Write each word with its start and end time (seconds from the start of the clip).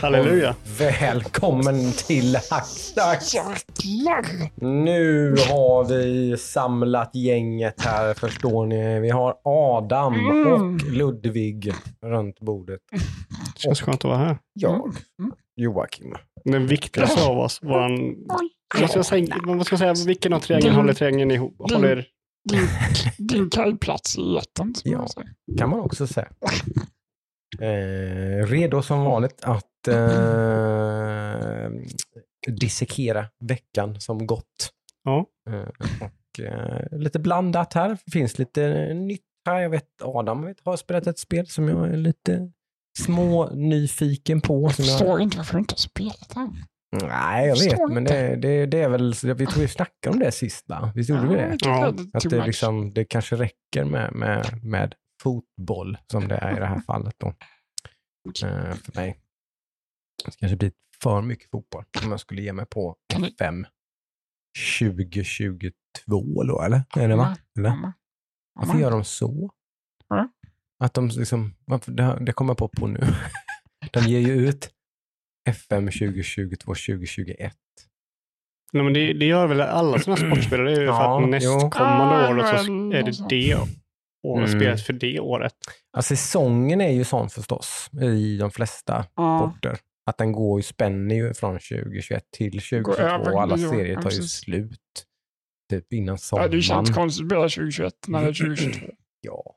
Hallå! 0.00 0.16
Halleluja. 0.18 0.50
Och 0.50 0.80
välkommen 0.80 1.92
till 1.92 2.36
Hackstacks. 2.50 3.34
Jäklar! 3.34 4.50
Nu 4.84 5.30
har 5.50 5.84
vi 5.88 6.36
samlat 6.38 7.10
gänget 7.14 7.80
här 7.80 8.14
förstår 8.14 8.66
ni. 8.66 9.00
Vi 9.00 9.10
har 9.10 9.34
Adam 9.44 10.14
Mm. 10.14 10.46
och 10.52 10.82
Ludvig 10.92 11.72
runt 12.02 12.40
bordet. 12.40 12.80
Känns 13.56 13.80
skönt 13.80 13.96
att 13.98 14.04
vara 14.04 14.16
här. 14.18 14.38
Jag, 14.52 14.92
Joakim. 15.56 16.14
Den 16.44 16.66
viktigaste 16.66 17.26
av 17.26 17.38
oss. 17.38 17.58
Våran, 17.62 18.16
vad 18.80 18.90
ska 18.90 18.98
jag 18.98 19.06
säga, 19.06 19.36
vad 19.44 19.66
ska 19.66 19.72
jag 19.78 19.96
säga, 19.96 20.06
vilken 20.06 20.32
av 20.32 20.40
triangeln 20.40 20.74
håller 20.74 20.92
triangeln 20.92 21.30
ihop? 21.30 21.56
Håller, 21.72 22.06
Din, 22.50 22.68
din 23.28 23.50
kajplats 23.50 24.18
i 24.18 24.34
jätten. 24.34 24.74
Ja. 24.84 25.06
kan 25.58 25.70
man 25.70 25.80
också 25.80 26.06
säga. 26.06 26.28
Eh, 27.60 28.46
redo 28.46 28.82
som 28.82 29.04
vanligt 29.04 29.44
att 29.44 29.88
eh, 29.88 31.70
dissekera 32.48 33.26
veckan 33.40 34.00
som 34.00 34.26
gått. 34.26 34.72
ja. 35.04 35.26
Eh, 35.50 35.68
och 36.00 36.40
eh, 36.44 36.98
lite 36.98 37.18
blandat 37.18 37.74
här. 37.74 37.98
Det 38.04 38.12
finns 38.12 38.38
lite 38.38 38.94
nytt 38.94 39.22
här. 39.46 39.60
Jag 39.60 39.70
vet 39.70 40.02
Adam 40.02 40.46
vet, 40.46 40.56
har 40.64 40.76
spelat 40.76 41.06
ett 41.06 41.18
spel 41.18 41.46
som 41.46 41.68
jag 41.68 41.88
är 41.88 41.96
lite 41.96 42.50
små 42.98 43.50
nyfiken 43.50 44.40
på. 44.40 44.62
Jag 44.62 44.74
Som 44.74 44.84
jag, 44.84 44.98
förstår 44.98 45.20
inte 45.20 45.36
varför 45.36 45.52
du 45.52 45.58
inte 45.58 45.72
har 45.72 45.78
spelat 45.78 46.32
här. 46.34 46.48
nej, 47.08 47.48
jag 47.48 47.58
förstår 47.58 47.88
vet, 47.88 47.94
men 47.94 48.04
det, 48.04 48.36
det, 48.36 48.66
det 48.66 48.82
är 48.82 48.88
väl, 48.88 49.14
vi 49.22 49.46
tror 49.46 49.60
vi 49.60 49.68
snackade 49.68 50.14
om 50.14 50.18
det 50.18 50.32
sist 50.32 50.68
va? 50.68 50.92
Visst 50.94 51.10
gjorde 51.10 51.28
vi 51.28 51.34
det? 51.34 51.56
Ja, 51.60 51.94
Att 52.12 52.30
det, 52.30 52.46
liksom, 52.46 52.94
det 52.94 53.04
kanske 53.04 53.36
räcker 53.36 53.84
med, 53.84 54.12
med, 54.12 54.64
med 54.64 54.94
fotboll 55.22 55.98
som 56.12 56.28
det 56.28 56.36
är 56.36 56.56
i 56.56 56.60
det 56.60 56.66
här 56.66 56.80
fallet 56.80 57.14
då. 57.18 57.26
Eh, 58.44 58.74
för 58.74 58.94
mig. 58.96 59.20
Det 60.24 60.36
kanske 60.38 60.56
blir 60.56 60.72
för 61.02 61.22
mycket 61.22 61.50
fotboll 61.50 61.84
om 62.04 62.10
jag 62.10 62.20
skulle 62.20 62.42
ge 62.42 62.52
mig 62.52 62.66
på 62.66 62.96
Kan 63.06 63.22
du- 63.22 63.28
FM 63.28 63.66
2022 64.80 66.42
då 66.42 66.62
eller? 66.62 66.82
Är 66.96 67.08
det 67.08 67.16
va? 67.16 67.36
Eller? 67.58 67.92
Varför 68.54 68.78
gör 68.78 68.90
de 68.90 69.04
så? 69.04 69.50
Att 70.78 70.94
de 70.94 71.08
liksom, 71.08 71.54
varför, 71.64 71.92
det, 71.92 72.18
det 72.20 72.32
kommer 72.32 72.50
jag 72.50 72.58
på 72.58 72.68
på 72.68 72.86
nu. 72.86 73.00
De 73.92 74.00
ger 74.00 74.18
ju 74.20 74.48
ut 74.48 74.70
FM 75.48 75.84
2022, 75.86 76.64
2021. 76.74 77.54
Nej, 78.72 78.82
men 78.84 78.92
det, 78.92 79.12
det 79.12 79.24
gör 79.26 79.46
väl 79.46 79.60
alla 79.60 79.98
sådana 79.98 80.16
sportspelare. 80.16 80.70
Det 80.70 80.76
är 80.76 80.80
ju 80.80 80.86
för 80.86 80.92
Ja, 80.94 81.22
att 81.24 81.28
nästkommande 81.30 82.28
året 82.28 82.48
så 82.48 82.54
är 82.64 82.70
men- 82.70 83.28
det 83.28 83.77
året 84.22 84.48
Mm. 84.48 84.60
spelet 84.60 84.86
för 84.86 84.92
det 84.92 85.20
året. 85.20 85.54
Ja, 85.92 86.02
säsongen 86.02 86.80
är 86.80 86.90
ju 86.90 87.04
sån 87.04 87.30
förstås 87.30 87.90
i 88.02 88.36
de 88.36 88.50
flesta 88.50 89.04
Ja. 89.16 89.38
sporter. 89.52 89.78
Att 90.06 90.18
den 90.18 90.32
går 90.32 90.58
ju, 90.58 90.62
spänner 90.62 91.14
ju 91.14 91.34
från 91.34 91.58
2021 91.58 92.22
till 92.36 92.52
2022 92.52 92.92
över 93.02 93.34
och 93.34 93.42
alla 93.42 93.58
serier 93.58 93.94
ja, 93.94 94.02
tar 94.02 94.10
ju 94.10 94.22
slut 94.22 94.80
typ 95.70 95.92
innan 95.92 96.12
Ja, 96.12 96.16
sommaren. 96.18 96.50
det 96.50 96.62
känns 96.62 96.90
konstigt 96.90 97.24
att 97.24 97.28
spela 97.30 97.48
2021 97.48 97.92
när 98.08 98.22
det 98.22 98.28
är 98.28 98.32
2022. 98.32 98.86
Ja. 99.20 99.54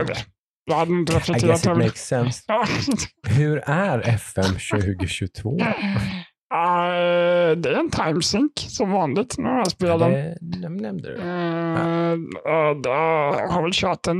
Eller, 0.00 0.16
Jag 0.64 0.74
hade 0.76 0.92
inte 0.92 1.12
I 1.12 1.14
guess 1.14 1.28
reflekterat 1.28 1.60
it 1.60 1.66
över 1.66 1.80
det. 1.80 1.86
makes 1.86 2.06
sense. 2.06 2.42
Ja. 2.48 2.66
Hur 3.28 3.58
är 3.58 4.08
FM 4.08 4.44
2022? 4.44 5.58
Ja, 6.52 6.90
det 7.54 7.68
är 7.68 7.74
en 7.74 7.90
timesync 7.90 8.52
som 8.56 8.90
vanligt 8.90 9.38
när 9.38 9.56
jag 9.58 9.70
spelar. 9.70 10.10
Det 10.10 10.36
näm- 10.40 10.80
nämnde 10.80 11.08
du. 11.08 11.14
Uh, 11.14 12.18
jag 12.84 13.48
har 13.48 13.62
väl 13.62 13.70
kört 13.74 14.06
en 14.06 14.16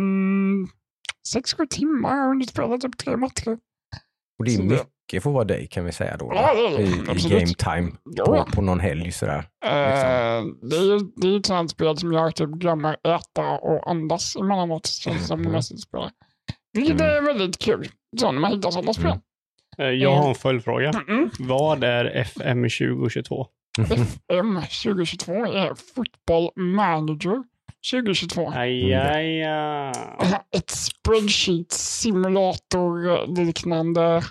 6-7 1.34 1.66
timmar. 1.70 2.10
Har 2.16 2.28
hunnit 2.28 2.48
spela 2.50 2.78
typ 2.78 2.98
tre 2.98 3.16
matcher. 3.16 3.58
Och 4.38 4.44
det 4.44 4.50
är 4.52 4.56
så 4.56 4.62
det- 4.62 4.68
mycket 4.68 5.22
för 5.22 5.30
att 5.30 5.34
vara 5.34 5.44
dig 5.44 5.66
kan 5.70 5.84
vi 5.84 5.92
säga 5.92 6.16
då. 6.16 6.32
Ja, 6.34 6.54
det 6.54 6.76
det. 6.76 6.82
I, 6.82 7.26
I 7.26 7.28
game 7.30 7.46
time 7.46 7.92
Ja, 8.04 8.24
på, 8.24 8.44
på 8.52 8.62
någon 8.62 8.80
helg 8.80 9.12
sådär. 9.12 9.38
Eh, 9.64 10.44
det 10.62 10.76
är 10.76 10.82
ju 10.92 10.98
det 11.16 11.28
är 11.28 11.38
ett 11.38 11.46
sånt 11.46 11.70
spel 11.70 11.96
som 11.98 12.12
jag 12.12 12.34
typ 12.34 12.48
glömmer 12.50 12.96
äta 13.16 13.50
och 13.58 13.90
andas 13.90 14.36
emellanåt. 14.36 14.86
Känns 14.86 15.18
det 15.20 15.24
som 15.26 15.42
när 15.42 15.52
jag 15.52 15.64
sitter 15.64 15.76
och 15.78 15.80
spelar. 15.80 16.10
Vilket 16.72 17.00
är 17.00 17.22
väldigt 17.22 17.58
kul. 17.58 17.88
Så 18.20 18.32
när 18.32 18.40
man 18.40 18.52
hittar 18.52 18.70
sådana 18.70 18.92
spel. 18.94 19.06
Eh, 19.06 19.16
Jag 19.76 20.16
har 20.16 20.28
en 20.28 20.34
följdfråga. 20.34 20.90
Mm. 21.08 21.30
Vad 21.38 21.84
är 21.84 22.04
FM 22.04 22.62
2022? 22.62 23.46
FM 23.78 24.54
2022 24.54 25.32
är 25.32 25.74
Football 25.94 26.50
Manager 26.56 27.42
2022. 27.90 28.50
Aj, 28.54 28.94
aj, 28.94 29.42
aj. 29.44 29.92
Ett 30.56 30.70
spreadsheet 30.70 31.72
simulator 31.72 33.26
liknande 33.44 34.22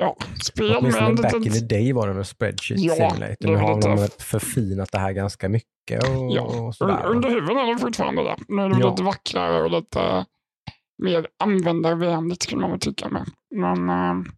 ja, 0.00 0.16
spel 0.44 0.76
Åtminstone 0.76 1.08
med 1.08 1.16
back 1.16 1.34
ett 1.34 1.46
in 1.46 1.52
the 1.52 1.60
day 1.60 1.92
var 1.92 2.08
det 2.08 2.14
väl 2.14 2.24
spreadsheet 2.24 2.80
Ja, 2.80 2.94
simulator. 2.94 3.36
Nu 3.48 3.56
har 3.56 3.82
de 3.82 4.08
förfinat 4.18 4.92
det 4.92 4.98
här 4.98 5.12
ganska 5.12 5.48
mycket 5.48 6.08
och, 6.08 6.32
Ja, 6.32 6.42
och 6.42 6.74
sådär. 6.74 7.06
Under 7.06 7.28
huvudet 7.28 7.56
är 7.56 7.72
det 7.74 7.78
fortfarande 7.78 8.22
det. 8.22 8.36
Nu 8.48 8.62
är 8.62 8.68
det 8.68 8.80
Ja. 8.80 8.90
lite 8.90 9.02
vackrare 9.02 9.62
och 9.62 9.70
lite 9.70 10.24
mer 10.98 11.26
användarvänligt 11.38 12.42
skulle 12.42 12.60
man 12.60 12.70
väl 12.70 12.80
tycka 12.80 13.08
med. 13.08 13.26
Men 13.50 13.88
eh, 13.88 14.32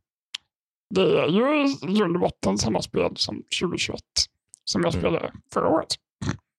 det 0.95 1.21
är 1.21 1.29
ju 1.29 1.67
i 1.91 1.95
grund 1.99 2.17
och 2.17 2.21
botten 2.21 2.59
samma 2.59 2.83
spel 2.83 3.17
som 3.17 3.43
2021 3.61 4.01
som 4.65 4.83
jag 4.83 4.95
Mm. 4.95 5.01
spelade 5.03 5.33
förra 5.53 5.69
året. 5.69 5.93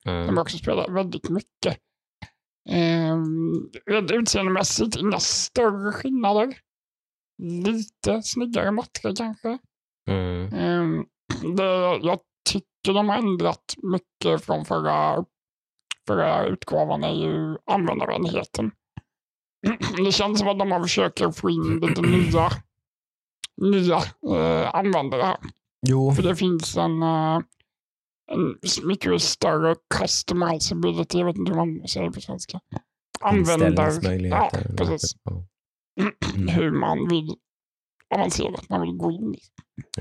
Som 0.03 0.11
Mm. 0.11 0.35
jag 0.35 0.41
också 0.41 0.57
spelade 0.57 0.93
väldigt 0.93 1.29
mycket. 1.29 1.77
Um, 3.11 3.71
utseendemässigt 4.11 4.95
inga 4.95 5.19
större 5.19 5.91
skillnader. 5.91 6.57
Lite 7.43 8.23
snyggare 8.23 8.71
matcher 8.71 9.15
kanske. 9.15 9.57
Mm. 10.09 10.53
Ehm, 10.53 11.05
det, 11.55 11.99
jag 12.01 12.19
tycker 12.49 12.93
de 12.93 13.09
har 13.09 13.17
ändrat 13.17 13.75
mycket 13.83 14.45
från 14.45 14.65
förra, 14.65 15.25
förra 16.07 16.45
utgåvan 16.45 17.03
är 17.03 17.13
ju 17.13 17.57
användarvänligheten. 17.65 18.71
Det 20.05 20.11
känns 20.11 20.39
som 20.39 20.47
att 20.47 20.59
de 20.59 20.83
försöker 20.83 21.31
få 21.31 21.49
in 21.49 21.79
lite 21.79 22.01
nya, 22.01 22.49
nya 23.61 23.97
eh, 24.37 24.75
användare 24.75 25.21
här. 25.21 25.37
Jo, 25.87 26.11
För 26.15 26.23
det 26.23 26.35
finns 26.35 26.77
en, 26.77 27.03
eh, 27.03 27.39
en 28.31 28.59
mycket 28.83 29.21
större 29.21 29.75
customizability, 29.99 31.17
jag 31.17 31.25
vet 31.25 31.37
inte 31.37 31.51
hur 31.51 31.57
man 31.57 31.87
säger 31.87 32.09
på 32.09 32.21
svenska. 32.21 32.59
Användar, 33.21 33.91
ja, 34.29 34.51
precis. 34.77 35.15
Mm. 36.35 36.47
hur 36.47 36.71
man 36.71 37.07
vill 37.09 37.35
avancerat 38.15 38.69
man 38.69 38.81
vill 38.81 38.91
gå 38.91 39.11
in 39.11 39.35
i. 39.35 39.39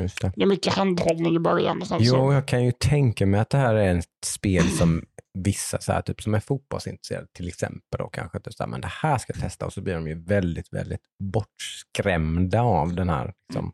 Just 0.00 0.20
det. 0.20 0.32
Det 0.36 0.42
är 0.42 0.46
mycket 0.46 0.72
handhållning 0.72 1.36
i 1.36 1.38
början. 1.38 1.80
Och 1.82 1.86
sen 1.88 1.98
så, 1.98 2.04
Jo, 2.04 2.32
jag 2.32 2.48
kan 2.48 2.64
ju 2.64 2.72
tänka 2.72 3.26
mig 3.26 3.40
att 3.40 3.50
det 3.50 3.58
här 3.58 3.74
är 3.74 3.98
ett 3.98 4.24
spel 4.24 4.64
som 4.64 5.04
vissa 5.38 5.80
så 5.80 5.92
här, 5.92 6.02
typ, 6.02 6.22
som 6.22 6.34
är 6.34 6.40
fotbollsintresserade 6.40 7.26
till 7.32 7.48
exempel 7.48 7.98
då 7.98 8.08
kanske 8.08 8.40
typ, 8.40 8.54
så 8.54 8.62
här, 8.62 8.70
men 8.70 8.80
det 8.80 8.90
här 9.02 9.18
ska 9.18 9.32
jag 9.32 9.42
testa 9.42 9.66
och 9.66 9.72
så 9.72 9.80
blir 9.82 9.94
de 9.94 10.08
ju 10.08 10.24
väldigt, 10.24 10.72
väldigt 10.72 11.00
bortskrämda 11.18 12.62
av 12.62 12.94
den 12.94 13.08
här, 13.08 13.34
liksom, 13.48 13.72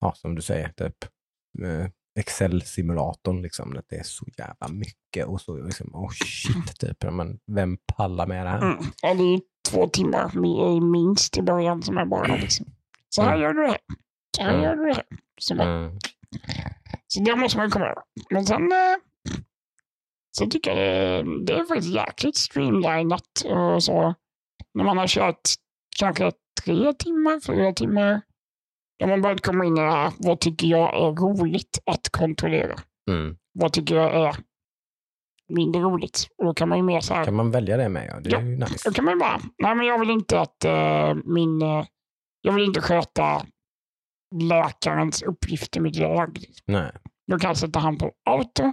ja, 0.00 0.12
som 0.16 0.34
du 0.34 0.42
säger, 0.42 0.68
typ 0.68 1.04
eh, 1.64 1.86
Excel-simulatorn, 2.18 3.42
liksom, 3.42 3.76
att 3.76 3.88
det 3.88 3.96
är 3.96 4.02
så 4.02 4.26
jävla 4.38 4.68
mycket 4.68 5.26
och 5.26 5.40
så 5.40 5.56
liksom, 5.62 5.94
oh 5.94 6.10
shit, 6.10 6.78
typ, 6.78 7.02
men 7.12 7.38
vem 7.46 7.78
pallar 7.96 8.26
med 8.26 8.46
det 8.46 8.50
här? 8.50 8.62
Mm. 8.62 8.84
Ja, 9.02 9.14
det 9.14 9.22
är 9.34 9.40
två 9.70 9.88
timmar 9.88 10.28
mi- 10.28 10.80
minst 10.90 11.38
i 11.38 11.42
början 11.42 11.82
som 11.82 11.98
är 11.98 12.04
bara 12.04 12.36
liksom. 12.36 12.66
Så 13.08 13.22
här 13.22 13.28
Mm. 13.36 13.40
gör 13.42 13.52
du 13.54 13.66
det. 13.66 13.78
Så 14.36 14.42
här 14.42 14.50
Mm. 14.50 14.62
gör 14.62 14.76
du 14.76 14.84
det. 14.92 15.02
Så, 15.40 15.54
Mm. 15.54 15.98
så 17.06 17.20
det 17.20 17.36
måste 17.36 17.58
man 17.58 17.70
komma 17.70 17.84
över. 17.84 18.02
Men 18.30 18.46
sen 18.46 18.68
så 20.38 20.46
tycker 20.46 20.70
jag 20.76 20.78
det, 20.78 21.44
det 21.46 21.52
är 21.60 21.64
faktiskt 21.64 21.94
jäkligt 21.94 22.36
streamlinat 22.36 23.44
och 23.44 23.82
så. 23.82 24.14
När 24.74 24.84
man 24.84 24.98
har 24.98 25.06
kört 25.06 25.40
kanske 25.98 26.32
tre 26.64 26.92
timmar, 26.92 27.40
fyra 27.46 27.72
timmar. 27.72 28.20
Då 28.98 29.04
har 29.06 29.10
man 29.10 29.22
börjat 29.22 29.46
komma 29.46 29.64
in 29.64 29.76
i 29.78 29.80
det 29.80 29.90
här. 29.90 30.12
Vad 30.18 30.40
tycker 30.40 30.66
jag 30.66 30.94
är 30.94 31.12
roligt 31.12 31.78
att 31.86 32.08
kontrollera? 32.12 32.74
Mm. 33.10 33.36
Vad 33.52 33.72
tycker 33.72 33.94
jag 33.96 34.14
är 34.14 34.36
mindre 35.52 35.80
roligt? 35.82 36.28
Och 36.38 36.44
då 36.44 36.54
kan 36.54 36.68
man 36.68 36.78
ju 36.78 36.84
mer 36.84 37.00
så 37.00 37.14
här. 37.14 37.24
Kan 37.24 37.34
man 37.34 37.50
välja 37.50 37.76
det 37.76 37.88
med? 37.88 38.06
Ja, 38.12 38.20
det 38.20 38.28
är 38.30 38.32
Ja. 38.32 38.40
ju 38.40 38.56
nice. 38.56 38.88
Då 38.88 38.94
kan 38.94 39.04
man 39.04 39.18
bara, 39.18 39.40
nej 39.62 39.74
men 39.74 39.86
jag 39.86 39.98
vill 39.98 40.10
inte 40.10 40.40
att 40.40 40.64
eh, 40.64 41.14
min, 41.24 41.62
eh, 41.62 41.86
jag 42.40 42.52
vill 42.52 42.64
inte 42.64 42.80
sköta 42.80 43.42
läkarens 44.34 45.22
uppgifter 45.22 45.80
mitt 45.80 45.96
lag. 45.96 46.38
Nej, 46.66 46.92
Då 47.30 47.38
kan 47.38 47.48
jag 47.48 47.56
sätta 47.56 47.78
han 47.78 47.98
på 47.98 48.12
auto. 48.30 48.72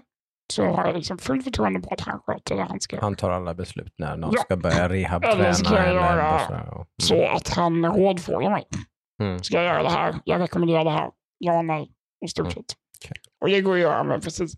Så 0.53 0.65
har 0.65 0.85
jag 0.85 0.95
liksom 0.95 1.17
fullt 1.17 1.43
förtroende 1.43 1.79
på 1.79 1.93
att 1.93 2.01
han 2.01 2.19
sköter 2.19 2.55
det 2.55 2.63
han 2.63 2.79
ska. 2.81 3.01
han 3.01 3.15
tar 3.15 3.31
alla 3.31 3.53
beslut 3.53 3.93
när 3.97 4.17
någon 4.17 4.31
Ja. 4.33 4.41
ska 4.41 4.57
börja 4.57 4.89
rehabträna. 4.89 5.33
Eller 5.35 5.53
ska 5.53 5.75
jag 5.75 5.93
göra 5.93 6.35
och 6.35 6.41
sådär. 6.41 6.71
Mm. 6.75 6.85
Så 7.01 7.25
att 7.27 7.47
han 7.49 7.85
rådfrågar 7.85 8.49
mig. 8.51 8.63
Mm. 9.21 9.43
Ska 9.43 9.55
jag 9.55 9.65
göra 9.65 9.83
det 9.83 9.89
här? 9.89 10.15
Jag 10.25 10.41
rekommenderar 10.41 10.83
det 10.83 10.91
här. 10.91 11.09
Ja, 11.37 11.61
nej, 11.61 11.91
i 12.25 12.27
stort 12.27 12.43
Mm. 12.45 12.53
sett. 12.53 12.65
Okej. 13.05 13.17
Och 13.41 13.49
det 13.49 13.61
går 13.61 13.73
att 13.73 13.79
göra 13.79 14.03
med 14.03 14.23
precis 14.23 14.53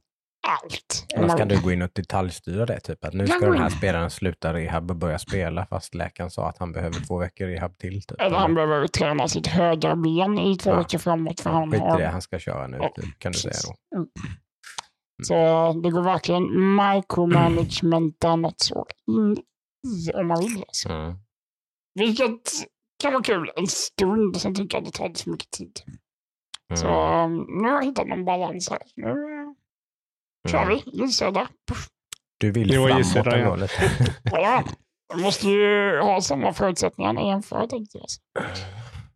allt. 0.48 1.06
Man- 1.28 1.38
kan 1.38 1.48
du 1.48 1.62
gå 1.62 1.72
in 1.72 1.82
och 1.82 1.90
detaljstyra 1.96 2.66
det. 2.66 2.80
Typ 2.80 3.06
att 3.06 3.14
nu 3.14 3.28
ska 3.28 3.46
den 3.52 3.62
här 3.62 3.70
spelaren 3.70 4.10
sluta 4.10 4.54
rehab 4.54 4.92
och 4.92 4.98
börja 4.98 5.20
spela 5.20 5.66
fast 5.66 5.96
läkaren 5.96 6.30
sa 6.32 6.50
att 6.50 6.58
han 6.58 6.72
behöver 6.72 7.08
två 7.08 7.18
veckor 7.18 7.46
rehab 7.46 7.78
till. 7.78 8.02
Typ. 8.02 8.22
Eller 8.22 8.38
han 8.38 8.56
behöver 8.56 8.88
träna 8.88 9.28
sitt 9.28 9.48
högra 9.48 9.96
ben 9.96 10.40
i 10.40 10.58
två 10.58 10.70
Ja. 10.70 10.78
veckor 10.78 10.98
framåt 10.98 11.40
för 11.40 11.50
han 11.50 11.72
Skit 11.72 11.82
i 11.82 11.84
har... 11.84 12.00
det, 12.00 12.08
han 12.08 12.22
ska 12.22 12.40
köra 12.40 12.68
nu 12.68 12.78
Ja, 12.82 12.94
typ, 12.96 13.20
kan 13.20 13.32
du 13.32 13.38
säga 13.38 13.52
precis. 13.52 13.70
då. 13.70 14.06
Mm. 15.18 15.26
Så 15.74 15.80
det 15.82 15.92
går 15.92 16.04
verkligen 16.04 16.76
micromanagement 16.76 18.24
något 18.24 18.60
så 18.62 18.86
in 19.12 19.38
i 20.08 20.12
om 20.14 20.28
man 20.28 20.40
vill. 20.40 20.64
Alltså. 20.68 20.90
Mm. 20.90 21.16
Vilket 22.00 22.52
kan 23.04 23.14
vara 23.14 23.24
kul 23.24 23.52
en 23.56 23.68
stund, 23.68 24.38
sen 24.42 24.56
tycker 24.56 24.78
jag 24.78 24.86
det 24.86 24.92
tar 24.92 25.24
för 25.24 25.32
mycket 25.32 25.52
tid. 25.52 25.80
Så 26.76 26.88
Mm. 26.88 27.32
um, 27.40 27.62
nu 27.62 27.68
har 27.70 27.76
jag 27.76 27.86
hittat 27.86 28.08
någon 28.08 28.26
balans 28.26 28.70
här. 28.70 28.80
Nu 28.96 29.08
uh, 29.10 29.54
kör 30.52 30.62
Mm. 30.64 30.70
vi, 30.86 30.92
J-Södra. 31.00 31.48
Du 32.40 32.52
vill 32.52 32.68
Det 32.68 32.78
var 32.80 32.88
framåt 33.04 33.34
ändå 33.34 33.56
lite. 33.56 33.92
Ja, 34.32 34.64
jag 35.10 35.20
måste 35.22 35.48
ju 35.48 35.98
ha 36.00 36.22
samma 36.22 36.54
förutsättningar 36.54 37.14
när 37.14 37.22
jag 37.22 37.30
jämför 37.30 37.68
tänkte 37.68 37.98
jag. 37.98 38.08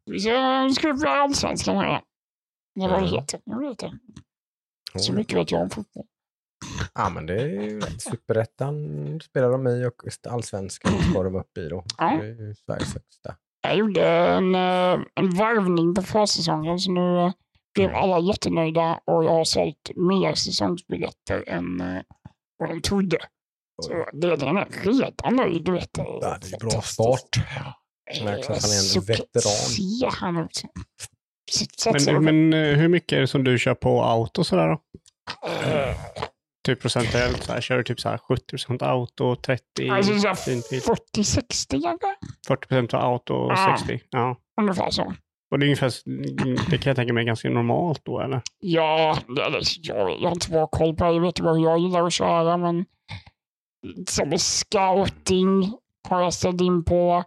Vi 0.05 0.19
ska- 0.19 0.63
Nu 0.63 0.73
ska 0.73 0.87
vi 0.87 0.93
börja 0.93 1.13
allsvenskan 1.13 1.77
här. 1.77 1.87
igen. 1.89 2.01
Det 2.75 2.81
var 2.87 2.89
det 3.01 3.07
Mm. 3.07 3.09
heter. 3.11 3.41
Jag 3.45 3.59
vet 3.69 3.79
det. 3.79 3.99
Så 4.95 5.13
mycket 5.13 5.38
vet 5.38 5.51
jag 5.51 5.62
om 5.62 5.69
fotboll. 5.69 6.06
Ja, 6.94 7.09
men 7.09 7.25
det 7.25 7.41
är 7.41 7.47
ju 7.47 7.80
rätt. 7.80 8.01
Superettan 8.01 8.75
spelar 9.24 9.50
de 9.50 9.68
i 9.68 9.86
och 9.86 9.94
allsvenskan 10.30 10.91
ska 11.12 11.24
de 11.24 11.36
upp 11.36 11.57
i 11.57 11.69
då. 11.69 11.83
Ja. 11.97 12.06
Det 12.21 12.27
är 12.27 12.47
ju 12.47 12.56
Sveriges 12.56 12.94
högsta. 12.94 13.36
Jag 13.62 13.77
gjorde 13.77 14.07
en, 14.09 14.56
eh, 14.56 15.06
en 15.15 15.30
varvning 15.30 15.95
på 15.95 16.01
försäsongen 16.01 16.80
så 16.80 16.91
nu 16.91 17.19
eh, 17.19 17.31
blev 17.74 17.95
alla 17.95 18.19
jättenöjda 18.19 19.00
och 19.06 19.24
jag 19.24 19.31
har 19.31 19.44
sålt 19.44 19.91
mer 19.95 20.33
säsongsbiljetter 20.33 21.44
än 21.47 21.81
eh, 21.81 22.01
vad 22.57 22.69
de 22.69 22.81
trodde. 22.81 23.18
Så 23.81 24.06
ledningen 24.13 24.57
är 24.57 24.68
redan 24.83 25.35
nöjd. 25.35 25.65
Du 25.65 25.71
vet, 25.71 25.89
Ja, 25.97 26.38
det 26.42 26.53
är 26.53 26.59
bra 26.59 26.81
start. 26.81 27.38
Märks 28.24 28.50
att 28.50 28.62
han 28.62 28.71
är 28.71 28.97
en 28.97 29.06
veteran. 29.06 29.53
Ser 29.53 30.12
han 30.19 30.38
ut 30.38 30.62
satsar 31.53 32.19
Men, 32.19 32.49
men 32.49 32.63
eh, 32.63 32.77
hur 32.77 32.87
mycket 32.87 33.11
är 33.17 33.21
det 33.21 33.27
som 33.27 33.43
du 33.43 33.59
kör 33.59 33.73
på 33.75 34.03
auto 34.03 34.43
sådär 34.43 34.67
då? 34.67 34.73
Eh, 35.49 35.95
Typ 36.65 36.81
procentuellt, 36.81 37.43
så 37.43 37.53
här, 37.53 37.61
kör 37.61 37.77
du 37.77 37.83
typ 37.83 37.99
så 37.99 38.09
här 38.09 38.17
70% 38.17 38.83
auto, 38.83 39.35
30 39.35 39.89
Alltså 39.89 40.19
så 40.19 40.27
här 40.27 40.35
finfil, 40.35 40.79
40-60 41.15 41.81
kanske? 41.81 42.15
40% 42.69 42.95
auto 42.95 43.33
och 43.33 43.51
Ja. 43.51 43.75
60? 43.79 43.99
Ja. 44.09 44.35
Ungefär 44.61 44.89
så. 44.89 45.13
Och 45.51 45.59
det 45.59 45.63
är 45.65 45.67
ungefär, 45.67 45.91
det 46.71 46.77
kan 46.77 46.89
jag 46.89 46.95
tänka 46.95 47.13
mig 47.13 47.21
är 47.21 47.25
ganska 47.25 47.49
normalt 47.49 48.01
då 48.05 48.19
eller? 48.21 48.41
Ja, 48.59 49.17
det- 49.35 49.43
eller, 49.43 49.61
jag, 49.81 50.09
jag 50.21 50.29
har 50.29 50.31
inte 50.35 50.49
bra 50.51 50.67
koll 50.67 50.95
på 50.95 51.03
det. 51.03 51.11
Jag 51.13 51.21
vet 51.21 51.39
vad 51.39 51.59
jag 51.59 51.79
gillar 51.79 52.03
att 52.07 52.13
köra, 52.13 52.57
men 52.57 52.85
som 54.07 54.37
scouting 54.39 55.73
har 56.09 56.21
jag 56.21 56.33
ställt 56.33 56.61
in 56.61 56.83
på 56.83 57.23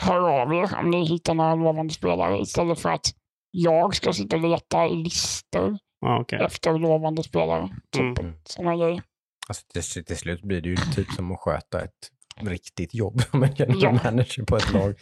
hör 0.00 0.40
av 0.42 0.54
er 0.54 0.76
om 0.78 0.90
ni 0.90 1.04
hittar 1.04 1.34
några 1.34 1.54
lovande 1.54 1.94
spelare 1.94 2.38
istället 2.38 2.80
för 2.80 2.88
att 2.90 3.06
jag 3.50 3.96
ska 3.96 4.12
sitta 4.12 4.36
och 4.36 4.42
leta 4.42 4.86
i 4.86 4.94
listor 4.94 5.78
Ja, 6.00 6.20
okej. 6.20 6.40
efter 6.46 6.78
lovande 6.78 7.22
spelare. 7.22 7.68
Typ 7.96 8.18
Mm. 8.18 8.32
sådana 8.44 8.76
grejer. 8.76 9.02
Alltså, 9.48 9.64
till, 9.94 10.04
till 10.04 10.16
slut 10.16 10.42
blir 10.42 10.60
det 10.60 10.68
ju 10.68 10.76
typ 10.76 11.10
som 11.12 11.32
att 11.32 11.40
sköta 11.40 11.80
ett 11.84 12.10
riktigt 12.40 12.94
jobb 12.94 13.20
som 13.30 13.42
en 13.42 13.54
general 13.54 13.82
Ja. 13.82 13.92
manager 14.04 14.42
på 14.44 14.56
ett 14.56 14.72
lag. 14.72 14.94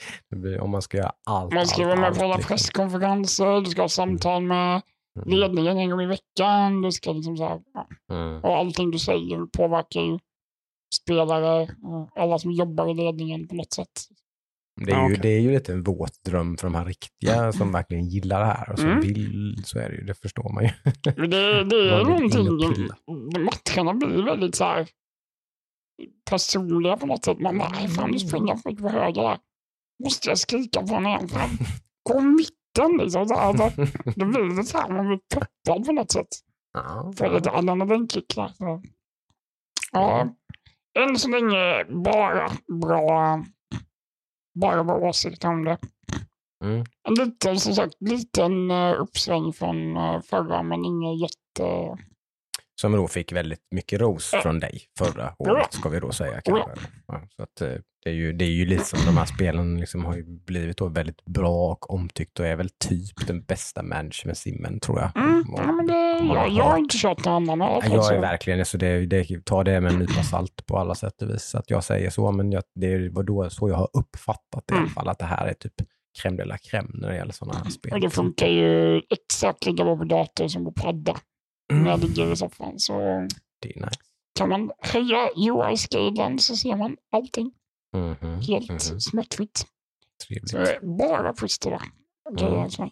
Om 0.60 0.70
man 0.70 0.82
ska 0.82 0.96
göra 0.96 1.12
allt, 1.26 1.54
Man 1.54 1.66
ska 1.66 1.82
allt, 1.82 1.86
vara 1.88 2.00
med 2.00 2.08
allt, 2.08 2.18
på 2.18 2.24
alla 2.24 2.36
liksom. 2.36 2.48
presskonferenser, 2.48 3.60
du 3.60 3.70
ska 3.70 3.82
ha 3.82 3.88
samtal 3.88 4.42
med 4.42 4.82
Mm. 5.18 5.28
ledningen 5.38 5.78
en 5.78 5.90
gång 5.90 6.00
i 6.02 6.06
veckan. 6.06 6.82
Du 6.82 6.92
ska 6.92 7.12
liksom 7.12 7.36
så 7.36 7.48
här, 7.48 7.60
ja. 7.74 7.88
Mm. 8.14 8.44
Och 8.44 8.56
allting 8.56 8.90
du 8.90 8.98
säger 8.98 9.46
påverkar 9.56 10.00
ju 10.00 10.18
spelare 10.94 11.62
och 11.82 12.10
alla 12.22 12.38
som 12.38 12.52
jobbar 12.52 12.90
i 12.90 12.94
ledningen 12.94 13.48
på 13.48 13.54
något 13.54 13.72
sätt. 13.72 14.02
Det 14.80 14.92
är, 14.92 14.98
ju, 14.98 15.04
okej. 15.04 15.18
det 15.22 15.28
är 15.28 15.40
ju 15.40 15.50
lite 15.52 15.72
en 15.72 15.82
våt 15.82 16.22
dröm 16.24 16.56
för 16.56 16.66
de 16.66 16.74
här 16.74 16.84
riktiga 16.84 17.52
som 17.52 17.72
verkligen 17.72 18.08
gillar 18.08 18.40
det 18.40 18.46
här 18.46 18.72
och 18.72 18.78
som 18.78 18.88
Mm. 18.88 19.00
vill, 19.00 19.62
så 19.64 19.78
är 19.78 19.88
det 19.90 19.96
ju, 19.96 20.04
det 20.04 20.14
förstår 20.14 20.52
man 20.54 20.64
ju. 20.64 20.70
Det, 21.26 21.64
det 21.64 21.76
är 21.94 22.04
någonting, 22.04 22.88
matcherna 23.44 23.94
blir 23.94 24.22
väldigt 24.24 24.54
så 24.54 24.64
här 24.64 24.88
personliga 26.30 26.96
på 26.96 27.06
något 27.06 27.24
sätt. 27.24 27.40
Man 27.40 27.58
bara, 27.58 27.68
"Nej, 27.68 27.88
fan 27.88 28.10
nu 28.10 28.18
springer 28.18 28.48
jag 28.48 28.62
för 28.62 28.70
på 28.70 28.88
höger 28.88 29.22
där. 29.22 29.38
Måste 30.04 30.28
jag 30.28 30.38
skrika 30.38 30.80
på 30.80 30.86
honom 30.94 31.06
igen? 31.06 31.28
Gå 32.02 32.20
mitten 32.20 32.96
liksom. 32.98 33.26
Så 33.28 33.34
här, 33.34 33.52
så, 33.56 33.70
det 34.16 34.24
blir 34.26 34.48
lite 34.50 34.62
så 34.62 34.78
här, 34.78 34.88
man 34.88 35.06
blir 35.06 35.18
peppad 35.34 35.86
på 35.86 35.92
något 35.92 36.10
sätt. 36.12 36.28
Ja, 36.72 37.12
Får 37.16 37.34
lite 37.34 37.50
adrenalinkick 37.50 38.34
där. 38.36 38.52
Ja, 39.92 40.28
än 40.98 41.18
så 41.18 41.28
länge 41.28 41.84
bara 42.04 42.50
bra, 42.82 43.44
bara 44.60 44.84
bra 44.84 44.96
åsikter 44.96 45.48
om 45.48 45.64
det. 45.64 45.78
Mm. 46.64 46.84
En 47.08 47.14
liten, 47.14 47.60
som 47.60 47.74
sagt, 47.74 47.94
liten 48.00 48.70
uh, 48.70 49.00
uppsväng 49.00 49.52
från 49.52 49.96
uh, 49.96 50.20
förra, 50.20 50.62
men 50.62 50.84
inget 50.84 51.20
jätte... 51.20 51.96
Som 52.80 52.92
då 52.92 53.08
fick 53.08 53.32
väldigt 53.32 53.66
mycket 53.70 54.00
ros 54.00 54.30
Ja. 54.32 54.40
från 54.40 54.60
dig 54.60 54.80
förra 54.98 55.34
året, 55.38 55.72
ska 55.72 55.88
vi 55.88 56.00
då 56.00 56.12
säga. 56.12 56.40
Kanske. 56.40 56.70
Ja, 57.06 57.22
så 57.36 57.42
att, 57.42 57.60
eh, 57.60 57.80
det, 58.04 58.10
är 58.10 58.14
ju, 58.14 58.32
det 58.32 58.44
är 58.44 58.50
ju 58.50 58.66
lite 58.66 58.84
som 58.84 58.98
de 59.06 59.16
här 59.16 59.24
spelen 59.26 59.80
liksom 59.80 60.04
har 60.04 60.44
blivit 60.44 60.76
då 60.76 60.88
väldigt 60.88 61.24
bra 61.24 61.72
och 61.72 61.90
omtyckt 61.90 62.40
och 62.40 62.46
är 62.46 62.56
väl 62.56 62.70
typ 62.70 63.26
den 63.26 63.42
bästa 63.42 63.82
management-simmen 63.82 64.80
tror 64.80 65.00
jag. 65.00 65.16
Mm, 65.16 65.44
ja, 65.56 65.82
det, 66.18 66.26
jag, 66.34 66.34
har 66.40 66.48
jag 66.48 66.64
har 66.64 66.70
hört. 66.70 66.78
inte 66.78 66.96
kört 66.98 67.24
någon 67.24 67.50
annan. 67.50 67.58
Ja, 67.70 67.80
fall, 67.80 67.92
Jag 67.92 68.14
är 68.14 68.20
verkligen, 68.20 68.64
så 68.66 68.76
det, 68.76 69.06
det, 69.06 69.44
ta 69.46 69.64
det 69.64 69.80
med 69.80 69.92
en 69.92 69.98
nypa 69.98 70.22
salt 70.22 70.66
på 70.66 70.78
alla 70.78 70.94
sätt 70.94 71.22
och 71.22 71.30
vis. 71.30 71.42
Så 71.44 71.58
att 71.58 71.70
jag 71.70 71.84
säger 71.84 72.10
så, 72.10 72.32
men 72.32 72.52
jag, 72.52 72.62
det 72.74 73.08
var 73.08 73.22
då 73.22 73.50
så 73.50 73.68
jag 73.68 73.76
har 73.76 73.88
uppfattat 73.92 74.64
det 74.66 74.74
i 74.74 74.76
alla 74.76 74.80
Mm. 74.82 74.90
fall, 74.94 75.08
att 75.08 75.18
det 75.18 75.24
här 75.24 75.46
är 75.46 75.54
typ 75.54 75.72
crème 76.22 76.36
de 76.36 76.44
la 76.44 76.56
crème 76.56 76.90
när 76.94 77.08
det 77.08 77.16
gäller 77.16 77.32
sådana 77.32 77.58
här 77.58 77.70
spel. 77.70 77.92
Och 77.92 78.00
det 78.00 78.10
funkar 78.10 78.46
ju 78.46 79.02
exakt 79.10 79.66
lika 79.66 79.84
bra 79.84 79.96
på 79.96 80.04
dator 80.04 80.48
som 80.48 80.64
på 80.64 80.72
padda 80.72 81.16
när 81.72 81.90
jag 81.90 82.00
ligger 82.00 82.32
i 82.32 82.36
soffan. 82.36 82.78
Så 82.78 82.92
Det 83.62 83.76
är 83.76 83.80
nice. 83.80 83.98
kan 84.38 84.48
man 84.48 84.70
höja 84.78 85.28
UI-scalen 85.36 86.38
så 86.38 86.56
ser 86.56 86.76
man 86.76 86.96
allting 87.12 87.52
Mhm, 87.96 88.40
helt 88.40 88.70
mhm. 88.70 89.00
smärtfritt. 89.00 89.66
Trevligt. 90.26 90.50
Så 90.50 90.56
det 90.56 90.74
är 90.76 90.80
bara 90.98 91.32
positiva 91.32 91.80
grejer. 92.38 92.52
Mm. 92.52 92.62
alltså. 92.62 92.88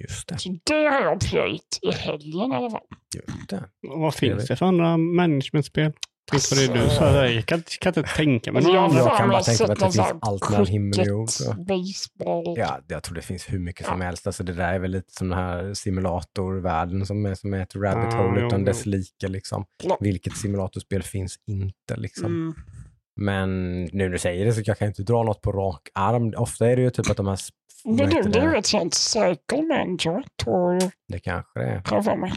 Just 0.00 0.28
det. 0.28 0.38
Så 0.38 0.58
det 0.64 0.74
har 0.74 1.00
jag 1.00 1.20
plöjt 1.20 1.78
i 1.82 1.92
helgen 1.92 2.52
i 2.52 2.54
alla 2.54 2.70
fall. 2.70 2.86
Just 3.14 3.48
det. 3.48 3.64
Och 3.88 4.00
Vad 4.00 4.14
finns 4.14 4.46
det 4.46 4.56
för 4.56 4.66
andra 4.66 4.96
managementspel? 4.96 5.92
Tänk 6.30 6.48
på 6.48 6.54
det 6.54 6.84
du 6.84 6.90
sa, 6.90 7.26
jag 7.26 7.46
kan, 7.46 7.62
kan 7.80 7.90
inte 7.96 8.02
tänka 8.16 8.52
mig 8.52 8.58
Alltså, 8.58 8.74
jag. 8.74 8.94
Jag 8.94 9.18
kan 9.18 9.28
bara 9.28 9.42
tänka 9.42 9.66
mig 9.66 9.72
att 9.72 9.78
det 9.78 9.92
finns 9.92 10.12
allt 10.20 10.50
mellan 10.50 10.66
himmel 10.66 11.00
och 11.00 11.06
jord, 11.06 11.28
baseball. 11.66 12.54
Ja, 12.58 12.80
jag 12.88 13.02
tror 13.02 13.14
det 13.14 13.22
finns 13.22 13.52
hur 13.52 13.58
mycket 13.58 13.86
som 13.86 14.00
Ja. 14.00 14.06
helst. 14.06 14.26
Alltså 14.26 14.42
det 14.44 14.52
där 14.52 14.72
är 14.72 14.78
väl 14.78 14.90
lite 14.90 15.12
som 15.12 15.28
den 15.28 15.38
här 15.38 15.74
simulatorvärlden 15.74 17.06
som 17.06 17.26
är, 17.26 17.34
som 17.34 17.54
är 17.54 17.62
ett 17.62 17.76
rabbit 17.76 18.14
hole 18.14 18.40
jo, 18.40 18.46
utan 18.46 18.60
jo. 18.60 18.66
dess 18.66 18.86
like. 18.86 19.28
Liksom. 19.28 19.64
Vilket 20.00 20.36
simulatorspel 20.36 21.02
finns 21.02 21.36
inte? 21.46 21.96
Liksom. 21.96 22.26
Mm. 22.26 22.54
Men 23.16 23.82
nu 23.84 23.90
när 23.92 24.08
du 24.08 24.18
säger 24.18 24.44
det 24.44 24.52
så 24.52 24.62
jag 24.64 24.78
kan 24.78 24.88
inte 24.88 25.02
dra 25.02 25.22
något 25.22 25.42
på 25.42 25.52
rak 25.52 25.88
arm. 25.94 26.34
Ofta 26.36 26.70
är 26.70 26.76
det 26.76 26.82
ju 26.82 26.90
typ 26.90 27.10
att 27.10 27.16
de 27.16 27.26
här... 27.26 27.38
Det, 27.84 27.90
vad 27.90 28.32
det, 28.32 28.38
är 28.38 28.56
ett 28.56 28.66
sånt 28.66 28.94
cycle 28.94 29.62
manager, 29.62 30.24
tror 30.44 30.74
jag. 30.74 30.90
det 31.08 31.18
kanske 31.18 31.60
det 31.60 31.66
är. 31.66 31.82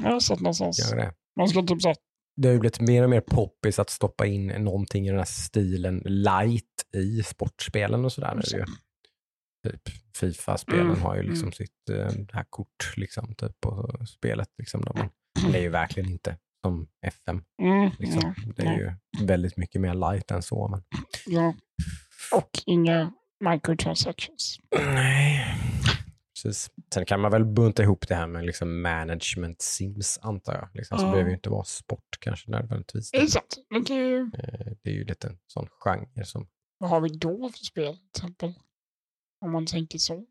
Jag 0.03 0.11
har 0.11 0.19
sett 0.19 0.39
någonstans. 0.39 0.77
Kanske 0.79 0.95
det. 0.95 1.13
Man 1.37 1.47
ska 1.47 1.61
typ 1.61 1.81
såhär, 1.81 1.97
Det 2.35 2.47
har 2.47 2.53
ju 2.53 2.59
blivit 2.59 2.79
mer 2.79 3.03
och 3.03 3.09
mer 3.09 3.21
poppis 3.21 3.79
att 3.79 3.89
stoppa 3.89 4.25
in 4.25 4.47
någonting 4.47 5.05
i 5.07 5.09
den 5.09 5.17
här 5.17 5.25
stilen 5.25 6.01
light 6.05 6.63
i 6.95 7.23
sportspelen 7.23 8.05
och 8.05 8.11
sådär. 8.11 8.35
nu 8.35 8.57
ju. 8.57 8.65
Typ 9.71 9.81
Fifa-spelen 10.17 10.85
Mm, 10.85 11.01
har 11.01 11.15
ju 11.15 11.23
liksom 11.23 11.43
mm. 11.43 11.53
sitt 11.53 11.89
eh, 11.89 12.07
det 12.07 12.33
här 12.33 12.45
kort 12.49 12.93
liksom, 12.97 13.35
typ, 13.35 13.61
på 13.61 13.99
spelet. 14.07 14.49
Liksom, 14.57 14.83
man, 14.95 15.09
det 15.51 15.57
är 15.57 15.61
ju 15.61 15.69
verkligen 15.69 16.09
inte 16.09 16.37
som 16.63 16.87
FM. 17.01 17.43
mm, 17.61 17.91
Liksom. 17.99 18.21
ja, 18.37 18.53
Det 18.55 18.63
är 18.63 18.77
ju 18.77 18.91
väldigt 19.25 19.57
mycket 19.57 19.81
mer 19.81 19.93
light 19.93 20.31
än 20.31 20.41
så. 20.41 20.67
Men... 20.67 20.83
ja. 21.25 21.53
Och 22.35 22.49
inga 22.65 23.13
microtransactions. 23.39 24.57
Nej. 24.79 25.45
Precis. 26.43 26.69
Sen 26.93 27.05
kan 27.05 27.19
man 27.21 27.31
väl 27.31 27.45
bunta 27.45 27.83
ihop 27.83 28.07
det 28.07 28.15
här 28.15 28.27
med 28.27 28.45
liksom 28.45 28.81
management 28.81 29.61
sims 29.61 30.19
antar 30.21 30.53
jag. 30.53 30.69
Liksom. 30.73 30.97
Så 30.97 31.03
Ja. 31.03 31.07
det 31.07 31.11
behöver 31.11 31.29
ju 31.29 31.35
inte 31.35 31.49
vara 31.49 31.63
sport 31.63 32.17
kanske 32.19 32.51
nödvändigtvis. 32.51 33.11
Kan 33.87 33.97
ju, 33.97 34.19
Eh, 34.21 34.71
Det 34.83 34.89
är 34.89 34.93
ju 34.93 35.03
lite 35.05 35.27
en 35.27 35.37
sån 35.47 35.67
genre 35.79 36.25
som 36.25 36.47
vad 36.77 36.89
har 36.89 37.01
vi 37.01 37.09
då 37.09 37.49
för 37.49 37.65
spel 37.65 37.93
till 37.97 38.07
exempel? 38.25 38.53
Om 39.41 39.51
man 39.51 39.65
tänker 39.65 39.97
så. 39.99 40.25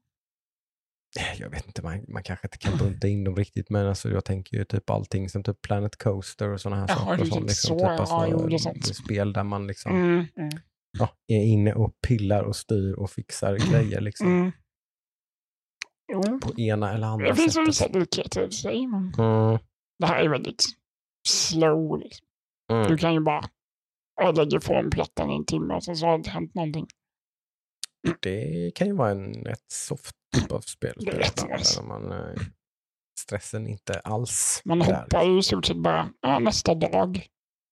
Jag 1.39 1.51
vet 1.51 1.67
inte, 1.67 1.83
man, 1.83 2.05
man 2.09 2.23
kanske 2.23 2.47
inte 2.47 2.59
kan 2.59 2.79
bunta 2.79 3.09
in 3.09 3.25
dem 3.25 3.37
riktigt, 3.37 3.71
men 3.71 3.87
alltså, 3.87 4.11
jag 4.11 4.25
tänker 4.25 4.57
ju 4.57 4.65
typ 4.65 4.91
allting 4.91 5.29
som 5.29 5.43
typ 5.45 5.63
Planet 5.63 5.97
Coaster 5.97 6.49
och 6.49 6.61
sådana 6.61 6.81
här 6.81 6.89
Jaha, 6.89 6.99
saker. 6.99 7.25
liksom, 7.25 7.49
så, 7.49 7.69
typ, 7.75 7.81
ja. 7.83 7.91
alltså, 7.91 8.15
Ja, 8.15 8.47
jo, 8.51 8.59
sant. 8.59 8.97
Spel 8.97 9.33
där 9.33 9.45
man 9.45 9.67
liksom, 9.67 9.93
Mm, 9.93 10.27
mm, 10.37 10.51
ja, 10.99 11.09
är 11.27 11.43
inne 11.45 11.75
och 11.75 11.93
pillar 12.07 12.43
och 12.43 12.57
styr 12.57 12.93
och 12.93 13.11
fixar 13.11 13.73
grejer 13.73 14.01
liksom, 14.01 14.27
mm. 14.27 14.53
På 16.41 16.61
ena 16.61 16.93
eller 16.95 17.07
andra 17.07 17.27
det 17.29 17.35
finns 17.35 17.55
sättet. 17.55 17.69
vissa 17.69 17.87
likheter 17.99 18.49
i 18.49 18.53
sig, 18.53 18.87
men 18.87 19.13
Mm, 19.19 19.59
det 19.99 20.07
här 20.07 20.25
är 20.25 20.29
väldigt 20.29 20.65
slow. 21.29 21.99
Liksom. 22.01 22.27
Mm. 22.73 22.89
Du 22.89 22.97
kan 22.97 23.15
ju 23.15 23.21
bara 23.21 23.49
lägger 24.37 24.57
ifrån 24.57 24.91
plattan 24.91 25.31
i 25.31 25.37
en 25.37 25.45
timme 25.45 25.75
och 25.75 25.85
sen 25.85 25.97
så 25.97 26.07
har 26.07 26.19
det 26.19 26.31
hänt 26.31 26.55
någonting. 26.55 26.87
Det 28.21 28.71
kan 28.75 28.87
ju 28.87 28.93
vara 28.95 29.11
en 29.11 29.35
rätt 29.35 29.71
soft 29.73 30.17
typ 30.33 30.53
av 30.53 30.61
spel. 30.61 30.95
Nice. 30.99 31.83
man, 31.83 32.13
eh, 32.13 32.43
stressen 33.21 33.67
inte 33.67 34.01
alls 34.05 34.63
Man 34.65 34.79
där. 34.79 34.95
hoppar 34.95 35.25
ju 35.25 35.39
i 35.39 35.43
stort 35.43 35.67
sett 35.67 35.77
bara 35.77 36.09
ja, 36.21 36.39
nästa 36.39 36.75
dag. 36.75 37.27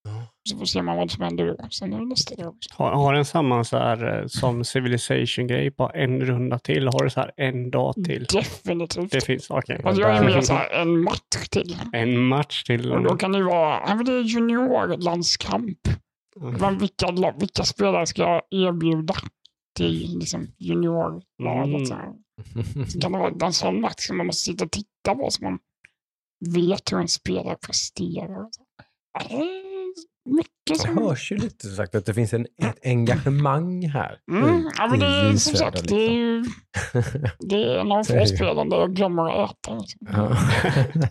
Ja. 0.04 0.26
Så 0.50 0.58
får 0.58 0.64
se 0.64 0.82
man 0.82 0.96
vad 0.96 1.10
som 1.10 1.24
händer 1.24 1.46
då. 1.46 1.68
Sen 1.70 1.92
är 1.92 1.98
det 1.98 2.04
nästa 2.06 2.34
dag. 2.34 2.54
Har, 2.70 2.90
har 2.90 3.14
den 3.14 3.24
samma 3.24 3.64
så 3.64 3.78
här 3.78 4.20
eh, 4.20 4.26
som 4.26 4.64
Civilization-grej, 4.64 5.70
bara 5.70 5.90
en 5.90 6.20
runda 6.20 6.58
till? 6.58 6.86
Har 6.86 7.04
du 7.04 7.10
så 7.10 7.20
här 7.20 7.32
en 7.36 7.70
dag 7.70 7.94
till? 7.94 8.24
Definitivt. 8.24 9.10
Det 9.10 9.20
finns, 9.20 9.50
okej. 9.50 9.80
Alltså 9.84 10.02
jag 10.02 10.16
är 10.16 10.24
med 10.24 10.44
så 10.44 10.52
här, 10.52 10.70
en 10.70 11.02
match 11.02 11.48
till. 11.50 11.76
En 11.92 12.22
match 12.24 12.62
till. 12.62 12.92
Och 12.92 13.02
då 13.02 13.16
kan 13.16 13.32
det 13.32 13.38
ju 13.38 13.44
vara, 13.44 13.80
ja, 13.86 13.94
men 13.94 14.04
det 14.04 14.12
är 14.12 14.22
juniorlandskamp. 14.22 15.78
Mm. 16.40 16.54
Men 16.54 16.78
vilka, 16.78 17.34
vilka 17.38 17.64
spelare 17.64 18.06
ska 18.06 18.22
jag 18.22 18.42
erbjuda 18.50 19.14
till 19.76 20.18
liksom, 20.18 20.46
juniorlaget? 20.58 21.24
Mm. 21.40 22.14
Här. 22.54 22.84
Så 22.84 23.00
kan 23.00 23.12
det 23.12 23.18
vara 23.18 23.46
en 23.46 23.52
sån 23.52 23.80
match 23.80 24.06
som 24.06 24.16
man 24.16 24.26
måste 24.26 24.42
sitta 24.42 24.64
och 24.64 24.70
titta 24.70 25.14
på 25.14 25.30
så 25.30 25.44
man 25.44 25.58
vet 26.54 26.92
hur 26.92 26.98
en 26.98 27.08
spelare 27.08 27.56
presterar. 27.66 28.48
det 29.28 29.44
Mycket 30.30 30.82
Det 30.84 31.00
hörs 31.02 31.32
ju 31.32 31.36
lite 31.36 31.66
som 31.66 31.76
sagt 31.76 31.94
att 31.94 32.06
det 32.06 32.14
finns 32.14 32.32
en, 32.34 32.46
ett 32.62 32.78
engagemang 32.84 33.88
här. 33.88 34.18
Mm, 34.30 34.70
ja, 34.76 34.86
men 34.86 34.98
det 35.00 35.06
är 35.06 35.32
som 35.36 35.54
sagt, 35.56 35.88
det 35.88 35.94
är 36.06 36.10
ju 36.12 36.44
det 37.38 37.56
är 37.64 37.78
en 37.78 37.92
av 37.92 38.04
det 38.08 38.20
få 38.20 38.26
spelen 38.26 38.68
där 38.68 38.76
jag 38.76 38.94
glömmer 38.94 39.44
att 39.44 39.50
äta. 39.50 39.78
Liksom. 39.78 40.00
Ja. 40.12 40.36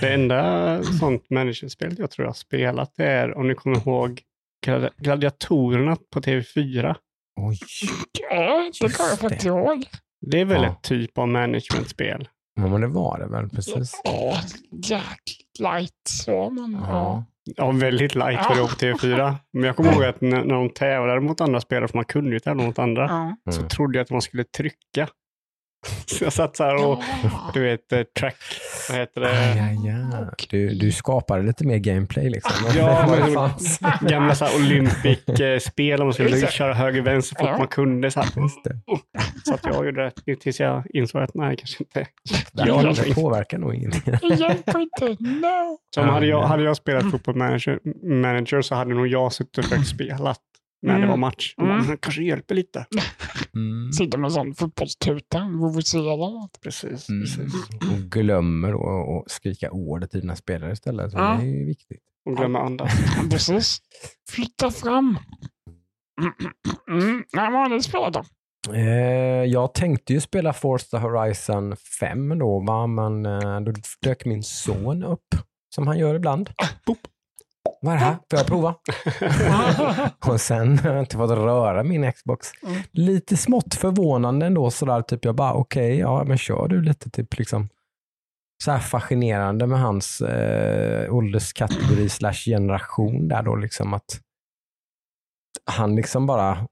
Det 0.00 0.12
enda 0.14 0.82
sånt 0.84 1.30
managerspel 1.30 1.94
jag 1.98 2.10
tror 2.10 2.24
jag 2.24 2.28
har 2.28 2.34
spelat 2.34 2.94
det 2.96 3.04
är, 3.04 3.38
om 3.38 3.48
ni 3.48 3.54
kommer 3.54 3.76
ihåg, 3.78 4.22
gladi- 4.66 4.90
Gladiatorerna 4.96 5.96
på 6.12 6.20
TV4. 6.20 6.94
Oj. 7.40 7.58
Ja, 8.30 8.70
det 8.80 8.96
kommer 8.96 9.10
jag 9.10 9.18
faktiskt 9.18 9.42
det. 9.42 9.48
ihåg. 9.48 9.86
Det 10.22 10.40
är 10.40 10.44
väl 10.44 10.62
Ja. 10.62 10.68
ett 10.68 10.82
typ 10.82 11.18
av 11.18 11.28
managementspel? 11.28 12.28
Ja, 12.54 12.66
men 12.66 12.80
det 12.80 12.86
var 12.86 13.18
det 13.18 13.26
väl 13.26 13.48
precis. 13.48 14.00
Ja, 14.04 14.36
jäkligt 14.70 15.58
light 15.58 15.92
så, 16.08 16.50
men 16.50 16.72
ja. 16.72 16.86
Ja. 16.90 17.24
Ja, 17.56 17.70
väldigt 17.70 18.14
light 18.14 18.48
på 18.48 18.54
TV4. 18.54 19.34
Men 19.52 19.62
jag 19.64 19.76
kommer 19.76 19.92
ihåg 19.92 20.04
att 20.04 20.20
när, 20.20 20.44
när 20.44 20.54
de 20.54 20.70
tävlade 20.70 21.20
mot 21.20 21.40
andra 21.40 21.60
spelare, 21.60 21.88
för 21.88 21.98
man 21.98 22.04
kunde 22.04 22.30
ju 22.30 22.40
tävla 22.40 22.62
mot 22.62 22.78
andra, 22.78 23.02
ja. 23.44 23.52
så 23.52 23.58
Mm. 23.58 23.68
trodde 23.68 23.98
jag 23.98 24.04
att 24.04 24.10
man 24.10 24.22
skulle 24.22 24.44
trycka. 24.44 25.08
Så 26.06 26.24
jag 26.24 26.32
satt 26.32 26.56
så 26.56 26.64
här 26.64 26.74
och, 26.86 27.02
Ja. 27.22 27.50
du 27.54 27.60
vet, 27.62 27.92
eh, 27.92 28.02
track, 28.02 28.36
vad 28.90 28.98
heter 28.98 29.20
det? 29.20 29.30
Aj, 29.30 29.60
aj, 29.60 29.90
aj. 30.14 30.46
Du, 30.50 30.68
du 30.74 30.92
skapade 30.92 31.42
lite 31.42 31.66
mer 31.66 31.78
gameplay 31.78 32.30
liksom. 32.30 32.52
Ja, 32.76 33.06
det 33.16 33.20
men- 33.20 33.34
fanns. 33.34 33.80
Gamla 34.00 34.34
så 34.34 34.44
här 34.44 34.56
Olympic-spel, 34.56 36.00
om 36.00 36.06
man 36.06 36.14
skulle 36.14 36.36
det. 36.36 36.52
köra 36.52 36.74
höger 36.74 37.02
vänster 37.02 37.36
så 37.36 37.38
fort 37.38 37.48
Ja. 37.52 37.58
man 37.58 37.68
kunde. 37.68 38.10
Så, 38.10 38.20
här. 38.20 38.28
Det. 38.64 38.80
så 39.44 39.54
att 39.54 39.60
jag 39.64 39.86
gjorde 39.86 40.12
det 40.26 40.36
tills 40.36 40.60
jag 40.60 40.82
insåg 40.94 41.22
att 41.22 41.34
nej, 41.34 41.56
kanske 41.56 41.84
inte. 41.84 42.00
Det, 42.52 42.64
Ja, 42.66 42.82
ja, 42.82 42.92
det 43.04 43.14
påverkar 43.14 43.58
nog 43.58 43.74
ingenting. 43.74 44.02
Det 44.22 44.34
hjälper 44.34 44.80
inte. 44.80 45.04
No. 45.24 45.78
Så 45.94 46.00
om 46.02 46.08
hade, 46.08 46.26
jag, 46.26 46.42
Ja. 46.42 46.46
hade 46.46 46.62
jag 46.62 46.76
spelat 46.76 47.10
fotboll 47.10 47.36
manager, 47.36 47.78
manager 48.22 48.62
så 48.62 48.74
hade 48.74 48.94
nog 48.94 49.06
jag 49.06 49.32
suttit 49.32 49.58
och 49.58 49.64
försökt 49.64 49.86
spela 49.88 50.34
när 50.82 51.00
det 51.00 51.06
var 51.06 51.16
match. 51.16 51.54
Och 51.56 51.62
bara, 51.64 51.74
Mm. 51.74 51.86
"Men 51.86 51.98
kanske 51.98 52.22
hjälper 52.22 52.54
lite. 52.54 52.86
Mm. 53.54 53.92
Sitter 53.98 54.18
med 54.18 54.28
en 54.28 54.32
sån 54.32 54.54
fotbollstuta, 54.54 55.48
vuvuzela. 55.62 56.48
Precis, 56.62 57.08
Mm. 57.08 57.22
precis. 57.22 57.54
Och 57.92 57.98
glömmer 58.10 58.72
då 58.72 59.22
att 59.26 59.30
skrika 59.30 59.70
ordet 59.70 60.10
till 60.10 60.20
dina 60.20 60.36
spelare 60.36 60.72
istället. 60.72 61.10
Så 61.12 61.18
Ja. 61.18 61.38
Det 61.40 61.46
är 61.48 61.66
viktigt. 61.66 62.00
Och 62.30 62.36
glömma 62.36 62.60
andas. 62.60 62.92
Precis. 63.30 63.78
Flytta 64.30 64.70
fram. 64.70 65.18
Mm, 66.20 66.32
mm, 66.40 66.52
mm. 67.08 67.24
Nej, 67.32 67.52
vad 67.52 67.60
har 67.60 67.68
ni 67.68 67.82
spelat 67.82 68.12
då? 68.14 68.24
Eh, 68.74 69.44
jag 69.44 69.74
tänkte 69.74 70.12
ju 70.12 70.20
spela 70.20 70.52
Forza 70.52 70.98
Horizon 70.98 71.76
5 72.00 72.38
då, 72.38 72.60
va? 72.60 72.86
men 72.86 73.26
eh, 73.26 73.60
då 73.60 73.72
dök 74.02 74.24
min 74.24 74.42
son 74.42 75.04
upp, 75.04 75.26
som 75.74 75.86
han 75.86 75.98
gör 75.98 76.14
ibland. 76.14 76.50
Boop. 76.86 76.98
Vad 77.82 77.94
är 77.94 77.98
det 77.98 78.04
här? 78.04 78.14
Får 78.30 78.38
jag 78.38 78.46
prova? 78.46 78.74
Och 80.26 80.40
sen 80.40 80.78
har 80.78 80.90
jag 80.90 81.02
inte 81.02 81.16
fått 81.16 81.30
röra 81.30 81.82
min 81.82 82.12
Xbox. 82.12 82.48
Mm. 82.62 82.82
Lite 82.92 83.36
smått 83.36 83.74
förvånande 83.74 84.46
ändå 84.46 84.70
sådär, 84.70 85.02
typ 85.02 85.24
jag 85.24 85.34
bara 85.34 85.54
okej, 85.54 85.98
ja 85.98 86.24
men 86.24 86.38
kör 86.38 86.68
du 86.68 86.82
lite 86.82 87.10
typ 87.10 87.38
liksom. 87.38 87.68
Så 88.64 88.70
här 88.70 88.78
fascinerande 88.78 89.66
med 89.66 89.80
hans 89.80 90.20
eh, 90.20 91.14
ålderskategori 91.14 92.08
slash 92.08 92.32
generation 92.32 93.28
där 93.28 93.42
då 93.42 93.56
liksom 93.56 93.94
att 93.94 94.20
han 95.64 95.96
liksom 95.96 96.26
bara 96.26 96.66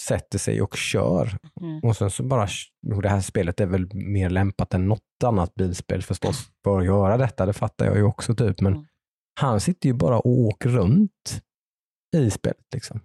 sätter 0.00 0.38
sig 0.38 0.62
och 0.62 0.76
kör. 0.76 1.36
Mm. 1.60 1.80
Och 1.82 1.96
sen 1.96 2.10
så 2.10 2.22
bara, 2.22 2.48
och 2.94 3.02
det 3.02 3.08
här 3.08 3.20
spelet 3.20 3.60
är 3.60 3.66
väl 3.66 3.94
mer 3.94 4.30
lämpat 4.30 4.74
än 4.74 4.88
något 4.88 5.00
annat 5.24 5.54
bilspel 5.54 6.02
förstås 6.02 6.48
för 6.64 6.78
att 6.78 6.84
göra 6.84 7.16
detta, 7.16 7.46
det 7.46 7.52
fattar 7.52 7.86
jag 7.86 7.96
ju 7.96 8.02
också 8.02 8.34
typ, 8.34 8.60
men 8.60 8.72
Mm. 8.72 8.86
Han 9.40 9.60
sitter 9.60 9.88
ju 9.88 9.92
bara 9.92 10.18
och 10.18 10.38
åker 10.38 10.68
runt 10.68 11.42
i 12.16 12.30
spelet 12.30 12.64
liksom. 12.74 13.00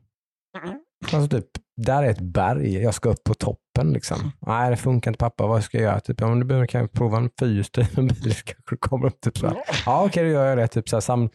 Mm. 0.63 0.80
Alltså 1.13 1.27
typ, 1.38 1.48
där 1.82 2.04
är 2.04 2.10
ett 2.10 2.22
berg, 2.22 2.74
jag 2.77 2.94
ska 2.94 3.10
upp 3.10 3.24
på 3.24 3.34
toppen 3.34 3.94
liksom. 3.94 4.32
Nej, 4.48 4.70
det 4.70 4.77
funkar 4.77 5.12
inte 5.12 5.18
pappa, 5.18 5.48
vad 5.48 5.63
ska 5.63 5.77
jag 5.77 5.84
göra? 5.84 6.00
Typ, 6.00 6.20
men 6.20 6.39
du 6.39 6.46
behöver 6.46 6.68
kan 6.68 6.82
jag 6.82 6.92
prova 6.92 7.18
en 7.18 7.30
fyrhjulsdriven 7.39 8.08
bil, 8.24 8.36
så 8.36 8.44
kanske 8.44 8.75
du 8.75 8.77
kommer 8.77 9.08
upp 9.08 9.22
typ 9.22 9.38
så 9.38 9.48
här. 9.48 9.58
Ja, 9.86 10.06
okej, 10.06 10.24
då 10.24 10.30
gör 10.30 10.46
jag 10.46 10.58
det. 10.58 10.68
Typ 10.68 10.89
så 10.89 10.96
här, 10.96 11.01
sam, 11.01 11.30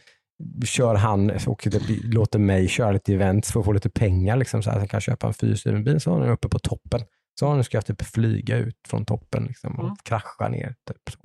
kör 0.65 0.95
han 0.95 1.31
och 1.47 1.59
typ, 1.61 1.83
låter 2.03 2.39
mig 2.39 2.67
köra 2.67 2.91
lite 2.91 3.13
events 3.13 3.51
för 3.51 3.59
att 3.59 3.65
få 3.65 3.71
lite 3.71 3.89
pengar. 3.89 4.35
Liksom, 4.35 4.63
så 4.63 4.69
här, 4.69 4.79
kan 4.79 4.89
jag 4.97 5.01
köpa 5.01 5.27
en 5.27 5.33
fyrhjulsdriven 5.33 5.83
bil, 5.83 6.01
så 6.01 6.11
har 6.11 6.19
han 6.21 6.29
uppe 6.29 6.49
på 6.49 6.59
toppen. 6.59 7.01
Så 7.39 7.55
nu 7.55 7.63
ska 7.63 7.77
jag 7.77 7.85
typ 7.85 8.01
flyga 8.01 8.57
ut 8.57 8.75
från 8.87 9.05
toppen 9.05 9.43
liksom, 9.43 9.75
och 9.79 9.83
Mm. 9.85 9.95
krascha 10.03 10.47
ner. 10.49 10.75
Typ. 10.87 11.13
så. 11.13 11.19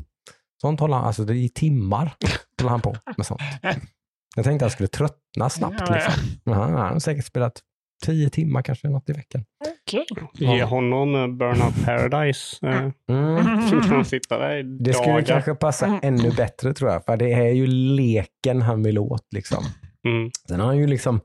Sånt 0.60 0.80
håller 0.80 0.96
han, 0.96 1.04
alltså 1.04 1.24
det 1.24 1.32
är 1.32 1.36
i 1.36 1.48
timmar 1.48 2.14
håller 2.62 2.70
han 2.70 2.80
på 2.80 2.96
med 3.16 3.26
sånt. 3.26 3.40
Jag 4.36 4.44
tänkte 4.44 4.54
att 4.54 4.60
han 4.60 4.70
skulle 4.70 4.88
tröttna 4.88 5.50
snabbt. 5.50 5.82
Ja, 5.88 5.94
Liksom. 5.94 6.12
Men 6.44 6.54
han, 6.54 6.72
har 6.74 6.98
säkert 6.98 7.24
spelat 7.24 7.60
tio 8.04 8.30
timmar 8.30 8.62
kanske, 8.62 8.88
något 8.88 9.10
i 9.10 9.12
veckan. 9.12 9.44
Okej. 9.86 10.06
Ge 10.34 10.62
honom 10.64 11.14
eh, 11.14 11.26
Burnout 11.28 11.84
Paradise. 11.84 12.66
Eh, 12.66 12.90
Mm. 13.10 14.04
sitta 14.04 14.38
där 14.38 14.56
i 14.56 14.62
Det 14.62 14.92
skulle 14.94 15.22
kanske 15.22 15.54
passa 15.54 15.86
Mm. 15.86 16.00
ännu 16.02 16.30
bättre 16.30 16.74
tror 16.74 16.90
jag, 16.90 17.04
för 17.04 17.16
det 17.16 17.32
är 17.32 17.52
ju 17.52 17.66
leken 17.66 18.62
han 18.62 18.82
vill 18.82 18.98
åt. 18.98 19.26
Liksom. 19.34 19.64
Mm. 20.08 20.30
Sen 20.48 20.60
har 20.60 20.66
han 20.66 20.78
ju 20.78 20.86
liksom 20.86 21.20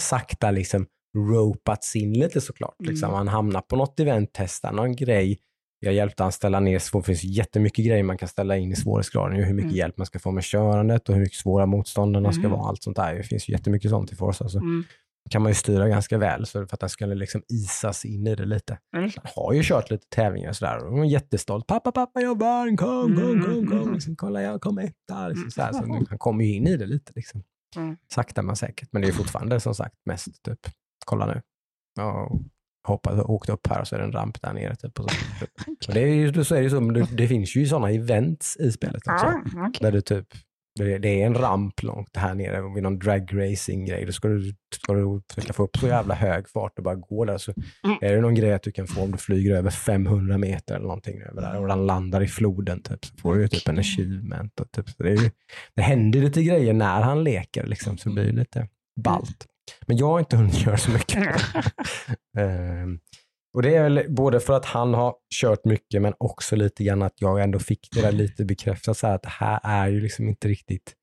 sakta 0.00 0.50
liksom 0.50 0.86
ropats 1.18 1.96
in 1.96 2.12
lite 2.12 2.40
såklart. 2.40 2.76
Liksom. 2.78 3.08
Mm. 3.08 3.16
Han 3.18 3.28
hamnar 3.28 3.60
på 3.60 3.76
något 3.76 4.00
event, 4.00 4.30
testar 4.32 4.72
någon 4.72 4.96
grej. 4.96 5.38
Jag 5.82 5.94
hjälpte 5.94 6.22
han 6.22 6.32
ställa 6.32 6.60
ner, 6.60 6.78
svår- 6.78 7.00
det 7.00 7.06
finns 7.06 7.24
jättemycket 7.24 7.84
grejer 7.86 8.02
man 8.02 8.18
kan 8.18 8.28
ställa 8.28 8.56
in 8.56 8.72
i 8.72 8.76
svårighetsgraden. 8.76 9.36
Hur 9.44 9.54
mycket 9.54 9.64
Mm. 9.70 9.76
hjälp 9.76 9.96
man 9.96 10.06
ska 10.06 10.18
få 10.18 10.30
med 10.30 10.44
körandet 10.44 11.08
och 11.08 11.14
hur 11.14 11.22
mycket 11.22 11.38
svåra 11.38 11.66
motståndarna 11.66 12.32
ska 12.32 12.40
Mm. 12.40 12.50
vara. 12.52 12.68
Allt 12.68 12.82
sånt 12.82 12.96
där. 12.96 13.14
Det 13.14 13.22
finns 13.22 13.48
ju 13.48 13.52
jättemycket 13.52 13.90
sånt 13.90 14.12
i 14.12 14.16
Forza. 14.16 14.48
Så 14.48 14.58
Mm. 14.58 14.84
kan 15.30 15.42
man 15.42 15.50
ju 15.50 15.54
styra 15.54 15.88
ganska 15.88 16.18
väl 16.18 16.46
så 16.46 16.66
för 16.66 16.74
att 16.74 16.80
han 16.80 16.90
skulle 16.90 17.14
liksom 17.14 17.42
isas 17.48 18.04
in 18.04 18.26
i 18.26 18.34
det 18.34 18.44
lite. 18.44 18.78
Mm. 18.96 19.10
Han 19.16 19.32
har 19.36 19.52
ju 19.52 19.60
kört 19.64 19.90
lite 19.90 20.06
tävlingar 20.08 20.48
och 20.48 20.56
sådär 20.56 20.84
och 20.84 20.90
han 20.92 21.00
är 21.06 21.10
jättestolt. 21.10 21.66
Pappa, 21.66 21.92
pappa, 21.92 22.20
jag 22.20 22.38
vann, 22.38 22.76
kom, 22.76 23.16
kom, 23.16 23.42
kom, 23.44 23.66
kom. 23.66 23.92
Liksom, 23.94 24.16
kolla, 24.16 24.42
jag 24.42 24.60
kom 24.60 24.78
etta. 24.78 25.28
Liksom, 25.28 25.50
så 25.50 25.62
här. 25.62 25.72
så 25.72 25.84
nu- 25.86 26.06
han 26.08 26.18
kommer 26.18 26.44
ju 26.44 26.54
in 26.54 26.66
i 26.66 26.76
det 26.76 26.86
lite. 26.86 27.12
Liksom. 27.16 27.42
Mm. 27.76 27.96
Sakta 28.14 28.42
men 28.42 28.56
säkert. 28.56 28.88
Men 28.92 29.02
det 29.02 29.08
är 29.08 29.12
fortfarande 29.12 29.60
som 29.60 29.74
sagt 29.74 29.94
mest 30.06 30.42
typ, 30.42 30.58
kolla 31.06 31.26
nu. 31.26 31.42
Jag 31.96 32.44
hoppade, 32.88 33.22
åkte 33.22 33.52
upp 33.52 33.66
här 33.66 33.80
och 33.80 33.88
så 33.88 33.94
är 33.94 33.98
det 33.98 34.04
en 34.04 34.12
ramp 34.12 34.42
där 34.42 34.52
nere. 34.52 34.76
Typ, 34.76 35.00
och 35.00 35.10
så, 35.10 35.16
och 35.88 35.94
det, 35.94 36.00
är 36.00 36.06
ju, 36.06 36.44
så 36.44 36.54
är 36.54 36.62
det, 36.62 36.70
så, 36.70 36.80
det, 36.80 37.06
det 37.16 37.28
finns 37.28 37.56
ju 37.56 37.66
sådana 37.66 37.90
events 37.90 38.56
i 38.56 38.72
spelet 38.72 38.96
också. 38.96 39.26
Ja, 39.26 39.42
okej. 39.44 39.70
Där 39.80 39.92
du 39.92 40.00
typ, 40.00 40.26
det 40.78 41.22
är 41.22 41.26
en 41.26 41.34
ramp 41.34 41.82
långt 41.82 42.16
här 42.16 42.34
nere 42.34 42.74
vid 42.74 42.82
någon 42.82 42.98
dragracing-grej. 42.98 44.04
Då 44.06 44.12
ska 44.12 44.28
du, 44.28 44.54
ska 44.74 44.92
du 44.94 45.22
försöka 45.34 45.52
få 45.52 45.62
upp 45.62 45.76
så 45.76 45.86
jävla 45.86 46.14
hög 46.14 46.48
fart 46.48 46.78
och 46.78 46.84
bara 46.84 46.94
gå 46.94 47.24
där. 47.24 47.38
Så 47.38 47.52
Mm. 47.84 47.96
är 48.00 48.14
det 48.14 48.20
någon 48.20 48.34
grej 48.34 48.52
att 48.52 48.62
du 48.62 48.72
kan 48.72 48.86
få 48.86 49.02
om 49.02 49.10
du 49.12 49.18
flyger 49.18 49.54
över 49.54 49.70
500 49.70 50.38
meter 50.38 50.74
eller 50.74 50.86
någonting 50.86 51.22
över 51.22 51.42
där 51.42 51.60
och 51.60 51.68
den 51.68 51.86
landar 51.86 52.20
i 52.22 52.28
floden. 52.28 52.82
Typ, 52.82 53.04
så 53.04 53.14
får 53.16 53.34
du 53.34 53.42
ju 53.42 53.48
typ 53.48 53.68
en 53.68 53.78
achievement. 53.78 54.60
Och 54.60 54.70
typ, 54.72 54.88
så 54.88 55.02
det, 55.02 55.10
är 55.10 55.16
ju, 55.22 55.30
det 55.74 55.82
händer 55.82 56.20
lite 56.20 56.42
grejer 56.42 56.72
när 56.72 57.00
han 57.02 57.24
leker 57.24 57.66
liksom, 57.66 57.98
så 57.98 58.08
det 58.08 58.14
blir 58.14 58.32
lite 58.32 58.68
ballt. 59.00 59.46
Men 59.86 59.96
jag 59.96 60.06
har 60.06 60.18
inte 60.18 60.36
hunnit 60.36 60.60
göra 60.66 60.76
så 60.76 60.90
mycket. 60.90 61.26
Ehm, 62.38 62.98
och 63.54 63.62
det 63.62 63.74
är 63.74 63.82
väl 63.82 64.04
både 64.08 64.40
för 64.40 64.56
att 64.56 64.64
han 64.64 64.94
har 64.94 65.14
kört 65.34 65.64
mycket 65.64 66.02
men 66.02 66.14
också 66.18 66.56
lite 66.56 66.84
grann 66.84 67.02
att 67.02 67.14
jag 67.16 67.42
ändå 67.42 67.58
fick 67.58 67.88
det 67.92 68.02
där 68.02 68.12
lite 68.12 68.44
bekräftat 68.44 68.96
så 68.96 69.06
här 69.06 69.14
att 69.14 69.22
det 69.22 69.28
här 69.28 69.60
är 69.62 69.88
ju 69.88 70.00
liksom 70.00 70.28
inte 70.28 70.48
riktigt 70.48 70.94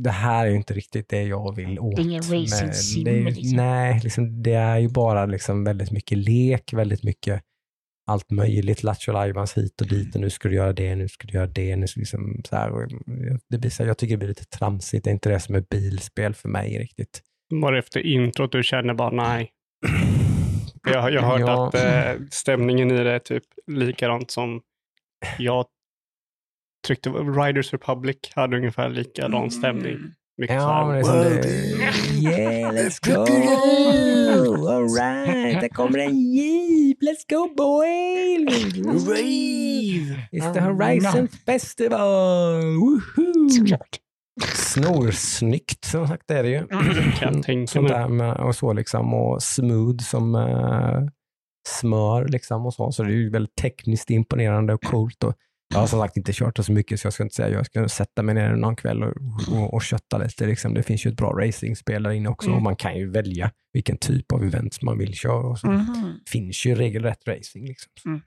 det 0.00 0.10
här 0.10 0.46
är 0.46 0.50
ju 0.50 0.56
inte 0.56 0.74
riktigt 0.74 1.08
det 1.08 1.22
jag 1.22 1.56
vill 1.56 1.78
åt. 1.78 1.96
Det 1.96 2.02
är 2.02 2.04
ingen 2.04 2.22
racing 2.22 2.72
sim, 2.72 3.24
liksom. 3.26 3.56
Nej, 3.56 4.00
liksom, 4.04 4.42
det 4.42 4.52
är 4.52 4.78
ju 4.78 4.88
bara 4.88 5.26
liksom 5.26 5.64
väldigt 5.64 5.90
mycket 5.90 6.18
lek, 6.18 6.72
väldigt 6.72 7.02
mycket 7.02 7.42
allt 8.06 8.30
möjligt, 8.30 8.82
Lattjo 8.82 9.12
Lajbans 9.12 9.56
hit 9.56 9.80
och 9.80 9.88
dit 9.88 10.14
och 10.14 10.20
nu 10.20 10.30
ska 10.30 10.48
du 10.48 10.54
göra 10.54 10.72
det, 10.72 10.94
nu 10.94 11.08
ska 11.08 11.26
du 11.26 11.34
göra 11.34 11.46
det. 11.46 11.76
Nu 11.76 11.86
ska 11.86 12.00
liksom 12.00 12.42
så 12.48 12.56
här, 12.56 12.88
det 13.48 13.58
blir 13.58 13.82
jag 13.82 13.98
tycker 13.98 14.14
det 14.14 14.18
blir 14.18 14.28
lite 14.28 14.44
tramsigt, 14.44 15.04
det 15.04 15.10
är 15.10 15.12
inte 15.12 15.28
det 15.28 15.40
som 15.40 15.54
är 15.54 15.64
bilspel 15.70 16.34
för 16.34 16.48
mig 16.48 16.78
riktigt. 16.78 17.22
Var 17.60 17.72
det 17.72 17.78
efter 17.78 18.00
introt 18.06 18.52
du 18.52 18.62
kände 18.62 18.94
bara 18.94 19.10
nej? 19.10 19.50
Jag, 20.92 21.12
jag 21.12 21.22
har 21.22 21.38
hört 21.38 21.40
Ja. 21.40 21.66
att 21.68 21.74
eh, 21.74 22.22
stämningen 22.30 22.90
i 22.90 23.04
det 23.04 23.10
är 23.12 23.18
typ 23.18 23.44
likadant 23.66 24.30
som 24.30 24.60
jag 25.38 25.66
tryckte. 26.86 27.10
Riders 27.10 27.72
Republic 27.72 28.16
hade 28.34 28.56
ungefär 28.56 28.88
likadan 28.88 29.50
stämning. 29.50 29.98
Mycket 30.36 30.56
så 30.60 30.62
Ja, 30.62 30.72
här, 30.72 30.86
men 30.86 30.94
det 30.94 31.00
är 31.00 31.04
som 31.04 31.14
"Wow, 31.14 31.40
det, 32.22 32.40
yeah, 32.42 32.72
let's 32.72 33.14
go! 33.14 33.20
Alright, 34.68 35.60
där 35.60 35.68
kommer 35.68 35.98
en 35.98 36.32
jeep, 36.32 36.98
let's 37.02 37.24
go 37.28 37.54
boy! 37.56 38.46
Rave! 39.08 40.28
It's 40.32 40.52
the 40.54 40.60
Horizon 40.60 41.28
Festival! 41.28 42.62
Woohoo! 42.62 43.48
Såklart. 43.50 43.98
Snorsnyggt, 44.54 45.84
som 45.84 46.08
sagt 46.08 46.30
är 46.30 46.42
det 46.42 46.48
ju. 46.48 46.66
Jag 47.20 47.68
Sånt 47.68 47.88
där 47.88 48.08
med, 48.08 48.36
och 48.36 48.56
så 48.56 48.72
liksom, 48.72 49.14
och 49.14 49.42
smooth 49.42 49.98
som 50.02 50.34
eh, 50.34 51.00
smör 51.68 52.28
liksom 52.28 52.66
och 52.66 52.74
så. 52.74 52.92
Så 52.92 53.02
det 53.02 53.12
är 53.12 53.14
ju 53.16 53.30
väldigt 53.30 53.56
tekniskt 53.56 54.10
imponerande 54.10 54.74
och 54.74 54.82
coolt. 54.82 55.24
Och 55.24 55.34
jag 55.74 55.80
har 55.80 55.86
som 55.86 56.00
sagt 56.00 56.16
inte 56.16 56.32
kört 56.32 56.56
det 56.56 56.62
så 56.62 56.72
mycket 56.72 57.00
så 57.00 57.06
jag 57.06 57.12
ska 57.12 57.22
inte 57.22 57.34
säga, 57.34 57.48
jag 57.48 57.66
ska 57.66 57.88
sätta 57.88 58.22
mig 58.22 58.34
ner 58.34 58.56
någon 58.56 58.76
kväll 58.76 59.02
och, 59.02 59.12
och, 59.52 59.74
och 59.74 59.82
kötta 59.82 60.18
lite. 60.18 60.46
Liksom. 60.46 60.74
Det 60.74 60.82
finns 60.82 61.06
ju 61.06 61.10
ett 61.10 61.16
bra 61.16 61.30
racingspel 61.32 62.02
där 62.02 62.10
inne 62.10 62.28
också 62.28 62.46
Mm. 62.48 62.56
och 62.56 62.62
man 62.62 62.76
kan 62.76 62.96
ju 62.96 63.10
välja 63.10 63.50
vilken 63.72 63.96
typ 63.96 64.32
av 64.32 64.44
event 64.44 64.82
man 64.82 64.98
vill 64.98 65.14
köra. 65.14 65.46
Och 65.46 65.58
så. 65.58 65.70
Mhm. 65.70 66.14
finns 66.26 66.66
ju 66.66 66.74
regelrätt 66.74 67.28
racing. 67.28 67.68
Liksom. 67.68 67.92
Mm. 68.06 68.20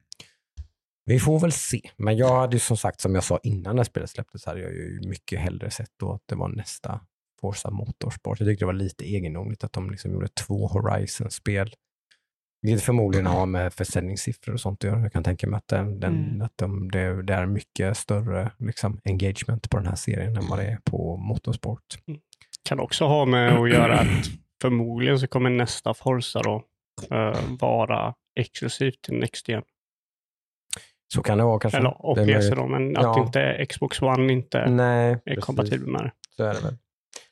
Vi 1.05 1.19
får 1.19 1.39
väl 1.39 1.51
se. 1.51 1.81
Men 1.97 2.17
jag 2.17 2.35
hade 2.39 2.55
ju 2.55 2.59
som 2.59 2.77
sagt, 2.77 3.01
som 3.01 3.15
jag 3.15 3.23
sa 3.23 3.39
innan 3.43 3.75
när 3.75 3.83
spelet 3.83 4.09
släpptes, 4.09 4.45
hade 4.45 4.61
jag 4.61 4.71
ju 4.71 5.01
mycket 5.07 5.39
hellre 5.39 5.71
sett 5.71 5.91
då 5.99 6.13
att 6.13 6.21
det 6.25 6.35
var 6.35 6.47
nästa 6.47 6.99
Forza 7.41 7.69
Motorsport. 7.71 8.39
Jag 8.39 8.47
tyckte 8.49 8.61
det 8.61 8.67
var 8.67 8.73
lite 8.73 9.05
egendomligt 9.05 9.63
att 9.63 9.73
de 9.73 9.89
liksom 9.91 10.11
gjorde 10.11 10.27
två 10.27 10.67
Horizon-spel. 10.67 11.73
Vilket 12.61 12.83
förmodligen 12.83 13.25
har 13.25 13.45
med 13.45 13.73
försäljningssiffror 13.73 14.53
och 14.53 14.59
sånt 14.59 14.79
att 14.79 14.89
göra. 14.89 14.99
Jag 15.01 15.13
kan 15.13 15.23
tänka 15.23 15.47
mig 15.47 15.57
att, 15.57 15.67
den, 15.67 15.99
den, 15.99 16.25
Mm. 16.29 16.41
att 16.41 16.53
de, 16.55 16.91
det, 16.91 17.23
det 17.23 17.33
är 17.33 17.45
mycket 17.45 17.97
större 17.97 18.51
liksom, 18.59 19.01
engagement 19.03 19.69
på 19.69 19.77
den 19.77 19.87
här 19.87 19.95
serien 19.95 20.37
än 20.37 20.47
vad 20.49 20.59
det 20.59 20.65
är 20.65 20.79
på 20.83 21.17
Motorsport. 21.17 21.83
Kan 22.69 22.79
också 22.79 23.05
ha 23.05 23.25
med 23.25 23.53
att 23.53 23.69
göra 23.69 23.99
att 23.99 24.25
förmodligen 24.61 25.19
så 25.19 25.27
kommer 25.27 25.49
nästa 25.49 25.93
Forza 25.93 26.41
då 26.41 26.63
eh, 27.11 27.39
vara 27.59 28.13
exklusivt 28.39 29.01
till 29.01 29.13
Next 29.13 29.49
Gen. 29.49 29.63
Så 31.13 31.23
kan 31.23 31.37
det 31.37 31.43
vara 31.43 31.59
kanske. 31.59 31.77
Eller 31.79 32.05
och 32.05 32.15
PC 32.17 32.55
då, 32.55 32.67
men 32.67 32.91
Ja. 32.91 33.11
att 33.11 33.17
inte 33.27 33.65
Xbox 33.69 34.01
One 34.01 34.33
inte 34.33 34.69
Nej, 34.69 35.11
är 35.11 35.17
precis. 35.25 35.43
kompatibel 35.43 35.87
med 35.87 36.01
det. 36.03 36.11
Så 36.37 36.43
är 36.43 36.53
det 36.53 36.61
väl. 36.61 36.75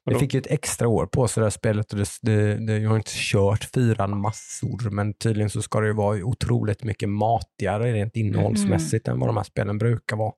Det 0.05 0.15
fick 0.19 0.33
ju 0.33 0.37
ett 0.39 0.47
extra 0.51 0.87
år 0.87 1.05
på 1.05 1.27
sig 1.27 1.41
det 1.41 1.45
här 1.45 1.49
spelet 1.49 1.93
och 1.93 1.99
det, 1.99 2.07
det, 2.21 2.65
det, 2.67 2.77
jag 2.77 2.89
har 2.89 2.97
inte 2.97 3.11
kört 3.13 3.63
fyran 3.73 4.21
massor 4.21 4.89
men 4.89 5.13
tydligen 5.13 5.49
så 5.49 5.61
ska 5.61 5.79
det 5.79 5.87
ju 5.87 5.93
vara 5.93 6.23
otroligt 6.23 6.83
mycket 6.83 7.09
matigare 7.09 7.93
rent 7.93 8.15
innehållsmässigt 8.15 9.07
än 9.07 9.19
vad 9.19 9.29
de 9.29 9.37
här 9.37 9.43
spelen 9.43 9.77
brukar 9.77 10.15
vara. 10.17 10.33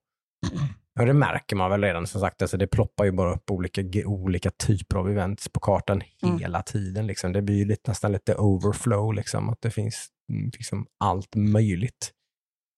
Ja, 1.00 1.06
det 1.06 1.14
märker 1.14 1.56
man 1.56 1.72
väl 1.72 1.82
redan 1.84 2.08
som 2.08 2.22
sagt, 2.22 2.42
alltså 2.42 2.58
det 2.58 2.68
ploppar 2.68 3.06
ju 3.06 3.12
bara 3.12 3.34
upp 3.34 3.52
olika, 3.52 3.82
olika 4.06 4.50
typer 4.52 4.98
av 4.98 5.10
events 5.10 5.50
på 5.50 5.60
kartan 5.60 6.02
Mm. 6.24 6.40
hela 6.40 6.62
tiden. 6.62 7.08
Liksom. 7.08 7.34
Det 7.34 7.42
blir 7.42 7.56
ju 7.56 7.66
lite, 7.66 7.92
nästan 7.92 8.12
lite 8.12 8.36
overflow, 8.36 9.14
liksom, 9.14 9.50
att 9.50 9.62
det 9.62 9.72
finns 9.72 10.08
mm, 10.30 10.50
liksom, 10.54 10.86
allt 11.00 11.36
möjligt. 11.36 12.12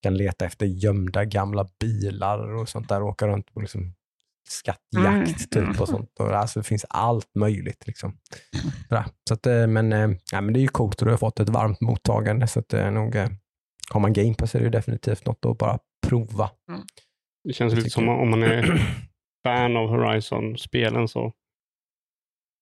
Kan 0.08 0.18
leta 0.18 0.46
efter 0.46 0.66
gömda 0.66 1.26
gamla 1.26 1.68
bilar 1.80 2.54
och 2.56 2.70
sånt 2.70 2.90
där, 2.90 3.02
åka 3.04 3.28
runt 3.28 3.54
på 3.54 3.60
liksom, 3.60 3.94
skattjakt 4.50 5.56
Mm. 5.56 5.74
typ 5.74 5.82
och 5.82 5.88
sånt. 5.88 6.20
Och, 6.20 6.32
alltså, 6.32 6.60
det 6.60 6.64
finns 6.64 6.86
allt 6.90 7.36
möjligt. 7.36 7.88
Liksom. 7.88 8.18
Sådär. 8.90 9.06
Så 9.28 9.34
att, 9.34 9.46
eh, 9.46 9.68
men, 9.68 9.94
eh, 9.94 10.10
ja, 10.32 10.42
men 10.42 10.54
det 10.54 10.60
är 10.60 10.62
ju 10.62 10.68
coolt 10.68 11.02
och 11.02 11.06
du 11.06 11.12
har 11.12 11.18
fått 11.18 11.40
ett 11.40 11.50
varmt 11.50 11.82
mottagande 11.82 12.48
så 12.48 12.60
att 12.60 12.70
det 12.70 12.82
är 12.82 12.92
nog, 12.92 13.16
eh, 13.16 13.30
har 13.90 14.00
man 14.00 14.14
Game 14.14 14.34
Pass 14.34 14.56
är 14.56 14.60
det 14.60 14.66
ju 14.66 14.72
definitivt 14.72 15.26
något 15.26 15.46
att 15.46 15.58
bara 15.58 15.80
prova. 16.08 16.50
Det 17.44 17.54
känns 17.54 17.74
lite 17.74 17.90
som 17.90 18.10
om 18.10 18.30
man 18.30 18.44
är 18.44 18.82
fan 19.44 19.78
av 19.78 19.90
Horizon-spelen 19.90 21.08
så 21.08 21.34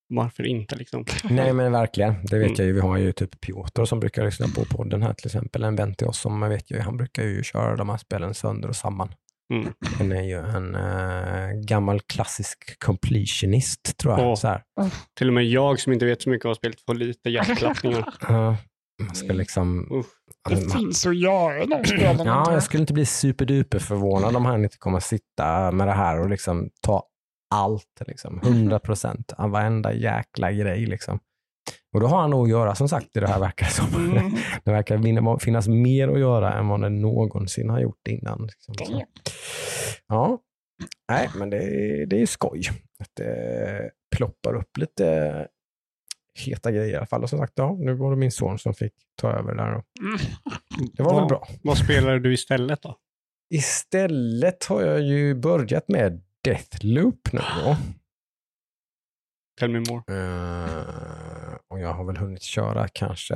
varför 0.10 0.44
inte 0.46 0.76
liksom? 0.76 1.06
Nej 1.30 1.54
men 1.54 1.72
verkligen, 1.72 2.16
det 2.26 2.38
vet 2.38 2.46
Mm. 2.48 2.56
jag 2.58 2.68
ju. 2.68 2.74
Vi 2.74 2.80
har 2.80 2.98
ju 2.98 3.12
typ 3.12 3.42
Piotr 3.42 3.86
som 3.86 4.00
brukar 4.00 4.26
lyssna 4.26 4.48
på 4.56 4.66
podden 4.78 5.04
här 5.04 5.14
till 5.14 5.26
exempel. 5.26 5.64
En 5.64 5.76
vän 5.76 5.96
till 5.96 6.08
oss 6.08 6.20
som 6.20 6.42
jag 6.42 6.50
vet 6.50 6.72
ju, 6.72 6.80
han 6.80 6.98
brukar 6.98 7.24
ju 7.24 7.44
köra 7.44 7.76
de 7.76 7.90
här 7.90 7.98
spelen 7.98 8.34
sönder 8.34 8.70
och 8.70 8.76
samman. 8.76 9.14
Mm. 9.54 9.74
Han 9.98 10.12
är 10.12 10.22
ju 10.24 10.38
en 10.40 10.76
eh, 10.76 11.60
gammal 11.66 12.00
klassisk 12.02 12.80
completionist 12.86 13.98
tror 13.98 14.20
jag. 14.20 14.28
Åh. 14.30 14.36
Så 14.36 14.48
här. 14.48 14.62
Till 15.18 15.28
och 15.28 15.34
med 15.34 15.46
jag 15.46 15.80
som 15.80 15.94
inte 15.94 16.06
vet 16.06 16.22
så 16.22 16.30
mycket 16.30 16.46
har 16.46 16.54
spelat 16.54 16.82
får 16.86 16.94
lite 16.94 17.30
hjärtklappningar. 17.30 18.14
Man 19.04 19.16
ska 19.16 19.34
liksom... 19.34 19.88
Usch. 19.92 20.06
Det 20.50 20.56
man- 20.68 20.70
finns 20.80 21.06
att 21.06 21.18
göra 21.18 21.64
i 21.64 21.66
de 21.66 21.86
spelen. 21.86 22.28
Ja, 22.28 22.54
jag 22.54 22.64
skulle 22.64 22.82
inte 22.82 22.94
bli 22.94 23.06
superduper 23.06 23.80
förvånad 23.80 24.36
om 24.36 24.46
han 24.46 24.64
inte 24.64 24.78
kommer 24.78 25.00
sitta 25.00 25.72
med 25.72 25.88
det 25.88 25.94
här 25.94 26.20
och 26.22 26.30
liksom 26.30 26.70
ta 26.82 27.04
allt, 27.50 28.02
liksom, 28.08 28.40
100 28.44 28.80
procent 28.80 29.34
av 29.38 29.50
varenda 29.50 29.94
jäkla 29.94 30.52
grej. 30.52 30.86
Liksom. 30.86 31.20
Och 31.94 32.00
då 32.02 32.08
har 32.08 32.22
han 32.22 32.30
nog 32.30 32.44
att 32.44 32.50
göra 32.50 32.76
som 32.76 32.90
sagt 32.90 33.18
i 33.18 33.20
det 33.20 33.28
här 33.28 33.40
verkar 33.40 33.66
det 33.66 33.72
som. 33.72 34.12
Mm. 34.12 34.32
Det 34.64 34.72
verkar 34.72 34.98
vinna- 34.98 35.40
finnas 35.40 35.68
mer 35.68 36.08
att 36.08 36.20
göra 36.20 36.54
än 36.54 36.68
vad 36.68 36.82
det 36.82 36.90
någonsin 36.90 37.70
har 37.70 37.80
gjort 37.80 38.08
innan. 38.10 38.46
Liksom. 38.46 38.76
Ja, 40.08 40.40
nej, 41.10 41.30
men 41.36 41.50
det, 41.50 41.58
är- 41.58 42.06
det 42.06 42.22
är 42.22 42.26
skoj 42.26 42.62
att 43.00 43.10
det 43.14 43.92
ploppar 44.16 44.56
upp 44.56 44.78
lite 44.78 45.48
heta 46.46 46.72
grejer 46.72 46.94
i 46.94 46.96
alla 46.96 47.06
fall. 47.06 47.24
Och 47.24 47.30
som 47.30 47.40
sagt, 47.40 47.54
ja, 47.56 47.76
nu 47.80 47.94
var 47.94 48.12
det 48.12 48.18
min 48.18 48.32
son 48.32 48.60
som 48.60 48.74
fick 48.74 48.94
ta 49.22 49.32
över 49.32 49.56
där. 49.56 49.76
och. 49.76 49.84
Det 50.94 51.04
var 51.04 51.20
väl 51.20 51.30
bra. 51.30 51.48
Vad 51.64 51.78
spelar 51.78 52.20
du 52.20 52.34
istället 52.34 52.82
då? 52.82 52.98
Istället 53.54 54.66
har 54.66 54.82
jag 54.82 55.02
ju 55.02 55.36
börjat 55.36 55.88
med 55.88 56.22
Deathloop 56.46 57.34
nu 57.34 57.40
då. 57.40 57.78
Tell 59.60 59.72
me 59.72 59.80
more. 59.80 60.04
Eh, 60.08 61.58
och 61.68 61.80
jag 61.80 61.94
har 61.94 62.06
väl 62.06 62.18
hunnit 62.18 62.42
köra 62.42 62.88
kanske, 62.88 63.36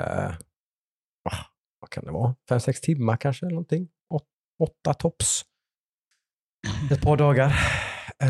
ah, 1.29 1.45
vad 1.79 1.89
kan 1.89 2.05
det 2.05 2.11
vara, 2.11 2.35
fem, 2.49 2.59
sex 2.59 2.81
timmar 2.81 3.17
kanske, 3.17 3.45
eller 3.45 3.53
någonting. 3.53 3.89
Åt, 4.13 4.25
åtta 4.63 4.93
tops. 4.93 5.45
Ett 6.91 7.01
par 7.01 7.17
dagar. 7.17 7.49
Eh, 8.23 8.29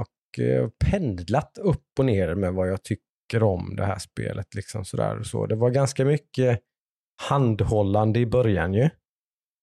och 0.00 0.08
har 0.38 0.90
pendlat 0.90 1.58
upp 1.58 1.98
och 1.98 2.04
ner 2.04 2.34
med 2.34 2.54
vad 2.54 2.68
jag 2.68 2.82
tycker 2.82 3.42
om 3.42 3.76
det 3.76 3.84
här 3.84 3.98
spelet. 3.98 4.54
Liksom 4.54 4.84
sådär 4.84 5.18
och 5.18 5.26
så. 5.26 5.46
Det 5.46 5.56
var 5.56 5.70
ganska 5.70 6.04
mycket 6.04 6.60
handhållande 7.28 8.20
i 8.20 8.26
början 8.26 8.74
ju. 8.74 8.90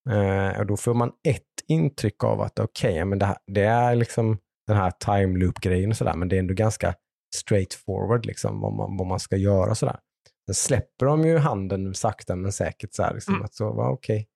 Eh, 0.10 0.60
och 0.60 0.65
då 0.65 0.78
får 0.78 0.93
man 0.93 1.12
ett 1.28 1.43
intryck 1.67 2.24
av 2.24 2.41
att 2.41 2.60
okej, 2.60 3.06
men 3.06 3.20
det, 3.20 3.26
här, 3.26 3.38
det 3.52 3.63
är 3.63 3.96
liksom 3.96 4.38
den 4.67 4.78
här 4.78 4.91
time 4.91 5.39
loop-grejen 5.39 5.89
och 5.89 5.98
sådär, 5.98 6.13
men 6.13 6.30
det 6.30 6.36
är 6.36 6.39
ändå 6.39 6.54
ganska 6.54 6.93
straightforward 7.36 8.26
liksom, 8.26 8.62
vad, 8.62 8.74
man, 8.74 8.98
vad 8.98 9.08
man 9.08 9.20
ska 9.20 9.36
göra 9.38 9.70
och 9.70 9.78
sådär. 9.78 10.00
Sen 10.46 10.56
släpper 10.56 11.06
de 11.06 11.26
ju 11.26 11.38
handen 11.38 11.93
sakta 11.93 12.36
men 12.36 12.52
säkert 12.52 12.93
så 12.93 13.04
här, 13.04 13.13
liksom, 13.13 13.34
Mm. 13.34 13.46
att 13.46 13.54
så, 13.54 13.74
va, 13.74 13.89
okej, 13.89 14.28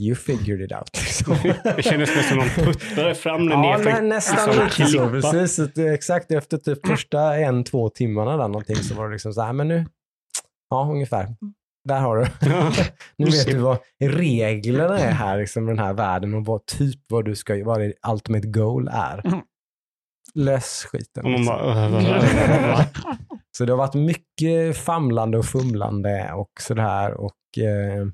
you 0.00 0.14
figured 0.16 0.60
it 0.60 0.72
out. 0.72 0.90
Liksom. 0.94 1.36
Det 1.76 1.82
kändes 1.82 2.16
nästan 2.16 2.38
som 2.38 2.64
de 2.64 2.72
puttade 2.72 3.14
fram 3.14 3.46
den 3.48 3.62
Ja, 3.62 3.76
ner 3.78 3.84
nä, 3.84 4.00
nästan 4.00 4.56
liksom, 4.64 5.14
lite 5.14 5.22
så. 5.22 5.30
Precis, 5.32 5.58
att 5.58 5.78
exakt 5.78 6.30
efter 6.30 6.58
typ 6.58 6.86
första 6.86 7.36
en, 7.36 7.64
två 7.64 7.88
timmarna 7.88 8.36
där 8.36 8.48
någonting 8.48 8.76
så 8.76 8.94
var 8.94 9.06
det 9.08 9.12
liksom 9.12 9.32
så 9.32 9.42
här, 9.42 9.52
men 9.52 9.68
nu, 9.68 9.86
ja 10.70 10.88
ungefär, 10.92 11.28
där 11.86 12.00
har 12.00 12.16
du. 12.16 12.26
Nu 13.24 13.30
vet 13.30 13.46
du 13.46 13.58
vad 13.58 13.78
reglerna 14.00 14.98
är 14.98 15.10
här 15.10 15.38
liksom, 15.38 15.68
i 15.68 15.70
den 15.70 15.78
här 15.78 15.94
världen 15.94 16.34
och 16.34 16.44
vad 16.44 16.66
typ 16.66 17.00
vad 17.08 17.24
du 17.24 17.36
ska, 17.36 17.64
vad 17.64 17.80
det 17.80 17.92
ultimate 18.12 18.48
goal 18.48 18.88
är. 18.92 19.26
Mm. 19.26 19.40
Lös 20.34 20.86
skiten. 20.90 21.24
liksom. 21.32 21.56
Så 23.56 23.64
det 23.64 23.72
har 23.72 23.78
varit 23.78 23.94
mycket 23.94 24.76
famlande 24.76 25.38
och 25.38 25.46
fumlande 25.46 26.32
och 26.32 26.50
sådär. 26.60 27.14
Och 27.14 27.58
eh, 27.58 28.06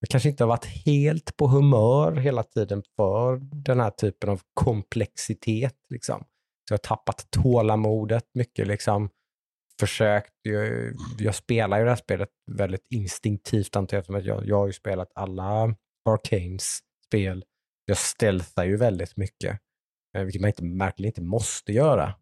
jag 0.00 0.08
kanske 0.10 0.28
inte 0.28 0.44
har 0.44 0.48
varit 0.48 0.64
helt 0.86 1.36
på 1.36 1.46
humör 1.46 2.16
hela 2.16 2.42
tiden 2.42 2.82
för 2.96 3.38
den 3.64 3.80
här 3.80 3.90
typen 3.90 4.30
av 4.30 4.40
komplexitet. 4.54 5.74
Liksom. 5.90 6.24
Så 6.68 6.74
jag 6.74 6.78
har 6.78 6.96
tappat 6.96 7.26
tålamodet 7.30 8.24
mycket. 8.34 8.66
Liksom. 8.66 9.10
Försökt, 9.80 10.32
jag, 10.42 10.92
jag 11.18 11.34
spelar 11.34 11.78
ju 11.78 11.84
det 11.84 11.90
här 11.90 11.96
spelet 11.96 12.28
väldigt 12.50 12.86
instinktivt 12.94 13.76
antar 13.76 13.96
jag, 13.96 14.00
eftersom 14.00 14.16
att 14.16 14.24
jag, 14.24 14.46
jag 14.46 14.56
har 14.56 14.66
ju 14.66 14.72
spelat 14.72 15.12
alla 15.14 15.74
Arcanes 16.08 16.78
spel. 17.06 17.44
Jag 17.84 17.96
stealthar 17.96 18.64
ju 18.64 18.76
väldigt 18.76 19.16
mycket, 19.16 19.60
eh, 20.16 20.24
vilket 20.24 20.40
man 20.40 20.48
inte, 20.48 20.64
märkligt 20.64 21.06
inte 21.06 21.22
måste 21.22 21.72
göra. 21.72 22.14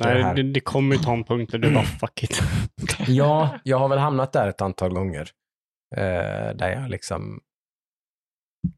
det. 0.00 0.04
Nej, 0.04 0.34
det, 0.34 0.42
det 0.42 0.60
kommer 0.60 0.96
ju 0.96 1.02
ta 1.02 1.12
en 1.12 1.24
punkt 1.24 1.52
där 1.52 1.58
du 1.58 1.74
bara 1.74 1.84
fuck 1.84 2.22
it. 2.22 2.40
Ja, 3.08 3.58
jag 3.64 3.78
har 3.78 3.88
väl 3.88 3.98
hamnat 3.98 4.32
där 4.32 4.48
ett 4.48 4.60
antal 4.60 4.94
gånger. 4.94 5.30
Eh, 5.96 6.56
där 6.56 6.70
jag 6.70 6.90
liksom, 6.90 7.40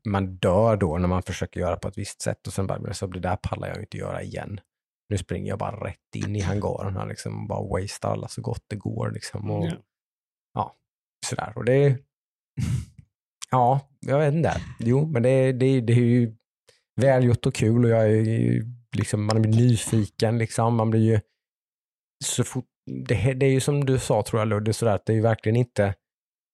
man 0.09 0.37
dör 0.37 0.77
då 0.77 0.99
när 0.99 1.09
man 1.09 1.23
försöker 1.23 1.61
göra 1.61 1.77
på 1.77 1.89
ett 1.89 1.99
visst 1.99 2.23
sätt 2.23 2.47
och 2.47 2.53
sen 2.53 2.67
bara, 2.67 2.95
så 2.95 3.07
det 3.07 3.21
där 3.21 3.37
pallar 3.37 3.69
jag 3.69 3.81
inte 3.81 3.97
göra 3.97 4.23
igen. 4.23 4.61
Nu 5.09 5.19
springer 5.19 5.49
jag 5.49 5.59
bara 5.59 5.89
rätt 5.89 6.15
in 6.15 6.37
i 6.37 6.41
hangaren 6.41 6.97
här 6.97 7.07
liksom, 7.07 7.43
och 7.43 7.49
bara 7.49 7.81
wastear 7.81 8.13
alla 8.13 8.29
så 8.29 8.43
gott 8.43 8.65
det 8.67 8.77
går. 8.77 9.11
Liksom, 9.11 9.51
och, 9.51 9.67
Ja. 9.67 9.77
ja, 10.55 10.77
sådär. 11.27 11.53
Och 11.57 11.65
det, 11.65 11.99
ja, 13.51 13.81
jag 14.01 14.19
vet 14.19 14.35
inte. 14.35 14.61
Jo, 14.79 15.07
men 15.07 15.23
det, 15.23 15.53
det, 15.53 15.81
det 15.81 15.93
är 15.93 15.97
ju 15.97 16.37
välgjort 17.01 17.47
och 17.47 17.55
kul 17.55 17.85
och 17.85 17.91
jag 17.91 18.03
är 18.03 18.09
ju 18.09 18.65
liksom, 18.97 19.25
man 19.25 19.43
blir 19.43 19.53
nyfiken 19.53 20.39
liksom. 20.39 20.75
Man 20.77 20.91
blir 20.91 21.01
ju 21.01 21.21
så 22.25 22.45
fort, 22.45 22.67
det, 23.09 23.35
det 23.35 23.47
är 23.47 23.51
ju 23.51 23.61
som 23.61 23.85
du 23.85 23.99
sa 23.99 24.23
tror 24.23 24.41
jag 24.41 24.49
Ludde, 24.49 24.73
sådär 24.73 24.95
att 24.95 25.07
det 25.07 25.13
är 25.13 25.17
ju 25.17 25.23
verkligen 25.23 25.57
inte, 25.57 25.95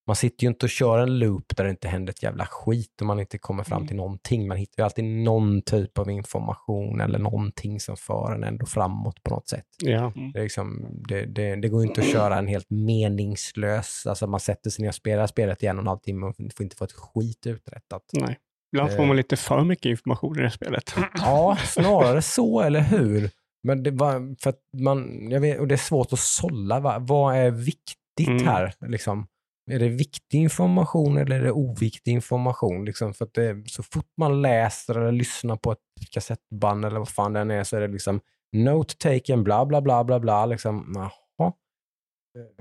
man 0.07 0.17
sitter 0.17 0.45
ju 0.45 0.49
inte 0.49 0.67
och 0.67 0.71
kör 0.71 0.99
en 0.99 1.19
loop 1.19 1.57
där 1.57 1.65
det 1.65 1.71
inte 1.71 1.89
händer 1.89 2.13
ett 2.13 2.23
jävla 2.23 2.47
skit 2.47 3.01
och 3.01 3.07
man 3.07 3.21
inte 3.21 3.39
kommer 3.39 3.65
fram 3.65 3.87
till 3.87 3.97
någonting. 3.97 4.49
Man 4.49 4.57
hittar 4.57 4.83
ju 4.83 4.85
alltid 4.85 5.05
någon 5.05 5.63
typ 5.63 5.99
av 5.99 6.11
information 6.11 7.01
eller 7.01 7.19
någonting 7.19 7.81
som 7.81 7.97
för 7.97 8.33
en 8.35 8.45
ändå 8.45 8.67
framåt 8.67 9.23
på 9.23 9.31
något 9.31 9.49
sätt. 9.49 9.67
Ja. 9.83 10.13
Det, 10.33 10.39
är 10.39 10.43
liksom, 10.43 10.87
det, 11.09 11.27
det, 11.27 11.57
det 11.57 11.69
går 11.69 11.83
ju 11.83 11.89
inte 11.89 12.01
att 12.01 12.13
köra 12.13 12.39
en 12.39 12.47
helt 12.47 12.71
meningslös, 12.71 14.07
alltså 14.07 14.27
man 14.27 14.41
sätter 14.41 14.71
sig 14.71 14.83
ner 14.83 14.89
och 14.89 14.95
spelar 14.95 15.27
spelet 15.27 15.63
i 15.63 15.67
en 15.67 15.77
och 15.77 15.83
en 15.83 15.89
halv 15.89 15.99
timme 15.99 16.27
och 16.27 16.37
får 16.57 16.65
inte 16.65 16.77
få 16.77 16.85
ett 16.85 16.93
skit 16.93 17.47
uträttat. 17.47 18.03
Nej. 18.13 18.39
Ibland 18.73 18.93
får 18.97 19.05
man 19.07 19.17
lite 19.17 19.37
för 19.37 19.65
mycket 19.65 19.87
information 19.91 20.39
i 20.39 20.43
det 20.43 20.51
spelet. 20.51 20.95
Ja, 21.15 21.59
snarare 21.65 22.23
så, 22.23 22.61
eller 22.61 22.81
hur? 22.81 23.31
Men 23.63 23.83
det 23.83 23.91
var, 23.91 24.43
för 24.43 24.51
att 24.51 24.61
man, 24.79 25.31
jag 25.31 25.41
vet, 25.41 25.61
och 25.61 25.69
det 25.69 25.75
är 25.75 25.77
svårt 25.77 26.13
att 26.13 26.19
sålla, 26.19 26.81
va? 26.81 26.97
vad 27.01 27.37
är 27.37 27.51
viktigt 27.51 27.89
Mm. 28.29 28.47
här? 28.47 28.75
Liksom? 28.87 29.27
Är 29.71 29.79
det 29.79 29.89
viktig 29.89 30.39
information 30.39 31.19
eller 31.19 31.37
är 31.37 31.43
det 31.45 31.53
oviktig 31.53 32.13
information? 32.13 32.85
Liksom, 32.85 33.15
för 33.15 33.25
att 33.25 33.35
det, 33.35 33.63
så 33.71 33.83
fort 33.83 34.09
man 34.17 34.43
läser 34.43 34.95
eller 35.01 35.13
lyssnar 35.13 35.57
på 35.57 35.73
ett 35.73 35.79
kassettband 36.11 36.85
eller 36.85 36.99
vad 36.99 37.09
fan 37.09 37.33
det 37.33 37.41
än 37.41 37.51
är 37.51 37.65
så 37.65 37.77
är 37.77 37.81
det 37.81 37.89
liksom 37.89 38.21
note 38.53 38.95
taken, 38.97 39.45
bla 39.45 39.67
bla 39.67 39.81
bla 39.83 40.05
bla 40.05 40.21
bla. 40.21 40.47
Liksom, 40.47 40.93
jaha. 40.97 41.53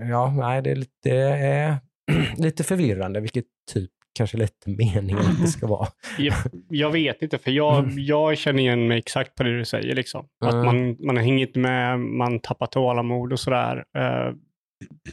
Ja, 0.10 0.34
nej, 0.38 0.62
det 0.62 0.72
är 0.72 0.76
lite, 0.76 0.92
det 1.04 1.38
är 1.38 1.78
lite 2.38 2.64
förvirrande, 2.64 3.20
vilket 3.20 3.46
typ 3.74 3.92
kanske 4.18 4.38
lite 4.38 4.70
meningen 4.70 5.18
att 5.26 5.42
det 5.42 5.48
ska 5.48 5.68
vara. 5.68 5.88
Jag, 6.18 6.34
jag 6.70 6.92
vet 6.92 7.22
inte, 7.22 7.38
för 7.38 7.52
jag, 7.52 7.90
jag 7.92 8.38
känner 8.38 8.60
igen 8.60 8.88
mig 8.88 8.98
exakt 8.98 9.36
på 9.36 9.44
det 9.44 9.58
du 9.58 9.66
säger. 9.66 9.96
Liksom. 9.96 10.26
Att 10.46 10.54
Mm. 10.54 10.66
man, 10.66 10.98
man 11.00 11.18
har 11.18 11.24
hängt 11.24 11.56
med, 11.56 12.00
man 12.00 12.40
tappar 12.40 12.68
tålamod 12.68 13.34
och 13.34 13.40
sådär. 13.40 13.86
Eh, 13.98 14.34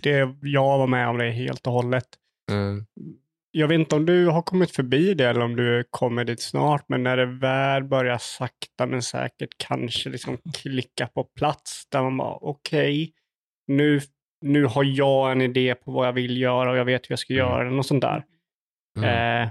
det, 0.02 0.37
jag 0.42 0.78
var 0.78 0.87
med 0.87 1.09
om 1.09 1.18
det 1.18 1.30
helt 1.30 1.66
och 1.66 1.72
hållet. 1.72 2.06
Mm. 2.50 2.87
Jag 3.52 3.68
vet 3.68 3.78
inte 3.78 3.96
om 3.96 4.06
du 4.06 4.26
har 4.26 4.42
kommit 4.42 4.70
förbi 4.70 5.14
det 5.14 5.28
eller 5.28 5.40
om 5.40 5.56
du 5.56 5.85
kommer 5.90 6.24
dit 6.24 6.40
snart, 6.42 6.85
men 6.88 7.02
när 7.02 7.16
det 7.16 7.26
väl 7.26 7.85
börjar 7.85 8.18
sakta 8.18 8.87
men 8.87 9.02
säkert 9.02 9.50
kanske 9.68 10.11
liksom 10.11 10.38
klicka 10.54 11.06
på 11.06 11.24
plats 11.24 11.87
där 11.88 12.02
man 12.02 12.16
bara 12.16 12.35
okej, 12.40 13.12
nu, 13.66 14.00
nu 14.44 14.64
har 14.64 14.85
jag 14.85 15.33
en 15.33 15.40
idé 15.40 15.74
på 15.74 15.92
vad 15.92 16.06
jag 16.06 16.12
vill 16.12 16.37
göra 16.40 16.70
och 16.70 16.76
jag 16.76 16.85
vet 16.85 17.11
hur 17.11 17.12
jag 17.12 17.18
ska 17.18 17.35
Mm. 17.35 17.46
göra 17.46 17.64
den 17.64 17.78
och 17.78 17.87
sånt 17.87 18.02
där. 18.02 18.24
Mm. 18.98 19.42
Eh, 19.44 19.50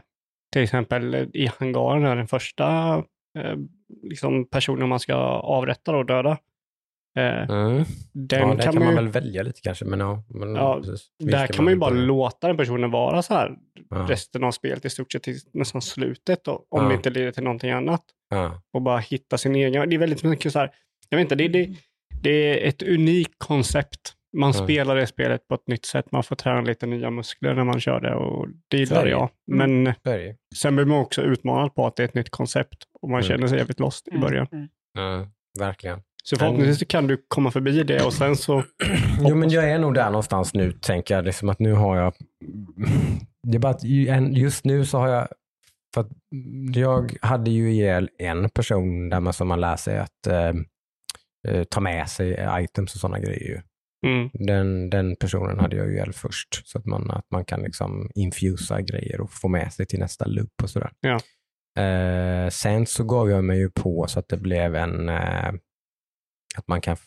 till 0.53 0.61
exempel 0.63 1.29
i 1.33 1.49
hangaren, 1.59 2.05
är 2.05 2.15
den 2.15 2.27
första 2.27 2.97
eh, 3.37 3.55
liksom 4.03 4.49
personen 4.49 4.89
man 4.89 4.99
ska 4.99 5.15
avrätta 5.15 5.95
och 5.95 6.05
döda. 6.05 6.37
Mm. 7.19 7.83
den 8.13 8.39
ja, 8.39 8.47
kan, 8.47 8.57
där 8.57 8.63
kan 8.63 8.75
man 8.75 8.83
man 8.83 8.89
ju, 8.93 8.95
väl 8.95 9.07
välja 9.07 9.43
lite 9.43 9.61
kanske, 9.61 9.85
men 9.85 9.99
ja. 9.99 10.23
Men, 10.27 10.55
Ja, 10.55 10.81
där 11.19 11.47
kan 11.47 11.65
man 11.65 11.73
ju 11.73 11.79
bara 11.79 11.89
låta 11.89 12.47
den 12.47 12.57
personen 12.57 12.91
vara 12.91 13.21
så 13.21 13.33
här 13.33 13.51
Ja. 13.89 14.05
resten 14.09 14.43
av 14.43 14.51
spelet 14.51 14.85
i 14.85 14.89
stort 14.89 15.11
sett 15.11 15.23
till 15.23 15.35
nästan 15.53 15.81
slutet 15.81 16.43
då, 16.43 16.51
om 16.69 16.83
Ja. 16.83 16.89
det 16.89 16.95
inte 16.95 17.09
leder 17.09 17.31
till 17.31 17.43
någonting 17.43 17.71
annat. 17.71 18.03
Ja. 18.29 18.61
Och 18.73 18.81
bara 18.81 18.97
hitta 18.99 19.37
sin 19.37 19.55
egen. 19.55 19.89
Det 19.89 19.95
är 19.95 19.99
väldigt 19.99 20.23
mycket 20.23 20.53
så 20.53 20.59
här, 20.59 20.71
jag 21.09 21.17
vet 21.17 21.25
inte, 21.25 21.35
det, 21.35 21.47
det, 21.47 21.69
det 22.21 22.29
är 22.65 22.67
ett 22.69 22.83
unikt 22.83 23.33
koncept. 23.37 24.13
Man 24.37 24.51
Ja. 24.55 24.63
spelar 24.63 24.95
det 24.95 25.07
spelet 25.07 25.47
på 25.47 25.55
ett 25.55 25.67
nytt 25.67 25.85
sätt. 25.85 26.11
Man 26.11 26.23
får 26.23 26.35
träna 26.35 26.61
lite 26.61 26.85
nya 26.85 27.09
muskler 27.09 27.53
när 27.53 27.63
man 27.63 27.79
kör 27.79 27.99
det 27.99 28.15
och 28.15 28.47
det 28.67 28.77
gillar 28.77 29.05
jag. 29.05 29.29
Men 29.47 29.87
är 29.87 29.95
det 30.03 30.23
ju. 30.25 30.35
sen 30.55 30.75
blir 30.75 30.85
man 30.85 30.99
också 30.99 31.21
utmanad 31.21 31.75
på 31.75 31.87
att 31.87 31.95
det 31.95 32.03
är 32.03 32.07
ett 32.07 32.13
nytt 32.13 32.29
koncept 32.29 32.77
och 33.01 33.09
man 33.09 33.19
Mm. 33.19 33.27
känner 33.29 33.47
sig 33.47 33.57
jävligt 33.57 33.79
lost 33.79 34.07
i 34.07 34.17
början. 34.17 34.47
Ja, 34.93 35.27
verkligen. 35.59 36.01
Så 36.23 36.35
förhoppningsvis 36.35 36.87
kan 36.87 37.07
du 37.07 37.25
komma 37.27 37.51
förbi 37.51 37.83
det 37.83 38.03
och 38.05 38.13
sen 38.13 38.35
så, 38.35 38.63
Jo, 39.19 39.35
men 39.35 39.49
jag 39.49 39.69
är 39.71 39.79
nog 39.79 39.93
där 39.93 40.05
någonstans 40.09 40.53
nu, 40.53 40.71
tänker 40.71 41.15
jag. 41.15 41.25
Liksom 41.25 41.49
att 41.49 41.59
nu 41.59 41.73
har 41.73 41.97
jag... 41.97 42.13
Det 43.47 43.55
är 43.57 43.59
bara 43.59 43.71
att 43.71 43.83
just 44.37 44.65
nu 44.65 44.85
så 44.85 44.97
har 44.97 45.07
jag... 45.07 45.27
För 45.93 46.05
jag 46.79 47.17
hade 47.21 47.51
ju 47.51 47.71
ihjäl 47.71 48.09
en 48.19 48.49
person 48.49 49.09
där 49.09 49.19
man, 49.19 49.33
som 49.33 49.47
man 49.47 49.61
lär 49.61 49.75
sig 49.75 49.99
att 49.99 50.27
eh, 50.27 50.53
eh, 51.47 51.63
ta 51.63 51.79
med 51.79 52.09
sig 52.09 52.47
items 52.63 52.93
och 52.95 52.99
sådana 53.01 53.19
grejer. 53.19 53.63
mm, 54.07 54.29
Den, 54.33 54.89
den 54.89 55.15
personen 55.15 55.59
hade 55.59 55.75
jag 55.75 55.87
ju 55.87 55.93
ihjäl 55.93 56.13
först, 56.13 56.67
så 56.67 56.77
att 56.77 56.85
man, 56.85 57.11
att 57.11 57.25
man 57.31 57.45
kan 57.45 57.61
liksom 57.61 58.11
infusa 58.15 58.81
grejer 58.81 59.21
och 59.21 59.31
få 59.31 59.47
med 59.47 59.73
sig 59.73 59.85
till 59.85 59.99
nästa 59.99 60.25
loop 60.25 60.63
och 60.63 60.69
sådär. 60.69 60.91
Ja. 61.01 61.19
Eh, 61.83 62.49
sen 62.49 62.85
så 62.85 63.03
gav 63.03 63.29
jag 63.29 63.43
mig 63.43 63.57
ju 63.59 63.69
på 63.69 64.05
så 64.07 64.19
att 64.19 64.29
det 64.29 64.37
blev 64.37 64.75
en, 64.75 65.09
eh, 65.09 65.51
att 66.57 66.67
man 66.67 66.81
kan 66.81 66.97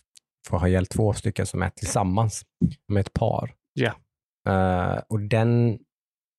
få 0.48 0.58
ha 0.58 0.68
ihjäl 0.68 0.86
två 0.86 1.12
stycken 1.12 1.46
som 1.46 1.62
är 1.62 1.70
tillsammans, 1.70 2.42
med 2.88 3.00
ett 3.00 3.12
par. 3.12 3.54
Ja. 3.72 3.92
Eh, 4.48 5.00
och 5.08 5.20
den, 5.20 5.78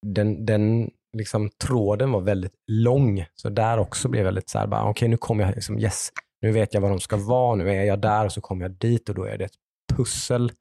den, 0.05 0.45
den 0.45 0.91
liksom, 1.17 1.49
tråden 1.49 2.11
var 2.11 2.21
väldigt 2.21 2.55
lång, 2.71 3.25
så 3.35 3.49
där 3.49 3.77
också 3.77 4.09
blev 4.09 4.25
jag 4.25 4.33
lite 4.33 4.51
så 4.51 4.59
här, 4.59 4.89
okej 4.89 5.07
nu 5.07 5.17
kommer 5.17 5.43
jag, 5.43 5.55
liksom, 5.55 5.79
yes, 5.79 6.09
nu 6.41 6.51
vet 6.51 6.73
jag 6.73 6.81
var 6.81 6.89
de 6.89 6.99
ska 6.99 7.17
vara, 7.17 7.55
nu 7.55 7.69
är 7.69 7.83
jag 7.83 8.01
där 8.01 8.25
och 8.25 8.31
så 8.31 8.41
kommer 8.41 8.65
jag 8.65 8.71
dit 8.71 9.09
och 9.09 9.15
då 9.15 9.23
är 9.23 9.37
det 9.37 9.45
ett 9.45 9.57
pussel 9.93 10.51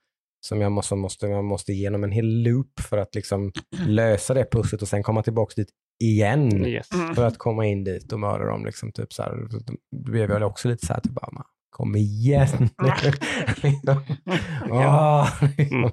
som 0.47 0.61
jag 0.61 0.73
måste, 0.73 0.95
måste, 0.95 1.29
man 1.29 1.45
måste 1.45 1.73
igenom 1.73 2.05
en 2.05 2.13
hel 2.13 2.43
loop 2.43 2.81
för 2.81 2.99
att 2.99 3.15
liksom 3.15 3.53
lösa 3.87 4.35
det 4.35 4.51
pusslet 4.51 4.83
och 4.83 4.89
sen 4.89 5.03
komma 5.03 5.23
tillbaka 5.23 5.53
dit 5.57 5.71
igen 6.05 6.67
yes. 6.67 6.89
för 7.15 7.25
att 7.25 7.39
komma 7.39 7.67
in 7.67 7.85
dit 7.85 8.13
och 8.13 8.21
mörda 8.21 8.45
dem. 8.45 8.65
Liksom, 8.65 8.93
typ 8.93 9.13
så 9.13 9.23
här. 9.23 9.49
Då 9.51 9.59
blev 9.97 10.31
jag 10.31 10.43
också 10.43 10.69
lite 10.69 10.87
så 10.87 10.93
här, 10.93 11.01
typ 11.01 11.13
bara, 11.13 11.31
"Man, 11.33 11.45
kom 11.73 11.97
igen. 11.97 12.47
Liksom. 13.63 14.01
Mm. 14.71 15.91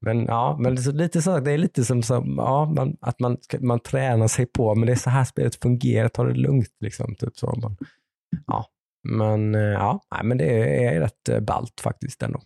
Men 0.00 0.24
ja, 0.24 0.56
men 0.60 0.74
det 0.74 0.80
är 0.80 0.82
så- 0.82 0.92
lite 0.92 1.22
så, 1.22 1.38
det 1.40 1.52
är 1.52 1.58
lite 1.58 1.84
som, 1.84 2.02
som 2.02 2.34
ja, 2.38 2.72
man, 2.76 2.96
att 3.00 3.20
man, 3.20 3.36
man 3.60 3.80
tränar 3.80 4.28
sig 4.28 4.46
på, 4.46 4.74
men 4.74 4.86
det 4.86 4.92
är 4.92 4.96
så 4.96 5.10
här 5.10 5.24
spelet 5.24 5.54
fungerar, 5.62 6.08
ta 6.08 6.24
det 6.24 6.34
lugnt. 6.34 6.76
Liksom, 6.80 7.14
typ 7.14 7.36
så. 7.36 7.58
Man, 7.62 7.76
ja. 8.46 8.66
Men 9.08 9.54
eh, 9.54 9.60
ja, 9.60 10.00
nej, 10.14 10.24
men 10.24 10.38
det 10.38 10.84
är 10.84 11.00
rätt 11.00 11.28
eh, 11.28 11.40
ballt 11.40 11.80
faktiskt 11.80 12.22
ändå. 12.22 12.40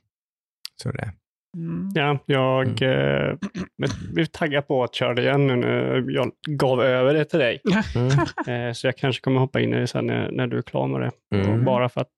Så 0.83 0.91
det. 0.93 1.13
Mm. 1.57 1.89
Ja, 1.95 2.19
jag 2.27 2.67
eh, 2.83 3.37
men 3.79 3.89
blev 4.13 4.25
taggad 4.25 4.67
på 4.67 4.85
att 4.85 4.95
köra 4.95 5.15
det 5.15 5.23
igen 5.23 5.47
nu 5.47 5.57
när 5.57 6.11
jag 6.11 6.31
gav 6.47 6.83
över 6.83 7.15
det 7.15 7.25
till 7.25 7.39
dig. 7.39 7.61
Mm. 7.97 8.69
Eh, 8.69 8.73
så 8.73 8.87
jag 8.87 8.97
kanske 8.97 9.23
kommer 9.23 9.41
hoppa 9.41 9.61
in 9.61 9.75
i 9.75 9.81
det 9.81 9.87
sen 9.87 10.07
när, 10.07 10.31
när 10.31 10.47
du 10.47 10.59
är 10.59 10.63
klar 10.63 10.87
med 10.89 11.01
det. 11.01 11.37
Mm. 11.37 11.65
Bara 11.65 11.89
för 11.89 12.01
att 12.01 12.09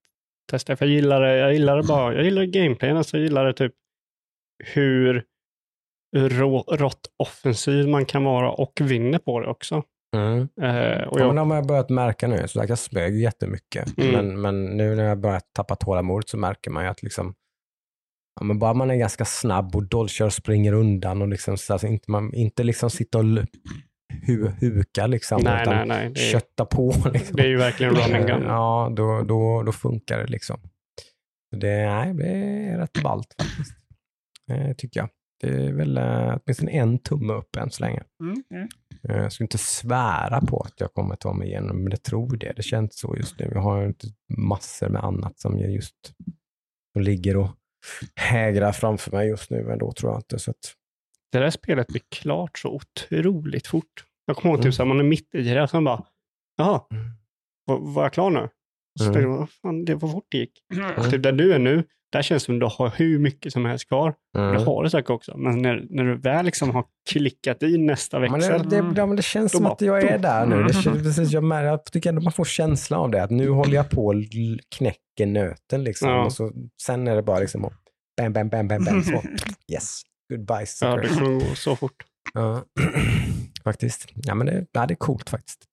testa. 0.47 0.77
För 0.77 0.87
jag 0.87 0.95
gillar 0.95 1.21
det, 1.21 1.37
jag 1.37 1.53
gillar 1.53 1.77
det 1.77 1.83
bara. 1.83 2.15
Jag 2.15 2.25
gillar 2.25 2.45
gameplayen, 2.45 2.97
alltså 2.97 3.17
jag 3.17 3.25
gillar 3.25 3.45
det 3.45 3.53
typ 3.53 3.73
hur 4.65 5.25
rå, 6.17 6.65
rått 6.69 7.11
offensiv 7.17 7.89
man 7.89 8.07
kan 8.07 8.25
vara 8.25 8.51
och 8.51 8.81
vinner 8.81 9.19
på 9.19 9.41
det 9.41 9.47
också. 9.47 9.83
Mm. 10.17 10.49
Eh, 10.61 11.03
och 11.03 11.21
Ja, 11.21 11.21
jag, 11.21 11.27
men 11.27 11.37
de 11.37 11.51
har 11.51 11.57
jag 11.57 11.67
börjat 11.67 11.91
märka 11.91 12.29
nu. 12.29 12.49
Så 12.49 12.65
jag 12.69 12.79
smög 12.79 13.17
jättemycket. 13.17 13.99
Mm. 13.99 14.13
Men, 14.13 14.41
men 14.41 14.65
nu 14.77 14.95
när 14.95 15.05
jag 15.05 15.21
börjat 15.21 15.53
tappa 15.53 15.77
tålamodet 15.77 16.29
så 16.29 16.37
märker 16.37 16.71
man 16.71 16.85
ju 16.85 16.91
att 16.91 17.03
liksom, 17.03 17.35
ja, 18.41 18.45
men 18.45 18.59
bara 18.59 18.75
man 18.75 18.91
är 18.91 18.97
ganska 18.97 19.25
snabb 19.25 19.77
och 19.77 19.83
dodgar 19.83 20.27
och 20.27 20.33
springer 20.33 20.73
undan 20.73 21.23
och 21.23 21.29
liksom, 21.29 21.57
så 21.57 21.73
alltså 21.73 21.87
inte, 21.87 22.11
man, 22.11 22.35
inte 22.35 22.65
liksom 22.65 22.91
sitta 22.91 23.19
och 23.19 23.25
hu, 24.27 24.49
huka 24.61 25.07
liksom, 25.07 25.41
nej, 25.45 25.63
utan 25.63 25.75
nej, 25.75 25.87
nej. 25.87 26.11
Det 26.15 26.21
är, 26.29 26.33
kötta 26.33 26.65
på. 26.65 26.95
Liksom. 27.13 27.37
det 27.37 27.43
är 27.43 27.49
ju 27.49 27.57
verkligen 27.57 27.95
run 27.95 28.15
and 28.15 28.27
gun. 28.27 28.43
Ja, 28.43 28.93
då, 28.97 29.23
då, 29.23 29.63
då 29.63 29.73
funkar 29.73 30.19
det 30.19 30.27
liksom. 30.27 30.61
Det, 31.57 31.87
nej, 31.87 32.15
det 32.15 32.27
är 32.29 32.79
rätt 32.79 33.03
ballt 33.03 33.35
faktiskt. 33.39 33.73
Det 34.47 34.75
tycker 34.75 35.01
jag. 35.01 35.09
Det 35.41 35.49
är 35.49 35.73
väl 35.73 35.97
eh, 35.99 36.39
åtminstone 36.45 36.71
en 36.71 36.99
tumme 36.99 37.33
upp 37.33 37.57
än 37.57 37.71
så 37.71 37.85
länge. 37.85 38.03
Mm. 38.23 38.43
Mm. 38.51 38.69
Eh, 39.09 39.23
Jag 39.23 39.33
skulle 39.33 39.45
inte 39.45 39.59
svära 39.59 40.41
på 40.41 40.61
att 40.61 40.81
jag 40.81 40.95
kommer 40.95 41.17
ta 41.17 41.33
mig 41.33 41.49
igenom, 41.49 41.77
men 41.83 41.91
det 41.91 42.03
tror 42.03 42.37
det. 42.37 42.53
Det 42.57 42.63
känns 42.63 42.99
så 42.99 43.17
just 43.17 43.39
nu. 43.41 43.51
Jag 43.55 43.61
har 43.63 43.95
massor 44.39 44.89
med 44.89 45.05
annat 45.05 45.39
som 45.39 45.59
jag 45.59 45.71
just 45.71 46.13
som 46.93 47.03
ligger 47.03 47.37
och 47.37 47.51
hägrar 48.15 48.73
framför 48.73 49.11
mig 49.11 49.29
just 49.29 49.51
nu, 49.51 49.65
men 49.65 49.79
då 49.79 49.93
tror 49.93 50.13
jag 50.13 50.19
inte. 50.19 50.39
Så 50.39 50.51
att, 50.51 50.75
Det 51.33 51.39
där 51.39 51.51
spelet 51.51 51.87
blir 51.87 52.03
klart 52.09 52.59
så 52.59 52.69
otroligt 52.69 53.67
fort. 53.67 54.05
Jag 54.27 54.37
kommer 54.37 54.51
ihåg 54.53 54.59
Mm. 54.59 54.65
typ 54.65 54.75
så 54.75 54.83
här, 54.83 54.89
man 54.89 54.99
är 55.01 55.05
mitt 55.05 55.35
i 55.35 55.43
det 55.43 55.63
och 55.63 55.71
sen 55.71 55.85
bara, 55.85 56.05
jaha, 56.57 56.81
var, 57.65 57.79
var 57.79 58.03
jag 58.03 58.13
klar 58.13 58.31
nu? 58.31 58.49
Så 58.99 59.05
Mm. 59.05 59.15
tänkte 59.15 59.29
jag, 59.31 59.37
vad 59.39 59.51
fan, 59.51 59.85
det 59.85 59.95
var 59.95 60.09
fort 60.09 60.27
det 60.31 60.39
gick. 60.39 60.53
Mm. 60.75 61.11
Typ 61.11 61.23
där 61.23 61.33
du 61.33 61.53
är 61.55 61.59
nu, 61.59 61.85
där 62.13 62.23
känns 62.23 62.43
det 62.43 62.47
som 62.47 62.59
du 62.59 62.67
har 62.67 62.93
hur 62.97 63.19
mycket 63.19 63.53
som 63.53 63.65
helst 63.65 63.89
kvar. 63.89 64.15
Mm. 64.39 64.53
Det 64.55 64.65
har 64.65 64.85
du 64.85 64.91
säkert 64.91 65.11
också, 65.11 65.37
men 65.37 65.63
när, 65.63 65.87
när 65.91 66.05
du 66.05 66.17
väl 66.17 66.45
liksom 66.45 66.71
har 66.71 66.85
klickat 67.11 67.63
i 67.63 67.79
nästa 67.79 68.19
Men 68.21 68.33
växel, 68.33 68.63
det, 68.69 68.81
det, 68.83 69.01
ja, 69.01 69.07
men 69.07 69.17
det 69.17 69.23
känns 69.23 69.53
som 69.53 69.63
bara- 69.65 69.73
att 69.73 69.81
jag 69.81 70.03
är 70.03 70.19
där 70.19 70.47
nu. 70.47 70.63
Det 70.63 70.73
känns, 70.75 71.03
precis, 71.03 71.31
jag, 71.33 71.45
mär, 71.45 71.65
jag 71.65 71.85
tycker 71.85 72.09
ändå 72.09 72.23
man 72.23 72.33
får 72.33 72.45
känslan 72.45 73.01
av 73.01 73.11
det. 73.11 73.23
Att 73.23 73.31
nu 73.31 73.49
håller 73.51 73.75
jag 73.75 73.91
på 73.91 74.07
och 74.07 74.15
knäcker 74.77 75.27
nöten. 75.27 75.85
Liksom. 75.85 76.09
Ja. 76.09 76.25
Och 76.25 76.33
så, 76.33 76.53
sen 76.83 77.09
är 77.09 77.17
det 77.17 77.23
bara 77.23 77.39
liksom 77.39 77.65
att 77.65 77.73
bam, 78.17 78.33
bam, 78.33 78.49
bam, 78.49 78.69
bam, 78.69 78.85
bam. 78.85 79.03
Så, 79.03 79.13
yes, 79.73 80.03
goodbye 80.29 80.61
ja, 80.61 80.67
sucker. 80.67 81.03
det 81.03 81.09
kommer 81.09 81.49
gå 81.49 81.55
så 81.55 81.77
fort. 81.77 82.05
Ja, 82.35 82.65
faktiskt. 83.65 84.07
Ja, 84.15 84.35
men 84.35 84.47
det, 84.47 84.67
ja, 84.73 84.87
det 84.87 84.95
är 84.95 84.97
coolt 84.97 85.31
faktiskt. 85.31 85.65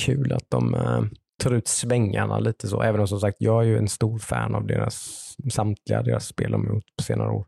Kul 0.00 0.32
att 0.32 0.50
de 0.50 0.74
uh, 0.74 1.04
tar 1.42 1.50
ut 1.54 1.68
svängarna 1.68 2.38
lite 2.38 2.68
så. 2.68 2.82
Även 2.82 3.00
om 3.00 3.08
som 3.08 3.20
sagt, 3.20 3.36
jag 3.40 3.62
är 3.62 3.66
ju 3.66 3.78
en 3.78 3.88
stor 3.88 4.18
fan 4.18 4.54
av 4.54 4.66
deras, 4.66 5.36
samtliga 5.52 6.02
deras 6.02 6.26
spel 6.26 6.50
de 6.52 6.66
gjort 6.68 6.84
på 6.96 7.02
senare 7.02 7.30
år. 7.30 7.46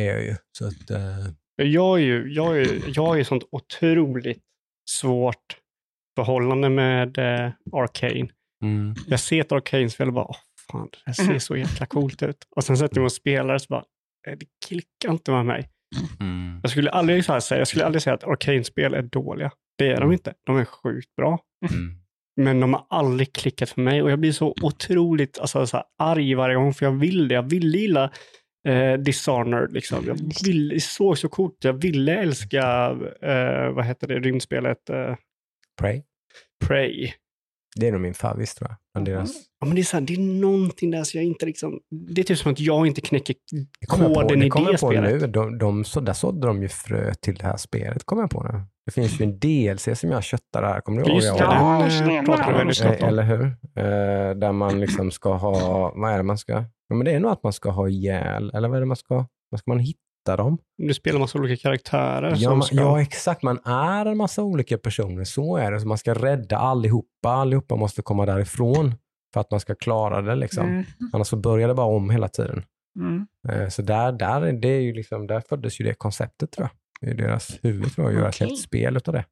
Är 0.00 0.04
jag 0.04 0.22
ju. 0.24 0.36
Så 0.58 0.66
att, 0.66 0.90
eh, 0.90 1.26
Jag 1.56 1.98
är 1.98 2.02
ju, 2.02 2.32
jag 2.32 2.58
är, 2.60 2.82
jag 2.96 3.18
ju 3.18 3.24
sånt 3.24 3.44
otroligt 3.50 4.42
svårt 4.90 5.56
förhållande 6.16 6.68
med 6.68 7.18
eh, 7.18 7.52
Arcane. 7.72 8.28
mm, 8.62 8.94
Jag 9.06 9.20
ser 9.20 9.40
ett 9.40 9.52
Arcane-spel 9.52 10.08
och 10.08 10.14
bara, 10.14 10.24
åh 10.28 10.36
fan, 10.70 10.88
det 11.06 11.14
ser 11.14 11.38
så 11.38 11.56
jäkla 11.56 11.86
coolt 11.86 12.22
ut. 12.22 12.36
Och 12.56 12.64
sen 12.64 12.76
sätter 12.76 12.96
jag 12.96 13.00
mig 13.02 13.06
och 13.06 13.12
spelar 13.12 13.54
och 13.54 13.62
så 13.62 13.66
bara, 13.68 13.80
"Nej, 13.80 13.88
det 14.24 14.46
klickar 14.66 15.10
inte 15.10 15.30
med 15.30 15.46
mig. 15.46 15.68
mm, 16.20 16.60
Jag 16.62 16.70
skulle 16.70 16.90
aldrig, 16.90 17.24
så 17.24 17.40
säga, 17.40 17.58
jag 17.58 17.68
skulle 17.68 17.84
aldrig 17.84 18.02
säga 18.02 18.14
att 18.14 18.24
Arcane-spel 18.24 18.94
är 18.94 19.02
dåliga. 19.02 19.50
Det 19.78 19.86
är 19.86 19.94
de 19.94 20.02
Mm. 20.02 20.12
inte. 20.12 20.34
De 20.46 20.56
är 20.56 20.64
sjukt 20.64 21.16
bra. 21.16 21.38
mm. 21.72 21.98
Men 22.36 22.60
de 22.60 22.72
har 22.74 22.86
aldrig 22.88 23.32
klickat 23.32 23.70
för 23.70 23.80
mig 23.80 24.02
och 24.02 24.10
jag 24.10 24.18
blir 24.20 24.32
så 24.32 24.54
otroligt 24.62 25.38
alltså, 25.38 25.66
så 25.66 25.76
här, 25.76 25.86
arg 25.98 26.34
varje 26.34 26.54
gång 26.56 26.74
för 26.74 26.86
jag 26.86 26.92
vill 26.92 27.28
det. 27.28 27.34
Jag 27.34 27.50
ville 27.50 27.78
gilla 27.78 28.10
eh, 28.68 28.94
Dishonored. 28.94 29.72
Liksom. 29.72 30.04
Jag 30.06 30.18
vill, 30.44 30.68
det 30.68 30.80
såg 30.80 31.18
så 31.18 31.28
coolt. 31.28 31.56
Jag 31.64 31.72
ville 31.72 32.16
älska, 32.16 32.90
eh, 33.22 33.70
vad 33.72 33.84
heter 33.84 34.06
det, 34.08 34.18
rymdspelet 34.20 34.90
eh, 34.90 35.14
Prey. 35.80 36.02
Prey. 36.66 37.12
Det 37.76 37.88
är 37.88 37.92
nog 37.92 38.00
min 38.00 38.14
favorit 38.14 38.56
tror 38.56 38.70
jag. 38.70 38.76
Bland 38.94 39.06
deras. 39.06 39.32
Ja, 39.60 39.66
men 39.66 39.74
det, 39.74 39.80
är 39.80 39.84
så 39.84 39.96
här, 39.96 40.00
det 40.04 40.14
är 40.14 40.18
någonting 40.18 40.90
där 40.90 41.04
så 41.04 41.18
jag 41.18 41.24
inte 41.24 41.46
liksom... 41.46 41.80
Det 41.90 42.20
är 42.20 42.24
typ 42.24 42.38
som 42.38 42.52
att 42.52 42.60
jag 42.60 42.86
inte 42.86 43.00
knäcker 43.00 43.36
jag 43.80 43.88
på, 43.88 44.14
koden 44.14 44.40
det 44.40 44.46
i 44.46 44.48
kommer 44.48 44.66
det 44.66 44.72
jag 44.72 44.80
på 44.80 44.90
spelet. 44.90 45.20
nu. 45.20 45.26
De, 45.26 45.58
de, 45.58 45.84
så, 45.84 46.00
där 46.00 46.12
sådde 46.12 46.46
de 46.46 46.62
ju 46.62 46.68
frö 46.68 47.14
till 47.14 47.34
det 47.34 47.44
här 47.44 47.56
spelet, 47.56 48.04
kommer 48.04 48.22
jag 48.22 48.30
på 48.30 48.42
nu. 48.42 48.62
Det 48.86 48.92
finns 48.92 49.20
ju 49.20 49.24
en 49.24 49.38
DLC 49.38 50.00
som 50.00 50.10
jag 50.10 50.24
köttar 50.24 50.62
här, 50.62 50.80
kommer 50.80 51.02
du 51.02 51.08
ihåg? 51.08 51.16
Just 51.16 51.28
Jag 51.28 51.38
det, 51.38 51.44
Ja, 51.44 52.20
det 52.20 52.26
pratar 52.26 52.64
vi 52.64 52.88
om. 52.88 53.08
Eller 53.08 53.22
hur? 53.22 53.44
Eh, 53.76 54.34
där 54.34 54.52
man 54.52 54.80
liksom 54.80 55.10
ska 55.10 55.34
ha, 55.34 55.92
vad 55.96 56.12
är 56.12 56.16
det 56.16 56.22
man 56.22 56.38
ska, 56.38 56.52
ja 56.88 56.96
men 56.96 57.04
det 57.04 57.12
är 57.12 57.20
nog 57.20 57.30
att 57.30 57.42
man 57.42 57.52
ska 57.52 57.70
ha 57.70 57.88
ihjäl, 57.88 58.50
eller 58.54 58.68
vad 58.68 58.76
är 58.76 58.80
det 58.80 58.86
man 58.86 58.96
ska, 58.96 59.26
vad 59.50 59.60
ska 59.60 59.70
man 59.70 59.78
hitta 59.78 60.01
dem? 60.24 60.58
Du 60.78 60.94
spelar 60.94 61.18
massa 61.20 61.38
olika 61.38 61.56
karaktärer 61.62 62.30
Ja, 62.30 62.36
som 62.36 62.58
man, 62.58 62.62
ska... 62.66 62.76
ja 62.76 63.00
exakt, 63.02 63.42
man 63.42 63.58
är 63.64 64.06
en 64.06 64.16
massa 64.16 64.42
olika 64.42 64.78
personer, 64.78 65.24
så 65.24 65.56
är 65.56 65.72
det. 65.72 65.80
Så 65.80 65.88
man 65.88 65.98
ska 65.98 66.14
rädda 66.14 66.56
allihopa, 66.58 67.28
allihopa 67.28 67.76
måste 67.76 68.02
komma 68.02 68.26
därifrån 68.26 68.94
för 69.34 69.40
att 69.40 69.50
man 69.50 69.60
ska 69.60 69.74
klara 69.74 70.22
det 70.22 70.34
liksom. 70.34 70.66
Mm. 70.68 70.84
Annars 71.12 71.26
så 71.28 71.36
börjar 71.36 71.68
det 71.68 71.74
bara 71.74 71.86
om 71.86 72.10
hela 72.10 72.28
tiden. 72.28 72.64
Mm. 73.00 73.26
Eh, 73.48 73.68
Så 73.68 73.82
där, 73.82 74.12
där, 74.12 74.42
är 74.42 74.52
det 74.52 74.68
är 74.68 74.80
ju 74.80 74.92
liksom, 74.94 75.26
där 75.26 75.40
föddes 75.40 75.80
ju 75.80 75.84
det 75.84 75.94
konceptet 75.94 76.50
tror 76.50 76.68
jag. 77.00 77.10
I 77.10 77.14
deras 77.14 77.58
huvud 77.62 77.92
tror 77.94 78.06
jag, 78.06 78.12
att 78.14 78.18
göra 78.20 78.28
ett 78.28 78.34
Okej. 78.34 78.46
helt 78.48 78.60
spel 78.60 78.96
utav 78.96 79.14
det. 79.14 79.24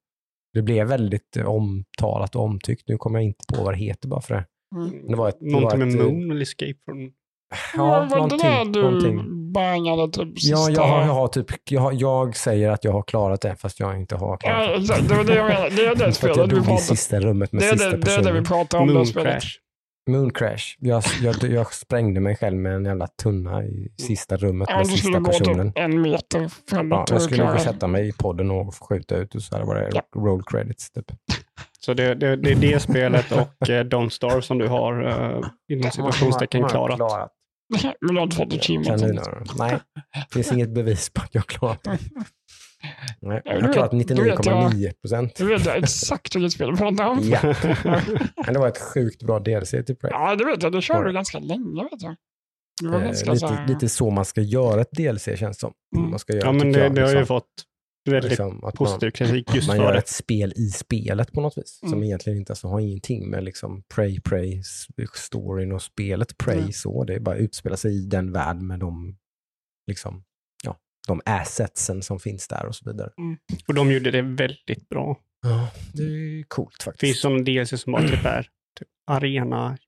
Det 0.55 0.62
blev 0.62 0.87
väldigt 0.87 1.37
eh, 1.37 1.46
omtalat 1.46 2.37
och 2.37 2.42
omtyckt. 2.42 2.88
Nu 2.88 2.96
kommer 2.98 3.18
jag 3.18 3.24
inte 3.26 3.44
på 3.55 3.64
vad 3.64 3.74
det 3.74 3.79
heter 3.79 4.09
bara 4.09 4.20
för 4.20 4.35
det. 4.35 4.44
Mm. 4.76 5.07
det 5.09 5.16
var 5.16 5.29
ett- 5.29 5.37
det 5.40 5.46
Någonting 5.53 5.81
var 5.81 5.87
med 5.87 5.94
ett, 5.94 6.00
eh, 6.00 6.07
Moon 6.07 6.31
eller 6.31 6.42
Escape 6.42 6.74
from... 6.85 7.12
Ja, 7.76 8.00
det 8.11 8.16
någonting, 8.16 8.72
någonting. 8.83 9.16
Bangade 9.52 10.12
typ 10.12 10.28
Ja, 10.34 10.56
sista... 10.56 10.72
jag, 10.72 10.88
har, 10.88 11.00
jag, 11.06 11.14
har 11.14 11.28
typ, 11.28 11.46
jag, 11.70 11.80
har, 11.80 11.92
jag 11.92 12.36
säger 12.36 12.70
att 12.70 12.84
jag 12.84 12.92
har 12.92 13.02
klarat 13.02 13.40
det 13.40 13.56
fast 13.56 13.80
jag 13.80 13.96
inte 13.96 14.16
har 14.16 14.36
klarat 14.36 14.66
Ja, 14.66 14.72
det. 14.72 14.76
exakt. 14.82 15.08
Det 15.08 15.14
var 15.14 15.24
det 15.24 15.34
jag 15.34 15.46
menade. 15.48 15.70
Det 15.70 15.86
är 15.86 15.94
det 15.94 16.12
spelet 16.12 16.36
jag 16.36 16.46
vi 16.46 16.50
dog 16.54 16.62
i 16.64 16.66
pratar 16.66 16.82
sista 16.82 17.20
rummet 17.20 17.52
med 17.52 17.62
det 17.62 17.68
sista 17.68 17.84
det, 17.90 17.96
det 17.96 17.96
är 17.96 18.16
det 18.16 18.22
personen. 18.22 18.42
vi 18.42 18.48
pratar 18.48 18.78
om. 18.78 18.88
det 18.88 18.94
Moon 18.94 19.06
spelet. 19.06 19.32
Crash. 19.42 19.48
Moon 20.10 20.30
Crash. 20.32 20.76
Jag, 20.78 21.02
jag, 21.22 21.36
jag 21.42 21.72
sprängde 21.74 22.20
mig 22.20 22.36
själv 22.36 22.56
med 22.56 22.74
en 22.74 22.84
jävla 22.84 23.06
tunna 23.06 23.64
i 23.64 23.88
sista 24.00 24.36
rummet 24.36 24.68
Ja, 24.70 24.76
med 24.76 24.86
skulle 24.86 24.98
sista 25.02 25.18
gå 25.18 25.30
personen. 25.30 25.72
typ 25.72 25.82
en 25.84 26.00
meter 26.02 26.40
Ja, 26.40 26.48
framåt. 26.70 27.10
jag 27.10 27.16
och 27.16 27.22
skulle 27.22 27.42
gå 27.42 27.48
och 27.48 27.54
det. 27.54 27.60
sätta 27.60 27.86
mig 27.86 28.08
i 28.08 28.12
podden 28.12 28.50
och 28.50 28.74
skjuta 28.88 29.16
ut 29.16 29.34
och 29.34 29.42
så 29.42 29.56
här 29.56 29.64
var 29.64 29.74
det 29.74 29.90
Ja. 29.94 30.02
roll 30.16 30.42
credits. 30.42 30.90
Typ. 30.90 31.04
Så 31.80 31.94
det, 31.94 32.14
det, 32.14 32.36
det 32.36 32.50
är 32.50 32.54
det 32.56 32.80
spelet 32.80 33.32
och 33.32 33.70
eh, 33.70 33.84
Don't 33.84 34.08
Starve 34.08 34.42
som 34.42 34.58
du 34.58 34.68
har 34.68 35.02
uh, 35.06 35.40
inom 35.68 35.90
situationstecken 35.90 36.68
klarat. 36.68 36.98
Men 36.98 37.08
du 38.00 38.14
har 38.16 38.22
inte 38.22 38.37
fått 38.37 38.52
achievement. 38.54 39.00
Kaniner. 39.00 39.42
Nej, 39.59 39.78
det 40.12 40.35
finns 40.35 40.52
inget 40.52 40.74
bevis 40.74 41.11
på 41.11 41.22
att 41.22 41.35
jag 41.35 41.46
klarat 41.46 41.83
det. 41.85 41.90
Nej, 43.22 43.42
Ja, 43.44 43.52
jag 43.54 43.61
har 43.62 43.72
klarat 43.72 43.94
vet- 43.94 44.09
du 44.09 44.14
vet 44.24 44.38
99,9 44.38 44.92
procent. 45.02 45.37
Du 45.37 45.46
vet 45.46 45.64
jag 45.66 45.76
exakt 45.76 46.37
vilket 46.37 46.52
spel 46.52 46.70
du 46.70 46.76
pratar 46.76 47.06
om. 47.06 47.18
Ja. 47.22 47.54
Men 48.44 48.54
det 48.54 48.61
var 48.61 48.68
ett 48.68 48.78
sjukt 48.78 49.22
bra 49.22 49.38
DLC 49.38 49.70
till 49.70 49.96
Prey. 49.96 50.11
Ja, 50.12 50.37
det 50.37 50.44
vet 50.44 50.62
jag. 50.62 50.72
Det 50.72 50.83
körde 50.83 51.00
du 51.00 51.06
det? 51.06 51.12
ganska 51.12 51.38
länge, 51.38 51.83
vet 51.83 52.02
jag. 52.02 52.16
Det 52.83 52.88
var 52.88 52.98
Eh, 53.00 53.04
ganska 53.04 53.26
så 53.26 53.33
lite, 53.33 53.46
här... 53.46 53.68
lite 53.68 53.88
så 53.88 54.11
man 54.11 54.24
ska 54.24 54.40
göra 54.40 54.80
ett 54.80 54.90
DLC 54.92 55.24
känns 55.37 55.59
som. 55.61 55.72
Mm. 55.96 56.11
Man 56.11 56.18
ska 56.18 56.33
göra, 56.33 56.46
Ja, 56.46 56.52
men 56.52 56.61
tycker 56.62 56.78
det, 56.78 56.85
jag, 56.87 56.94
det 56.94 57.00
har 57.02 57.09
ju 57.09 57.18
liksom. 57.18 57.37
fått 57.37 57.46
väldigt 58.04 58.30
Liksom, 58.30 58.56
att 58.56 58.62
man, 58.62 58.72
positiv 58.72 59.10
kritik 59.10 59.54
just 59.54 59.68
man 59.68 59.76
gör 59.76 59.92
det. 59.92 59.98
ett 59.98 60.08
spel 60.08 60.52
i 60.56 60.68
spelet 60.70 61.32
på 61.32 61.40
något 61.40 61.58
vis. 61.58 61.78
Som 61.78 61.88
Mm. 61.88 62.02
egentligen 62.04 62.38
inte 62.38 62.52
alltså, 62.52 62.68
har 62.68 62.80
ingenting 62.80 63.30
med 63.30 63.44
liksom 63.44 63.82
Prey, 63.94 64.20
s- 64.58 64.86
storyn 65.14 65.72
och 65.72 65.82
spelet 65.82 66.38
Prey 66.38 66.58
Mm. 66.58 66.72
så. 66.72 67.04
Det 67.04 67.14
är 67.14 67.20
bara 67.20 67.34
att 67.34 67.40
utspela 67.40 67.76
sig 67.76 68.02
i 68.02 68.06
den 68.06 68.32
värld 68.32 68.56
med 68.56 68.80
de, 68.80 69.16
liksom, 69.86 70.24
ja, 70.64 70.76
de 71.08 71.20
assetsen 71.24 72.02
som 72.02 72.20
finns 72.20 72.48
där 72.48 72.66
och 72.66 72.74
så 72.74 72.90
vidare. 72.90 73.10
Och 73.68 73.74
de 73.74 73.92
gjorde 73.92 74.10
det 74.10 74.22
väldigt 74.22 74.88
bra. 74.88 75.18
Ja, 75.42 75.70
det 75.94 76.02
är 76.02 76.44
coolt 76.48 76.74
Det 76.78 76.84
faktiskt. 76.84 77.00
finns 77.00 77.20
sådana 77.20 77.42
DLC 77.42 77.76
som 77.80 77.92
bara 77.92 78.08
typ 78.08 78.24
är 78.24 78.42
typ 78.78 78.88
arena 79.10 79.78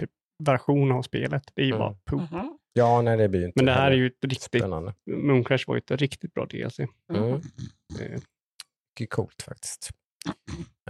typ 0.00 0.10
version 0.44 0.92
av 0.92 1.02
spelet. 1.02 1.42
Det 1.54 1.62
är 1.62 1.66
ju 1.66 1.72
Mm. 1.72 1.78
bara 1.78 1.94
poop. 2.04 2.30
Mhm. 2.30 2.58
Ja, 2.72 3.02
nej 3.02 3.16
det 3.16 3.28
blir 3.28 3.44
inte 3.46 3.52
Men 3.56 3.66
det 3.66 3.72
här 3.72 3.90
är 3.90 3.94
ju 3.96 4.06
ett 4.06 4.24
riktigt, 4.24 4.42
spännande. 4.42 4.94
Moon 5.10 5.44
Crash 5.44 5.64
var 5.66 5.74
ju 5.74 5.78
ett 5.78 5.90
riktigt 5.90 6.34
bra 6.34 6.46
DLC. 6.46 6.78
Mm. 6.78 7.32
Eh, 7.32 7.40
Mycket 9.00 9.10
coolt 9.14 9.42
faktiskt. 9.42 9.90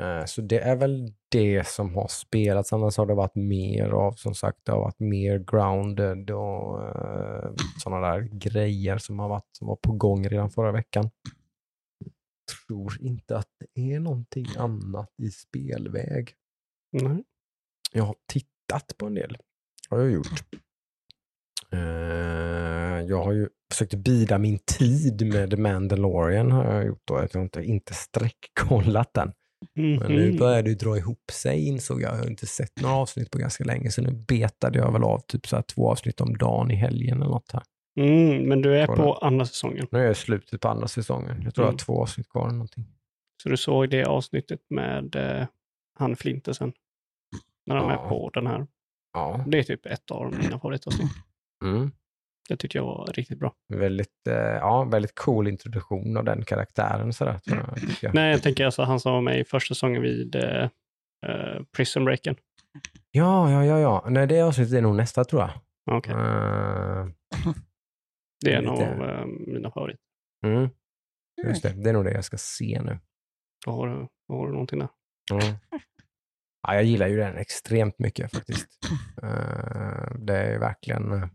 Eh, 0.01 0.25
Så 0.25 0.41
det 0.43 0.59
är 0.59 0.77
väl 0.77 1.13
det 1.29 1.67
som 1.69 1.95
har 1.95 2.09
spelats. 2.09 2.73
Annars 2.73 2.97
har 2.97 3.07
det 3.07 3.15
varit 3.15 3.35
mer 3.35 3.89
av, 3.89 4.13
som 4.13 4.35
sagt, 4.35 4.59
det 4.63 4.73
har 4.73 4.79
varit 4.81 4.99
mer 5.01 5.39
grounded 5.39 6.31
och 6.31 6.81
sådana 7.83 8.01
där 8.13 8.21
grejer 8.21 8.99
som 8.99 9.19
har 9.19 9.29
varit 9.29 9.49
som 9.59 9.67
var 9.69 9.77
på 9.77 9.93
gång 9.93 10.29
redan 10.29 10.51
förra 10.51 10.73
veckan. 10.73 11.11
Tror 12.69 13.03
inte 13.03 13.37
att 13.37 13.49
det 13.75 13.93
är 13.95 14.01
någonting 14.01 14.47
annat 14.57 15.15
i 15.23 15.31
spelväg. 15.31 16.35
nej. 16.91 17.25
Jag 17.93 18.05
har 18.05 18.17
tittat 18.27 18.95
på 18.99 19.07
en 19.07 19.15
del. 19.15 19.37
Har 19.89 19.99
jag 19.99 20.11
gjort. 20.11 20.45
Eh, 21.73 23.01
jag 23.09 23.25
har 23.25 23.33
ju 23.33 23.49
försökt 23.73 23.95
bida 23.95 24.39
min 24.39 24.59
tid 24.59 25.27
med 25.27 25.51
The 25.51 25.57
Mandalorian. 25.57 26.51
Har 26.53 26.65
jag 26.75 26.87
gjort 26.87 27.03
då. 27.05 27.15
Jag 27.15 27.29
har 27.35 27.43
inte, 27.43 27.63
inte 27.63 27.95
sträckkollat 27.95 29.11
den. 29.15 29.33
Men 29.75 30.13
nu 30.13 30.29
Mhm. 30.29 30.39
börjar 30.39 30.63
det 30.63 30.69
ju 30.71 30.77
dra 30.77 30.97
ihop 30.99 31.31
sig 31.33 31.67
insåg 31.69 32.03
jag. 32.03 32.13
Jag 32.15 32.19
har 32.19 32.31
inte 32.31 32.47
sett 32.47 32.81
några 32.81 32.95
avsnitt 32.95 33.31
på 33.31 33.39
ganska 33.39 33.65
länge. 33.65 33.91
Så 33.91 34.03
nu 34.03 34.11
betade 34.13 34.79
jag 34.79 34.93
väl 34.93 35.03
av 35.05 35.19
typ 35.19 35.47
så 35.47 35.57
här 35.57 35.63
två 35.63 35.91
avsnitt 35.91 36.21
om 36.21 36.37
dagen 36.37 36.71
i 36.71 36.75
helgen 36.75 37.17
eller 37.23 37.31
något 37.31 37.53
här. 37.53 37.63
Mm, 38.01 38.49
men 38.49 38.63
du 38.63 38.79
är 38.79 38.87
Kolla. 38.87 39.03
på 39.03 39.13
andra 39.15 39.47
säsongen. 39.47 39.87
Nu 39.91 39.99
är 39.99 40.03
jag 40.03 40.13
i 40.13 40.15
slutet 40.15 40.61
på 40.61 40.69
andra 40.69 40.89
säsongen. 40.89 41.43
Jag 41.45 41.55
tror 41.55 41.65
jag 41.65 41.69
Mm. 41.69 41.73
har 41.75 41.79
två 41.79 42.03
avsnitt 42.03 42.29
kvar 42.29 42.43
eller 42.43 42.53
någonting. 42.53 42.85
Så 43.43 43.49
du 43.49 43.57
såg 43.57 43.91
det 43.91 44.05
avsnittet 44.05 44.61
med 44.71 45.17
eh, 45.17 45.47
han 45.99 46.17
Flintesen. 46.17 46.73
När 47.67 47.77
de 47.77 47.91
Ja. 47.91 48.05
är 48.05 48.09
på 48.09 48.31
den 48.35 48.47
här. 48.47 48.67
Ja. 49.13 49.45
Det 49.49 49.59
är 49.59 49.63
typ 49.63 49.87
ett 49.87 50.11
av 50.11 50.33
mina 50.43 50.59
favoritavsnitt. 50.59 51.11
Mm. 51.63 51.91
Det 52.49 52.57
tyckte 52.57 52.79
jag 52.79 52.85
var 52.85 53.07
riktigt 53.07 53.39
bra. 53.39 53.55
Väldigt, 53.75 54.27
eh, 54.29 54.35
ja, 54.35 54.85
väldigt 54.85 55.15
cool 55.15 55.49
introduktion 55.49 56.17
av 56.17 56.25
den 56.25 56.45
karaktären. 56.45 57.13
Sådär, 57.13 57.39
tror 57.39 57.59
jag, 57.59 57.79
jag. 58.03 58.15
Nej, 58.15 58.31
jag 58.31 58.43
tänker 58.43 58.65
alltså 58.65 58.83
han 58.83 59.01
som 59.01 59.13
var 59.13 59.21
med 59.21 59.39
i 59.41 59.45
första 59.45 59.75
säsongen 59.75 60.03
vid 60.03 60.35
eh, 60.35 60.63
eh, 61.27 61.63
Prison 61.77 62.05
Breaken. 62.05 62.37
Ja, 63.11 63.51
ja, 63.51 63.65
ja, 63.65 63.79
ja. 63.79 64.05
Nej, 64.11 64.27
det 64.27 64.41
avsnittet 64.43 64.75
är 64.75 64.81
nog 64.83 64.97
nästa 64.97 65.25
tror 65.25 65.43
jag. 65.43 65.51
Okej, 65.97 66.13
Eh, 66.15 67.07
det 68.45 68.53
är 68.53 68.57
en 68.59 68.65
lite- 68.65 68.93
av 68.95 69.09
eh, 69.11 69.27
mina 69.27 69.71
favoriter. 69.71 70.01
mm. 70.47 70.69
Just 71.47 71.63
det, 71.63 71.73
det 71.73 71.89
är 71.91 71.93
nog 71.93 72.05
det 72.05 72.13
jag 72.13 72.25
ska 72.25 72.37
se 72.39 72.81
nu. 72.85 72.99
Då 73.67 73.71
har 73.73 73.87
du, 73.89 74.07
då 74.29 74.35
har 74.35 74.47
du 74.47 74.53
någonting 74.53 74.79
där. 74.79 74.89
Mm. 75.33 75.55
Ja, 76.63 76.75
jag 76.75 76.85
gillar 76.85 77.07
ju 77.09 77.17
den 77.17 77.37
extremt 77.37 77.99
mycket 77.99 78.33
faktiskt. 78.33 78.69
Eh, 79.23 80.15
det 80.19 80.37
är 80.37 80.59
verkligen 80.59 81.31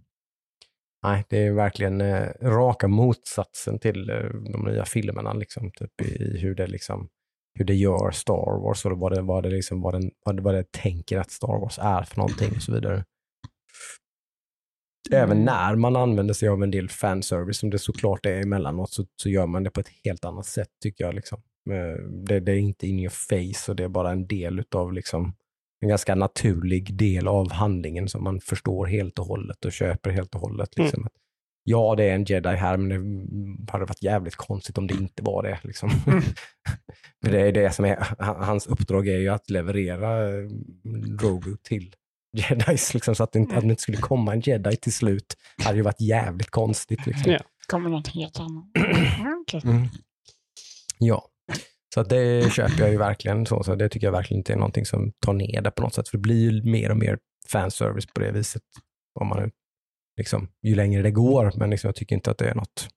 Nej, 1.03 1.25
det 1.29 1.37
är 1.37 1.51
verkligen 1.51 2.01
eh, 2.01 2.29
raka 2.41 2.87
motsatsen 2.87 3.79
till 3.79 4.09
eh, 4.09 4.15
de 4.53 4.65
nya 4.65 4.85
filmerna, 4.85 5.33
liksom, 5.33 5.71
typ 5.71 6.01
i 6.01 6.37
hur 6.37 6.55
det 6.55 6.67
liksom 6.67 7.09
hur 7.57 7.65
det 7.65 7.75
gör 7.75 8.11
Star 8.11 8.61
Wars 8.63 8.85
och 8.85 8.99
vad 8.99 9.11
det, 9.15 9.21
vad 9.21 9.43
det, 9.43 9.49
liksom, 9.49 9.81
vad 9.81 9.93
den, 9.93 10.11
vad 10.25 10.35
det, 10.35 10.41
vad 10.41 10.53
det 10.53 10.71
tänker 10.71 11.17
att 11.17 11.31
Star 11.31 11.59
Wars 11.61 11.79
är 11.81 12.03
för 12.03 12.17
någonting 12.17 12.51
och 12.55 12.61
så 12.61 12.73
vidare. 12.73 13.05
även 15.11 15.45
när 15.45 15.75
man 15.75 15.95
använder 15.95 16.33
sig 16.33 16.49
av 16.49 16.63
en 16.63 16.71
del 16.71 16.89
fanservice, 16.89 17.57
som 17.57 17.69
det 17.69 17.79
såklart 17.79 18.25
är 18.25 18.41
emellanåt, 18.41 18.91
så, 18.91 19.05
så 19.15 19.29
gör 19.29 19.47
man 19.47 19.63
det 19.63 19.69
på 19.69 19.79
ett 19.79 19.91
helt 20.03 20.25
annat 20.25 20.45
sätt 20.45 20.69
tycker 20.83 21.03
jag. 21.03 21.15
Liksom. 21.15 21.41
Eh, 21.69 22.03
Det, 22.27 22.39
det 22.39 22.51
är 22.51 22.57
inte 22.57 22.87
in 22.87 22.99
your 22.99 23.09
face 23.09 23.71
och 23.71 23.75
det 23.75 23.83
är 23.83 23.89
bara 23.89 24.11
en 24.11 24.27
del 24.27 24.59
utav 24.59 24.93
liksom, 24.93 25.35
en 25.81 25.89
ganska 25.89 26.15
naturlig 26.15 26.93
del 26.97 27.27
av 27.27 27.51
handlingen 27.51 28.07
som 28.09 28.23
man 28.23 28.39
förstår 28.39 28.85
helt 28.85 29.19
och 29.19 29.25
hållet 29.25 29.65
och 29.65 29.71
köper 29.71 30.09
helt 30.11 30.35
och 30.35 30.41
hållet. 30.41 30.77
Liksom. 30.77 31.05
Att, 31.05 31.11
Ja, 31.69 31.95
det 31.95 32.03
är 32.03 32.15
en 32.15 32.23
jedi 32.23 32.49
här, 32.55 32.77
men 32.77 32.89
det 33.65 33.71
hade 33.71 33.85
varit 33.85 34.03
jävligt 34.03 34.35
konstigt 34.35 34.77
om 34.77 34.87
det 34.87 34.93
inte 34.93 35.23
var 35.23 35.43
det. 35.43 35.59
Liksom. 35.63 35.89
För 37.25 37.31
det 37.31 37.41
är 37.41 37.51
det 37.51 37.71
som 37.75 37.85
är, 37.85 38.07
han- 38.19 38.43
hans 38.43 38.67
uppdrag 38.67 39.07
är 39.07 39.17
ju 39.17 39.29
att 39.29 39.49
leverera 39.49 40.29
eh, 40.29 40.47
Grogu 41.19 41.57
till 41.63 41.93
jedis, 42.49 42.93
liksom, 42.93 43.15
så 43.15 43.23
att 43.23 43.31
det, 43.31 43.39
inte, 43.39 43.55
att 43.55 43.61
det 43.63 43.69
inte 43.69 43.81
skulle 43.81 43.97
komma 43.97 44.33
en 44.33 44.39
jedi 44.39 44.75
till 44.75 44.93
slut 44.93 45.37
hade 45.63 45.77
ju 45.77 45.83
varit 45.83 46.01
jävligt 46.01 46.49
konstigt. 46.49 47.05
Liksom. 47.05 47.31
Ja. 47.31 47.39
Kommer 47.67 47.89
något 47.89 48.07
helt 48.07 48.39
annat. 48.39 48.65
Mm. 49.63 49.87
Ja, 50.99 51.27
så 51.97 52.01
att 52.01 52.09
det 52.09 52.53
köper 52.53 52.79
jag 52.79 52.91
ju 52.91 52.97
verkligen. 52.97 53.45
Så, 53.45 53.63
så 53.63 53.75
det 53.75 53.89
tycker 53.89 54.07
jag 54.07 54.11
verkligen 54.11 54.39
inte 54.39 54.53
är 54.53 54.57
någonting 54.57 54.85
som 54.85 55.11
tar 55.19 55.33
ner 55.33 55.61
det 55.61 55.71
på 55.71 55.81
något 55.81 55.93
sätt. 55.93 56.09
För 56.09 56.17
det 56.17 56.21
blir 56.21 56.51
ju 56.51 56.63
mer 56.71 56.91
och 56.91 56.97
mer 56.97 57.19
fanservice 57.47 58.05
på 58.13 58.19
det 58.21 58.31
viset. 58.31 58.61
Om 59.19 59.27
man, 59.27 59.43
nu- 59.43 59.51
liksom, 60.17 60.47
ju 60.61 60.75
längre 60.75 61.01
det 61.01 61.11
går, 61.11 61.51
men 61.55 61.69
liksom, 61.69 61.87
jag 61.87 61.95
tycker 61.95 62.15
inte 62.15 62.31
att 62.31 62.37
det 62.37 62.49
är 62.49 62.55
något 62.55 62.89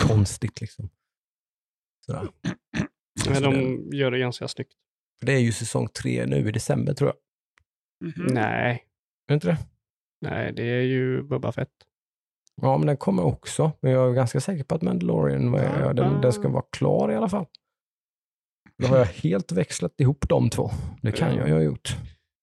konstigt. 0.00 0.60
Liksom. 0.60 0.90
Sådär. 2.06 2.28
Men 3.28 3.42
de 3.42 3.52
gör 3.96 4.10
det 4.10 4.18
ganska 4.18 4.48
snyggt. 4.48 4.72
för 5.18 5.26
det 5.26 5.32
är 5.32 5.38
ju 5.40 5.52
säsong 5.52 5.88
tre 5.88 6.26
nu 6.26 6.48
i 6.48 6.52
december 6.52 6.94
tror 6.94 7.10
jag. 7.10 7.16
Mhm. 8.10 8.26
Nej, 8.34 8.72
Är 8.72 9.28
det 9.28 9.34
inte 9.34 9.46
det? 9.48 9.58
nej, 10.20 10.52
det 10.52 10.62
är 10.62 10.82
ju 10.82 11.22
Bubba 11.22 11.52
Fett. 11.52 11.70
Ja, 12.62 12.78
men 12.78 12.86
den 12.86 12.96
kommer 12.96 13.22
också. 13.24 13.72
Men 13.80 13.92
jag 13.92 14.10
är 14.10 14.14
ganska 14.14 14.40
säker 14.40 14.64
på 14.64 14.74
att 14.74 14.82
Mandalorian, 14.82 15.54
är- 15.54 15.94
den, 15.94 16.20
den 16.20 16.32
ska 16.32 16.48
vara 16.48 16.64
klar 16.72 17.12
i 17.12 17.14
alla 17.16 17.28
fall. 17.28 17.46
Då 18.82 18.86
har 18.88 18.96
jag 18.98 19.06
helt 19.06 19.52
växlat 19.52 20.00
ihop 20.00 20.28
de 20.28 20.50
två. 20.50 20.70
Det 21.02 21.12
kan 21.12 21.36
jag 21.36 21.48
ju 21.48 21.54
ha 21.54 21.60
gjort. 21.62 21.96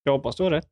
Jag 0.03 0.13
hoppas 0.13 0.35
du 0.35 0.43
har 0.43 0.51
rätt. 0.51 0.67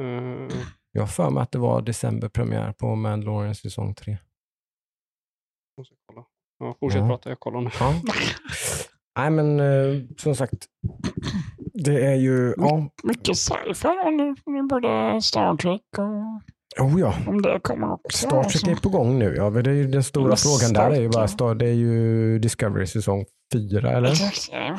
Mm. 0.00 0.48
Jag 0.92 1.02
har 1.02 1.06
för 1.06 1.30
mig 1.30 1.42
att 1.42 1.52
det 1.52 1.58
var 1.58 1.82
decemberpremiär 1.82 2.72
på 2.72 2.94
Mandalorian 2.94 3.54
säsong 3.54 3.94
3. 3.94 4.18
måste 5.78 5.94
jag 5.94 5.98
kolla. 6.06 6.26
Ja, 6.58 6.76
fortsätt 6.80 7.00
Ja. 7.00 7.08
prata, 7.08 7.28
jag 7.28 7.40
kollar 7.40 7.60
nu. 7.60 7.70
Ja. 7.80 7.94
Nej, 9.18 9.30
men 9.30 9.60
eh, 9.60 10.02
som 10.16 10.34
sagt, 10.34 10.66
det 11.74 12.06
är 12.06 12.14
ju... 12.14 12.54
Ja, 12.56 12.88
Mycket 13.02 13.36
sci-fi. 13.36 13.88
Nu 14.46 14.62
både 14.62 15.22
Star 15.22 15.56
Trek 15.56 15.82
och 15.98 16.42
oh 16.80 17.00
ja. 17.00 17.14
om 17.26 17.42
det 17.42 17.60
kommer 17.62 17.92
också. 17.92 18.18
Star 18.18 18.30
Trek 18.30 18.44
alltså. 18.44 18.70
är 18.70 18.74
på 18.74 18.88
gång 18.88 19.18
nu. 19.18 19.34
Ja, 19.36 19.50
det 19.50 19.70
är 19.70 19.74
ju 19.74 19.86
den 19.86 20.02
stora 20.04 20.28
Men 20.28 20.36
frågan 20.36 20.72
där 20.72 20.90
är 20.90 21.00
ju 21.00 21.08
bara, 21.08 21.26
Star- 21.26 21.54
det 21.54 21.66
är 21.68 21.72
ju 21.74 22.38
Discovery 22.38 22.86
säsong 22.86 23.24
4, 23.52 23.90
eller? 23.96 24.10
Exakt, 24.10 24.48
ja. 24.52 24.78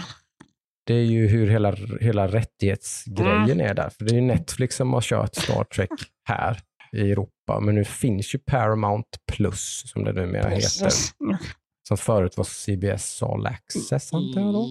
Det 0.87 0.93
är 0.93 1.03
ju 1.03 1.27
hur 1.27 1.47
hela, 1.47 1.75
hela 2.01 2.27
rättighetsgrejen 2.27 3.51
Mm. 3.51 3.59
är 3.69 3.73
där. 3.73 3.89
För 3.89 4.05
det 4.05 4.11
är 4.11 4.15
ju 4.15 4.21
Netflix 4.21 4.75
som 4.75 4.93
har 4.93 5.01
kört 5.01 5.35
Star 5.35 5.63
Trek 5.63 5.89
här 6.27 6.59
i 6.93 7.11
Europa. 7.11 7.59
Men 7.59 7.75
nu 7.75 7.83
finns 7.83 8.35
ju 8.35 8.39
Paramount 8.39 9.07
Plus, 9.31 9.83
som 9.85 10.03
det 10.03 10.13
numera 10.13 10.49
heter. 10.49 10.55
Precis. 10.83 11.13
Som 11.87 11.97
förut 11.97 12.37
var 12.37 12.43
CBS 12.43 13.23
All 13.23 13.45
Access, 13.47 14.13
antar 14.13 14.41
jag 14.41 14.53
då? 14.53 14.67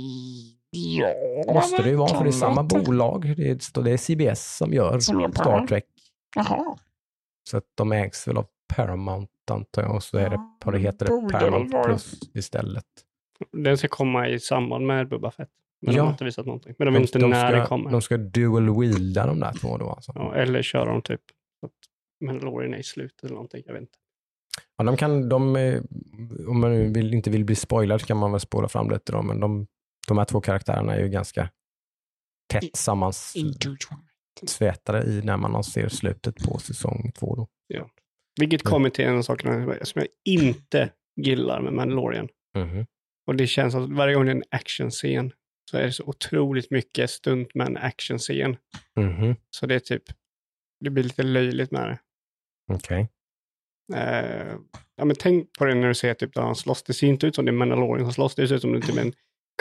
Ja, 0.71 1.53
Måste 1.55 1.83
det 1.83 1.89
ju 1.89 1.97
vara, 1.97 2.09
för 2.17 2.25
det 2.25 2.31
är 2.31 2.33
samma 2.33 2.63
bolag. 2.63 3.35
Det 3.37 3.51
är, 3.51 3.83
det 3.83 3.91
är 3.91 3.97
CBS 3.97 4.57
som 4.57 4.73
gör 4.73 4.99
Som 5.01 5.33
Star. 5.33 5.67
Trek. 5.67 5.85
Jaha. 6.37 6.77
Så 7.45 7.57
att 7.57 7.65
de 7.75 7.93
ägs 7.93 8.29
väl 8.29 8.37
av 8.37 8.47
Paramount, 8.75 9.33
antar 9.51 9.83
jag. 9.83 9.95
Och 9.95 10.03
så 10.03 10.19
är 10.19 10.31
det, 10.31 10.41
Ja, 10.65 10.71
det 10.71 10.79
heter 10.79 11.07
det, 11.07 11.33
Paramount. 11.33 11.83
Plus 11.85 12.21
istället. 12.35 12.85
Den 13.53 13.79
ska 13.79 13.89
komma 13.89 14.29
i 14.29 14.41
samband 14.41 14.87
med 14.87 15.09
Bubba 15.09 15.31
Fett. 15.31 15.51
Men 15.83 15.95
Ja. 15.95 16.01
de 16.01 16.05
har 16.07 16.13
inte 16.13 16.25
visat 16.25 16.47
någonting. 16.47 16.75
Men 16.79 16.87
de 16.87 16.95
vet 16.95 17.03
inte 17.15 17.27
när 17.27 17.51
ska, 17.51 17.59
det 17.59 17.67
kommer. 17.67 17.91
De 17.91 18.03
ska 18.03 18.17
dual 18.17 18.81
wielda 18.81 19.27
de 19.27 19.41
där 19.41 19.53
två 19.53 19.79
då 19.79 19.91
alltså. 19.91 20.13
Ja, 20.15 20.35
eller 20.35 20.63
köra 20.63 20.85
dem 20.85 21.03
typ. 21.03 21.21
Så 21.61 21.67
att 21.67 21.73
Mandalorian 22.25 22.75
är 22.75 22.79
i 22.79 22.83
slutet 22.83 23.25
eller 23.25 23.35
någonting. 23.35 23.63
Jag 23.67 23.73
vet 23.73 23.81
inte. 23.83 23.99
Ja, 24.77 24.85
de 24.85 24.97
kan, 24.97 25.29
de, 25.29 25.41
om 26.49 26.61
man 26.61 26.73
nu 26.73 26.93
vill, 26.93 27.15
inte 27.15 27.31
vill 27.31 27.45
bli 27.45 27.55
spoilad 27.55 28.03
kan 28.03 28.17
man 28.17 28.31
väl 28.33 28.41
spåra 28.41 28.69
fram 28.69 28.91
lite 28.91 29.13
då, 29.13 29.23
men 29.23 29.41
de, 29.41 29.67
de 30.09 30.19
här 30.19 30.25
två 30.25 30.41
karaktärerna 30.41 30.95
är 30.95 31.01
ju 31.01 31.09
ganska 31.09 31.51
tätt 32.53 32.77
sammansvetade 32.77 33.49
Intertwined. 33.49 34.05
I 35.05 35.21
när 35.25 35.37
man 35.37 35.65
ser 35.65 35.89
slutet 35.89 36.37
på 36.37 36.59
säsong 36.59 37.13
två. 37.19 37.35
Då. 37.35 37.49
Vilket 38.41 38.63
Mm. 38.67 38.71
kommer 38.71 38.91
till 38.91 39.05
en 39.05 39.23
sak 39.25 39.41
som 39.43 40.01
jag 40.01 40.07
inte 40.25 40.91
gillar 41.21 41.61
med 41.61 41.73
Mandalorian. 41.73 42.29
Mhm. 42.57 42.87
Och 43.27 43.37
det 43.37 43.47
känns 43.47 43.75
att 43.75 43.91
varje 43.91 44.15
gång 44.15 44.25
det 44.25 44.31
är 44.31 44.37
en 44.37 44.43
actionscen 44.51 45.33
så 45.71 45.77
är 45.77 45.83
det 45.83 45.93
så 45.93 46.05
otroligt 46.05 46.71
mycket 46.71 47.11
stunt 47.11 47.55
med 47.55 47.67
en 47.67 47.77
actionscen. 47.77 48.57
Mhm. 48.97 49.37
Så 49.51 49.67
det 49.67 49.75
är 49.75 49.79
typ, 49.79 50.03
det 50.81 50.91
blir 50.91 51.05
lite 51.05 51.23
löjligt 51.23 51.71
med 51.71 51.89
det. 51.89 51.99
Okej. 52.73 53.09
Eh, 53.95 54.55
ja, 54.97 55.05
men 55.05 55.17
tänk 55.19 55.53
på 55.59 55.65
det 55.65 55.75
när 55.75 55.89
du 55.89 55.95
ser 55.95 56.15
typ 56.15 56.35
där 56.35 56.43
han 56.43 56.57
slåss. 56.57 56.83
Det 56.83 56.93
ser 56.93 57.07
inte 57.07 57.27
ut 57.27 57.35
som 57.35 57.45
det 57.45 57.51
är 57.51 57.53
Mandalorian 57.53 58.07
som 58.07 58.13
slåss. 58.13 58.35
Det 58.35 58.49
ser 58.49 58.55
ut 58.55 58.61
som 58.63 58.73
det 58.73 58.79
är 58.79 58.83
typ 58.83 58.99
en 58.99 59.13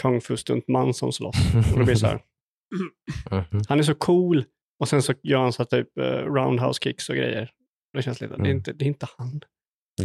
kung 0.01 0.21
fu 0.21 0.38
stuntman 0.38 0.93
som 0.93 1.12
slåss. 1.12 1.36
Och 1.73 1.79
det 1.79 1.86
blir 1.86 1.95
så 1.95 2.07
här. 2.07 2.21
Mhm. 3.31 3.62
Han 3.69 3.79
är 3.79 3.83
så 3.83 3.95
cool 3.95 4.45
och 4.84 4.89
sen 4.89 5.02
så 5.02 5.13
gör 5.24 5.39
han 5.39 5.54
så 5.54 5.62
här 5.63 5.67
typ 5.84 5.98
eh, 5.98 6.04
roundhouse 6.06 6.80
kicks 6.84 7.10
och 7.10 7.15
grejer. 7.15 7.50
Det 7.93 8.02
känns 8.02 8.22
lite, 8.22 8.34
det, 8.34 8.38
är 8.38 8.46
Mm. 8.46 8.58
inte, 8.58 8.74
det 8.74 8.86
är 8.86 8.88
inte 8.88 9.08
han. 9.17 9.41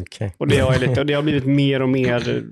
Okej. 0.01 0.35
Och 0.39 0.49
det 0.49 0.59
har, 0.59 0.73
jag 0.73 0.81
lite, 0.81 1.01
och 1.01 1.07
det 1.07 1.15
har 1.15 1.23
blivit 1.23 1.47
mer 1.47 1.83
och 1.83 1.89
mer 1.89 2.29
eh, 2.37 2.43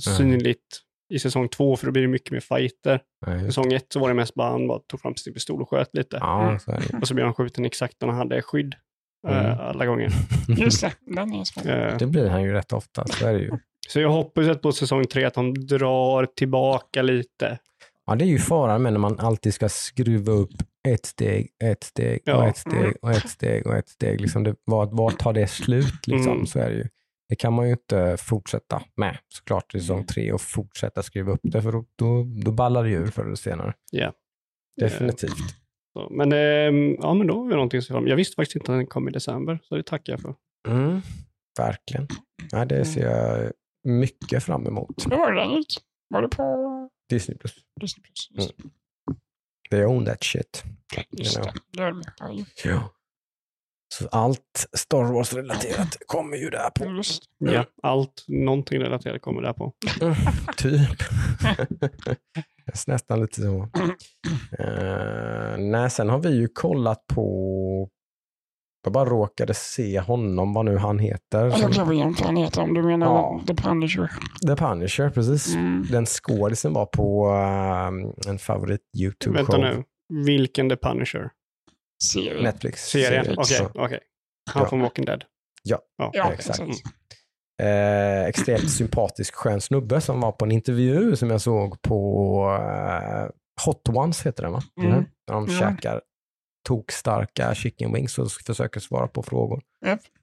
synligt 0.00 0.80
i 1.14 1.18
säsong 1.18 1.48
två, 1.48 1.76
för 1.76 1.86
då 1.86 1.92
blir 1.92 2.02
det 2.02 2.08
mycket 2.08 2.30
mer 2.30 2.40
fighter. 2.40 3.00
Ja, 3.26 3.40
Säsong 3.40 3.72
ett 3.72 3.86
så 3.92 4.00
var 4.00 4.08
det 4.08 4.14
mest 4.14 4.34
bara 4.34 4.50
han 4.50 4.68
bara 4.68 4.78
tog 4.78 5.00
fram 5.00 5.16
sin 5.16 5.34
pistol 5.34 5.62
och 5.62 5.70
sköt 5.70 5.94
lite. 5.96 6.16
Ja, 6.20 6.58
så 6.58 6.70
är 6.72 6.80
det. 6.90 6.98
Och 6.98 7.08
så 7.08 7.14
blev 7.14 7.26
han 7.26 7.34
skjuten 7.34 7.64
exakt 7.64 7.94
när 8.00 8.08
han 8.08 8.16
hade 8.18 8.42
skydd. 8.42 8.74
eh, 9.28 9.38
Mm. 9.46 9.58
alla 9.60 9.86
gånger. 9.86 10.10
Just 10.48 10.80
det, 10.80 10.92
den 11.00 11.32
är. 11.32 11.68
Eh, 11.92 11.96
Det 11.98 12.06
blir 12.06 12.28
han 12.28 12.42
ju 12.42 12.52
rätt 12.52 12.72
ofta, 12.72 13.06
så 13.06 13.26
är 13.26 13.32
det 13.34 13.40
ju. 13.40 13.50
så 13.88 14.00
jag 14.00 14.10
hoppas 14.10 14.48
att 14.48 14.62
på 14.62 14.72
säsong 14.72 15.06
tre 15.06 15.24
att 15.24 15.34
de 15.34 15.54
drar 15.54 16.26
tillbaka 16.26 17.02
lite. 17.02 17.58
Ja, 18.06 18.14
det 18.14 18.24
är 18.24 18.28
ju 18.28 18.38
faran 18.38 18.82
med 18.82 18.92
när 18.92 19.00
man 19.00 19.20
alltid 19.20 19.54
ska 19.54 19.68
skruva 19.68 20.32
upp 20.32 20.50
ett 20.88 21.06
steg, 21.06 21.50
ett 21.64 21.84
steg 21.84 22.20
och 22.26 22.28
Ja. 22.28 22.48
ett 22.48 22.56
steg 22.56 22.96
och 23.02 23.10
ett 23.10 23.28
steg 23.28 23.66
och 23.66 23.74
ett 23.74 23.88
steg. 23.88 24.20
Liksom 24.20 24.44
det, 24.44 24.56
var, 24.64 24.86
var 24.86 25.10
tar 25.10 25.32
det 25.32 25.46
slut? 25.46 26.06
Liksom? 26.06 26.32
Mm. 26.32 26.46
Så 26.46 26.58
är 26.58 26.70
det 26.70 26.76
ju. 26.76 26.88
Det 27.28 27.36
kan 27.36 27.52
man 27.52 27.66
ju 27.66 27.72
inte 27.72 28.16
fortsätta 28.20 28.82
med 28.96 29.18
såklart 29.28 29.74
i 29.74 29.80
säsong 29.80 30.06
tre 30.06 30.32
och 30.32 30.40
fortsätta 30.40 31.02
skruva 31.02 31.32
upp 31.32 31.40
det 31.42 31.62
för 31.62 31.72
då, 31.72 31.84
då, 31.96 32.24
då 32.44 32.52
ballar 32.52 32.84
det 32.84 32.90
ju 32.90 32.96
ur 32.96 33.06
förr 33.06 33.24
eller 33.24 33.34
senare. 33.34 33.74
Ja. 33.92 34.12
Definitivt. 34.80 35.36
Så, 35.92 36.08
men, 36.10 36.32
ehm, 36.32 36.96
ja, 37.00 37.14
men 37.14 37.26
då 37.26 37.34
har 37.38 37.44
vi 37.48 37.54
någonting 37.54 37.78
att 37.78 37.84
se 37.84 37.92
fram 37.92 38.06
Jag 38.06 38.16
visste 38.16 38.34
faktiskt 38.36 38.56
inte 38.56 38.72
att 38.72 38.78
den 38.78 38.86
kom 38.86 39.08
i 39.08 39.12
december, 39.12 39.58
så 39.62 39.76
det 39.76 39.82
tackar 39.82 40.12
jag 40.12 40.20
för. 40.20 40.34
Mm, 40.68 41.00
verkligen. 41.58 42.08
Ja, 42.50 42.64
det 42.64 42.84
ser 42.84 43.10
jag 43.10 43.52
mycket 43.84 44.42
fram 44.44 44.66
emot. 44.66 45.06
Var 45.06 45.32
det? 45.32 45.64
Var 46.08 46.22
det 46.22 46.28
på 46.28 46.88
Disney 47.10 47.38
Plus. 47.38 47.54
Disney+? 47.80 48.02
Plus? 48.04 48.30
Just, 48.30 48.54
They 49.70 49.84
own 49.84 50.04
that 50.04 50.24
shit. 50.24 50.64
just 51.10 51.36
you 51.36 51.44
know. 51.44 52.02
det. 52.30 52.68
Ja. 52.70 52.90
Så 53.94 54.08
allt 54.08 54.66
Star 54.72 55.04
Wars-relaterat 55.12 55.96
kommer 56.06 56.36
ju 56.36 56.50
där 56.50 56.70
på. 56.70 56.84
Just 56.84 57.22
Ja. 57.38 57.64
Allt, 57.82 58.24
någonting 58.28 58.80
relaterat 58.80 59.22
kommer 59.22 59.42
där 59.42 59.52
på. 59.52 59.72
Typ. 60.56 60.98
Det 62.66 62.72
är 62.72 62.90
nästan 62.90 63.20
lite 63.20 63.40
så. 63.40 63.68
Uh, 64.60 65.58
nej, 65.58 65.90
sen 65.90 66.08
har 66.08 66.18
vi 66.18 66.28
ju 66.30 66.48
kollat 66.48 67.06
på... 67.06 67.88
Jag 68.84 68.92
bara 68.92 69.04
råkade 69.04 69.54
se 69.54 70.00
honom, 70.00 70.52
vad 70.52 70.64
nu 70.64 70.76
han 70.76 70.98
heter. 70.98 71.46
Jag 71.60 71.72
glömmer 71.72 71.92
igen 71.92 72.14
vad 72.18 72.26
han 72.26 72.36
heter. 72.36 72.62
Om 72.62 72.74
du 72.74 72.82
menar 72.82 73.06
Ja. 73.06 73.40
The 73.46 73.54
Punisher. 73.54 74.10
The 74.46 74.56
Punisher, 74.56 75.10
precis. 75.10 75.54
Mm. 75.54 75.86
Den 75.90 76.06
skådisen 76.06 76.72
var 76.72 76.86
på 76.86 77.28
eh, 77.30 78.30
en 78.30 78.38
favorit 78.38 78.80
Vänta 79.26 79.32
YouTube-show. 79.32 79.58
nu. 79.60 79.84
Vilken 80.24 80.68
The 80.68 80.76
Punisher? 80.76 81.30
Serie. 82.12 82.42
Netflix. 82.42 82.88
Serien? 82.90 83.24
serie. 83.24 83.36
Okej, 83.38 83.70
Ja. 83.74 83.84
okej. 83.84 84.00
Han 84.50 84.62
Ja. 84.62 84.68
från 84.68 84.80
Walking 84.80 85.04
Dead. 85.04 85.24
Ja. 85.62 85.78
ja. 85.98 86.10
Ja, 86.14 86.32
exakt. 86.32 86.60
exakt. 86.60 86.80
Eh, 87.62 88.24
extremt 88.24 88.70
sympatisk 88.70 89.34
skön 89.34 89.60
snubbe 89.60 90.00
som 90.00 90.20
var 90.20 90.32
på 90.32 90.44
en 90.44 90.52
intervju 90.52 91.16
som 91.16 91.30
jag 91.30 91.40
såg 91.40 91.82
på 91.82 92.58
eh, 92.60 93.26
Hot 93.66 93.88
Ones 93.88 94.26
heter 94.26 94.42
den 94.42 94.52
va? 94.52 94.62
Mm. 94.82 94.90
När 95.28 95.34
de 95.34 95.48
käkar 95.48 96.00
tokstarka 96.64 97.54
chicken 97.54 97.92
wings 97.92 98.18
och 98.18 98.30
försöker 98.30 98.80
svara 98.80 99.06
på 99.06 99.22
frågor. 99.22 99.62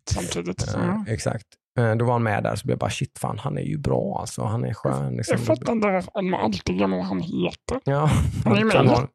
Samtidigt. 0.09 0.67
Eh, 0.67 0.73
Ja. 0.85 1.05
Exakt. 1.07 1.45
Eh, 1.79 1.95
då 1.95 2.05
var 2.05 2.13
han 2.13 2.23
med 2.23 2.43
där 2.43 2.55
så 2.55 2.65
blev 2.65 2.73
jag 2.73 2.79
bara 2.79 2.89
shit 2.89 3.19
fan 3.19 3.39
han 3.39 3.57
är 3.57 3.61
ju 3.61 3.77
bra 3.77 4.17
alltså. 4.19 4.43
Han 4.43 4.65
är 4.65 4.73
skön. 4.73 5.15
Liksom. 5.15 5.37
Jag 5.37 5.45
fattar 5.45 5.71
alltid 6.33 6.75
glömmer 6.77 6.97
vad 6.97 7.05
han 7.05 7.19
heter. 7.21 7.79
Ja, 7.83 8.09
Han 8.45 8.57
är 8.57 8.63
med 8.65 8.75
Han 8.75 8.85
bra 8.87 9.07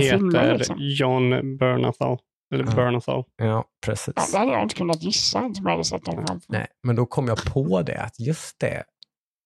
filmer. 0.00 0.40
heter 0.42 0.58
Liksom. 0.58 0.76
John 0.78 1.56
Bernthal. 1.58 2.18
Eller 2.54 2.64
Ja. 2.64 2.74
Bernthal. 2.74 3.24
Ja, 3.36 3.64
precis. 3.86 4.14
Ja, 4.16 4.22
det 4.32 4.38
hade 4.38 4.52
jag 4.52 4.62
inte 4.62 4.74
kunnat 4.74 5.02
gissa 5.02 5.38
om 5.38 5.54
jag 5.64 5.70
hade 5.70 5.84
sett 5.84 6.04
framför 6.04 6.32
mig. 6.32 6.38
Nej, 6.48 6.66
men 6.82 6.96
då 6.96 7.06
kom 7.06 7.26
jag 7.28 7.44
på 7.44 7.82
det, 7.82 8.02
att 8.02 8.20
just 8.20 8.60
det, 8.60 8.84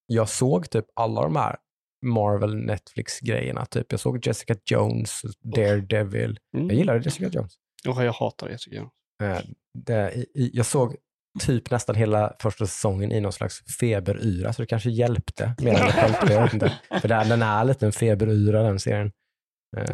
jag 0.07 0.28
såg 0.28 0.70
typ 0.70 0.85
alla 0.97 1.22
de 1.22 1.37
här 1.37 1.57
Marvel 2.05 2.57
Netflix-grejerna. 2.57 3.66
Typ. 3.66 3.86
Jag 3.92 4.00
såg 4.00 4.26
Jessica 4.26 4.57
Jones, 4.64 5.22
Daredevil. 5.40 6.38
Mm. 6.57 6.68
Jag 6.68 6.76
gillade 6.76 6.98
Jessica 6.98 7.28
Jones. 7.28 7.52
Oh, 7.88 8.05
jag 8.05 8.12
hatar 8.12 8.57
tycker 8.59 8.76
jag. 8.76 8.90
Eh, 9.22 9.42
det, 9.78 10.24
jag 10.34 10.66
såg 10.66 10.96
typ 11.40 11.70
nästan 11.70 11.94
hela 11.94 12.36
första 12.40 12.66
säsongen 12.66 13.12
i 13.12 13.20
någon 13.20 13.32
slags 13.32 13.76
feberyra, 13.80 14.52
så 14.52 14.62
det 14.62 14.66
kanske 14.66 14.90
hjälpte 14.90 15.55
mer 15.59 15.74
än 15.74 15.86
det 15.86 15.96
hjälpte, 15.96 16.32
jag 16.32 16.42
vet 16.42 16.55
inte. 16.55 16.72
För 17.00 17.09
den 17.09 17.42
är 17.42 17.64
lite 17.64 17.86
en 17.86 17.92
feberyra 17.92 18.62
den 18.62 18.80
serien. 18.80 19.12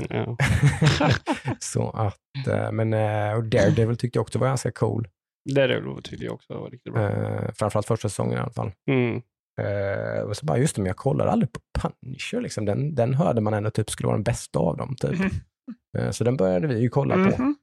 Ja. 0.08 0.36
så 1.58 1.90
att, 1.90 2.46
eh, 2.48 2.72
men 2.72 2.92
och 3.36 3.44
Daredevil 3.44 3.96
tyckte 3.96 4.16
jag 4.16 4.22
också 4.22 4.38
var 4.38 4.46
ganska 4.46 4.72
cool. 4.72 5.08
Det 5.54 5.82
tyckte 6.04 6.24
jag 6.24 6.34
också 6.34 6.54
var 6.54 6.70
riktigt 6.70 6.92
bra. 6.92 7.52
Framförallt 7.54 7.86
första 7.86 8.08
säsongen 8.08 8.38
i 8.38 8.40
alla 8.40 8.50
fall. 8.50 8.72
Mm. 8.90 9.22
Eh, 9.60 10.22
och 10.22 10.36
så 10.36 10.46
bara, 10.46 10.58
just 10.58 10.76
det, 10.76 10.82
men 10.82 10.86
jag 10.86 10.96
kollade 10.96 11.30
aldrig 11.30 11.52
på 11.52 11.60
Punisher, 11.80 12.40
liksom. 12.40 12.64
den, 12.64 12.94
den 12.94 13.14
hörde 13.14 13.40
man 13.40 13.54
ändå 13.54 13.70
typ 13.70 13.90
skulle 13.90 14.06
vara 14.06 14.16
den 14.16 14.24
bästa 14.24 14.58
av 14.58 14.76
dem. 14.76 14.96
Typ. 14.96 15.18
Mhm. 15.18 15.30
Eh, 15.98 16.10
så 16.10 16.24
den 16.24 16.36
började 16.36 16.66
vi 16.66 16.80
ju 16.80 16.88
kolla 16.88 17.14
på. 17.14 17.42
Mhm. 17.42 17.56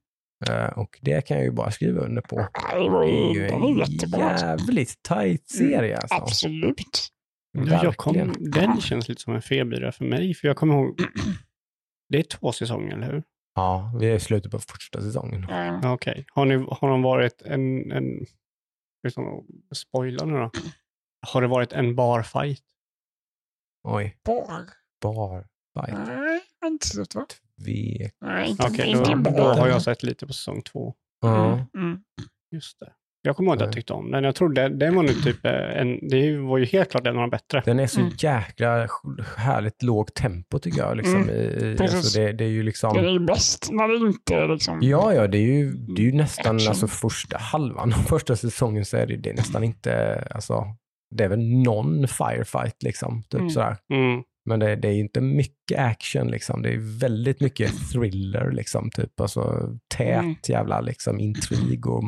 Eh, 0.50 0.66
och 0.66 1.00
det 1.02 1.28
kan 1.28 1.38
jag 1.38 1.46
ju 1.46 1.52
bara 1.52 1.72
skriva 1.72 2.02
under 2.02 2.22
på. 2.22 2.36
Det 2.36 2.78
är 2.78 3.34
ju 3.34 3.48
en 3.48 3.78
jävligt 3.78 5.04
tajt 5.04 5.50
serie 5.50 5.98
alltså. 5.98 6.16
Absolut. 6.16 7.08
Ja, 7.58 7.84
jag 7.84 7.98
kom, 7.98 8.34
den 8.40 8.82
känns 8.82 9.10
lite 9.10 9.22
som 9.22 9.36
en 9.36 9.42
feberyra 9.42 9.92
för 9.92 10.06
mig, 10.06 10.34
för 10.34 10.48
jag 10.48 10.58
kommer 10.58 10.76
ihåg, 10.76 11.00
det 12.10 12.18
är 12.18 12.24
två 12.24 12.52
säsonger, 12.52 12.94
eller 12.96 13.12
hur? 13.12 13.24
Ja, 13.56 13.92
vi 14.00 14.10
är 14.10 14.16
i 14.16 14.20
slutet 14.20 14.52
på 14.52 14.60
första 14.60 15.02
säsongen. 15.02 15.48
Okej. 15.86 16.26
Har, 16.34 16.46
ni, 16.46 16.66
har 16.72 16.90
de 16.90 17.02
varit 17.02 17.42
en, 17.42 17.92
en 17.92 18.26
liksom, 19.04 19.46
spoila 19.76 20.26
nu 20.26 20.34
då. 20.34 20.52
Har 21.28 21.42
det 21.42 21.48
varit 21.48 21.74
en 21.74 21.96
barfight? 21.96 22.64
Oj, 23.84 24.18
Bar. 24.26 24.70
bar 25.02 25.46
fight. 25.80 25.98
Nej, 26.08 26.42
inte 26.66 26.88
så 26.88 27.00
va? 27.16 27.26
Tvek. 27.66 28.14
Nej, 28.22 28.50
inte, 28.50 28.68
Okej, 28.68 28.88
inte 28.90 29.10
då, 29.12 29.16
då 29.16 29.32
bar. 29.32 29.58
har 29.60 29.68
jag 29.68 29.82
sett 29.82 30.04
lite 30.04 30.28
på 30.28 30.34
säsong 30.34 30.62
två. 30.62 30.94
Ja. 31.22 31.54
Mm, 31.54 31.66
mm. 31.78 32.00
Just 32.52 32.80
det. 32.80 32.94
Jag 33.22 33.36
kommer 33.36 33.52
ihåg 33.52 33.58
att 33.58 33.62
jag 33.66 33.74
tyckte 33.74 33.94
om 33.94 34.12
den. 34.12 34.24
Jag 34.24 34.36
trodde 34.36 34.70
den 34.70 34.96
var 34.96 35.04
nu 35.04 35.10
typ 35.14 35.46
eh, 35.46 35.52
en, 35.52 36.08
det 36.10 36.38
var 36.38 36.58
ju 36.58 36.66
helt 36.66 36.92
klart 36.92 37.08
en 37.08 37.16
av 37.16 37.22
de 37.22 37.30
bättre. 37.30 37.62
Den 37.66 37.80
är 37.80 37.88
så 37.88 38.00
Mm. 38.00 38.14
jäkla 38.18 38.88
härligt 39.38 39.84
lågt 39.84 40.14
tempo 40.14 40.60
tycker 40.60 40.80
jag. 40.80 40.98
Liksom, 40.98 41.16
Mm, 41.16 41.30
i, 41.30 41.78
alltså 41.82 42.20
det, 42.20 42.32
det 42.32 42.44
är 42.44 42.50
ju 42.50 42.64
liksom... 42.64 42.94
Det 42.94 43.00
är 43.00 43.10
ju 43.12 43.20
bäst 43.20 43.70
när 43.72 43.88
det 43.88 44.08
inte 44.08 44.36
är 44.36 44.48
liksom... 44.48 44.80
Ja, 44.82 45.14
ja, 45.14 45.28
det 45.28 45.38
är 45.38 45.42
ju, 45.42 45.72
det 45.72 46.02
är 46.02 46.06
ju 46.06 46.12
nästan 46.14 46.56
Action. 46.56 46.70
alltså, 46.70 46.88
första 46.88 47.38
halvan 47.38 47.94
av 47.94 47.98
första 47.98 48.36
säsongen 48.36 48.86
så 48.86 48.98
är 48.98 49.08
det, 49.08 49.18
det 49.18 49.30
är 49.30 49.34
nästan 49.36 49.64
inte, 49.64 50.22
alltså, 50.32 50.66
det 51.16 51.24
är 51.24 51.28
väl 51.30 51.44
någon 51.64 52.08
firefight 52.08 52.84
liksom, 52.84 53.24
typ 53.24 53.40
Mm. 53.40 53.50
sådär. 53.50 53.78
Mm. 53.94 54.24
Men 54.46 54.60
det, 54.60 54.76
det 54.76 54.88
är 54.88 54.92
ju 54.92 55.00
inte 55.02 55.22
mycket 55.22 55.80
action 55.80 56.28
liksom, 56.28 56.62
det 56.62 56.70
är 56.74 57.00
väldigt 57.00 57.40
mycket 57.42 57.72
thriller 57.92 58.52
liksom, 58.52 58.90
typ, 58.92 59.20
alltså 59.22 59.70
tät 59.98 60.20
Mm. 60.24 60.36
jävla 60.48 60.82
liksom 60.82 61.20
intrig 61.20 61.88
och, 61.88 62.04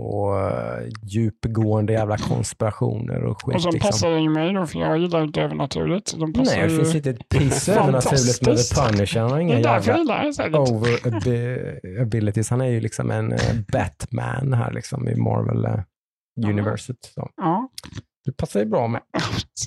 och 0.00 0.40
eh, 0.40 0.88
djupgående 1.02 1.92
jävla 1.92 2.16
konspirationer 2.18 3.24
och 3.24 3.42
skit 3.42 3.54
Och 3.56 3.62
som 3.62 3.72
liksom. 3.72 3.88
passar 3.90 4.10
ju 4.10 4.28
mig 4.30 4.52
då, 4.52 4.66
för 4.66 4.78
jag 4.78 4.98
gillar 4.98 5.24
inte 5.24 5.42
övernaturligt. 5.42 6.18
De 6.18 6.32
passar 6.32 6.56
Nej, 6.56 6.68
det 6.68 6.76
finns 6.76 6.94
inte 6.94 7.10
ett 7.10 7.28
piss 7.28 7.68
övernaturligt 7.78 8.46
med 8.46 8.56
The. 8.56 8.74
Punisher. 8.96 9.20
Han 9.20 9.30
har 9.30 9.36
Det 9.36 9.42
inga 9.42 9.60
jävla 9.60 9.98
gillar 9.98 10.24
det 10.24 10.32
säkert. 10.32 10.54
over 10.54 10.90
abi- 10.90 12.00
abilities. 12.02 12.50
Han 12.50 12.60
är 12.60 12.66
ju 12.68 12.80
liksom 12.80 13.10
en 13.10 13.32
eh, 13.32 13.38
Batman 13.72 14.52
här 14.52 14.72
liksom 14.72 15.08
i 15.08 15.16
Marvel 15.16 15.64
eh, 15.64 15.80
universet. 16.50 16.96
Så. 17.14 17.30
Ja. 17.36 17.68
Det 18.28 18.32
passar 18.36 18.60
ju 18.60 18.66
bra 18.66 18.88
med, 18.88 19.00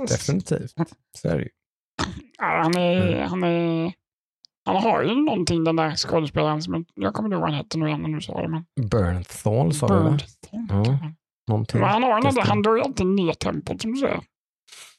definitivt. 0.10 0.74
Så 1.18 1.28
är 1.28 1.36
det 1.38 1.44
ju. 1.44 1.50
Ja, 2.38 2.60
han, 2.64 2.76
är, 2.78 3.08
Mm. 3.14 3.30
han 3.30 3.44
är... 3.44 3.94
Han 4.66 4.76
har 4.76 5.04
ju 5.04 5.16
någonting 5.16 5.64
den 5.64 5.76
där 5.76 5.96
skådespelaren 5.96 6.62
som 6.62 6.86
jag 6.96 7.14
kommer 7.14 7.28
inte 7.28 7.34
ihåg 7.34 7.42
vad 7.42 7.50
han 7.50 7.58
hette 7.58 7.78
nu 7.78 7.88
igen 7.88 8.02
när 8.02 8.10
du 8.10 8.22
sa 8.22 8.42
det. 8.42 8.48
Men 8.48 8.66
Bernthal 8.90 9.74
sa 9.74 9.88
du 9.88 9.94
va? 9.94 10.18
Ja, 10.70 10.98
Någonting. 11.48 11.80
Men 11.82 11.90
han 11.90 12.04
har 12.04 12.16
ju 12.24 12.32
stämmer. 12.32 12.42
han 12.48 12.62
drar 12.62 12.76
ju 12.76 12.82
alltid 12.82 13.06
ner 13.08 13.34
tempot 13.34 13.82
som 13.82 13.94
du 13.94 14.00
säger. 14.00 14.20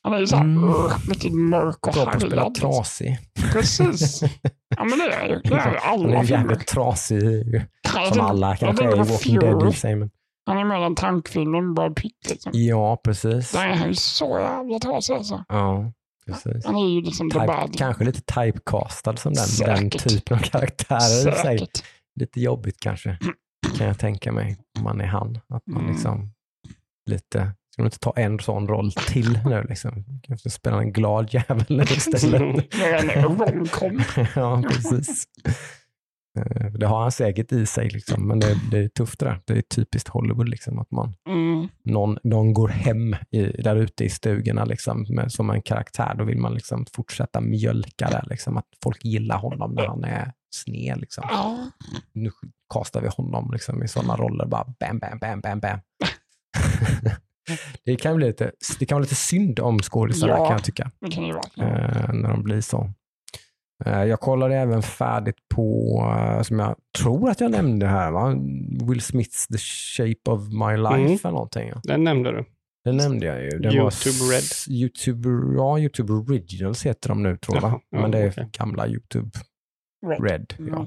Han 0.02 0.14
är 0.14 0.18
ju 0.18 0.26
såhär 0.26 0.44
Mm. 0.44 0.72
lite 1.08 1.30
mörk 1.32 1.86
och 1.86 1.92
Bra 1.94 2.04
på 2.04 2.10
att 2.10 2.20
spela 2.20 2.36
härjad. 2.36 2.54
trasig. 2.54 3.18
Precis. 3.52 4.22
Ja 4.76 4.84
men 4.84 4.98
det 4.98 5.12
är 5.14 5.28
ju 5.28 5.40
det 5.44 5.54
är 5.54 5.72
ju 5.72 5.78
Han 5.78 5.92
alla 6.00 6.18
är 6.18 6.24
filmer. 6.24 6.40
jävligt 6.40 6.66
trasig, 6.66 7.64
som 8.12 8.20
alla 8.20 8.56
kanske 8.56 8.84
är 8.84 8.94
i 8.96 8.98
Walking 8.98 9.38
Dead 9.38 9.68
i 9.68 9.72
sig. 9.72 9.96
Men... 9.96 10.10
Han 10.46 10.58
är 10.58 10.64
med 10.64 10.80
i 10.80 10.84
med 11.62 11.74
Brad 11.74 11.96
Pitt 11.96 12.28
liksom. 12.30 12.52
Ja, 12.54 12.96
precis. 13.04 13.54
Är 13.54 13.68
han 13.76 13.88
ju 13.88 13.94
så 13.94 14.38
jävla 14.40 14.78
trasig 14.78 15.14
alltså. 15.14 15.44
Ja, 15.48 15.92
precis. 16.26 16.66
Han 16.66 16.76
är 16.76 16.88
ju 16.88 17.00
liksom 17.02 17.30
Type, 17.30 17.46
bad. 17.46 17.74
kanske 17.78 18.04
lite 18.04 18.20
typecastad 18.34 19.16
som 19.16 19.32
den, 19.34 19.46
den 19.66 19.90
typen 19.90 20.38
av 20.38 20.42
karaktärer. 20.42 21.32
Säkert. 21.42 21.84
lite 22.20 22.40
jobbigt 22.40 22.80
kanske, 22.80 23.18
kan 23.78 23.86
jag 23.86 23.98
tänka 23.98 24.32
mig, 24.32 24.56
om 24.78 24.84
man 24.84 25.00
är 25.00 25.06
han. 25.06 25.38
Att 25.48 25.66
man 25.66 25.80
Mm. 25.82 25.92
liksom 25.92 26.32
lite, 27.06 27.52
ska 27.72 27.82
man 27.82 27.86
inte 27.86 27.98
ta 27.98 28.12
en 28.16 28.38
sån 28.40 28.68
roll 28.68 28.92
till 28.92 29.38
nu 29.44 29.66
liksom? 29.68 30.04
Kanske 30.22 30.50
spela 30.50 30.78
en 30.78 30.92
glad 30.92 31.34
jävel 31.34 31.82
istället. 31.82 32.42
Är 32.74 32.92
ja, 34.36 34.62
precis. 34.68 35.24
Eh, 36.38 36.66
Det 36.72 36.86
har 36.86 37.02
han 37.02 37.12
säkert 37.12 37.52
i 37.52 37.66
sig, 37.66 37.88
liksom, 37.90 38.28
men 38.28 38.40
det, 38.40 38.56
det 38.70 38.78
är 38.78 38.88
tufft 38.88 39.18
det 39.20 39.26
där. 39.26 39.40
Det 39.44 39.52
är 39.52 39.62
typiskt 39.62 40.08
Hollywood, 40.08 40.48
liksom, 40.48 40.78
att 40.78 40.90
man, 40.90 41.14
Mm. 41.28 41.68
någon, 41.84 42.18
någon 42.22 42.54
går 42.54 42.68
hem 42.68 43.16
i, 43.30 43.62
där 43.62 43.76
ute 43.76 44.04
i 44.04 44.08
stugorna 44.08 44.64
liksom, 44.64 45.06
med, 45.08 45.32
som 45.32 45.50
en 45.50 45.62
karaktär. 45.62 46.14
Då 46.18 46.24
vill 46.24 46.38
man 46.38 46.54
liksom 46.54 46.86
fortsätta 46.94 47.40
mjölka 47.40 48.10
det, 48.10 48.22
liksom, 48.30 48.56
att 48.56 48.66
folk 48.82 49.04
gillar 49.04 49.38
honom 49.38 49.74
när 49.74 49.86
han 49.86 50.04
är 50.04 50.32
sned. 50.54 51.00
Liksom 51.00 51.24
Ja. 51.30 51.70
nu 52.12 52.30
kastar 52.74 53.00
vi 53.00 53.08
honom 53.08 53.50
liksom 53.52 53.82
i 53.82 53.88
sådana 53.88 54.16
roller. 54.16 54.46
Bara 54.46 54.64
bam, 54.80 54.98
bam, 54.98 55.18
bam, 55.18 55.40
bam, 55.40 55.60
bam. 55.60 55.78
det, 57.84 57.96
kan 57.96 58.16
bli 58.16 58.26
lite, 58.26 58.52
det 58.78 58.86
kan 58.86 58.96
vara 58.96 59.02
lite 59.02 59.14
synd 59.14 59.60
om 59.60 59.78
skådisar 59.78 60.28
Ja. 60.28 60.36
kan 60.46 60.52
jag 60.52 60.64
tycka, 60.64 60.90
Det 61.00 61.10
kan 61.10 61.24
ju 61.26 61.32
vara. 61.32 61.68
eh, 61.68 62.12
när 62.12 62.28
de 62.30 62.42
blir 62.42 62.60
så. 62.60 62.92
Eh, 63.86 64.04
jag 64.04 64.20
kollade 64.20 64.56
även 64.56 64.82
färdigt 64.82 65.36
på, 65.54 65.98
eh, 66.18 66.42
som 66.42 66.58
jag 66.58 66.76
tror 66.98 67.30
att 67.30 67.40
jag 67.40 67.50
nämnde 67.50 67.86
här, 67.86 68.10
va? 68.10 68.34
Will 68.88 69.00
Smiths 69.00 69.46
The 69.46 69.58
Shape 69.58 70.30
of 70.30 70.40
My 70.48 70.76
Life 70.76 70.94
Mm. 70.94 71.12
eller 71.12 71.30
någonting. 71.30 71.68
Ja. 71.68 71.80
Den 71.84 72.04
nämnde 72.04 72.32
du. 72.32 72.44
Det 72.84 72.92
nämnde 72.92 73.26
jag 73.26 73.42
ju. 73.42 73.48
Den 73.50 73.72
YouTube 73.72 74.18
var 74.24 74.32
Red. 74.32 74.42
YouTube, 74.80 75.28
ja, 75.56 75.78
YouTube 75.78 76.12
Originals 76.12 76.86
heter 76.86 77.08
de 77.08 77.22
nu 77.22 77.36
tror 77.36 77.58
jag. 77.62 77.80
Men 78.00 78.10
det 78.10 78.18
är 78.18 78.30
okej. 78.30 78.48
gamla 78.58 78.88
YouTube 78.88 79.30
Red. 80.06 80.20
Red. 80.30 80.54
Mm. 80.58 80.74
Ja. 80.74 80.86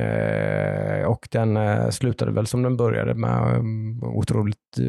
Eh, 0.00 1.06
och 1.06 1.28
den 1.30 1.56
eh, 1.56 1.88
slutade 1.90 2.32
väl 2.32 2.46
som 2.46 2.62
den 2.62 2.76
började 2.76 3.14
med 3.14 3.58
um, 3.58 4.02
otroligt, 4.04 4.78
eh, 4.78 4.84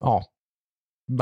ja, 0.00 0.22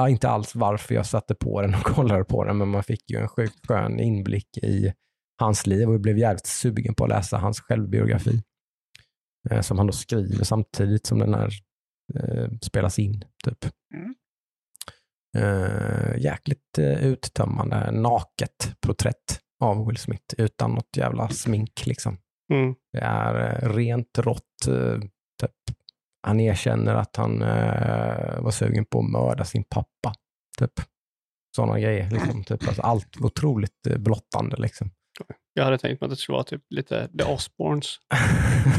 inte 0.09 0.29
alls 0.29 0.55
varför 0.55 0.95
jag 0.95 1.07
satte 1.07 1.35
på 1.35 1.63
den 1.63 1.75
och 1.75 1.81
kollade 1.95 2.25
på 2.25 2.45
den, 2.45 2.57
men 2.59 2.69
man 2.69 2.83
fick 2.83 3.11
ju 3.11 3.19
en 3.19 3.29
sjukt 3.29 3.67
skön 3.67 4.01
inblick 4.01 4.57
i 4.59 4.93
hans 5.39 5.67
liv 5.67 5.89
och 5.89 5.95
jag 5.95 6.01
blev 6.01 6.19
jävligt 6.19 6.47
sugen 6.47 6.95
på 6.95 7.05
att 7.05 7.11
läsa 7.11 7.39
hans 7.39 7.61
självbiografi. 7.61 8.43
Eh, 9.51 9.61
som 9.61 9.79
han 9.79 9.87
då 9.87 9.93
skriver 9.93 10.45
samtidigt 10.45 11.07
som 11.07 11.19
den 11.19 11.35
här 11.35 11.51
eh, 12.15 12.49
spelas 12.63 12.99
in. 12.99 13.25
Typ. 13.45 13.59
Mm. 13.95 14.15
Eh, 15.39 16.19
jäkligt 16.19 16.79
eh, 16.79 17.07
uttömmande, 17.07 17.91
naket 17.91 18.77
porträtt 18.81 19.41
av 19.61 19.87
Will 19.87 19.97
Smith 19.97 20.35
utan 20.39 20.71
något 20.75 20.97
jävla 20.97 21.29
smink. 21.29 21.87
Liksom. 21.87 22.19
Mm. 22.53 22.75
Det 22.93 22.99
är 23.01 23.65
eh, 23.65 23.69
rent 23.75 24.19
rått. 24.19 24.67
eh, 24.69 24.99
Typ. 25.41 25.77
Han 26.23 26.41
erkänner 26.41 26.95
att 26.95 27.17
han 27.17 27.43
eh, 27.43 28.41
var 28.41 28.51
sugen 28.51 28.85
på 28.85 28.99
att 28.99 29.11
mörda 29.11 29.45
sin 29.45 29.65
pappa. 29.65 30.15
Typ. 30.59 30.73
Sådana 31.57 31.81
grejer. 31.81 32.11
Liksom. 32.11 32.45
Typ. 32.45 32.67
Alltså, 32.69 32.83
allt 32.83 33.21
otroligt 33.21 33.87
eh, 33.87 33.99
blottande. 33.99 34.57
Liksom. 34.57 34.91
Jag 35.57 35.65
hade 35.65 35.79
tänkt 35.79 36.01
mig 36.01 36.07
att 36.07 36.11
det 36.11 36.17
skulle 36.17 36.37
vara 36.37 36.45
typ 36.45 36.63
lite 36.71 37.09
The 37.19 37.25
Osbournes. 37.25 37.97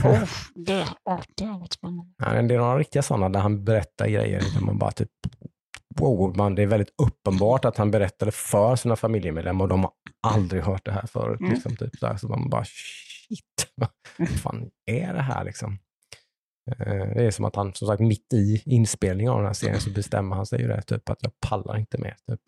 Oh, 0.04 0.24
det, 0.56 0.88
oh, 1.06 1.22
det 1.36 1.44
är 1.44 1.48
något 1.48 1.74
spännande. 1.74 2.14
Ja, 2.18 2.34
men 2.34 2.48
det 2.48 2.54
är 2.54 2.58
några 2.58 2.78
riktiga 2.78 3.02
sådana 3.02 3.30
där 3.30 3.40
han 3.40 3.64
berättar 3.64 4.08
grejer 4.08 4.40
där 4.54 4.66
man 4.66 4.78
bara 4.78 4.92
typ 4.92 5.10
wow, 6.00 6.38
man, 6.38 6.56
det 6.56 6.62
är 6.62 6.68
väldigt 6.68 6.94
uppenbart 7.02 7.66
att 7.66 7.78
han 7.78 7.92
berättade 7.92 8.32
för 8.32 8.76
sina 8.76 8.96
familjemedlemmar 8.96 9.66
och 9.66 9.70
de 9.70 9.84
har 9.84 9.92
aldrig 10.28 10.64
hört 10.64 10.86
det 10.86 10.92
här 10.92 11.08
förut. 11.08 11.40
Mm. 11.40 11.54
Liksom, 11.54 11.76
typ, 11.76 11.96
så, 12.00 12.08
här, 12.08 12.18
så 12.18 12.28
man 12.28 12.50
bara 12.50 12.66
shit, 12.66 13.68
vad 13.76 13.90
fan 14.30 14.70
är 14.86 15.14
det 15.14 15.22
här 15.22 15.44
liksom? 15.44 15.80
Eh, 16.72 17.16
Det 17.16 17.26
är 17.26 17.32
som 17.32 17.46
att 17.46 17.56
han, 17.56 17.74
som 17.74 17.88
sagt, 17.88 18.02
mitt 18.02 18.34
i 18.34 18.62
inspelningen 18.66 19.32
av 19.32 19.38
den 19.38 19.46
här 19.48 19.54
serien 19.54 19.82
så 19.82 19.90
bestämmer 19.90 20.36
han 20.36 20.46
sig 20.46 20.62
ju 20.62 20.68
det, 20.68 20.82
typ 20.82 21.10
att 21.10 21.24
jag 21.24 21.32
pallar 21.48 21.78
inte 21.78 21.98
mer. 21.98 22.16
Typ. 22.32 22.42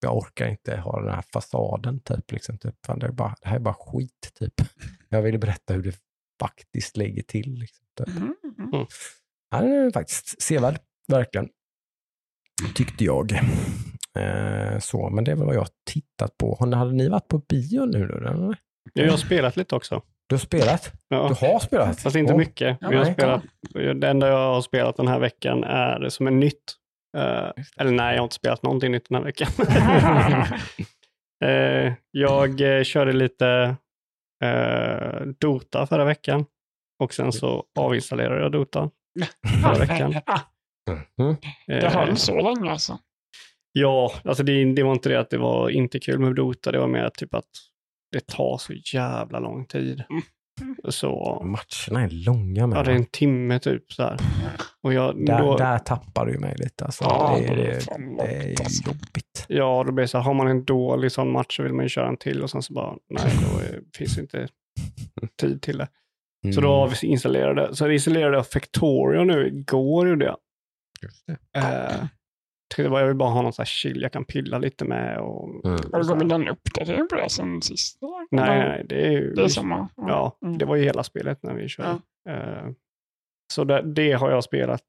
Jag 0.00 0.16
orkar 0.16 0.48
inte 0.48 0.76
ha 0.76 1.00
den 1.00 1.14
här 1.14 1.24
fasaden, 1.32 2.00
typ. 2.00 2.32
Liksom, 2.32 2.58
typ. 2.58 2.86
Fan, 2.86 2.98
det, 2.98 3.06
är 3.06 3.12
bara, 3.12 3.34
det 3.42 3.48
här 3.48 3.56
är 3.56 3.60
bara 3.60 3.74
skit, 3.74 4.32
typ. 4.38 4.54
Jag 5.08 5.22
vill 5.22 5.38
berätta 5.38 5.74
hur 5.74 5.82
det 5.82 5.96
faktiskt 6.40 6.96
lägger 6.96 7.22
till. 7.22 7.54
Liksom. 7.54 7.84
Mm. 8.06 8.34
Mm. 8.72 8.86
Ja, 9.50 9.60
den 9.60 9.86
är 9.86 9.90
faktiskt 9.90 10.42
sevärd, 10.42 10.78
verkligen. 11.08 11.48
Tyckte 12.74 13.04
jag. 13.04 13.32
Eh, 14.18 14.78
så, 14.78 15.10
men 15.10 15.24
det 15.24 15.30
är 15.30 15.36
väl 15.36 15.46
vad 15.46 15.54
jag 15.54 15.60
har 15.60 15.68
tittat 15.90 16.38
på. 16.38 16.56
Har, 16.60 16.72
hade 16.72 16.92
ni 16.92 17.08
varit 17.08 17.28
på 17.28 17.38
bio 17.38 17.84
nu? 17.84 18.04
Eller? 18.04 18.56
Jag 18.92 19.10
har 19.10 19.18
spelat 19.18 19.56
lite 19.56 19.74
också. 19.74 20.02
Du 20.26 20.34
har 20.34 20.40
spelat? 20.40 20.92
Ja. 21.08 21.28
Du 21.28 21.46
har 21.46 21.58
spelat? 21.58 22.00
Fast 22.00 22.16
inte 22.16 22.34
mycket. 22.34 22.78
Ja, 22.80 22.88
Vi 22.88 22.96
har 22.96 23.04
spelat, 23.04 23.42
det 24.00 24.08
enda 24.08 24.28
jag 24.28 24.54
har 24.54 24.62
spelat 24.62 24.96
den 24.96 25.08
här 25.08 25.18
veckan 25.18 25.64
är 25.64 26.08
som 26.08 26.26
är 26.26 26.30
nytt. 26.30 26.74
Eh, 27.16 27.50
eller 27.76 27.90
nej, 27.90 28.14
jag 28.14 28.20
har 28.20 28.24
inte 28.24 28.34
spelat 28.34 28.62
någonting 28.62 28.92
nytt 28.92 29.08
den 29.08 29.16
här 29.16 29.24
veckan. 29.24 29.48
Eh, 31.44 31.92
jag 32.10 32.60
eh, 32.60 32.82
körde 32.82 33.12
lite 33.12 33.76
eh, 34.44 35.20
Dota 35.40 35.86
förra 35.86 36.04
veckan 36.04 36.44
och 37.02 37.14
sen 37.14 37.32
så 37.32 37.64
avinstallerade 37.78 38.42
jag 38.42 38.52
Dota 38.52 38.90
förra 39.62 39.78
veckan. 39.86 40.14
Mm. 41.20 41.36
Det 41.66 41.88
höll 41.88 42.16
så 42.16 42.40
länge 42.40 42.70
alltså. 42.70 42.98
Ja, 43.72 44.12
alltså 44.24 44.42
det, 44.42 44.74
det 44.74 44.82
var 44.82 44.92
inte 44.92 45.08
det 45.08 45.20
att 45.20 45.30
det 45.30 45.38
var 45.38 45.70
inte 45.70 45.98
kul 45.98 46.18
med 46.18 46.34
Dota, 46.34 46.72
det 46.72 46.78
var 46.78 46.88
mer 46.88 47.10
typ 47.10 47.34
att 47.34 47.50
det 48.12 48.26
tar 48.26 48.58
så 48.58 48.72
jävla 48.94 49.38
lång 49.38 49.66
tid. 49.66 50.04
Mm. 50.10 50.22
Så, 50.88 51.42
Matcherna 51.44 52.04
är 52.04 52.10
långa 52.10 52.66
med 52.66 52.78
ja 52.78 52.82
det 52.82 52.90
är 52.90 52.96
en 52.96 53.06
timme 53.06 53.58
typ 53.58 53.92
så 53.92 54.02
här. 54.02 54.16
Och 54.86 54.92
jag, 54.94 55.26
där, 55.26 55.38
då, 55.38 55.56
där 55.56 55.78
tappar 55.78 56.26
du 56.26 56.38
mig 56.38 56.54
lite. 56.58 56.84
Alltså. 56.84 57.04
Ja, 57.04 57.36
det, 57.38 57.46
är- 57.46 57.56
det, 57.56 57.62
det 58.18 58.24
är 58.52 58.60
alltså. 58.60 58.88
jobbigt. 58.90 59.44
Ja, 59.48 59.84
då 59.86 59.92
blir 59.92 60.04
det 60.04 60.08
så 60.08 60.18
här, 60.18 60.24
har 60.24 60.34
man 60.34 60.48
en 60.48 60.64
dålig 60.64 61.12
sån 61.12 61.32
match 61.32 61.56
så 61.56 61.62
vill 61.62 61.72
man 61.72 61.84
ju 61.84 61.88
köra 61.88 62.08
en 62.08 62.16
till 62.16 62.42
och 62.42 62.50
sen 62.50 62.62
så 62.62 62.72
bara, 62.72 62.94
nej, 63.10 63.32
då 63.42 63.58
är, 63.60 63.80
finns 63.96 64.18
inte 64.18 64.48
tid 65.40 65.62
till 65.62 65.78
det. 65.78 65.88
Så 66.54 66.60
då 66.60 66.82
Mm. 66.84 66.94
installerade, 67.02 67.76
så 67.76 67.88
installerade 67.90 68.36
jag 68.36 68.46
Factorio 68.50 69.24
nu 69.24 69.46
igår 69.46 70.08
gjorde 70.08 70.24
jag. 70.24 70.36
Just 71.02 71.26
det. 71.26 71.58
Eh, 71.58 72.90
bara, 72.90 73.00
jag 73.00 73.06
vill 73.08 73.16
bara 73.16 73.30
ha 73.30 73.42
någon 73.42 73.52
sån 73.52 73.62
här 73.62 73.66
chill 73.66 74.02
jag 74.02 74.12
kan 74.12 74.24
pilla 74.24 74.58
lite 74.58 74.84
med. 74.84 75.18
Och, 75.18 75.64
Mm. 75.66 75.78
Har 75.92 75.98
det 75.98 76.04
kommit 76.08 76.26
någon 76.26 76.48
uppdatering 76.48 77.08
på 77.08 77.16
det 77.16 77.30
sen 77.30 77.62
sist? 77.62 77.98
nej, 78.30 78.58
nej, 78.68 78.86
det 78.88 79.06
är 79.06 79.10
ju... 79.10 79.34
Det 79.34 79.42
är 79.44 79.48
samma? 79.48 79.88
Ja, 79.96 80.38
Mm. 80.42 80.58
det 80.58 80.64
var 80.64 80.76
ju 80.76 80.84
hela 80.84 81.02
spelet 81.02 81.42
när 81.42 81.54
vi 81.54 81.68
körde. 81.68 81.88
Eh, 82.28 82.66
så 83.52 83.64
det, 83.64 83.82
det 83.82 84.12
har 84.12 84.30
jag 84.30 84.44
spelat 84.44 84.82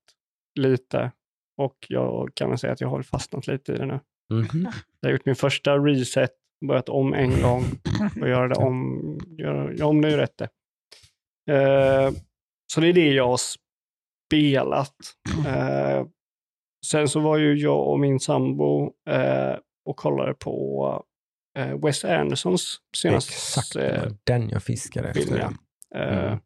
lite 0.59 1.11
och 1.57 1.75
jag 1.89 2.31
kan 2.33 2.49
väl 2.49 2.57
säga 2.57 2.73
att 2.73 2.81
jag 2.81 2.87
har 2.89 3.01
fastnat 3.01 3.47
lite 3.47 3.71
i 3.73 3.75
det 3.77 3.85
nu. 3.85 3.99
Mhm. 4.33 4.67
Jag 4.99 5.09
har 5.09 5.13
gjort 5.13 5.25
min 5.25 5.35
första 5.35 5.77
reset, 5.77 6.31
börjat 6.67 6.89
om 6.89 7.13
en 7.13 7.41
gång 7.41 7.63
och 8.21 8.29
göra 8.29 8.47
det 8.47 8.55
om, 8.55 9.01
göra, 9.37 9.85
om 9.85 10.01
det 10.01 10.13
är 10.13 10.17
rätt 10.17 10.37
det. 10.37 10.49
Eh, 11.53 12.11
så 12.73 12.81
det 12.81 12.87
är 12.87 12.93
det 12.93 13.13
jag 13.13 13.27
har 13.27 13.39
spelat. 14.27 14.95
Eh, 15.47 16.05
sen 16.85 17.07
så 17.07 17.19
var 17.19 17.37
ju 17.37 17.53
jag 17.57 17.87
och 17.87 17.99
min 17.99 18.19
sambo 18.19 18.93
eh, 19.09 19.55
och 19.85 19.97
kollade 19.97 20.33
på 20.33 21.03
Wes 21.83 22.05
Andersons 22.05 22.77
senaste 22.97 23.31
Exakt, 23.33 23.73
det 23.73 23.99
var 24.03 24.13
den 24.23 24.49
jag 24.49 24.63
fiskade 24.63 25.13
film, 25.13 25.33
efter. 25.35 25.39
ja. 25.89 25.99
Eh, 25.99 26.23
Mm. 26.27 26.39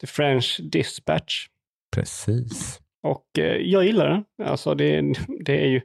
The 0.00 0.06
French 0.06 0.60
Dispatch. 0.62 1.46
Precis. 1.94 2.80
Och 3.02 3.38
eh, 3.38 3.56
jag 3.56 3.84
gillar 3.84 4.08
den. 4.10 4.24
Alltså 4.48 4.74
det, 4.74 5.00
det 5.44 5.62
är 5.64 5.66
ju, 5.68 5.80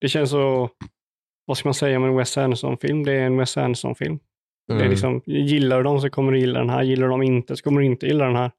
det 0.00 0.08
känns 0.08 0.30
så, 0.30 0.70
vad 1.46 1.58
ska 1.58 1.68
man 1.68 1.74
säga 1.74 1.96
om 1.96 2.04
en 2.04 2.16
Wes 2.16 2.38
Anderson-film? 2.38 3.04
Det 3.04 3.12
är 3.12 3.26
en 3.26 3.36
Wes 3.36 3.56
Anderson-film. 3.56 4.18
Det 4.66 4.72
är 4.74 4.76
Mm. 4.78 4.90
liksom, 4.90 5.22
gillar 5.26 5.76
du 5.76 5.82
dem 5.82 6.00
så 6.00 6.10
kommer 6.10 6.32
du 6.32 6.38
gilla 6.40 6.58
den 6.58 6.70
här, 6.70 6.82
gillar 6.82 7.06
du 7.06 7.10
dem 7.10 7.22
inte 7.22 7.56
så 7.56 7.62
kommer 7.62 7.80
du 7.80 7.86
inte 7.86 8.06
gilla 8.06 8.24
den 8.24 8.36
här. 8.36 8.50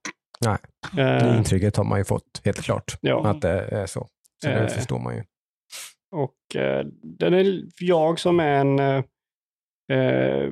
Nej. 0.45 0.57
Eh, 0.97 1.27
Det 1.31 1.37
intrycket 1.37 1.75
har 1.77 1.83
man 1.83 1.99
ju 1.99 2.05
fått, 2.05 2.41
helt 2.45 2.61
klart. 2.61 2.97
ja. 3.01 3.27
Att 3.27 3.41
det 3.41 3.49
är 3.59 3.85
så. 3.85 4.07
Så 4.43 4.47
det 4.47 4.53
Eh. 4.59 4.67
förstår 4.67 4.99
man 4.99 5.15
ju. 5.15 5.23
Och 6.11 6.55
eh, 6.61 6.85
den 7.03 7.33
är 7.33 7.63
jag 7.79 8.19
som 8.19 8.39
är 8.39 8.59
en... 8.59 8.79
Eh, 8.79 9.03
eh, 9.97 10.49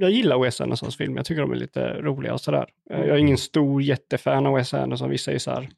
jag 0.00 0.10
gillar 0.10 0.38
Wes 0.38 0.60
Andersons 0.60 0.96
film. 0.96 1.16
Jag 1.16 1.26
tycker 1.26 1.40
de 1.42 1.52
är 1.52 1.56
lite 1.56 2.00
roliga 2.02 2.32
och 2.32 2.40
sådär. 2.40 2.66
Eh, 2.90 2.98
jag 3.00 3.08
är 3.08 3.16
ingen 3.16 3.38
stor 3.38 3.82
jättefan 3.82 4.46
av 4.46 4.54
Wes 4.54 4.74
Anderson. 4.74 5.10
Vissa 5.10 5.32
är 5.32 5.38
så 5.38 5.50
här 5.50 5.68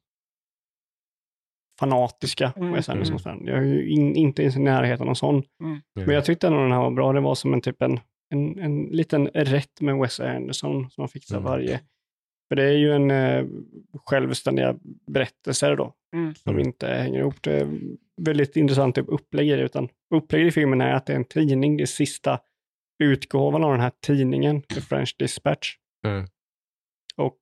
fanatiska 1.81 2.53
Mm. 2.57 2.73
Wes 2.73 2.89
Anderson-fan. 2.89 3.43
Jag 3.47 3.59
är 3.59 3.63
ju 3.63 3.91
in, 3.91 4.17
inte 4.17 4.43
ens 4.43 4.57
i 4.57 4.61
närheten 4.61 5.09
av 5.09 5.15
sån. 5.15 5.43
Mm. 5.63 5.81
Men 5.95 6.15
jag 6.15 6.25
tyckte 6.25 6.47
ändå 6.47 6.59
den 6.63 6.73
här 6.73 6.79
var 6.81 6.91
bra. 6.91 7.13
Det 7.13 7.21
var 7.21 7.35
som 7.35 7.53
en 7.55 7.61
typ 7.61 7.83
en, 7.83 8.01
en, 8.31 8.59
en 8.59 8.83
liten 8.85 9.27
rätt 9.29 9.81
med 9.81 9.97
Wes 9.99 10.21
Anderson 10.21 10.91
som 10.91 11.03
man 11.03 11.09
fick 11.09 11.25
så 11.25 11.35
här 11.35 11.41
Mm. 11.41 11.51
varje... 11.51 11.81
För 12.49 12.57
det 12.57 12.65
är 12.65 12.73
ju 12.77 12.93
en 12.93 13.11
eh, 13.11 13.45
självständiga 14.07 14.77
berättelser 15.07 15.77
då 15.77 15.95
Mm. 16.15 16.35
som 16.35 16.59
inte 16.59 16.87
hänger 16.89 17.19
ihop. 17.19 17.43
Det 17.43 17.61
är 17.61 17.79
väldigt 18.17 18.57
intressant 18.57 18.95
typ 18.95 19.05
upplägg 19.09 19.49
i 19.49 19.57
det. 19.57 19.63
Utan 19.63 19.89
upplägget 20.15 20.49
i 20.49 20.51
filmen 20.51 20.81
är 20.81 20.93
att 20.95 21.07
det 21.07 21.13
är 21.13 21.17
en 21.17 21.25
tidning. 21.25 21.77
Det 21.77 21.83
är 21.83 21.87
sista 21.87 22.41
utgåvan 23.01 23.65
av 23.65 23.71
den 23.71 23.81
här 23.81 23.93
tidningen, 24.07 24.63
The 24.63 24.81
French 24.81 25.17
Dispatch. 25.19 25.77
Mm. 26.07 26.27
Och 27.17 27.37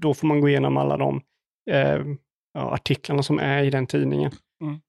då 0.00 0.14
får 0.14 0.26
man 0.26 0.40
gå 0.40 0.48
igenom 0.48 0.76
alla 0.76 0.96
de 0.96 1.22
eh, 1.70 2.04
ja, 2.52 2.74
artiklarna 2.74 3.22
som 3.22 3.38
är 3.38 3.64
i 3.64 3.70
den 3.70 3.86
tidningen. 3.86 4.32
Mm. 4.62 4.80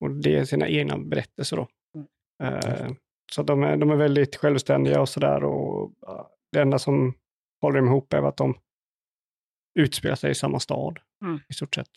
Och 0.00 0.10
det 0.10 0.36
är 0.36 0.44
sina 0.44 0.68
egna 0.68 0.98
berättelser 0.98 1.56
då. 1.56 1.68
Mm. 1.94 2.54
Eh, 2.54 2.92
så 3.32 3.42
de 3.42 3.62
är, 3.62 3.76
de 3.76 3.90
är 3.90 3.96
väldigt 3.96 4.36
självständiga 4.36 5.00
och 5.00 5.08
sådär. 5.08 5.44
Och 5.44 5.92
det 6.52 6.60
enda 6.60 6.78
som 6.78 7.14
håller 7.62 7.78
dem 7.78 7.88
ihop 7.88 8.12
är 8.12 8.22
att 8.22 8.36
de 8.36 8.58
utspelar 9.78 10.16
sig 10.16 10.30
i 10.30 10.34
samma 10.34 10.60
stad 10.60 10.98
Mm. 11.24 11.40
i 11.48 11.52
stort 11.54 11.74
sett. 11.74 11.90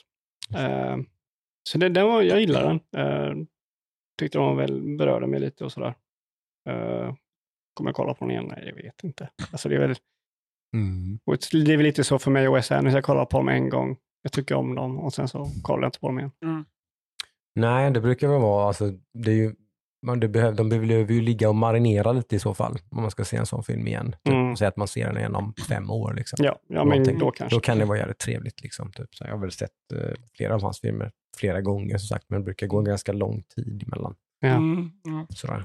Eh, 0.56 0.98
så 1.70 1.78
det, 1.78 1.90
det 1.90 2.04
var, 2.04 2.22
jag 2.22 2.40
gillar 2.40 2.64
den. 2.64 2.80
Eh, 3.06 3.46
tyckte 4.20 4.38
de 4.38 4.58
väl 4.58 4.98
berörde 4.98 5.28
mig 5.28 5.40
lite 5.40 5.66
och 5.66 5.72
sådär. 5.72 5.96
Eh, 6.70 7.16
kommer 7.74 7.90
jag 7.90 7.96
kolla 7.96 8.14
på 8.14 8.26
den 8.26 8.32
igen? 8.32 8.46
Nej, 8.48 8.64
jag 8.76 8.84
vet 8.84 9.04
inte. 9.04 9.30
Alltså 9.52 9.70
det 9.70 9.76
är 9.76 9.80
väl, 9.80 9.96
Mm. 10.76 11.20
och 11.26 11.38
det 11.52 11.74
är 11.74 11.78
väl 11.78 11.86
lite 11.86 12.04
så 12.04 12.20
för 12.20 12.32
mig 12.32 12.48
och 12.48 12.56
Anderson. 12.58 12.86
Jag 12.92 13.04
kollar 13.04 13.26
på 13.26 13.38
dem 13.38 13.50
en 13.50 13.70
gång. 13.70 13.98
Jag 14.22 14.32
tycker 14.32 14.56
om 14.56 14.76
dem 14.76 15.00
och 15.00 15.14
sen 15.14 15.28
så 15.28 15.48
kollar 15.64 15.82
jag 15.82 15.88
inte 15.88 16.00
på 16.00 16.08
dem 16.08 16.20
igen. 16.20 16.32
Nej, 17.56 17.92
det 17.92 18.02
brukar 18.02 18.28
väl 18.28 18.42
vara, 18.42 18.68
alltså, 18.68 18.92
det 19.14 19.32
är 19.32 19.36
ju, 19.36 19.56
man, 20.06 20.20
det 20.20 20.28
behöver, 20.28 20.58
de 20.58 20.70
behöver 20.70 21.14
ju 21.14 21.22
ligga 21.22 21.50
och 21.50 21.56
marinera 21.56 22.12
lite 22.12 22.36
i 22.36 22.40
så 22.40 22.54
fall, 22.54 22.78
om 22.90 23.02
man 23.02 23.12
ska 23.12 23.26
se 23.26 23.38
en 23.38 23.46
sån 23.46 23.64
film 23.64 23.88
igen. 23.88 24.12
Typ, 24.24 24.34
Mm. 24.34 24.56
Säg 24.56 24.68
att 24.68 24.78
man 24.78 24.88
ser 24.88 25.08
den 25.08 25.18
igen 25.18 25.36
om 25.36 25.54
fem 25.68 25.90
år. 25.90 26.14
Liksom. 26.14 26.46
Ja, 26.46 26.60
ja 26.68 26.86
men 26.86 27.20
då 27.20 27.32
kanske. 27.32 27.56
Då 27.56 27.60
kan 27.60 27.78
det 27.78 27.86
vara 27.86 27.98
jävligt 27.98 28.18
trevligt. 28.20 28.64
Liksom, 28.64 28.92
typ. 28.92 29.16
så 29.16 29.24
jag 29.24 29.32
har 29.32 29.38
väl 29.38 29.52
sett 29.52 29.72
eh, 29.94 30.14
flera 30.38 30.56
av 30.56 30.62
hans 30.62 30.80
filmer 30.80 31.12
flera 31.38 31.62
gånger, 31.62 31.98
som 31.98 32.08
sagt, 32.08 32.26
men 32.30 32.40
det 32.42 32.46
brukar 32.46 32.68
gå 32.68 32.80
en 32.80 32.86
ganska 32.86 33.12
lång 33.14 33.44
tid 33.56 33.84
emellan. 33.88 34.16
Ja. 34.40 34.48
Mm. 34.48 34.92
Ja. 35.04 35.26
Sådär. 35.30 35.64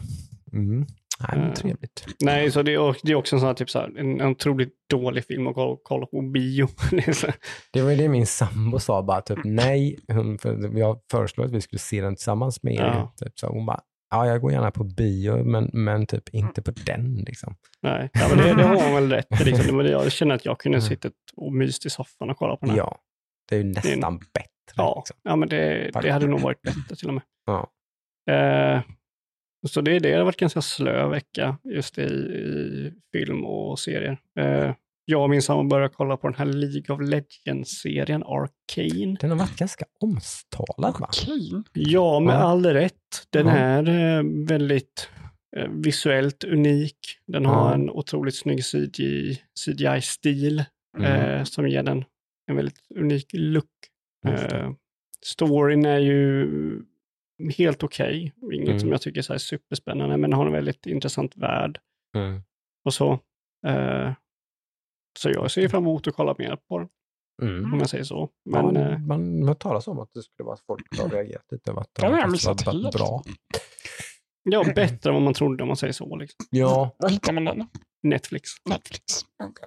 Mm. 0.52 0.86
Nej, 1.20 1.38
men 1.38 1.48
Eh. 1.48 1.54
trevligt. 1.54 2.06
Nej, 2.20 2.50
så 2.50 2.62
det 2.62 2.74
är, 2.74 2.96
det 3.06 3.14
också 3.14 3.36
en 3.36 3.40
sån 3.40 3.46
här, 3.46 3.54
typ 3.54 3.70
så 3.70 3.78
här, 3.78 3.92
en, 3.98 4.20
en 4.20 4.26
otroligt 4.30 4.74
dålig 4.90 5.24
film 5.24 5.46
att 5.46 5.54
kolla, 5.82 6.06
på 6.06 6.22
bio. 6.22 6.68
Det 6.90 7.36
Det 7.72 7.82
var 7.82 7.90
ju 7.90 7.96
det 7.96 8.08
min 8.08 8.26
sambo 8.26 8.78
sa, 8.78 9.02
bara 9.02 9.20
typ 9.20 9.38
nej. 9.44 9.98
Hon, 10.08 10.38
för 10.38 10.78
jag 10.78 11.00
föreslog 11.10 11.46
att 11.46 11.52
vi 11.52 11.60
skulle 11.60 11.80
se 11.80 12.00
den 12.00 12.16
tillsammans 12.16 12.62
med 12.62 12.74
er. 12.74 12.80
Ja. 12.84 13.14
Typ, 13.16 13.38
så 13.38 13.46
hon 13.46 13.66
bara, 13.66 13.80
ja 14.10 14.26
jag 14.26 14.40
går 14.40 14.52
gärna 14.52 14.70
på 14.70 14.84
bio, 14.84 15.44
men, 15.44 15.70
men 15.72 16.06
typ 16.06 16.28
inte 16.28 16.62
på 16.62 16.70
den. 16.86 17.14
Liksom. 17.26 17.54
nej, 17.82 18.10
ja, 18.12 18.26
men 18.28 18.38
det, 18.38 18.54
det 18.54 18.62
har 18.64 18.84
hon 18.84 18.94
väl 18.94 19.10
rätt 19.12 19.40
i. 19.40 19.44
Liksom. 19.44 19.76
Men 19.76 19.86
Jag 19.86 20.12
känner 20.12 20.34
att 20.34 20.44
jag 20.44 20.58
kunde 20.60 20.78
Mm. 20.78 20.88
suttit 20.88 21.12
och 21.36 21.52
myst 21.52 21.86
i 21.86 21.90
soffan 21.90 22.30
och 22.30 22.36
kolla 22.36 22.56
på 22.56 22.66
den 22.66 22.70
här. 22.70 22.76
Ja, 22.78 22.98
det 23.48 23.54
är 23.56 23.58
ju 23.58 23.64
nästan 23.64 24.18
bättre. 24.18 24.46
Ja, 24.76 24.94
Liksom. 24.98 25.16
ja 25.22 25.36
men 25.36 25.48
det, 25.48 25.90
det 26.02 26.10
hade 26.10 26.26
nog 26.26 26.40
varit 26.40 26.62
bättre 26.62 26.96
till 26.96 27.08
och 27.08 27.14
med. 27.14 27.22
Ja. 27.46 27.70
Eh, 28.32 28.80
så 29.66 29.80
det, 29.80 29.98
det 29.98 30.12
har 30.12 30.24
varit 30.24 30.36
ganska 30.36 30.62
slö 30.62 31.08
vecka 31.08 31.58
just 31.64 31.98
i, 31.98 32.02
i 32.02 32.92
film 33.12 33.44
och 33.44 33.78
serier. 33.78 34.18
Eh, 34.38 34.74
jag 35.04 35.22
och 35.22 35.30
min 35.30 35.42
sambo 35.42 35.68
började 35.70 35.94
kolla 35.94 36.16
på 36.16 36.28
den 36.28 36.36
här 36.38 36.44
League 36.46 36.94
of 36.96 37.00
Legends-serien 37.10 38.22
Arcane. 38.22 39.16
Den 39.20 39.30
har 39.30 39.36
varit 39.38 39.56
ganska 39.56 39.84
omtalad 40.00 41.00
va? 41.00 41.08
Okej. 41.08 41.62
Ja, 41.72 42.20
med 42.20 42.34
Ja. 42.34 42.38
all 42.38 42.66
rätt. 42.66 42.92
Den 43.30 43.46
Ja. 43.46 43.52
är 43.56 43.88
eh, 44.18 44.22
väldigt 44.48 45.08
eh, 45.56 45.68
visuellt 45.70 46.44
unik. 46.44 46.98
Den 47.26 47.46
har 47.46 47.68
Ja. 47.68 47.74
en 47.74 47.90
otroligt 47.90 48.36
snygg 48.36 48.64
CGI, 48.64 49.38
CGI-stil 49.64 50.64
Mm. 50.98 51.12
eh, 51.38 51.44
som 51.44 51.68
ger 51.68 51.82
den 51.82 52.04
en 52.50 52.56
väldigt 52.56 52.78
unik 52.98 53.26
look. 53.32 53.64
Eh, 54.28 54.70
storyn 55.24 55.86
är 55.86 55.98
ju 55.98 56.46
helt 57.59 57.82
okej. 57.82 58.32
Inget 58.53 58.68
Mm. 58.68 58.80
som 58.80 58.89
jag 58.93 59.01
tycker 59.03 59.18
är 59.18 59.22
så 59.22 59.39
superspännande, 59.39 60.16
men 60.16 60.32
har 60.32 60.47
en 60.47 60.53
väldigt 60.53 60.87
intressant 60.87 61.37
värld 61.37 61.80
Mm. 62.16 62.43
och 62.84 62.95
så. 62.95 63.12
Eh, 63.66 64.12
så 65.18 65.30
jag 65.30 65.51
ser 65.51 65.68
fram 65.68 65.82
emot 65.82 66.07
att 66.07 66.14
kolla 66.14 66.34
mer 66.39 66.57
på 66.68 66.78
den, 66.78 66.89
Mm. 67.43 67.72
om 67.72 67.78
jag 67.78 67.91
säger 67.91 68.05
så. 68.05 68.30
Ja, 68.45 68.62
Men 68.62 68.64
man, 68.64 68.76
eh, 68.76 68.99
man 68.99 69.41
har 69.43 69.49
hört 69.49 69.59
talas 69.59 69.89
om 69.89 69.99
att 69.99 70.12
det 70.14 70.22
skulle 70.22 70.45
vara 70.45 70.55
att 70.55 70.66
folk 70.66 70.99
har 70.99 71.09
reagerat 71.09 71.45
lite 71.53 71.70
över 71.70 71.80
att 71.80 72.30
missat 72.30 72.66
varit 72.66 72.82
helt. 72.82 72.95
bra. 72.97 73.22
ja, 74.43 74.64
bättre 74.74 75.11
än 75.11 75.14
vad 75.14 75.22
man 75.22 75.34
trodde 75.34 75.62
om 75.62 75.66
man 75.68 75.76
säger 75.76 75.93
så. 75.93 76.16
Liksom. 76.16 76.47
Ja, 76.51 76.97
Var 76.99 77.09
hittar 77.11 77.32
man 77.32 77.45
den? 77.45 77.68
Netflix. 78.03 78.51
Netflix. 78.68 79.05
Okej. 79.43 79.66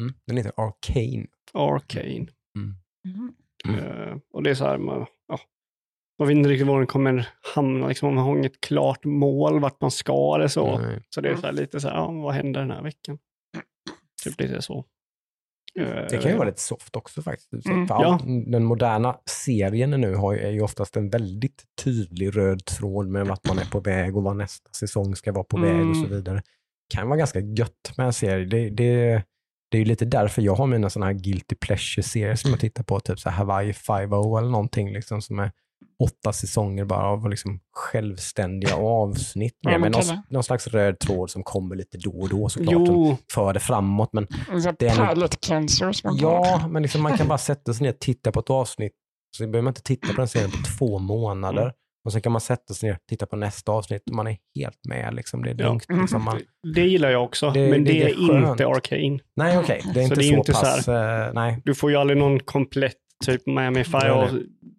Mm. 0.00 0.14
Den 0.26 0.36
heter 0.36 0.52
Arcane. 0.56 1.26
Arcane. 1.52 2.26
Mm. 2.58 3.34
Eh, 3.78 4.16
och 4.32 4.42
det 4.42 4.50
är 4.50 4.54
så 4.54 4.64
här, 4.64 4.78
man, 4.78 4.98
ja, 5.00 5.06
man 6.20 6.28
vet 6.28 6.36
inte 6.36 6.48
riktigt 6.50 6.66
var 6.66 6.78
den 6.78 6.86
kommer 6.86 7.28
hamna. 7.54 7.88
Liksom, 7.88 8.14
man 8.14 8.24
har 8.24 8.36
inget 8.38 8.60
klart 8.60 9.04
mål 9.04 9.60
vart 9.60 9.80
man 9.80 9.90
ska 9.90 10.34
eller 10.36 10.48
så. 10.48 10.78
Nej. 10.78 11.02
Så 11.14 11.20
det 11.20 11.28
är 11.28 11.36
så 11.36 11.46
här, 11.46 11.52
lite 11.52 11.80
så 11.80 11.88
här, 11.88 11.94
ja, 11.96 12.10
vad 12.10 12.34
händer 12.34 12.60
den 12.60 12.70
här 12.70 12.82
veckan? 12.82 13.18
Typ 14.24 14.40
lite 14.40 14.62
så. 14.62 14.84
Eh, 15.80 15.84
Det 16.10 16.22
kan 16.22 16.30
ju 16.30 16.36
vara 16.36 16.48
lite 16.48 16.60
soft 16.60 16.96
också 16.96 17.22
faktiskt. 17.22 17.66
Mm. 17.66 17.88
För 17.88 17.94
all, 17.94 18.18
Den 18.50 18.64
moderna 18.64 19.16
serien 19.26 19.90
nu 19.90 20.14
har, 20.14 20.32
ju- 20.32 20.38
är 20.38 20.50
ju 20.50 20.60
oftast 20.62 20.96
en 20.96 21.10
väldigt 21.10 21.64
tydlig 21.84 22.36
röd 22.36 22.64
tråd 22.64 23.06
med 23.08 23.26
vart 23.26 23.48
man 23.48 23.58
är 23.58 23.70
på 23.70 23.80
väg 23.80 24.16
och 24.16 24.22
vad 24.22 24.36
nästa 24.36 24.70
säsong 24.72 25.16
ska 25.16 25.32
vara 25.32 25.44
på 25.44 25.58
väg 25.60 25.88
och 25.88 25.96
så 25.96 26.04
Mm. 26.04 26.10
vidare. 26.16 26.42
kan 26.94 27.08
vara 27.08 27.18
ganska 27.18 27.40
gött 27.40 27.92
med 27.96 28.06
en 28.06 28.12
serie. 28.12 28.44
Det, 28.44 28.70
det, 28.70 29.22
det 29.70 29.76
är 29.76 29.78
ju 29.78 29.84
lite 29.84 30.04
därför 30.04 30.42
jag 30.42 30.54
har 30.54 30.66
mina 30.66 30.90
sådana 30.90 31.06
här 31.06 31.18
guilty 31.18 31.54
pleasure-serier 31.56 32.34
som 32.34 32.50
jag 32.50 32.60
tittar 32.60 32.84
på, 32.84 33.00
typ 33.00 33.18
så 33.20 33.30
här 33.30 33.36
Hawaii 33.36 33.72
5 33.72 34.12
eller 34.12 34.48
någonting 34.50 34.92
liksom, 34.92 35.22
som 35.22 35.38
är 35.38 35.52
åtta 36.00 36.32
säsonger 36.32 36.84
bara 36.84 37.06
av 37.06 37.30
liksom 37.30 37.60
självständiga 37.72 38.74
avsnitt 38.76 39.56
Ja, 39.60 39.78
med, 39.78 39.92
någon, 39.92 40.02
någon 40.28 40.42
slags 40.42 40.66
röd 40.66 40.98
tråd 40.98 41.30
som 41.30 41.42
kommer 41.42 41.76
lite 41.76 41.98
då 41.98 42.10
och 42.20 42.28
då 42.28 42.48
såklart, 42.48 42.74
som 42.86 42.96
Jo, 42.96 43.16
för 43.32 43.52
det 43.52 43.60
framåt. 43.60 44.10
Men 44.12 44.26
Så 44.62 44.72
Det 44.78 44.86
är 44.86 44.96
Palette 44.96 45.36
cancer 45.40 45.92
som 45.92 46.10
man 46.10 46.18
Ja, 46.18 46.68
men 46.70 46.82
liksom 46.82 47.02
man 47.02 47.16
kan 47.18 47.28
bara 47.28 47.38
sätta 47.38 47.74
sig 47.74 47.82
ner 47.86 47.92
och 47.92 47.98
titta 47.98 48.32
på 48.32 48.40
ett 48.40 48.50
avsnitt. 48.50 48.92
Så 49.36 49.42
behöver 49.46 49.62
man 49.62 49.70
inte 49.70 49.82
titta 49.82 50.06
på 50.08 50.12
den 50.16 50.28
serien 50.28 50.50
på 50.50 50.56
två 50.78 50.98
månader. 50.98 51.62
Mm. 51.62 51.72
Och 52.04 52.12
sen 52.12 52.22
kan 52.22 52.32
man 52.32 52.40
sätta 52.40 52.74
sig 52.74 52.88
ner 52.88 52.96
och 52.96 53.02
titta 53.08 53.26
på 53.26 53.36
nästa 53.36 53.72
avsnitt 53.72 54.02
och 54.10 54.16
man 54.16 54.26
är 54.26 54.36
helt 54.58 54.78
med. 54.88 55.14
Liksom. 55.14 55.42
Det 55.42 55.50
är 55.50 55.54
Ja. 55.58 55.66
lugnt. 55.66 55.84
Liksom. 55.88 56.24
Man, 56.24 56.40
det 56.74 56.80
gillar 56.86 57.10
jag 57.10 57.24
också, 57.24 57.50
Det- 57.50 57.70
men 57.70 57.84
det 57.84 57.92
det, 57.92 58.02
är 58.02 58.06
är 58.30 58.50
inte 58.50 58.66
Arcane. 58.66 59.18
nej, 59.36 59.58
okej. 59.58 59.82
Det 59.94 60.00
är 60.00 60.04
inte 60.04 60.14
Så 60.14 60.20
det 60.20 60.26
är 60.26 60.30
så, 60.32 60.36
inte 60.36 60.52
så 60.52 60.60
pass. 60.60 60.88
eh, 60.88 61.32
nej. 61.32 61.62
Du 61.64 61.74
får 61.74 61.90
ju 61.90 61.96
aldrig 61.96 62.18
någon 62.18 62.40
komplett 62.40 62.96
typ 63.24 63.46
Miami 63.46 63.84
Fire 63.84 64.30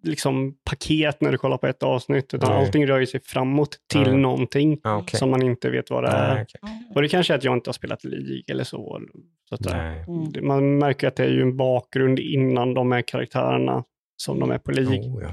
liksom, 0.02 0.54
paket 0.64 1.20
när 1.20 1.32
du 1.32 1.38
kollar 1.38 1.58
på 1.58 1.66
ett 1.66 1.82
avsnitt, 1.82 2.34
utan 2.34 2.50
Nej. 2.50 2.58
allting 2.66 2.86
rör 2.86 3.04
sig 3.04 3.20
framåt 3.20 3.78
till 3.92 4.06
Ja. 4.06 4.16
någonting 4.16 4.80
Ja, 4.82 4.96
okej. 4.96 5.18
som 5.18 5.30
man 5.30 5.42
inte 5.42 5.70
vet 5.70 5.90
vad 5.90 6.04
det 6.04 6.10
är. 6.10 6.34
Nej, 6.34 6.44
okej. 6.48 6.92
Och 6.94 7.02
det 7.02 7.08
kanske 7.08 7.32
är 7.34 7.38
att 7.38 7.44
jag 7.44 7.56
inte 7.56 7.68
har 7.68 7.72
spelat 7.72 8.04
League 8.04 8.42
eller 8.48 8.64
så. 8.64 9.00
så 9.48 9.54
att. 9.54 9.66
Mm. 9.72 10.46
Man 10.46 10.78
märker 10.78 11.08
att 11.08 11.16
det 11.16 11.24
är 11.24 11.30
ju 11.30 11.42
en 11.42 11.56
bakgrund 11.56 12.18
innan 12.18 12.74
de 12.74 12.92
här 12.92 13.02
karaktärerna 13.02 13.84
som 14.16 14.40
de 14.40 14.50
är 14.50 14.58
på 14.58 14.70
League. 14.70 14.98
Oh, 14.98 15.22
ja. 15.22 15.30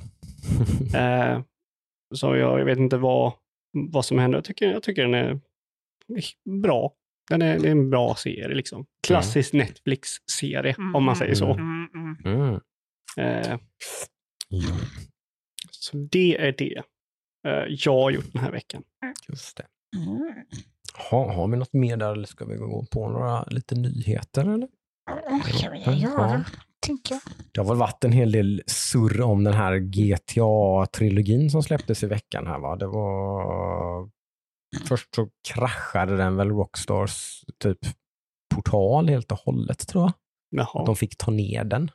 Eh, 1.00 1.42
så 2.16 2.36
jag, 2.36 2.60
jag 2.60 2.66
vet 2.66 2.78
inte 2.78 2.98
vad, 2.98 3.34
vad 3.74 4.06
som 4.06 4.20
händer. 4.20 4.38
Jag 4.38 4.46
tycker, 4.46 4.72
jag 4.72 4.84
tycker 4.84 5.02
den 5.02 5.14
är 5.14 5.40
bra. 6.62 6.94
Den 7.30 7.42
är, 7.42 7.60
det 7.60 7.68
är 7.68 7.72
en 7.72 7.90
bra 7.90 8.16
serie 8.16 8.56
liksom. 8.56 8.86
Klassisk 9.08 9.54
Netflix-serie 9.54 10.76
om 10.94 11.04
man 11.04 11.16
säger 11.16 11.36
så. 11.36 11.54
Mm, 11.54 11.88
mm. 12.26 12.42
mm. 12.42 12.60
Eh, 13.18 13.58
Ja, 14.52 14.76
så 15.72 15.98
det 16.12 16.38
är 16.38 16.56
det 16.58 16.84
eh, 17.48 17.66
jag 17.70 17.94
har 18.02 18.12
gjort 18.12 18.34
den 18.34 18.42
här 18.42 18.52
veckan. 18.52 18.84
just 19.28 19.58
det. 19.58 19.66
Mm. 19.98 20.34
Ha, 21.12 21.34
har 21.34 21.48
vi 21.48 21.58
något 21.58 21.74
mer 21.74 21.98
där 21.98 22.12
eller 22.12 22.28
ska 22.28 22.46
vi 22.46 22.56
gå 22.56 22.86
på 22.92 23.10
några 23.10 23.44
lite 23.44 23.76
nyheter? 23.76 24.42
Eller? 24.42 24.68
Kan 25.60 25.72
vi 25.72 26.00
göra, 26.00 26.46
tänker 26.80 27.16
jag. 27.16 27.22
Det 27.52 27.62
har 27.62 27.68
väl 27.68 27.78
varit 27.78 28.04
en 28.04 28.12
hel 28.12 28.32
del 28.32 28.64
surr 28.68 29.22
om 29.22 29.44
den 29.44 29.54
här 29.54 29.74
GTA-trilogin 29.76 31.50
som 31.50 31.64
släpptes 31.64 32.04
i 32.04 32.08
veckan. 32.08 32.48
här 32.48 32.60
va? 32.60 32.76
Det 32.76 32.88
var... 32.88 34.10
Först 34.88 35.16
så 35.16 35.30
kraschade 35.54 36.18
den 36.18 36.36
väl 36.36 36.50
Rockstars 36.50 37.44
typ 37.60 37.80
portal 38.56 39.10
helt 39.10 39.32
och 39.32 39.38
hållet 39.38 39.88
tror 39.88 40.04
jag. 40.04 40.14
Jaha. 40.50 40.86
De 40.86 40.96
fick 40.96 41.18
ta 41.18 41.32
ner 41.32 41.64
den. 41.64 41.92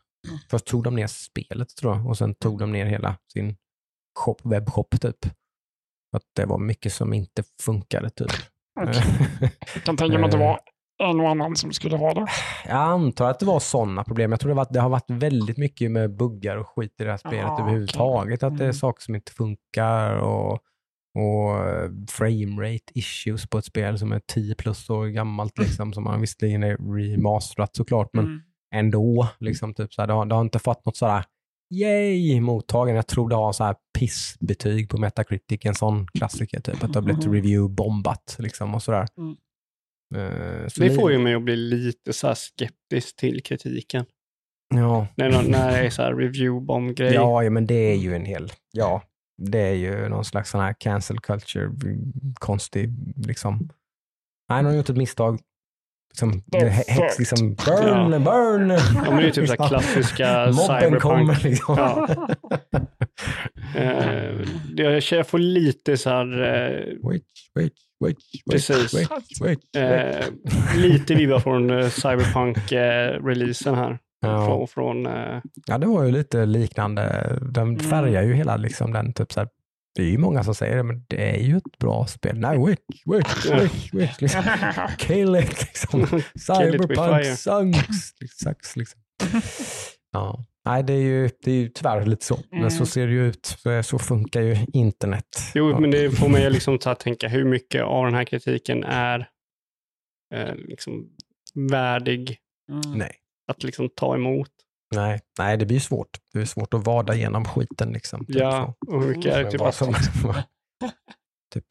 Först 0.50 0.66
tog 0.66 0.84
de 0.84 0.96
ner 0.96 1.06
spelet 1.06 1.76
tror 1.76 1.96
jag 1.96 2.06
och 2.06 2.18
sen 2.18 2.34
tog 2.34 2.58
de 2.58 2.72
ner 2.72 2.86
hela 2.86 3.16
sin 3.32 3.56
shop, 4.18 4.36
webbshop 4.44 5.00
typ. 5.00 5.26
Att 6.16 6.22
det 6.36 6.46
var 6.46 6.58
mycket 6.58 6.92
som 6.92 7.12
inte 7.12 7.42
funkade 7.62 8.10
typ. 8.10 8.30
Okej. 8.80 9.02
Jag 9.74 9.82
kan 9.84 9.96
tänka 9.96 10.18
mig 10.18 10.24
att 10.24 10.30
det 10.32 10.38
var 10.38 10.60
en 11.02 11.20
och 11.20 11.28
annan 11.28 11.56
som 11.56 11.72
skulle 11.72 11.96
ha 11.96 12.14
det. 12.14 12.26
Jag 12.66 12.76
antar 12.76 13.30
att 13.30 13.38
det 13.38 13.46
var 13.46 13.60
sådana 13.60 14.04
problem. 14.04 14.30
Jag 14.30 14.40
tror 14.40 14.48
det, 14.48 14.54
var, 14.54 14.66
det 14.70 14.80
har 14.80 14.88
varit 14.88 15.10
väldigt 15.10 15.56
mycket 15.58 15.90
med 15.90 16.16
buggar 16.16 16.56
och 16.56 16.68
skit 16.68 16.94
i 17.00 17.04
det 17.04 17.10
här 17.10 17.16
spelet 17.18 17.44
Ah, 17.46 17.60
överhuvudtaget. 17.62 18.42
Att 18.42 18.58
det 18.58 18.64
är 18.64 18.68
Mm. 18.68 18.74
saker 18.74 19.02
som 19.02 19.14
inte 19.14 19.32
funkar 19.32 20.16
och, 20.16 20.52
och 21.18 21.68
eh, 21.68 21.90
framerate 22.10 22.92
issues 22.94 23.46
på 23.46 23.58
ett 23.58 23.64
spel 23.64 23.98
som 23.98 24.12
är 24.12 24.20
10 24.26 24.54
plus 24.54 24.90
år 24.90 25.06
gammalt. 25.06 25.58
Liksom, 25.58 25.92
som 25.92 26.04
man 26.04 26.20
visserligen 26.20 26.62
är 26.62 26.76
remasterat 26.96 27.76
såklart, 27.76 28.08
men 28.12 28.24
Mm. 28.24 28.40
Ändå. 28.78 29.28
Liksom, 29.40 29.74
typ, 29.74 29.94
så 29.94 30.02
här, 30.02 30.06
det, 30.06 30.12
har, 30.14 30.26
det 30.26 30.34
har 30.34 30.42
inte 30.42 30.58
fått 30.58 30.84
något 30.86 30.96
sådär 30.96 31.24
yay 31.74 32.40
mottagande. 32.40 32.98
Jag 32.98 33.06
tror 33.06 33.28
det 33.28 33.34
har 33.36 33.52
så 33.52 33.64
här 33.64 33.76
pissbetyg 33.98 34.88
på 34.90 34.98
Metacritic, 34.98 35.60
en 35.64 35.74
sån 35.74 36.06
klassiker. 36.06 36.60
Typ, 36.60 36.84
att 36.84 36.92
det 36.92 36.98
har 36.98 37.04
blivit 37.04 37.24
Mhm. 37.26 37.34
review-bombat 37.34 38.36
liksom, 38.38 38.74
och 38.74 38.82
sådär. 38.82 39.06
Mm. 39.18 39.36
Så 40.68 40.80
Det 40.80 40.88
li- 40.88 40.94
får 40.94 41.12
ju 41.12 41.18
mig 41.18 41.34
att 41.34 41.42
bli 41.42 41.56
lite 41.56 42.12
så 42.12 42.26
här 42.26 42.34
skeptisk 42.34 43.16
till 43.16 43.42
kritiken. 43.42 44.04
Ja, 44.74 45.06
När, 45.16 45.30
de- 45.32 45.50
när 45.50 45.70
det 45.72 45.78
är 45.86 45.90
så 45.90 46.02
här 46.02 46.14
review-bomb-grej. 46.14 47.14
Ja, 47.14 47.42
ja, 47.42 47.50
men 47.50 47.66
det 47.66 47.74
är 47.74 47.94
ju 47.96 48.14
en 48.14 48.24
hel, 48.24 48.52
ja, 48.72 49.02
det 49.42 49.58
är 49.58 49.72
ju 49.74 50.08
någon 50.08 50.24
slags 50.24 50.50
sån 50.50 50.60
här 50.60 50.74
cancel 50.78 51.18
culture, 51.20 51.64
mm, 51.64 52.12
konstig 52.34 52.88
liksom. 53.26 53.68
Nej, 54.48 54.62
de 54.62 54.68
har 54.68 54.76
gjort 54.76 54.88
ett 54.90 54.96
misstag. 54.96 55.40
Liksom, 56.22 56.42
är 56.52 56.68
häx, 56.68 56.88
fucked. 56.94 57.14
liksom, 57.18 57.54
burn, 57.54 58.24
burn! 58.24 58.70
Ja, 58.70 59.10
men 59.10 59.16
det 59.16 59.26
är 59.26 59.30
typ 59.30 59.48
så 59.48 59.54
här 59.58 59.68
klassiska 59.68 60.52
cyberpunk. 60.52 61.02
kommer 61.02 61.40
liksom. 61.42 61.76
Ja. 61.78 62.08
Det- 64.76 65.12
jag 65.12 65.26
får 65.26 65.38
lite 65.38 65.96
så 65.96 66.10
här, 66.10 66.42
eh, 66.42 67.08
wait, 67.08 67.22
wait, 67.54 67.72
wait, 68.04 68.16
Precis. 68.50 68.94
wait, 68.94 69.10
wait, 69.40 69.58
eh, 69.76 69.88
wait. 69.90 70.30
lite 70.76 71.14
vibbar 71.14 71.38
från 71.40 71.90
cyberpunk-releasen 71.90 73.74
här. 73.74 73.98
Ja. 74.20 74.46
Från, 74.46 74.68
från, 74.68 75.04
ja, 75.66 75.78
det 75.78 75.86
var 75.86 76.04
ju 76.04 76.10
lite 76.12 76.46
liknande. 76.46 77.32
Den 77.42 77.62
Mm. 77.68 77.78
färgar 77.78 78.22
ju 78.22 78.34
hela 78.34 78.56
liksom 78.56 78.92
den 78.92 79.12
typ 79.12 79.32
så 79.32 79.40
här. 79.40 79.48
Det 79.94 80.02
är 80.02 80.06
ju 80.10 80.18
många 80.18 80.44
som 80.44 80.54
säger 80.54 80.76
det, 80.76 80.82
men 80.82 81.04
det 81.08 81.30
är 81.36 81.40
ju 81.42 81.56
ett 81.56 81.78
bra 81.78 82.06
spel. 82.06 82.38
Nej, 82.38 82.58
wait, 82.58 82.78
wait, 83.06 83.46
wait, 83.50 83.92
wait. 83.92 84.20
Liksom. 84.20 84.42
Kill 84.98 85.36
it, 85.36 85.60
liksom. 85.62 86.06
Cyberpunk 86.34 87.24
sucks. 87.26 88.38
sucks 88.44 88.76
liksom. 88.76 89.00
Ja. 90.12 90.44
Nej, 90.64 90.82
det 90.82 90.92
är, 90.92 91.00
ju, 91.02 91.30
det 91.42 91.50
är 91.50 91.54
ju 91.54 91.68
tyvärr 91.68 92.06
lite 92.06 92.24
så. 92.24 92.38
Men 92.50 92.70
så 92.70 92.76
Mm. 92.76 92.86
ser 92.86 93.06
det 93.06 93.12
ju 93.12 93.26
ut. 93.26 93.56
Så, 93.84 93.98
funkar 93.98 94.40
ju 94.40 94.56
internet. 94.72 95.38
Jo, 95.54 95.80
men 95.80 95.90
det 95.90 96.10
får 96.10 96.28
mig 96.28 96.50
liksom 96.50 96.78
att 96.84 97.00
tänka 97.00 97.28
hur 97.28 97.44
mycket 97.44 97.82
av 97.82 98.04
den 98.04 98.14
här 98.14 98.24
kritiken 98.24 98.84
är 98.84 99.28
eh, 100.34 100.54
liksom 100.54 101.08
värdig 101.70 102.38
Mm. 102.70 103.08
Att 103.48 103.62
liksom 103.62 103.88
ta 103.96 104.14
emot. 104.14 104.50
Nej, 104.94 105.20
nej, 105.38 105.56
det 105.56 105.66
blir 105.66 105.76
ju 105.76 105.80
svårt. 105.80 106.08
Det 106.32 106.40
är 106.40 106.44
svårt 106.44 106.74
att 106.74 106.86
vada 106.86 107.14
igenom 107.14 107.44
skiten. 107.44 107.92
Liksom, 107.92 108.26
typ 108.26 108.36
Ja, 108.36 108.74
så. 108.86 108.94
och 108.94 109.02
hur 109.02 109.08
mycket 109.08 109.34
är 109.34 109.44
det 109.44 109.50
typ 109.50 109.60
vad 109.60 109.68
att 109.68 109.74
som, 109.74 109.94
typ, 111.54 111.64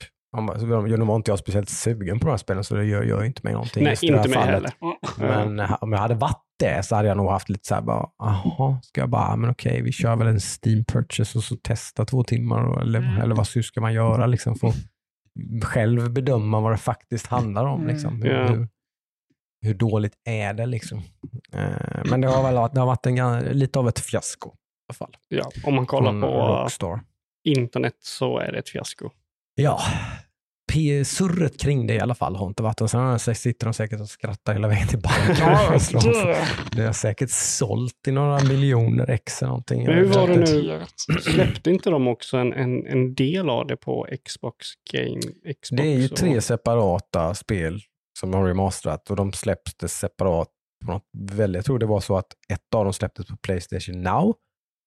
nu 0.97 1.05
var 1.05 1.15
inte 1.15 1.31
jag 1.31 1.39
speciellt 1.39 1.69
sugen 1.69 2.19
på 2.19 2.25
de 2.25 2.31
här 2.31 2.37
spelen, 2.37 2.63
så 2.63 2.75
det 2.75 2.85
gör, 2.85 3.03
gör 3.03 3.23
inte 3.23 3.41
mig 3.43 3.53
någonting. 3.53 3.83
Nej, 3.83 3.97
inte 4.01 4.29
mig 4.29 4.37
heller. 4.39 4.71
Men 5.17 5.59
ha- 5.59 5.75
om 5.81 5.91
jag 5.91 5.99
hade 5.99 6.15
varit 6.15 6.39
det 6.59 6.85
så 6.85 6.95
hade 6.95 7.07
jag 7.07 7.17
nog 7.17 7.29
haft 7.29 7.49
lite 7.49 7.67
så 7.67 7.75
här 7.75 7.81
bara, 7.81 8.09
jaha, 8.17 8.79
ska 8.83 9.01
jag 9.01 9.09
bara, 9.09 9.35
men 9.35 9.49
okej, 9.49 9.81
vi 9.81 9.91
kör 9.91 10.15
väl 10.15 10.27
en 10.27 10.39
Steam 10.39 10.85
purchase 10.85 11.37
och 11.37 11.43
så 11.43 11.55
testa 11.55 12.05
två 12.05 12.23
timmar 12.23 12.81
eller, 12.81 12.99
Mm. 12.99 13.21
eller 13.21 13.35
vad 13.35 13.47
hur 13.55 13.61
ska 13.61 13.81
man 13.81 13.93
göra 13.93 14.25
liksom 14.25 14.55
för 14.55 14.67
att 14.67 14.75
själv 15.63 16.11
bedöma 16.13 16.59
vad 16.59 16.71
det 16.73 16.77
faktiskt 16.77 17.27
handlar 17.27 17.65
om. 17.65 17.81
Mm. 17.81 17.93
Liksom. 17.93 18.21
Hur, 18.21 18.29
Ja. 18.31 18.47
hur, 18.47 18.67
hur 19.63 19.73
dåligt 19.73 20.13
är 20.25 20.53
det 20.53 20.65
liksom? 20.65 20.97
Eh, 21.53 22.01
men 22.05 22.21
det 22.21 22.27
har 22.27 22.43
väl 22.43 22.55
varit- 22.55 22.73
det 22.73 22.79
har 22.79 22.87
varit 22.87 23.05
en, 23.05 23.39
lite 23.39 23.79
av 23.79 23.87
ett 23.87 23.99
fiasko 23.99 24.49
i 24.49 24.53
alla 24.89 24.95
fall. 24.95 25.15
Ja, 25.27 25.51
om 25.65 25.75
man 25.75 25.85
kollar 25.85 26.11
från 26.11 26.21
på 26.21 26.27
Rockstar. 26.27 26.99
internet 27.43 27.95
så 27.99 28.37
är 28.39 28.51
det 28.51 28.59
ett 28.59 28.69
fiasko. 28.69 29.09
Ja, 29.55 29.79
P- 30.73 31.05
surret 31.05 31.59
kring 31.59 31.87
det 31.87 31.93
i 31.93 31.99
alla 31.99 32.15
fall 32.15 32.35
har 32.35 32.47
inte 32.47 32.63
varit 32.63 32.81
och 32.81 32.89
sen 32.89 33.19
sitter 33.19 33.65
de 33.67 33.73
säkert 33.73 33.99
och 34.01 34.09
skrattar 34.09 34.53
hela 34.53 34.67
vägen 34.67 34.87
till 34.87 34.99
banken. 35.01 35.49
Och 35.95 36.03
det 36.75 36.83
har 36.85 36.93
säkert 36.93 37.29
sålt 37.29 38.07
i 38.07 38.11
några 38.11 38.43
miljoner 38.43 39.09
ex 39.09 39.41
eller 39.41 39.49
någonting. 39.49 39.85
Men 39.85 39.95
hur 39.95 40.05
var 40.05 40.27
det 40.27 40.35
nu? 40.35 40.81
Släppte 41.21 41.69
inte 41.71 41.89
de 41.89 42.07
också 42.07 42.37
en, 42.37 42.53
en, 42.53 42.85
en 42.87 43.15
del 43.15 43.49
av 43.49 43.67
det 43.67 43.77
på 43.77 44.07
Xbox 44.25 44.67
Game? 44.91 45.21
Xbox 45.61 45.69
Det 45.69 45.83
är 45.83 45.97
ju 45.99 46.05
och- 46.09 46.15
tre 46.15 46.41
separata 46.41 47.33
spel 47.33 47.81
som 48.23 48.33
har 48.33 48.47
remasterat 48.47 49.09
och 49.09 49.15
de 49.15 49.33
släpptes 49.33 49.93
separat. 49.99 50.47
På 50.85 50.91
något 50.91 51.05
väldigt, 51.17 51.57
jag 51.57 51.65
tror 51.65 51.79
det 51.79 51.85
var 51.85 51.99
så 51.99 52.17
att 52.17 52.27
ett 52.53 52.73
av 52.75 52.83
dem 52.83 52.93
släpptes 52.93 53.25
på 53.27 53.37
Playstation 53.37 54.01
Now, 54.01 54.35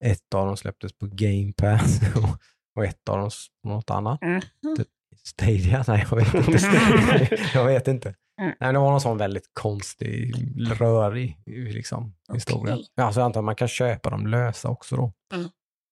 ett 0.05 0.33
av 0.35 0.45
dem 0.47 0.57
släpptes 0.57 0.93
på 0.97 1.07
Game 1.11 1.53
Pass 1.53 1.99
och- 2.15 2.39
och 2.75 2.85
ett 2.85 3.09
av 3.09 3.17
dem 3.17 3.29
på 3.63 3.69
något 3.69 3.89
annat. 3.89 4.21
Mm. 4.21 4.41
Typ 4.77 4.87
Stadia? 5.23 5.83
Nej, 5.87 6.05
jag 6.09 6.17
vet 6.17 6.33
inte. 6.33 7.39
jag 7.53 7.65
vet 7.65 7.87
inte. 7.87 8.15
Mm. 8.41 8.53
Nej, 8.59 8.73
det 8.73 8.79
var 8.79 8.91
någon 8.91 9.01
sån 9.01 9.17
väldigt 9.17 9.49
konstig, 9.53 10.33
rörig 10.81 11.37
liksom, 11.45 12.15
historia. 12.33 12.73
Okej. 12.73 12.87
Ja, 12.95 13.13
så 13.13 13.19
jag 13.19 13.25
antar 13.25 13.39
att 13.41 13.45
man 13.45 13.55
kan 13.55 13.67
köpa 13.67 14.09
dem 14.09 14.27
lösa 14.27 14.69
också 14.69 14.95
då. 14.95 15.13
Mm. 15.35 15.49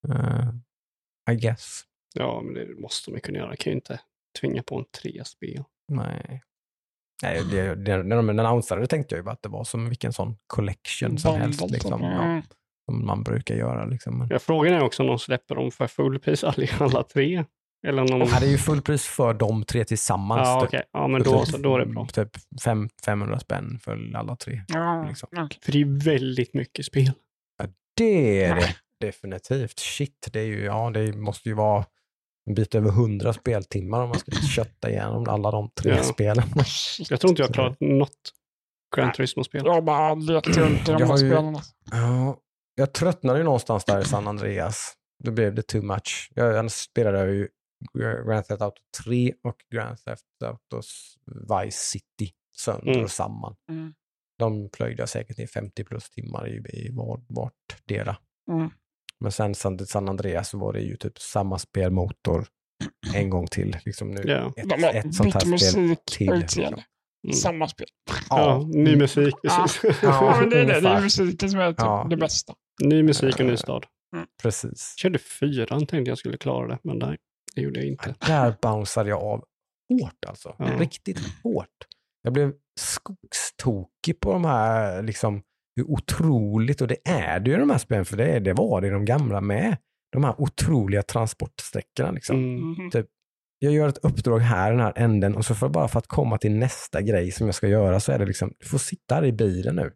Eh, 0.09 1.33
I 1.33 1.35
guess. 1.35 1.81
Ja, 2.13 2.41
men 2.41 2.53
det 2.53 2.81
måste 2.81 3.11
de 3.11 3.15
ju 3.15 3.21
kunna 3.21 3.37
göra. 3.37 3.49
Jag 3.49 3.59
kan 3.59 3.71
ju 3.71 3.75
inte 3.75 3.99
tvinga 4.41 4.63
på 4.63 4.77
en 4.79 4.85
tre 5.01 5.25
spel. 5.25 5.63
Nej. 5.91 6.41
Nej, 7.23 7.43
det, 7.51 7.75
det, 7.75 8.03
när 8.03 8.15
de 8.15 8.29
annonserade 8.39 8.83
det 8.83 8.87
tänkte 8.87 9.15
jag 9.15 9.19
ju 9.19 9.23
bara 9.23 9.31
att 9.31 9.41
det 9.41 9.49
var 9.49 9.63
som 9.63 9.89
vilken 9.89 10.13
sån 10.13 10.37
collection 10.47 11.17
som 11.17 11.35
helst. 11.41 11.71
Liksom, 11.71 11.91
typ. 11.91 12.01
ja, 12.01 12.41
som 12.85 13.05
man 13.05 13.23
brukar 13.23 13.55
göra. 13.55 13.85
Liksom. 13.85 14.17
Men, 14.17 14.27
Ja, 14.31 14.39
frågan 14.39 14.73
är 14.73 14.83
också 14.83 15.03
om 15.03 15.07
de 15.07 15.19
släpper 15.19 15.55
dem 15.55 15.71
för 15.71 15.87
fullpris 15.87 16.43
alla, 16.43 16.67
alla 16.79 17.03
tre. 17.03 17.45
Eller 17.87 18.01
om 18.13 18.19
ja, 18.21 18.39
det 18.39 18.45
är 18.45 18.51
ju 18.51 18.57
fullpris 18.57 19.07
för 19.07 19.33
de 19.33 19.63
tre 19.63 19.85
tillsammans. 19.85 20.41
Ja, 20.47 20.59
typ. 20.61 20.67
okej. 20.67 20.83
Ja, 20.91 21.07
men 21.07 21.23
då, 21.23 21.45
så, 21.45 21.57
då 21.57 21.75
är 21.75 21.79
det 21.79 21.85
bra. 21.85 22.05
Typ 22.05 22.29
fem, 22.63 22.89
500 23.05 23.39
spänn 23.39 23.79
för 23.81 24.11
alla 24.15 24.35
tre. 24.35 24.61
Ja, 24.67 25.05
Liksom. 25.07 25.29
okej. 25.37 25.59
För 25.61 25.71
det 25.71 25.81
är 25.81 26.05
väldigt 26.05 26.53
mycket 26.53 26.85
spel. 26.85 27.11
Det 27.97 28.43
är 28.43 28.55
det 28.55 28.75
definitivt. 29.01 29.79
Shit, 29.79 30.29
det, 30.31 30.39
är 30.39 30.43
ju, 30.45 30.63
ja, 30.63 30.89
det 30.89 31.13
måste 31.17 31.49
ju 31.49 31.55
vara 31.55 31.85
en 32.45 32.53
bit 32.53 32.75
över 32.75 32.89
100 32.89 33.33
speltimmar 33.33 34.01
om 34.01 34.09
man 34.09 34.19
ska 34.19 34.31
kötta 34.31 34.89
igenom 34.89 35.29
alla 35.29 35.51
de 35.51 35.69
tre 35.81 35.91
Ja. 35.91 36.03
spelen. 36.03 36.43
Jag 37.09 37.19
tror 37.19 37.29
inte 37.29 37.41
jag 37.41 37.47
har 37.47 37.53
klarat 37.53 37.77
något 37.79 38.31
Gran 38.95 39.11
Turismo-spel. 39.13 39.61
Jag 39.65 39.73
har 39.73 39.81
bara 39.81 40.13
lekt 40.15 40.57
runt 40.57 40.89
i 40.89 40.91
de 40.91 41.03
här 41.03 41.17
spelen. 41.17 41.57
Ja, 41.91 42.37
jag 42.75 42.93
tröttnade 42.93 43.39
ju 43.39 43.45
någonstans 43.45 43.85
där 43.85 44.01
i 44.01 44.05
San 44.05 44.27
Andreas. 44.27 44.93
Då 45.23 45.31
blev 45.31 45.55
det 45.55 45.61
too 45.61 45.81
much. 45.81 46.31
Jag, 46.35 46.53
jag 46.53 46.71
spelade 46.71 47.31
ju 47.31 47.47
Grand 48.27 48.45
Theft 48.45 48.61
Auto 48.61 48.81
3 49.03 49.33
och 49.43 49.55
Grand 49.73 49.97
Theft 49.97 50.23
Auto 50.45 50.81
Vice 51.63 51.77
City 51.77 52.33
sönder 52.57 52.91
Mm. 52.91 53.03
och 53.03 53.11
samman. 53.11 53.55
Mm. 53.69 53.93
De 54.39 54.69
plöjde 54.69 55.01
jag 55.01 55.09
säkert 55.09 55.39
i 55.39 55.47
50 55.47 55.83
plus 55.83 56.09
timmar 56.09 56.47
i, 56.47 56.55
i 56.55 56.89
var, 56.93 57.21
vartdera. 57.29 58.17
Mm. 58.51 58.69
Men 59.19 59.31
sen 59.31 59.55
San, 59.55 59.85
San 59.85 60.09
Andreas 60.09 60.49
så 60.49 60.57
var 60.57 60.73
det 60.73 60.81
ju 60.81 60.97
typ 60.97 61.19
samma 61.19 61.59
spelmotor 61.59 62.47
en 63.15 63.29
gång 63.29 63.47
till. 63.47 63.77
Liksom 63.85 64.11
nu. 64.11 64.21
Ja. 64.25 64.53
Ett, 64.57 64.69
De 64.69 64.83
ett 64.83 65.15
sånt 65.15 65.33
här 65.33 65.39
spel 65.39 65.51
musik 65.51 65.99
till. 66.11 66.33
Liksom. 66.33 66.63
Mm. 66.63 67.33
Samma 67.33 67.67
spel. 67.67 67.87
Ja, 68.29 68.63
ny 68.73 68.95
musik. 68.95 69.35
Precis. 69.43 69.83
Ja. 69.83 69.93
Ja, 70.03 70.37
men 70.39 70.49
det 70.49 70.59
är 70.59 70.65
det. 70.65 70.79
Det 70.81 70.89
är 70.89 71.01
musiken 71.01 71.49
som 71.49 71.59
är 71.59 71.71
typ 71.71 71.79
Ja. 71.79 72.07
det 72.09 72.17
bästa. 72.17 72.53
ny 72.83 73.03
musik 73.03 73.39
och 73.39 73.45
ny 73.45 73.57
stad. 73.57 73.85
Precis. 74.43 74.93
Jag 74.97 75.01
körde 75.01 75.19
fyran 75.19 75.85
tänkte 75.85 76.11
jag 76.11 76.17
skulle 76.17 76.37
klara 76.37 76.67
det, 76.67 76.79
men 76.83 76.97
nej, 76.97 77.17
det 77.55 77.61
gjorde 77.61 77.79
jag 77.79 77.87
inte. 77.87 78.15
Där 78.27 78.55
bounceade 78.61 79.09
jag 79.09 79.23
av 79.23 79.43
hårt 79.89 80.25
alltså. 80.27 80.55
Ja. 80.59 80.65
Riktigt 80.65 81.19
hårt. 81.43 81.67
Jag 82.21 82.33
blev 82.33 82.53
skogstokig 82.79 84.19
på 84.19 84.31
de 84.33 84.45
här, 84.45 85.03
liksom, 85.03 85.41
hur 85.75 85.91
otroligt, 85.91 86.81
och 86.81 86.87
det 86.87 87.07
är 87.09 87.39
det 87.39 87.49
ju 87.49 87.55
i 87.55 87.59
de 87.59 87.69
här 87.69 87.77
spelen, 87.77 88.05
för 88.05 88.17
det, 88.17 88.39
det 88.39 88.53
var 88.53 88.81
det 88.81 88.87
i 88.87 88.89
de 88.89 89.05
gamla 89.05 89.41
med. 89.41 89.77
De 90.11 90.23
här 90.23 90.41
otroliga 90.41 91.03
transportsträckorna. 91.03 92.11
Liksom. 92.11 92.35
Mm. 92.37 92.69
Mhm. 92.71 93.05
Jag 93.59 93.73
gör 93.73 93.87
ett 93.87 93.97
uppdrag 93.97 94.39
här 94.39 94.67
i 94.67 94.71
den 94.71 94.79
här 94.85 94.93
änden 94.95 95.35
och 95.35 95.45
så 95.45 95.55
för 95.55 95.69
bara 95.69 95.87
för 95.87 95.99
att 95.99 96.07
komma 96.07 96.37
till 96.37 96.51
nästa 96.51 97.01
grej 97.01 97.31
som 97.31 97.45
jag 97.45 97.55
ska 97.55 97.67
göra 97.67 97.99
så 97.99 98.11
är 98.11 98.19
det 98.19 98.25
liksom, 98.25 98.53
du 98.59 98.65
får 98.65 98.77
sitta 98.77 99.15
här 99.15 99.25
i 99.25 99.31
bilen 99.31 99.75
nu 99.75 99.91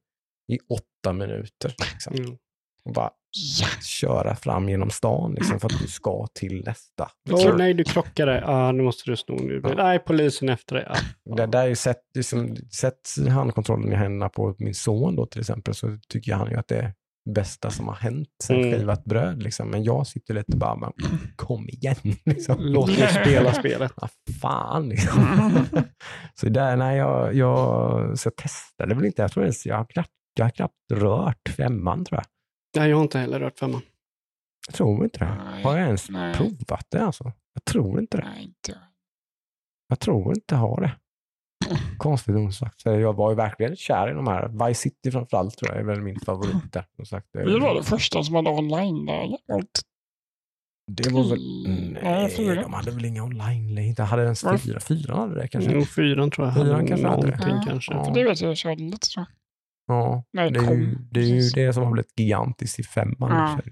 i 0.53 0.59
åtta 0.69 1.13
minuter. 1.13 1.75
Liksom, 1.93 2.13
Mm. 2.13 2.37
Och 2.89 2.93
bara 2.95 3.09
Ja. 3.61 3.67
köra 3.83 4.35
fram 4.35 4.69
genom 4.69 4.89
stan 4.89 5.33
liksom, 5.33 5.59
för 5.59 5.67
att 5.67 5.79
du 5.81 5.87
ska 5.87 6.27
till 6.33 6.63
nästa. 6.65 7.09
Åh 7.31 7.57
nej, 7.57 7.73
du 7.73 7.83
krockade. 7.83 8.43
Ah, 8.45 8.71
nu 8.71 8.83
måste 8.83 9.11
du 9.11 9.17
sno 9.17 9.35
nu. 9.35 9.61
Ja. 9.63 9.73
Nej, 9.77 9.99
polisen 9.99 10.49
efter 10.49 10.75
dig. 10.75 10.85
Ah. 10.89 11.35
Det 11.35 11.45
där 11.45 11.63
är 11.63 11.67
ju 11.67 11.75
sätt, 11.75 12.01
liksom, 12.15 12.55
sätt 12.55 12.99
handkontrollen 13.29 13.91
i 13.93 13.95
händerna 13.95 14.29
på 14.29 14.55
min 14.57 14.73
son 14.75 15.15
då 15.15 15.25
till 15.25 15.39
exempel 15.39 15.73
så 15.73 15.97
tycker 16.09 16.33
han 16.33 16.49
ju 16.51 16.57
att 16.57 16.67
det 16.67 16.77
är 16.77 16.93
bästa 17.35 17.69
som 17.69 17.87
har 17.87 17.95
hänt 17.95 18.27
sen 18.43 18.55
Mm. 18.55 18.71
skivat 18.79 19.05
bröd. 19.05 19.43
Liksom. 19.43 19.69
Men 19.69 19.83
jag 19.83 20.07
sitter 20.07 20.33
lite 20.33 20.57
bara, 20.57 20.75
men, 20.75 20.91
kom 21.35 21.69
igen. 21.69 21.95
Liksom. 22.25 22.55
Låt 22.59 22.99
mig 22.99 23.07
spela 23.07 23.53
spelet. 23.53 23.91
Vad 23.95 24.09
fan 24.41 24.89
liksom. 24.89 25.23
så 26.39 26.49
där, 26.49 26.75
nej, 26.77 26.97
jag, 26.97 27.33
jag, 27.35 28.19
så 28.19 28.27
jag 28.27 28.35
testade 28.35 28.95
väl 28.95 29.05
inte. 29.05 29.21
Jag 29.21 29.31
tror 29.31 29.43
ens, 29.45 29.65
jag 29.65 29.75
har 29.77 29.85
knappt, 29.85 30.09
jag 30.33 30.45
har 30.45 30.49
knappt 30.49 30.75
rört 30.93 31.49
femman 31.57 32.05
tror 32.05 32.17
jag. 32.17 32.25
Nej, 32.77 32.89
jag 32.89 32.97
har 32.97 33.03
inte 33.03 33.19
heller 33.19 33.39
rört 33.39 33.59
femman. 33.59 33.81
Jag 34.67 34.75
tror 34.75 35.03
inte 35.03 35.19
det. 35.19 35.35
Nej, 35.43 35.63
Har 35.63 35.77
jag 35.77 35.85
ens 35.85 36.09
nej. 36.09 36.35
provat 36.35 36.85
det 36.91 37.05
alltså? 37.05 37.23
Jag 37.53 37.65
tror 37.65 37.99
inte 37.99 38.17
det. 38.17 38.23
Nej, 38.23 38.43
inte. 38.43 38.79
Jag 39.87 39.99
tror 39.99 40.29
inte 40.35 40.55
jag 40.55 40.59
har 40.59 40.81
det. 40.81 40.95
Konstigt 41.97 42.35
nog 42.35 42.53
sagt. 42.53 42.85
Jag 42.85 43.13
var 43.13 43.29
ju 43.29 43.35
verkligen 43.35 43.75
kär 43.75 44.11
i 44.11 44.13
de 44.13 44.27
här. 44.27 44.67
Vice 44.67 44.81
City 44.81 45.11
framförallt 45.11 45.57
tror 45.57 45.71
jag 45.71 45.79
är 45.79 45.85
väl 45.85 46.01
min 46.01 46.19
favorit 46.19 46.73
där. 46.73 46.85
Som 46.95 47.05
sagt, 47.05 47.27
det, 47.33 47.45
Vi 47.45 47.59
var 47.59 47.75
det 47.75 47.83
första 47.83 48.23
som 48.23 48.35
hade 48.35 48.49
online-läge. 48.49 49.37
Allt. 49.53 49.81
det 50.91 51.09
var 51.11 51.29
väl... 51.29 51.63
Nej, 51.93 52.03
Nej, 52.03 52.29
fyra. 52.29 52.61
de 52.61 52.73
hade 52.73 52.91
väl 52.91 53.05
inga 53.05 53.23
online 53.23 53.93
Jag 53.97 54.05
hade 54.05 54.23
ens 54.23 54.41
fyra. 54.63 54.79
Fyra 54.79 55.15
hade 55.15 55.35
det 55.35 55.47
kanske. 55.47 55.71
Jo, 55.71 55.85
fyran 55.85 56.31
tror 56.31 56.47
jag 56.47 56.55
Fyran 56.55 56.87
kanske 56.87 57.07
hade 57.07 57.27
det. 57.27 57.37
Ja. 57.41 57.63
kanske. 57.67 57.93
Ja. 57.93 58.05
För 58.05 58.13
det 58.13 58.23
vet 58.23 58.41
jag, 58.41 58.49
jag 58.49 58.57
körde 58.57 58.83
lite 58.83 59.07
så. 59.07 59.25
Ja, 59.89 60.23
När 60.33 60.49
det 60.51 60.59
är 60.59 60.73
ju 60.73 60.95
det, 61.11 61.19
är 61.19 61.25
ju 61.25 61.49
det 61.49 61.73
som 61.73 61.83
har 61.83 61.91
blivit 61.91 62.19
gigantiskt 62.19 62.79
i 62.79 62.83
femman. 62.83 63.31
Ja. 63.31 63.59
Så 63.63 63.69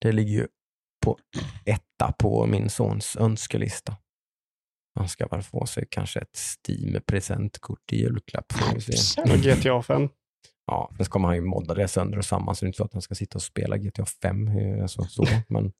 Det 0.00 0.12
ligger 0.12 0.32
ju 0.32 0.46
på 1.04 1.18
etta 1.64 2.12
på 2.18 2.46
min 2.46 2.70
sons 2.70 3.16
önskelista. 3.16 3.96
Han 4.94 5.08
ska 5.08 5.26
väl 5.26 5.42
få 5.42 5.66
sig 5.66 5.86
kanske 5.90 6.20
ett 6.20 6.36
Steam-presentkort 6.36 7.92
i 7.92 7.96
julklapp. 8.00 8.52
Och 9.18 9.38
GTA 9.38 9.82
5. 9.82 10.08
Ja, 10.66 10.90
sen 10.96 11.06
kommer 11.06 11.28
han 11.28 11.36
ju 11.36 11.42
modda 11.42 11.74
det 11.74 11.88
sönder 11.88 12.18
och 12.18 12.24
samman, 12.24 12.56
så 12.56 12.64
det 12.64 12.66
är 12.66 12.68
inte 12.68 12.76
så 12.76 12.84
att 12.84 12.92
han 12.92 13.02
ska 13.02 13.14
sitta 13.14 13.38
och 13.38 13.42
spela 13.42 13.76
GTA 13.76 14.04
5. 14.06 14.48
eh, 14.48 14.82
Alltså, 14.82 15.02
så. 15.04 15.24
Men 15.48 15.72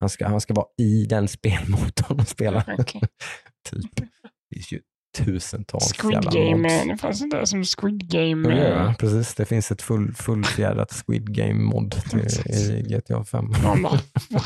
han 0.00 0.08
ska, 0.08 0.28
han 0.28 0.40
ska 0.40 0.54
vara 0.54 0.66
i 0.78 1.04
den 1.06 1.28
spelmotorn 1.28 2.20
och 2.20 2.28
spela. 2.28 2.64
Okej. 2.78 3.00
typ. 3.70 3.96
Det 3.96 4.54
finns 4.54 4.72
ju 4.72 4.80
tusentals 5.24 5.92
Squid 5.92 6.22
Game, 6.32 6.56
mods. 6.56 6.84
det 6.88 6.96
fanns 6.96 7.22
inte 7.22 7.36
det 7.40 7.46
som 7.46 7.64
Squid 7.64 8.10
Game. 8.10 8.48
Ja, 8.54 8.78
det. 8.88 8.94
Precis, 8.98 9.34
det 9.34 9.44
finns 9.44 9.70
ett 9.70 9.82
full, 9.82 10.14
fullfjädrat 10.14 10.92
Squid 11.06 11.34
Game-mod 11.34 11.90
till- 12.10 12.20
i 12.54 12.82
GTA 12.82 13.24
5. 13.24 13.44
Man 13.64 13.82
bara, 13.82 14.00
va? 14.30 14.40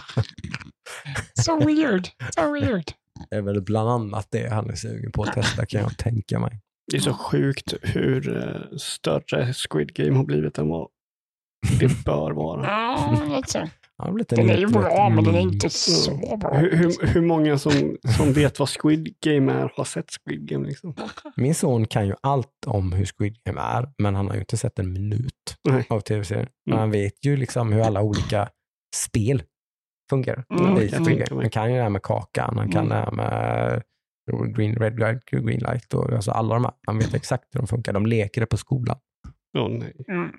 So 1.45 1.59
weird, 1.67 2.09
so 2.35 2.53
weird. 2.53 2.85
Det 3.31 3.37
är 3.37 3.43
väl 3.43 3.63
bland 3.63 3.89
annat 3.89 4.27
det 4.31 4.49
han 4.53 4.71
är 4.71 4.75
sugen 4.75 5.13
på 5.13 5.23
att 5.23 5.33
testa 5.33 5.67
kan 5.67 5.81
jag 5.81 5.99
tänka 5.99 6.39
mig. 6.39 6.61
Det 6.91 6.97
är 6.97 7.01
så 7.01 7.13
sjukt 7.15 7.75
hur 7.83 8.37
eh, 8.37 8.77
större 8.77 9.53
Squid 9.55 9.95
Game 9.95 10.17
har 10.17 10.25
blivit 10.25 10.59
än 10.59 10.69
vad 10.69 10.89
det 11.81 12.05
bör 12.05 12.31
vara. 12.31 12.67
Ja, 12.67 13.17
lite 13.37 13.51
så. 13.51 13.69
Han 14.01 14.09
har 14.09 14.15
blivit 14.15 14.33
en 14.33 14.39
Den 14.47 14.51
är 14.57 14.61
ju 14.61 14.67
bra, 14.67 15.09
men 15.09 15.25
den 15.25 15.35
är 15.35 15.41
Mm. 15.41 15.53
inte 15.55 15.71
så 15.71 16.37
bra. 16.37 16.55
Hur, 16.55 16.77
hur, 16.77 17.07
hur 17.07 17.21
många 17.23 17.59
som, 17.59 17.97
som 18.17 18.33
vet 18.33 18.59
vad 18.59 18.69
Squid 18.69 19.15
Game 19.25 19.53
är 19.53 19.73
har 19.77 19.85
sett 19.85 20.07
Squid 20.11 20.49
Game 20.49 20.69
liksom? 20.69 20.95
Min 21.37 21.55
son 21.55 21.87
kan 21.87 22.07
ju 22.07 22.15
allt 22.21 22.67
om 22.67 22.93
hur 22.93 23.05
Squid 23.07 23.37
Game 23.45 23.61
är, 23.61 23.89
men 23.99 24.15
han 24.15 24.27
har 24.27 24.35
ju 24.35 24.41
inte 24.41 24.57
sett 24.57 24.79
en 24.79 24.93
minut 24.93 25.57
Nej. 25.69 25.87
av 25.91 26.01
tv-serien. 26.01 26.49
Men 26.67 26.73
Mm. 26.73 26.81
han 26.81 26.91
vet 26.91 27.25
ju 27.25 27.37
liksom 27.37 27.73
hur 27.73 27.81
alla 27.81 28.03
olika 28.03 28.49
spel 28.97 29.43
funkar 30.11 30.45
Mm, 30.61 30.77
i 30.79 30.89
kan 30.89 31.05
Squid 31.05 31.19
Game. 31.29 31.41
Han 31.43 31.51
kan 31.51 31.71
ju 31.71 31.77
det 31.77 31.83
här 31.83 31.91
med 31.91 32.03
kakan, 32.03 32.59
han 32.59 32.71
kan 32.73 32.87
Mm. 32.87 32.89
det 32.89 32.95
här 33.05 33.11
med 33.13 33.83
green, 34.57 34.75
red 34.77 34.99
light, 34.99 35.25
green 35.25 35.59
light 35.61 35.95
och 35.95 36.13
alltså 36.13 36.31
alla 36.31 36.55
de 36.55 36.65
här. 36.65 36.75
Han 36.87 36.99
vet 36.99 37.15
exakt 37.15 37.45
hur 37.55 37.61
de 37.61 37.67
funkar. 37.67 37.93
De 37.93 38.07
leker 38.07 38.41
det 38.41 38.47
på 38.47 38.57
skolan. 38.57 38.97
Åh 39.59 39.69
nej. 39.69 39.95
Mm. 40.09 40.31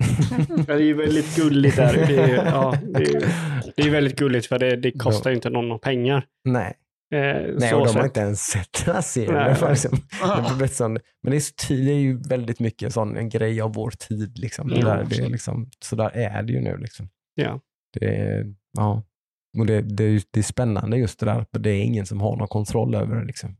Ja, 0.00 0.64
det 0.66 0.72
är 0.72 0.78
ju 0.80 0.94
väldigt 0.94 1.36
gulligt 1.36 1.76
där. 1.76 1.92
Det 2.06 2.16
är, 2.22 2.44
ja, 2.46 2.74
det 2.94 3.02
är, 3.02 3.24
det 3.76 3.82
är 3.82 3.90
väldigt 3.90 4.18
gulligt 4.18 4.46
för 4.46 4.58
det, 4.58 4.76
det 4.76 4.92
kostar 4.92 5.30
ju 5.30 5.36
inte 5.36 5.50
någon 5.50 5.68
några 5.68 5.78
pengar. 5.78 6.24
Nej, 6.44 6.74
Eh, 7.14 7.18
Nej 7.58 7.70
så 7.70 7.78
och 7.80 7.86
de 7.86 7.92
har 7.92 7.92
sett. 7.92 8.04
inte 8.04 8.20
ens 8.20 8.40
sett 8.40 8.84
den 8.86 8.94
här 8.94 9.02
serien. 9.02 9.56
Liksom, 10.60 10.98
men 11.22 11.30
det 11.30 11.36
är, 11.36 11.40
så 11.40 11.52
ty- 11.68 11.84
det 11.84 11.90
är 11.92 11.98
ju 11.98 12.18
väldigt 12.28 12.60
mycket 12.60 12.82
en 12.86 12.92
sån, 12.92 13.16
en 13.16 13.28
grej 13.28 13.60
av 13.60 13.74
vår 13.74 13.90
tid. 13.90 14.38
Liksom. 14.38 14.68
Det 14.68 14.80
där, 14.80 15.06
det 15.10 15.16
är 15.18 15.28
liksom, 15.28 15.70
så 15.84 15.96
där 15.96 16.10
är 16.16 16.42
det 16.42 16.52
ju 16.52 16.60
nu. 16.60 16.76
Liksom. 16.76 17.08
Ja. 17.34 17.60
Det 18.00 18.06
är, 18.16 18.54
ja. 18.76 19.02
och 19.58 19.66
det, 19.66 19.80
det, 19.82 20.24
det 20.30 20.40
är 20.40 20.42
spännande 20.44 20.96
just 20.98 21.20
det 21.20 21.26
där, 21.26 21.38
att 21.40 21.48
det 21.52 21.70
är 21.70 21.82
ingen 21.82 22.06
som 22.06 22.20
har 22.20 22.36
någon 22.36 22.48
kontroll 22.48 22.94
över 22.94 23.16
det. 23.16 23.24
Liksom. 23.24 23.56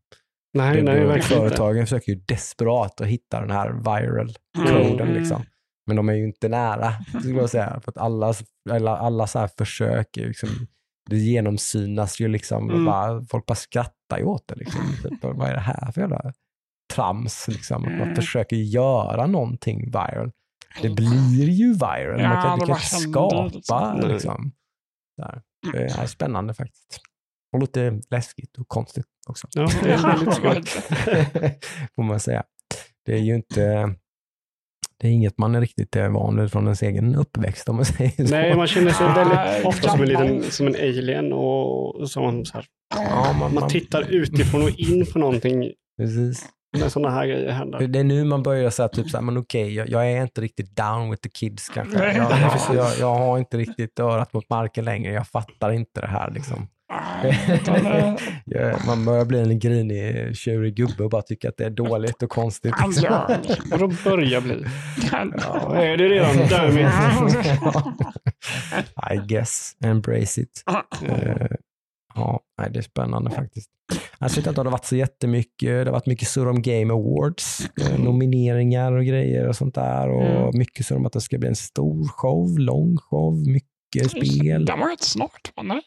Nej, 0.55 0.76
det, 0.76 0.82
nej, 0.82 1.01
det 1.01 1.07
verkligen 1.07 1.43
inte. 1.43 1.57
företagen 1.57 1.86
försöker 1.86 2.12
ju 2.12 2.18
desperat 2.28 3.01
att 3.01 3.07
hitta 3.07 3.41
den 3.41 3.51
här 3.51 3.72
viral 3.72 4.32
koden. 4.57 5.01
Mm. 5.09 5.14
Liksom. 5.14 5.43
Men 5.87 5.97
de 5.97 6.09
är 6.09 6.12
ju 6.14 6.24
inte 6.24 6.49
nära, 6.49 6.93
skulle 7.20 7.39
jag 7.41 7.51
säga. 7.51 7.81
För 7.85 7.91
att 7.93 7.99
alla, 7.99 8.35
alla, 8.70 8.97
alla 8.99 9.26
så 9.26 9.39
här 9.39 9.51
försök, 9.59 10.16
är 10.16 10.26
liksom, 10.26 10.49
det 11.11 11.16
genomsynas 11.18 12.20
ju 12.20 12.28
liksom. 12.28 12.70
Mm. 12.70 12.85
bara, 12.85 13.24
folk 13.24 13.47
bara 13.47 13.55
skrattar 13.55 14.18
ju 14.18 14.24
åt 14.24 14.49
det. 14.49 14.55
Liksom. 14.55 14.81
Typ, 15.03 15.22
vad 15.22 15.49
är 15.49 15.55
det 15.55 15.61
här 15.61 15.93
för 15.93 16.01
jävla 16.01 16.33
trams? 16.95 17.49
Liksom. 17.49 17.76
Att 17.85 17.91
man 17.93 18.01
Mm. 18.03 18.14
försöker 18.16 18.57
göra 18.57 19.26
någonting 19.26 19.85
viral. 19.91 20.33
Det 20.83 20.91
blir 20.91 21.41
ju 21.51 21.72
viral. 21.72 22.20
Ja, 22.20 22.28
man 22.28 22.43
kan, 22.43 22.59
det 22.59 22.64
du 22.64 22.68
kan 22.68 22.81
skapa. 22.81 23.95
liksom. 23.95 24.53
Där. 25.16 25.43
Det 25.72 25.85
är 25.85 26.07
spännande 26.07 26.55
faktiskt. 26.55 27.01
Och 27.53 27.61
lite 27.61 28.01
läskigt 28.11 28.59
och 28.59 28.68
konstigt 28.68 29.07
också. 29.28 29.49
Ja, 29.53 29.68
det 29.83 29.93
är 29.93 30.03
väldigt 30.07 30.35
skumt. 30.35 30.83
Får 31.97 32.03
man 32.03 32.20
säga. 32.20 32.45
Det 33.05 33.12
är 33.14 33.18
ju 33.20 33.35
inte, 33.35 33.95
det 35.01 35.09
är 35.09 35.12
inget 35.12 35.38
man 35.38 35.55
är 35.55 35.61
riktigt 35.61 35.96
är 35.96 36.09
van 36.09 36.40
vid 36.40 36.53
från 36.53 36.64
ens 36.64 36.82
egen 36.82 37.14
uppväxt 37.14 37.68
om 37.68 37.76
man 37.76 37.84
säger 37.84 38.26
så. 38.26 38.34
Nej, 38.34 38.57
man 38.57 38.66
känner 38.66 38.90
sig 38.90 39.07
väldigt 39.07 39.66
ofta 39.66 39.88
som 39.88 40.03
en, 40.03 40.09
liten, 40.09 40.42
som 40.42 40.66
en 40.66 40.74
alien 40.74 41.32
och 41.32 42.11
som 42.11 42.44
så 42.44 42.55
här, 42.55 42.66
ja, 42.94 43.32
man, 43.32 43.38
man 43.38 43.55
man, 43.55 43.68
tittar 43.68 44.11
utifrån 44.11 44.62
och 44.62 44.70
in 44.70 45.07
på 45.12 45.18
någonting 45.18 45.72
precis. 46.01 46.46
när 46.78 46.88
sådana 46.88 47.14
här 47.14 47.26
grejer 47.26 47.51
händer. 47.51 47.86
Det 47.86 47.98
är 47.98 48.05
nu 48.05 48.24
man 48.24 48.42
börjar 48.42 48.70
säga 48.70 48.88
typ 48.88 49.20
men 49.20 49.38
okej, 49.38 49.74
jag, 49.74 49.88
jag 49.88 50.12
är 50.12 50.22
inte 50.22 50.40
riktigt 50.40 50.76
down 50.76 51.11
with 51.11 51.22
the 51.22 51.28
kids 51.28 51.68
kanske. 51.68 52.16
Jag, 52.16 52.40
jag, 52.74 52.90
jag 52.98 53.14
har 53.14 53.38
inte 53.38 53.57
riktigt 53.57 53.98
örat 54.01 54.32
mot 54.32 54.51
marken 54.51 54.84
längre. 54.84 55.12
Jag 55.12 55.28
fattar 55.28 55.72
inte 55.72 56.01
det 56.01 56.07
här 56.07 56.30
liksom. 56.30 56.68
Eh, 56.91 58.86
Man 58.86 59.05
börjar 59.05 59.24
bli 59.24 59.41
en 59.41 59.59
grinig, 59.59 60.36
tjurig 60.36 60.74
gubbe 60.74 61.05
och 61.05 61.11
bara 61.11 61.22
tycka 61.22 61.49
att 61.49 61.57
det 61.57 61.64
är 61.64 61.70
dåligt 61.70 62.22
och 62.22 62.30
konstigt. 62.30 62.74
Liksom. 62.86 63.05
gör 63.05 63.38
Och 63.72 63.78
då 63.78 64.11
börjar 64.11 64.41
bli. 64.41 64.64
Ja, 65.12 65.76
är 65.76 65.97
det 65.97 66.09
redan 66.09 66.36
därmed? 66.36 66.93
I 69.14 69.16
guess, 69.26 69.76
embrace 69.84 70.41
it. 70.41 70.62
Eh, 71.09 71.47
ja, 72.14 72.41
nej, 72.61 72.70
det 72.70 72.78
är 72.78 72.82
spännande 72.82 73.30
faktiskt. 73.30 73.70
Jag 74.18 74.30
tycker 74.30 74.41
inte 74.41 74.51
att 74.51 74.57
det 74.57 74.62
har 74.62 74.70
varit 74.70 74.84
så 74.84 74.97
jättemycket. 74.97 75.68
Det 75.68 75.84
har 75.84 75.93
varit 75.93 76.07
mycket 76.07 76.28
surr 76.28 76.49
om 76.49 76.62
Game 76.62 76.93
Awards, 76.95 77.61
eh, 77.80 77.99
nomineringar 77.99 78.93
och 78.93 79.05
grejer 79.05 79.49
och 79.49 79.57
sånt 79.57 79.74
där. 79.74 80.09
Och 80.11 80.22
Mm. 80.22 80.51
mycket 80.59 80.86
surr 80.86 80.97
om 80.97 81.07
att 81.07 81.12
det 81.12 81.20
ska 81.20 81.38
bli 81.38 81.49
en 81.49 81.57
stor 81.57 82.09
show, 82.09 82.59
lång 82.59 82.97
show, 82.97 83.34
mycket 83.49 84.11
spel. 84.11 84.64
Den 84.64 84.80
var 84.80 84.88
rätt 84.91 85.03
snart, 85.03 85.53
va? 85.57 85.80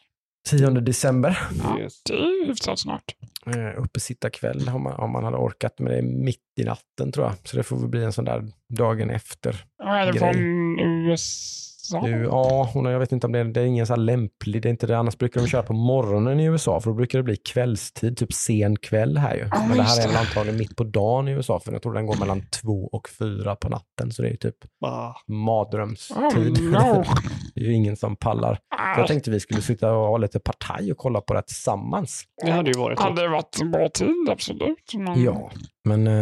Nej, 0.52 0.58
10 0.60 0.70
december. 0.70 1.38
Yes. 1.78 2.02
det 2.02 2.14
är 2.14 2.46
hyfsat 2.46 2.78
snart. 2.78 3.14
Eh, 3.46 3.82
uppesittarkväll 3.82 4.68
om 4.68 4.82
man, 4.82 4.92
om 4.92 5.10
man 5.10 5.24
hade 5.24 5.36
orkat, 5.36 5.78
men 5.78 5.92
det 5.92 5.98
är 5.98 6.02
mitt 6.02 6.40
i 6.60 6.64
natten 6.64 7.12
tror 7.12 7.26
jag. 7.26 7.34
Så 7.44 7.56
det 7.56 7.62
får 7.62 7.76
väl 7.76 7.88
bli 7.88 8.04
en 8.04 8.12
sån 8.12 8.24
där 8.24 8.48
dagen 8.68 9.10
efter. 9.10 9.64
Är 9.82 10.06
det 10.06 10.12
Grej. 10.12 10.18
från 10.18 10.78
USA? 10.80 11.73
Du, 11.92 12.24
ja, 12.24 12.70
hon, 12.74 12.84
jag 12.84 12.98
vet 12.98 13.12
inte 13.12 13.26
om 13.26 13.32
det 13.32 13.38
är, 13.38 13.44
det 13.44 13.60
är 13.60 13.64
ingen 13.64 13.86
så 13.86 13.92
här 13.92 14.00
lämplig, 14.00 14.62
det 14.62 14.68
är 14.68 14.70
inte 14.70 14.86
det. 14.86 14.98
Annars 14.98 15.18
brukar 15.18 15.40
de 15.40 15.46
köra 15.46 15.62
på 15.62 15.72
morgonen 15.72 16.40
i 16.40 16.44
USA, 16.44 16.80
för 16.80 16.90
då 16.90 16.94
brukar 16.96 17.18
det 17.18 17.22
bli 17.22 17.36
kvällstid, 17.36 18.16
typ 18.16 18.32
sen 18.32 18.76
kväll 18.76 19.18
här 19.18 19.34
ju. 19.34 19.48
Ja, 19.50 19.64
Men 19.68 19.76
det 19.76 19.82
här 19.82 19.98
är 19.98 20.02
det. 20.02 20.08
väl 20.08 20.16
antagligen 20.16 20.58
mitt 20.58 20.76
på 20.76 20.84
dagen 20.84 21.28
i 21.28 21.32
USA, 21.32 21.60
för 21.60 21.72
jag 21.72 21.82
tror 21.82 21.94
den 21.94 22.06
går 22.06 22.16
mellan 22.16 22.42
två 22.62 22.88
och 22.92 23.08
fyra 23.08 23.56
på 23.56 23.68
natten, 23.68 24.12
så 24.12 24.22
det 24.22 24.28
är 24.28 24.30
ju 24.30 24.36
typ 24.36 24.56
Bara, 24.80 25.14
mardrömstid. 25.26 26.58
Oh, 26.58 26.70
no. 26.70 27.04
det 27.54 27.60
är 27.60 27.64
ju 27.64 27.72
ingen 27.72 27.96
som 27.96 28.16
pallar. 28.16 28.58
Jag 28.96 29.06
tänkte 29.06 29.30
vi 29.30 29.40
skulle 29.40 29.62
sitta 29.62 29.92
och 29.92 30.06
ha 30.06 30.16
lite 30.16 30.40
partaj 30.40 30.92
och 30.92 30.98
kolla 30.98 31.20
på 31.20 31.34
det 31.34 31.42
tillsammans. 31.42 32.22
det 32.44 32.50
hade 32.50 32.70
ju 32.70 32.78
varit 32.78 33.00
hade 33.00 33.28
varit 33.28 33.60
en 33.60 33.70
bra 33.70 33.88
tid, 33.88 34.28
absolut. 34.30 34.94
Men, 34.94 35.22
Ja, 35.22 35.50
men 35.84 36.06
eh, 36.06 36.12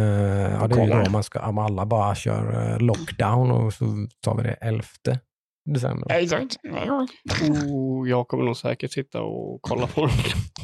ja, 0.53 0.67
det 0.67 0.81
är 0.81 0.97
ju 0.97 1.03
då 1.03 1.09
man 1.11 1.23
ska, 1.23 1.47
om 1.47 1.57
alla 1.57 1.85
bara 1.85 2.15
kör 2.15 2.71
eh, 2.71 2.79
lockdown 2.79 3.51
och 3.51 3.73
så 3.73 3.85
tar 4.21 4.35
vi 4.35 4.43
det 4.43 4.53
11 4.53 4.83
december. 5.65 6.05
Nej, 6.09 6.27
nej. 6.63 7.07
Oh, 7.71 8.09
jag 8.09 8.27
kommer 8.27 8.43
nog 8.43 8.57
säkert 8.57 8.91
sitta 8.91 9.21
och 9.21 9.61
kolla 9.61 9.87
på 9.87 10.01
dem. 10.01 10.09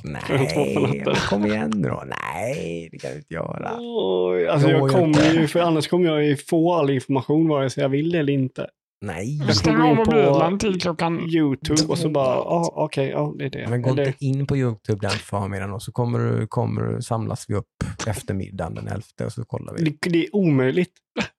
Nej, 0.04 1.02
men 1.06 1.16
kom 1.16 1.46
igen 1.46 1.72
nu 1.76 1.88
då. 1.90 2.04
Nej, 2.34 2.90
det 2.92 2.98
kan 2.98 3.12
du 3.12 3.18
inte 3.18 3.34
göra. 3.34 3.78
Oj, 3.80 4.48
alltså 4.48 4.70
jag 4.70 4.90
kommer 4.92 5.34
ju, 5.34 5.48
för 5.48 5.60
annars 5.60 5.88
kommer 5.88 6.06
jag 6.06 6.26
ju 6.26 6.38
få 6.38 6.74
all 6.74 6.90
information 6.90 7.48
vare 7.48 7.70
sig 7.70 7.82
jag 7.84 7.90
vill 7.90 8.12
det 8.12 8.20
eller 8.20 8.34
inte. 8.34 8.68
Nej, 9.06 9.38
Jag 9.38 9.56
Stäng 9.56 9.76
kommer 9.76 9.90
av 9.92 9.98
in 10.00 10.06
på- 10.06 10.12
mobilen 10.12 10.60
till 10.60 10.82
klockan... 10.82 11.20
YouTube 11.30 11.84
och 11.90 11.98
så 11.98 12.10
bara, 12.10 12.36
ja 12.36 12.72
okej, 12.76 13.10
ja 13.10 13.34
det 13.38 13.46
är 13.46 13.50
det. 13.50 13.68
men 13.70 13.82
gå 13.82 13.90
Eller, 13.90 14.08
inte 14.08 14.26
in 14.26 14.48
på 14.48 14.58
YouTube 14.58 15.00
den 15.02 15.12
förmiddagen 15.12 15.74
och 15.74 15.84
så 15.84 15.92
kommer 15.92 16.20
du, 16.20 16.48
kommer 16.48 16.82
du 16.82 17.02
samlas 17.02 17.46
vi 17.48 17.56
upp 17.56 17.66
eftermiddagen 18.08 18.76
den 18.76 18.88
11 18.88 19.02
och 19.26 19.32
så 19.32 19.46
kollar 19.46 19.74
vi. 19.74 19.84
det, 19.84 20.10
det 20.10 20.26
är 20.26 20.36
omöjligt. 20.36 20.94
Men 21.16 21.24
gå- 21.24 21.24
det 21.24 21.26
Alltså, 21.26 21.34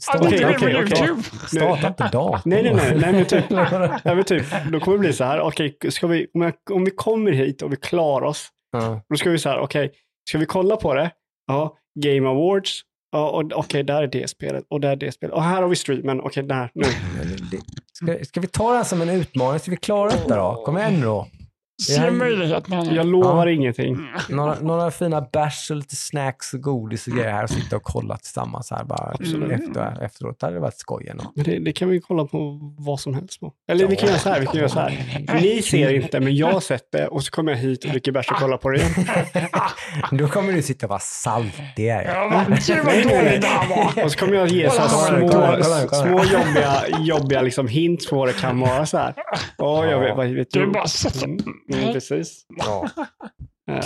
Starta, 0.00 0.18
okej. 0.28 0.72
YouTube. 0.72 1.22
starta 1.46 1.86
inte 1.88 2.08
datorn. 2.12 2.40
Nej, 2.44 2.62
nej, 2.62 2.74
nej, 2.74 2.98
nej, 3.00 3.12
men 3.12 3.24
typ, 3.24 3.44
nej, 3.50 4.00
men 4.04 4.24
typ, 4.24 4.44
då 4.72 4.80
kommer 4.80 4.96
det 4.96 5.00
bli 5.00 5.12
så 5.12 5.24
här, 5.24 5.40
okej, 5.40 5.76
ska 5.88 6.06
vi, 6.06 6.26
om, 6.34 6.42
jag, 6.42 6.52
om 6.70 6.84
vi 6.84 6.90
kommer 6.90 7.32
hit 7.32 7.62
och 7.62 7.72
vi 7.72 7.76
klarar 7.76 8.26
oss, 8.26 8.48
Ja. 8.72 9.00
då 9.08 9.16
ska 9.16 9.30
vi 9.30 9.38
så 9.38 9.48
här, 9.48 9.58
okej, 9.58 9.92
ska 10.28 10.38
vi 10.38 10.46
kolla 10.46 10.76
på 10.76 10.94
det? 10.94 11.10
Ja, 11.46 11.76
Game 12.00 12.28
Awards, 12.28 12.80
ja, 13.12 13.30
och 13.30 13.52
okej, 13.54 13.82
där 13.82 14.02
är 14.02 14.06
det 14.06 14.30
spelet 14.30 14.64
och 14.70 14.80
där 14.80 14.90
är 14.90 14.96
det 14.96 15.12
spelet. 15.12 15.34
Och 15.34 15.42
här 15.42 15.62
har 15.62 15.68
vi 15.68 15.76
streamen, 15.76 16.20
okej, 16.20 16.42
där, 16.42 16.70
nu. 16.74 16.84
Ska, 17.92 18.24
ska 18.24 18.40
vi 18.40 18.46
ta 18.46 18.70
det 18.70 18.76
här 18.76 18.84
som 18.84 19.02
en 19.02 19.08
utmaning? 19.08 19.58
Ska 19.60 19.70
vi 19.70 19.76
klara 19.76 20.10
detta 20.10 20.36
då? 20.36 20.62
Kom 20.64 20.78
igen 20.78 21.00
då. 21.00 21.26
Det 21.88 22.00
här- 22.00 22.10
Se 22.10 22.10
möjligheterna. 22.10 22.84
Jag 22.94 23.06
lovar 23.06 23.46
Ja. 23.46 23.52
ingenting. 23.52 23.98
Några, 24.28 24.54
några 24.60 24.90
fina 24.90 25.20
bärs 25.32 25.70
och 25.70 25.76
lite 25.76 25.96
snacks 25.96 26.54
och 26.54 26.60
godis 26.60 27.06
och 27.06 27.12
grejer 27.12 27.30
här 27.32 27.42
och 27.44 27.50
sitta 27.50 27.76
och 27.76 27.82
kolla 27.82 28.16
tillsammans 28.16 28.70
här 28.70 28.84
bara 28.84 29.12
efter, 29.20 30.02
efteråt. 30.04 30.40
Det 30.40 30.46
hade 30.46 30.58
varit 30.60 30.78
skoj 30.78 31.08
ändå. 31.10 31.24
Men 31.34 31.44
det, 31.44 31.58
det 31.58 31.72
kan 31.72 31.88
vi 31.88 32.00
kolla 32.00 32.24
på 32.24 32.58
vad 32.78 33.00
som 33.00 33.14
helst 33.14 33.40
på. 33.40 33.52
Eller 33.68 33.86
vi 33.86 33.96
kan 33.96 34.08
göra 34.08 34.18
så 34.18 34.28
här, 34.28 34.40
vi 34.40 34.46
kan 34.46 34.56
göra 34.56 34.68
så 34.68 34.80
här. 34.80 35.24
Mm. 35.28 35.42
Ni 35.42 35.62
ser 35.62 35.94
inte, 35.94 36.20
men 36.20 36.36
jag 36.36 36.52
har 36.52 36.60
sett 36.60 36.92
det 36.92 37.06
och 37.06 37.22
så 37.24 37.30
kommer 37.30 37.52
jag 37.52 37.58
hit 37.58 37.84
och 37.84 37.90
dricker 37.90 38.12
bärs 38.12 38.30
och 38.30 38.36
kollar 38.36 38.56
på 38.56 38.70
det 38.70 38.76
igen. 38.78 38.92
Då 40.10 40.28
kommer 40.28 40.52
du 40.52 40.62
sitta 40.62 40.86
och 40.86 40.90
vara 40.90 41.00
saltig. 41.00 41.86
Ja, 42.06 42.44
vad- 42.48 42.58
Gud 42.66 42.84
vad 42.84 42.94
dåligt 42.94 43.40
det 43.42 43.46
här 43.46 43.68
var. 43.94 44.04
Och 44.04 44.12
så 44.12 44.18
kommer 44.18 44.34
jag 44.34 44.48
ge 44.48 44.70
så 44.70 44.88
små, 44.88 45.28
kolla, 45.28 45.58
kolla, 45.62 45.86
kolla. 45.86 46.02
små 46.02 46.24
jobbiga, 46.38 46.72
jobbiga 47.00 47.42
liksom 47.42 47.68
hints 47.68 48.10
på 48.10 48.16
vad 48.16 48.28
det 48.28 48.32
kan 48.40 48.60
vara. 48.60 48.86
Så 48.86 48.98
här. 48.98 49.14
Åh, 49.58 49.86
jag 49.90 50.00
vet, 50.00 50.16
vad 50.16 50.26
vet 50.26 50.50
Du 50.50 50.60
du? 50.66 50.72
bara 50.72 50.86
sätter... 50.86 51.28
Mm, 51.74 51.82
mm, 51.82 51.94
precis. 51.94 52.46
Ja. 52.48 52.88
Eh, 53.70 53.76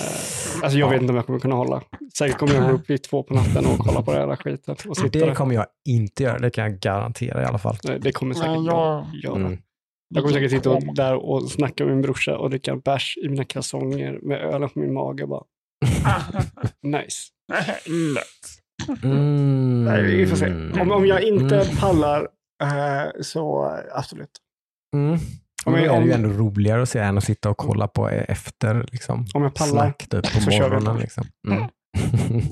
alltså 0.63 0.79
jag 0.79 0.91
vet 0.91 1.01
inte 1.01 1.11
om 1.11 1.17
jag 1.17 1.27
kommer 1.27 1.39
kunna 1.39 1.55
hålla. 1.55 1.83
Säkert 2.19 2.39
kommer 2.39 2.55
jag 2.55 2.65
gå 2.65 2.71
upp 2.71 2.91
vid 2.91 3.03
två 3.03 3.23
på 3.23 3.35
natten 3.35 3.67
och 3.67 3.79
kolla 3.79 4.03
på 4.03 4.13
det 4.13 4.21
hela 4.21 4.37
skiten. 4.37 4.77
Och 4.89 4.97
sitta 4.97 5.19
Det 5.19 5.27
där. 5.27 5.35
kommer 5.35 5.55
jag 5.55 5.67
inte 5.89 6.23
göra, 6.23 6.39
det 6.39 6.51
kan 6.51 6.65
jag 6.65 6.81
garantera 6.81 7.43
i 7.43 7.45
alla 7.45 7.59
fall. 7.59 7.77
Nej, 7.85 7.99
Det 8.01 8.13
kommer 8.13 8.35
säkert 8.35 8.51
Nej, 8.51 8.67
jag 8.67 9.07
göra. 9.25 9.37
Mm. 9.37 9.59
Jag 10.15 10.23
kommer 10.25 10.35
säkert 10.35 10.51
sitta 10.51 10.71
och, 10.71 10.95
där 10.95 11.15
och 11.15 11.51
snacka 11.51 11.85
med 11.85 11.93
min 11.95 12.03
brorsa 12.03 12.39
och 12.39 12.51
dricka 12.51 12.77
bärs 12.77 13.19
i 13.25 13.29
mina 13.29 13.45
kalsonger 13.45 14.19
med 14.23 14.41
ölen 14.41 14.69
på 14.69 14.79
min 14.81 14.93
mage. 14.93 15.27
Bara, 15.27 15.45
nice. 16.83 17.23
Lätt. 18.15 19.05
Mm. 19.05 19.85
Nej, 19.85 20.03
vi 20.03 20.27
får 20.27 20.37
se. 20.37 20.47
Om, 20.81 20.93
om 20.93 21.07
jag 21.07 21.23
inte 21.23 21.71
pallar 21.81 22.29
eh, 22.63 23.11
så 23.21 23.71
absolut. 23.93 24.31
Mm. 24.97 25.19
Om 25.67 25.75
jag- 25.75 25.85
då 25.89 25.93
är 25.95 26.01
det 26.01 26.07
ju 26.07 26.13
ändå 26.13 26.29
roligare 26.29 26.83
att 26.83 26.89
se 26.89 26.99
än 26.99 27.19
att 27.19 27.25
sitta 27.25 27.51
och 27.51 27.57
kolla 27.57 27.89
på 27.89 28.09
efter 28.09 28.87
liksom, 28.93 29.27
Om 29.35 29.43
jag 29.43 29.55
pallar 29.55 29.71
snack 29.73 30.07
typ, 30.11 30.23
på 30.35 30.41
så 30.41 30.51
kör 30.51 30.65
vi 30.65 30.77
morgonen. 30.77 30.97
Liksom. 31.01 31.25
Mm. 31.49 31.63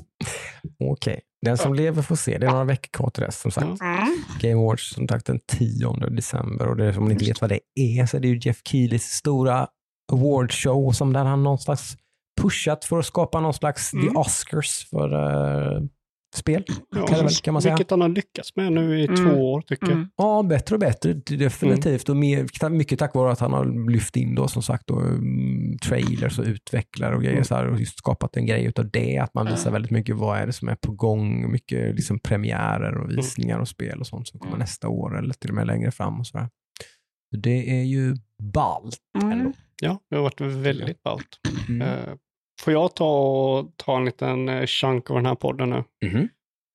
Okej, 0.85 1.21
den 1.43 1.59
som 1.59 1.75
lever 1.75 2.03
får 2.03 2.17
se. 2.17 2.39
Det 2.39 2.47
är 2.47 2.51
några 2.51 2.65
veckor 2.65 2.89
kvar 2.93 3.11
till 3.11 3.23
dess 3.23 3.41
som 3.41 3.51
sagt. 3.51 3.81
Mm. 3.81 4.17
Game 4.41 4.55
Awards 4.63 4.91
som 4.95 5.09
sagt 5.09 5.27
den 5.27 5.41
10 5.59 5.93
december 6.11 6.67
och 6.69 6.77
det, 6.77 6.85
är- 6.87 6.99
om 6.99 7.05
ni 7.05 7.13
inte 7.13 7.25
vet 7.25 7.41
vad 7.41 7.51
det 7.51 7.61
är 7.75 8.07
så 8.07 8.17
är 8.17 8.21
det 8.21 8.29
ju 8.29 8.39
Jeff 8.43 8.61
Keelys 8.65 9.03
stora 9.05 9.67
awardshow 10.13 10.93
som 10.93 11.13
där 11.13 11.25
han 11.25 11.43
någonstans 11.43 11.97
pushat 12.41 12.85
för 12.85 12.99
att 12.99 13.07
skapa 13.07 13.41
någon 13.41 13.55
slags 13.55 13.93
Mm. 13.93 14.09
The 14.09 14.15
Oscars 14.19 14.87
för 14.91 15.13
eh, 15.13 15.83
spel. 16.35 16.65
Ja, 16.91 17.07
kan, 17.07 17.19
väl, 17.25 17.29
kan 17.35 17.53
man 17.55 17.63
säga. 17.63 17.75
Vilket 17.75 17.91
han 17.91 18.01
har 18.01 18.09
lyckats 18.09 18.57
med 18.57 18.73
nu 18.73 19.01
i 19.01 19.07
Mm. 19.07 19.17
två 19.17 19.53
år 19.53 19.61
tycker 19.61 19.87
jag. 19.87 19.93
Mm. 19.97 20.09
Ja, 20.17 20.43
bättre 20.43 20.75
och 20.75 20.81
bättre 20.81 21.13
definitivt. 21.15 22.09
Och 22.09 22.17
mer, 22.17 22.69
mycket 22.69 22.99
tack 22.99 23.15
vare 23.15 23.33
att 23.33 23.41
han 23.41 23.53
har 23.53 23.91
lyft 23.91 24.17
in 24.17 24.35
då 24.35 24.49
som 24.49 24.63
sagt 24.63 24.87
då, 24.87 25.01
mm, 25.01 25.79
trailers 25.79 26.39
och 26.39 26.45
utvecklare 26.45 27.15
och 27.15 27.21
grejer 27.23 27.33
Mm. 27.37 27.45
så 27.45 27.55
här, 27.55 27.67
och 27.69 27.81
just 27.81 27.99
skapat 27.99 28.37
en 28.37 28.47
grej 28.47 28.65
utav 28.65 28.91
det. 28.91 29.19
Att 29.19 29.35
man 29.35 29.47
visar 29.47 29.71
väldigt 29.71 29.91
mycket 29.91 30.17
vad 30.17 30.39
är 30.39 30.47
det 30.47 30.53
som 30.53 30.69
är 30.69 30.75
på 30.75 30.93
gång. 30.93 31.53
Mycket 31.53 31.95
liksom 31.95 32.19
premiärer 32.19 32.97
och 32.99 33.11
visningar 33.11 33.59
och 33.59 33.69
spel 33.69 34.01
och 34.01 34.07
sånt 34.07 34.29
som 34.29 34.41
kommer 34.41 34.53
Mm. 34.55 34.61
nästa 34.61 34.89
år 34.89 35.19
eller 35.19 35.35
till 35.35 35.51
och 35.51 35.57
med 35.57 35.67
längre 35.67 35.91
fram 35.91 36.21
och 36.21 36.27
sådär. 36.27 36.49
Så 37.35 37.41
Det 37.41 37.81
är 37.81 37.85
ju 37.85 38.17
ballt. 38.43 38.99
Mm. 39.23 39.53
Ja, 39.83 39.99
det 40.11 40.17
har 40.17 40.23
varit 40.23 40.41
väldigt 40.41 41.03
ballt. 41.03 41.29
Mm. 41.69 41.89
Får 42.61 42.73
jag 42.73 42.97
ta, 42.97 43.19
och 43.19 43.77
ta 43.77 43.97
en 43.97 44.05
liten 44.05 44.49
eh, 44.49 44.67
chunk 44.67 45.11
av 45.11 45.17
den 45.17 45.27
här 45.27 45.35
podden 45.35 45.71
nu? 45.71 45.85
Mhm. 46.09 46.29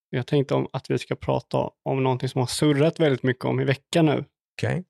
Jag 0.10 0.28
tänkte 0.28 0.54
om 0.54 0.68
att 0.74 0.92
vi 0.92 0.98
ska 0.98 1.16
prata 1.16 1.70
om 1.84 2.04
någonting 2.04 2.30
som 2.30 2.40
har 2.40 2.48
surrat 2.48 3.00
väldigt 3.00 3.24
mycket 3.24 3.46
om 3.46 3.60
i 3.60 3.64
veckan 3.64 4.06
nu. 4.06 4.26
Okej. 4.58 4.84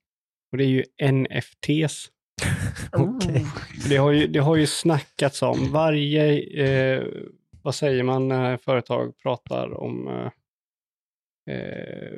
Och 0.51 0.57
det 0.57 0.63
är 0.63 0.67
ju 0.67 0.83
NFTs. 1.11 2.11
Okej. 2.91 3.45
Det 3.89 3.97
har 3.97 4.11
ju, 4.11 4.27
det 4.27 4.39
har 4.39 4.55
ju 4.55 4.67
snackats 4.67 5.41
om 5.41 5.71
varje, 5.71 6.39
eh, 6.65 7.03
vad 7.61 7.75
säger 7.75 8.03
man 8.03 8.27
när 8.27 8.57
företag 8.57 9.17
pratar 9.17 9.73
om 9.73 10.07
eh, 10.07 10.31
eh, 11.55 12.13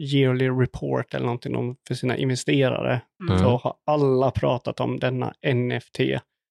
yearly 0.00 0.48
report 0.48 1.14
eller 1.14 1.26
någonting 1.26 1.56
om, 1.56 1.76
för 1.88 1.94
sina 1.94 2.16
investerare. 2.16 3.00
Mm. 3.28 3.38
Så 3.38 3.56
har 3.56 3.74
alla 3.84 4.30
pratat 4.30 4.80
om 4.80 4.98
denna 4.98 5.34
NFT 5.54 6.00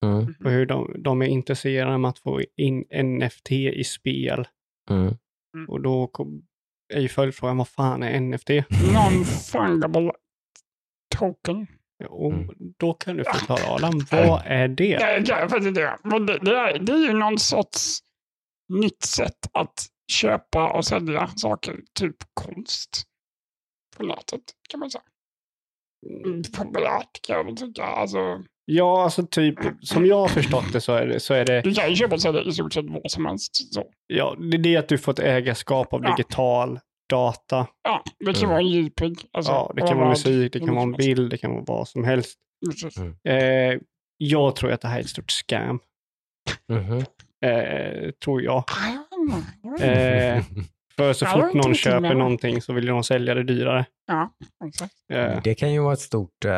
Mm. 0.05 0.35
och 0.45 0.51
hur 0.51 0.65
de, 0.65 0.95
de 1.03 1.21
är 1.21 1.25
intresserade 1.25 1.95
av 1.95 2.05
att 2.05 2.19
få 2.19 2.41
in 2.57 2.85
NFT 3.03 3.51
i 3.51 3.83
spel. 3.83 4.47
Mm. 4.89 5.15
Och 5.67 5.81
då 5.81 6.07
kom, 6.07 6.45
är 6.93 6.99
ju 7.01 7.07
följdfrågan, 7.07 7.57
vad 7.57 7.67
fan 7.67 8.03
är 8.03 8.19
NFT? 8.19 8.49
Non-fungible 8.93 10.11
token. 11.15 11.67
Och 12.09 12.33
Mm. 12.33 12.49
då 12.79 12.93
kan 12.93 13.17
du 13.17 13.23
förklara 13.23 13.73
Adam, 13.75 13.99
vad 14.11 14.41
är 14.45 14.67
det, 14.67 14.97
det, 16.45 16.51
är, 16.51 16.79
det 16.79 16.91
är 16.91 17.07
ju 17.07 17.13
någon 17.13 17.39
sorts 17.39 17.99
nytt 18.73 19.03
sätt 19.03 19.49
att 19.53 19.85
köpa 20.11 20.71
och 20.71 20.85
sälja 20.85 21.27
saker, 21.27 21.79
typ 21.99 22.15
konst, 22.33 23.03
på 23.97 24.03
nätet 24.03 24.41
kan 24.69 24.79
man 24.79 24.91
säga. 24.91 25.03
Mm, 26.25 26.41
Populärt 26.57 27.21
kan 27.21 27.35
jag 27.37 27.43
väl 27.43 27.57
tycka. 27.57 27.83
Alltså, 27.83 28.43
Ja, 28.65 29.03
alltså 29.03 29.27
typ 29.27 29.55
som 29.81 30.05
jag 30.05 30.15
har 30.19 30.27
förstått 30.27 30.73
det 30.73 30.81
så 30.81 30.93
är 30.93 31.05
det, 31.07 31.19
så 31.19 31.33
är 31.33 31.45
det, 31.45 31.61
du 31.61 31.73
kan 31.73 31.89
ju 31.89 31.95
köpa 31.95 32.15
i 32.15 32.51
stort 32.51 32.73
sett 32.73 32.85
vad 32.87 33.11
som 33.11 33.25
helst. 33.25 33.73
Så. 33.73 33.83
ja, 34.07 34.35
det 34.51 34.57
är 34.57 34.61
det 34.61 34.77
att 34.77 34.87
du 34.89 34.97
får 34.97 35.11
ett 35.11 35.19
ägarskap 35.19 35.93
av 35.93 36.01
Ja. 36.03 36.15
digital 36.15 36.79
data. 37.09 37.67
Ja, 37.83 38.03
det 38.19 38.25
kan 38.33 38.35
Mm. 38.35 38.49
vara 38.49 38.59
en 38.59 38.67
JPEG. 38.67 39.17
Alltså, 39.33 39.51
Ja, 39.51 39.71
det 39.75 39.81
kan 39.81 39.97
vara 39.97 40.09
musik, 40.09 40.53
det 40.53 40.59
kan 40.59 40.75
vara 40.75 40.83
en 40.83 40.93
helst. 40.93 41.07
bild, 41.07 41.29
det 41.31 41.37
kan 41.37 41.51
vara 41.51 41.63
vad 41.67 41.87
som 41.87 42.03
helst. 42.03 42.35
Precis. 42.69 42.97
Eh, 43.27 43.79
jag 44.17 44.55
tror 44.55 44.71
att 44.71 44.81
det 44.81 44.87
här 44.87 44.97
är 44.97 45.01
ett 45.01 45.09
stort 45.09 45.31
scam. 45.31 45.79
Mhm. 46.69 46.97
Eh, 47.45 48.11
tror 48.23 48.41
jag. 48.41 48.63
Ah, 48.67 49.83
Eh, 49.83 50.43
för 50.97 51.13
så 51.13 51.25
fort 51.25 51.53
någon 51.53 51.75
köper 51.75 51.99
med. 51.99 52.17
någonting 52.17 52.61
så 52.61 52.73
vill 52.73 52.85
de 52.85 53.03
sälja 53.03 53.33
det 53.33 53.43
dyrare. 53.43 53.85
Ja, 54.07 54.29
exakt. 54.67 54.93
Eh, 55.13 55.41
Det 55.43 55.55
kan 55.55 55.73
ju 55.73 55.79
vara 55.81 55.93
ett 55.93 55.99
stort, 55.99 56.45
eh, 56.45 56.51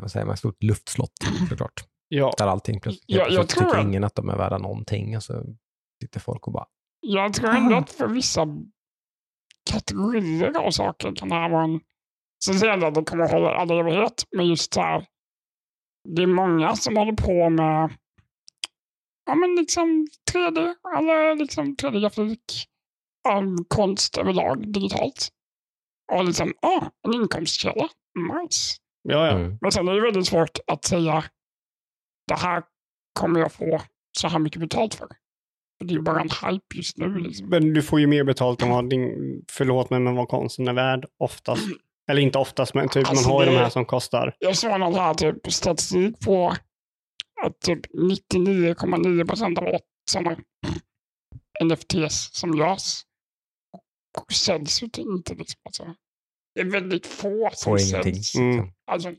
vad 0.00 0.10
säger 0.10 0.24
man, 0.26 0.32
ett 0.32 0.38
stort 0.38 0.62
luftslott 0.62 1.12
såklart. 1.48 1.84
ja, 2.08 2.32
Där 2.38 2.46
allting 2.46 2.80
plötsligt, 2.80 3.04
Ja, 3.06 3.16
jag 3.18 3.26
plötsligt 3.28 3.48
tror 3.50 3.64
tycker 3.68 3.78
att- 3.78 3.84
ingen 3.86 4.04
att 4.04 4.14
de 4.14 4.28
är 4.28 4.36
värda 4.36 4.58
någonting 4.58 5.16
och 5.16 5.22
så 5.22 5.44
sitter 6.02 6.20
folk 6.20 6.46
och 6.46 6.52
bara, 6.52 6.66
Jag 7.00 7.34
tror 7.34 7.50
ändå 7.50 7.76
att 7.76 7.90
för 7.90 8.08
vissa 8.08 8.46
kategorier 9.70 10.56
av 10.66 10.70
saker 10.70 11.14
kan 11.16 11.28
det 11.28 11.34
här 11.34 11.50
vara 11.50 11.64
en... 11.64 11.80
Sen 12.44 12.54
säger 12.54 12.72
jag 12.78 12.84
att 12.84 12.94
det 12.94 13.04
kommer 13.04 13.24
att 13.24 13.30
hålla 13.32 13.50
all 13.54 13.70
evighet, 13.70 14.24
men 14.36 14.46
just 14.46 14.74
så 14.74 14.80
här. 14.80 15.06
Det 16.08 16.22
är 16.22 16.26
många 16.26 16.76
som 16.76 16.96
håller 16.96 17.12
på 17.12 17.50
med 17.50 17.90
ja, 19.26 19.34
men 19.34 19.54
liksom 19.56 20.06
3D 20.32 20.74
eller 20.98 21.36
liksom 21.36 21.76
3D-grafik 21.76 22.66
av 23.28 23.56
konst 23.68 24.18
överlag 24.18 24.72
digitalt. 24.72 25.28
Och 26.12 26.24
liksom, 26.24 26.52
ah, 26.62 26.90
en 27.06 27.14
inkomstkälla. 27.14 27.88
Nice. 28.42 28.76
ja, 29.02 29.26
ja. 29.26 29.32
mm. 29.32 29.58
Men 29.60 29.72
sen 29.72 29.88
är 29.88 29.94
det 29.94 30.00
väldigt 30.00 30.26
svårt 30.26 30.58
att 30.66 30.84
säga 30.84 31.24
det 32.28 32.34
här 32.34 32.62
kommer 33.20 33.40
jag 33.40 33.52
få 33.52 33.82
så 34.18 34.28
här 34.28 34.38
mycket 34.38 34.60
betalt 34.60 34.94
för. 34.94 35.08
För 35.78 35.84
det 35.84 35.92
är 35.92 35.96
ju 35.96 36.02
bara 36.02 36.20
en 36.20 36.28
hype 36.28 36.76
just 36.76 36.98
nu. 36.98 37.18
Liksom. 37.18 37.48
Men 37.48 37.74
du 37.74 37.82
får 37.82 38.00
ju 38.00 38.06
mer 38.06 38.24
betalt 38.24 38.62
än 38.62 38.70
vad 38.70 38.90
din, 38.90 39.44
förlåt 39.50 39.90
mig, 39.90 40.00
men 40.00 40.14
vad 40.14 40.28
konsten 40.28 40.68
är 40.68 40.72
värd 40.72 41.06
oftast. 41.18 41.62
Eller 42.10 42.22
inte 42.22 42.38
oftast, 42.38 42.74
men 42.74 42.88
typ 42.88 43.08
Alltså, 43.08 43.28
man 43.28 43.32
har 43.32 43.44
ju 43.44 43.50
de 43.50 43.56
här 43.56 43.70
som 43.70 43.84
kostar. 43.84 44.36
Jag 44.38 44.56
såg 44.56 44.80
någon 44.80 44.94
här 44.94 45.14
typ 45.14 45.52
statistik 45.52 46.20
på 46.20 46.54
att 47.42 47.60
typ 47.60 47.86
99,9 47.86 49.26
procent 49.26 49.58
av 49.58 49.64
alla 49.66 49.78
sådana 50.10 50.36
NFTs 51.64 52.30
som 52.32 52.54
görs 52.54 53.02
säljs 54.32 54.82
ju 54.82 54.88
inte. 54.96 55.34
Liksom. 55.34 55.60
Alltså, 55.64 55.94
det 56.54 56.60
är 56.60 56.64
väldigt 56.64 57.06
få 57.06 57.50
som 57.52 57.78
ingenting. 57.78 58.14
säljs. 58.14 58.34
Mm. 58.34 58.50
liksom. 58.50 58.72
Alltså, 58.86 59.10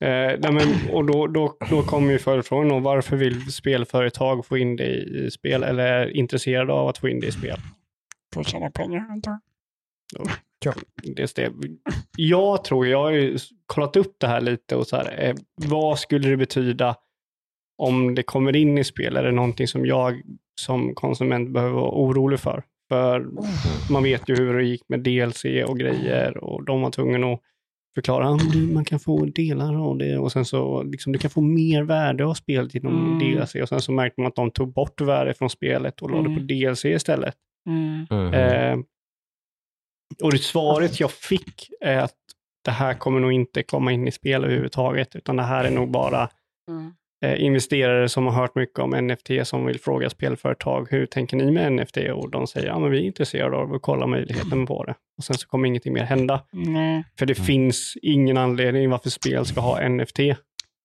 Eh, 0.00 0.38
nej, 0.40 0.52
men, 0.52 0.90
och 0.92 1.04
då, 1.04 1.26
då, 1.26 1.56
då 1.70 1.82
kommer 1.82 2.12
ju 2.12 2.18
följdfrågan 2.18 2.68
då, 2.68 2.78
varför 2.78 3.16
vill 3.16 3.52
spelföretag 3.52 4.46
få 4.46 4.58
in 4.58 4.76
det 4.76 4.86
i, 4.86 5.30
spel 5.30 5.62
eller 5.62 5.86
är 5.86 6.16
intresserade 6.16 6.72
av 6.72 6.88
att 6.88 6.98
få 6.98 7.08
in 7.08 7.20
det 7.20 7.26
i 7.26 7.32
spel? 7.32 7.58
för 8.34 8.40
att 8.40 8.48
tjäna 8.48 8.70
pengar 8.70 9.00
antar 9.10 9.38
jag. 10.60 10.74
Det 11.16 11.38
är 11.38 11.50
det. 11.50 11.52
Jag 12.16 12.64
tror, 12.64 12.86
jag 12.86 12.98
har 12.98 13.10
ju 13.10 13.38
kollat 13.66 13.96
upp 13.96 14.16
det 14.18 14.26
här 14.26 14.40
lite 14.40 14.76
och 14.76 14.86
så 14.86 14.96
här, 14.96 15.24
eh, 15.28 15.34
vad 15.54 15.98
skulle 15.98 16.28
det 16.28 16.36
betyda 16.36 16.96
om 17.78 18.14
det 18.14 18.22
kommer 18.22 18.56
in 18.56 18.78
i 18.78 18.84
spel? 18.84 19.16
Är 19.16 19.22
det 19.22 19.32
någonting 19.32 19.68
som 19.68 19.86
jag 19.86 20.22
som 20.60 20.94
konsument 20.94 21.50
behöver 21.50 21.74
vara 21.74 21.90
orolig 21.90 22.40
för? 22.40 22.64
För 22.94 23.92
man 23.92 24.02
vet 24.02 24.28
ju 24.28 24.36
hur 24.36 24.54
det 24.58 24.64
gick 24.64 24.82
med 24.88 25.00
DLC 25.00 25.44
och 25.66 25.78
grejer 25.78 26.36
och 26.44 26.64
de 26.64 26.80
var 26.82 26.90
tvungna 26.90 27.32
att 27.32 27.40
förklara 27.94 28.28
att 28.28 28.54
man 28.72 28.84
kan 28.84 29.00
få 29.00 29.24
delar 29.26 29.88
av 29.88 29.98
det 29.98 30.18
och 30.18 30.32
sen 30.32 30.44
så 30.44 30.82
liksom, 30.82 31.12
du 31.12 31.18
kan 31.18 31.30
få 31.30 31.40
mer 31.40 31.82
värde 31.82 32.24
av 32.26 32.34
spelet 32.34 32.74
genom 32.74 33.06
Mm. 33.06 33.18
DLC 33.18 33.54
och 33.54 33.68
sen 33.68 33.80
så 33.80 33.92
märkte 33.92 34.20
man 34.20 34.28
att 34.28 34.34
de 34.36 34.50
tog 34.50 34.72
bort 34.72 35.00
värde 35.00 35.34
från 35.34 35.50
spelet 35.50 36.02
och 36.02 36.10
la 36.10 36.16
det 36.18 36.24
på 36.24 36.30
Mm. 36.30 36.46
DLC 36.46 36.84
istället. 36.84 37.34
Mm. 37.68 38.06
Mhm. 38.10 38.34
Eh, 38.34 38.78
och 40.22 40.32
det 40.32 40.38
svaret 40.38 41.00
jag 41.00 41.10
fick 41.10 41.70
är 41.80 41.98
att 41.98 42.16
det 42.64 42.70
här 42.70 42.94
kommer 42.94 43.20
nog 43.20 43.32
inte 43.32 43.62
komma 43.62 43.92
in 43.92 44.08
i 44.08 44.12
spel 44.12 44.44
överhuvudtaget, 44.44 45.16
utan 45.16 45.36
det 45.36 45.42
här 45.42 45.64
är 45.64 45.70
nog 45.70 45.90
bara 45.90 46.28
Mm. 46.70 46.92
Eh, 47.24 47.44
investerare 47.44 48.08
som 48.08 48.26
har 48.26 48.32
hört 48.32 48.54
mycket 48.54 48.78
om 48.78 48.90
NFT 48.90 49.30
som 49.44 49.66
vill 49.66 49.80
fråga 49.80 50.10
spelföretag, 50.10 50.86
hur 50.90 51.06
tänker 51.06 51.36
ni 51.36 51.50
med 51.50 51.72
NFT? 51.72 51.96
Och 52.14 52.30
de 52.30 52.46
säger, 52.46 52.66
ja 52.66 52.78
men 52.78 52.90
vi 52.90 52.98
är 52.98 53.02
intresserade 53.02 53.56
av 53.56 53.74
att 53.74 53.82
kolla 53.82 54.06
möjligheten 54.06 54.66
på 54.66 54.84
det. 54.84 54.94
Och 55.18 55.24
sen 55.24 55.36
så 55.38 55.46
kommer 55.48 55.68
ingenting 55.68 55.92
mer 55.92 56.04
hända. 56.04 56.44
Nej. 56.52 57.04
För 57.18 57.26
det 57.26 57.34
finns 57.34 57.96
ingen 58.02 58.36
anledning 58.36 58.90
varför 58.90 59.10
spel 59.10 59.44
ska 59.46 59.60
ha 59.60 59.88
NFT. 59.88 60.18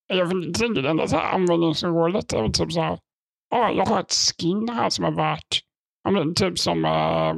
Jag 0.07 0.29
tänker 0.59 0.81
det 0.81 0.89
enda 0.89 1.07
så 1.07 1.15
här 1.17 1.33
användningsområdet 1.35 2.33
är 2.33 2.47
typ 2.49 2.71
så 2.71 2.81
här. 2.81 2.97
Ja, 3.49 3.71
jag 3.77 3.85
har 3.85 3.99
ett 3.99 4.13
skin 4.39 4.69
här 4.69 4.89
som 4.89 5.05
är 5.05 5.11
värt. 5.11 5.59
Men 6.09 6.33
typ 6.35 6.59
som. 6.59 6.85
eh, 6.85 7.33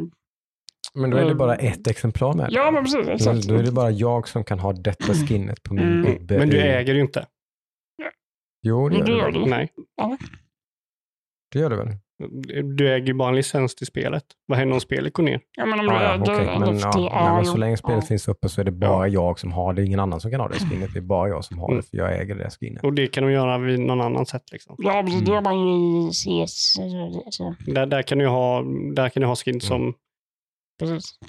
Men 0.93 1.10
då 1.10 1.18
är 1.18 1.22
det 1.22 1.26
Mm. 1.28 1.38
bara 1.38 1.56
ett 1.56 1.88
exemplar 1.88 2.34
med. 2.34 2.47
ja, 2.52 2.72
men 2.72 2.84
precis. 2.84 3.06
då, 3.08 3.12
Exakt. 3.12 3.47
då 3.47 3.56
är 3.56 3.64
det 3.64 3.72
bara 3.72 3.91
jag 3.91 4.28
som 4.28 4.43
kan 4.43 4.60
ha 4.60 4.74
detta 4.74 5.14
skinnet 5.14 5.64
på 5.64 5.74
min 5.74 5.84
Mm. 5.88 6.06
gubbe. 6.06 6.38
Men 6.39 6.49
du 6.49 6.58
äger 6.62 6.93
ju 6.93 7.02
inte. 7.02 7.26
Jo, 8.62 8.89
det 8.89 8.95
gör 8.97 9.05
Det 9.05 9.12
du 9.12 9.18
gör 9.18 9.32
du. 9.32 9.45
Nej. 9.45 9.70
Det 11.51 11.59
gör 11.59 11.70
du 11.70 11.76
väl? 11.76 11.88
Du 12.78 12.93
äger 12.93 13.07
ju 13.07 13.14
bara 13.14 13.30
en 13.30 13.36
licens 13.36 13.76
till 13.76 13.88
spelet. 13.88 14.24
Vad 14.45 14.57
händer 14.57 14.74
om 14.74 14.80
spelet 14.82 15.14
går 15.14 15.24
ner? 15.24 15.41
Ja, 15.57 15.66
men 15.66 15.80
om 15.80 15.86
Ja, 15.86 15.91
du 15.91 16.03
ja, 16.03 16.14
äger 16.14 16.22
okej. 16.24 16.47
en 16.55 16.59
Men, 16.62 16.78
ja, 16.80 16.91
ja, 16.95 17.24
nej, 17.26 17.34
men 17.36 17.45
så 17.45 17.57
länge 17.57 17.78
spelet 17.78 18.03
ja. 18.03 18.07
finns 18.07 18.28
uppe 18.28 18.49
så 18.49 18.62
är 18.62 18.66
det 18.66 18.72
bara 18.72 19.07
jag 19.07 19.39
som 19.39 19.51
har 19.51 19.74
det. 19.74 19.86
Ingen 19.86 19.99
annan 19.99 20.20
som 20.22 20.32
kan 20.32 20.39
ha 20.39 20.47
det 20.47 20.55
skinnet. 20.59 20.93
Det 20.93 20.99
är 20.99 21.01
bara 21.01 21.30
jag 21.30 21.45
som 21.45 21.59
har 21.59 21.68
det, 21.68 21.74
Mm. 21.74 21.84
för 21.84 21.97
jag 21.97 22.22
äger 22.22 22.36
det 22.36 22.49
skinnet. 22.59 22.84
Och 22.84 22.93
det 22.93 23.07
kan 23.07 23.24
de 23.24 23.32
göra 23.32 23.57
vid 23.57 23.80
någon 23.80 24.01
annan 24.01 24.26
sätt. 24.26 24.51
Liksom. 24.51 24.76
Ja, 24.80 25.03
precis. 25.05 25.20
Det 25.22 25.32
Mm. 25.32 25.34
gör 25.34 25.41
man 25.41 25.59
ju 25.59 26.09
i 26.09 26.12
CS. 26.47 26.76
Där, 27.66 27.86
där 27.86 28.01
kan 28.01 28.18
du 28.18 28.28
ha, 28.28 28.62
där 28.95 29.09
kan 29.09 29.22
du 29.22 29.28
ha 29.28 29.36
skins 29.36 29.66
som 29.66 29.93
Precis. 30.80 31.20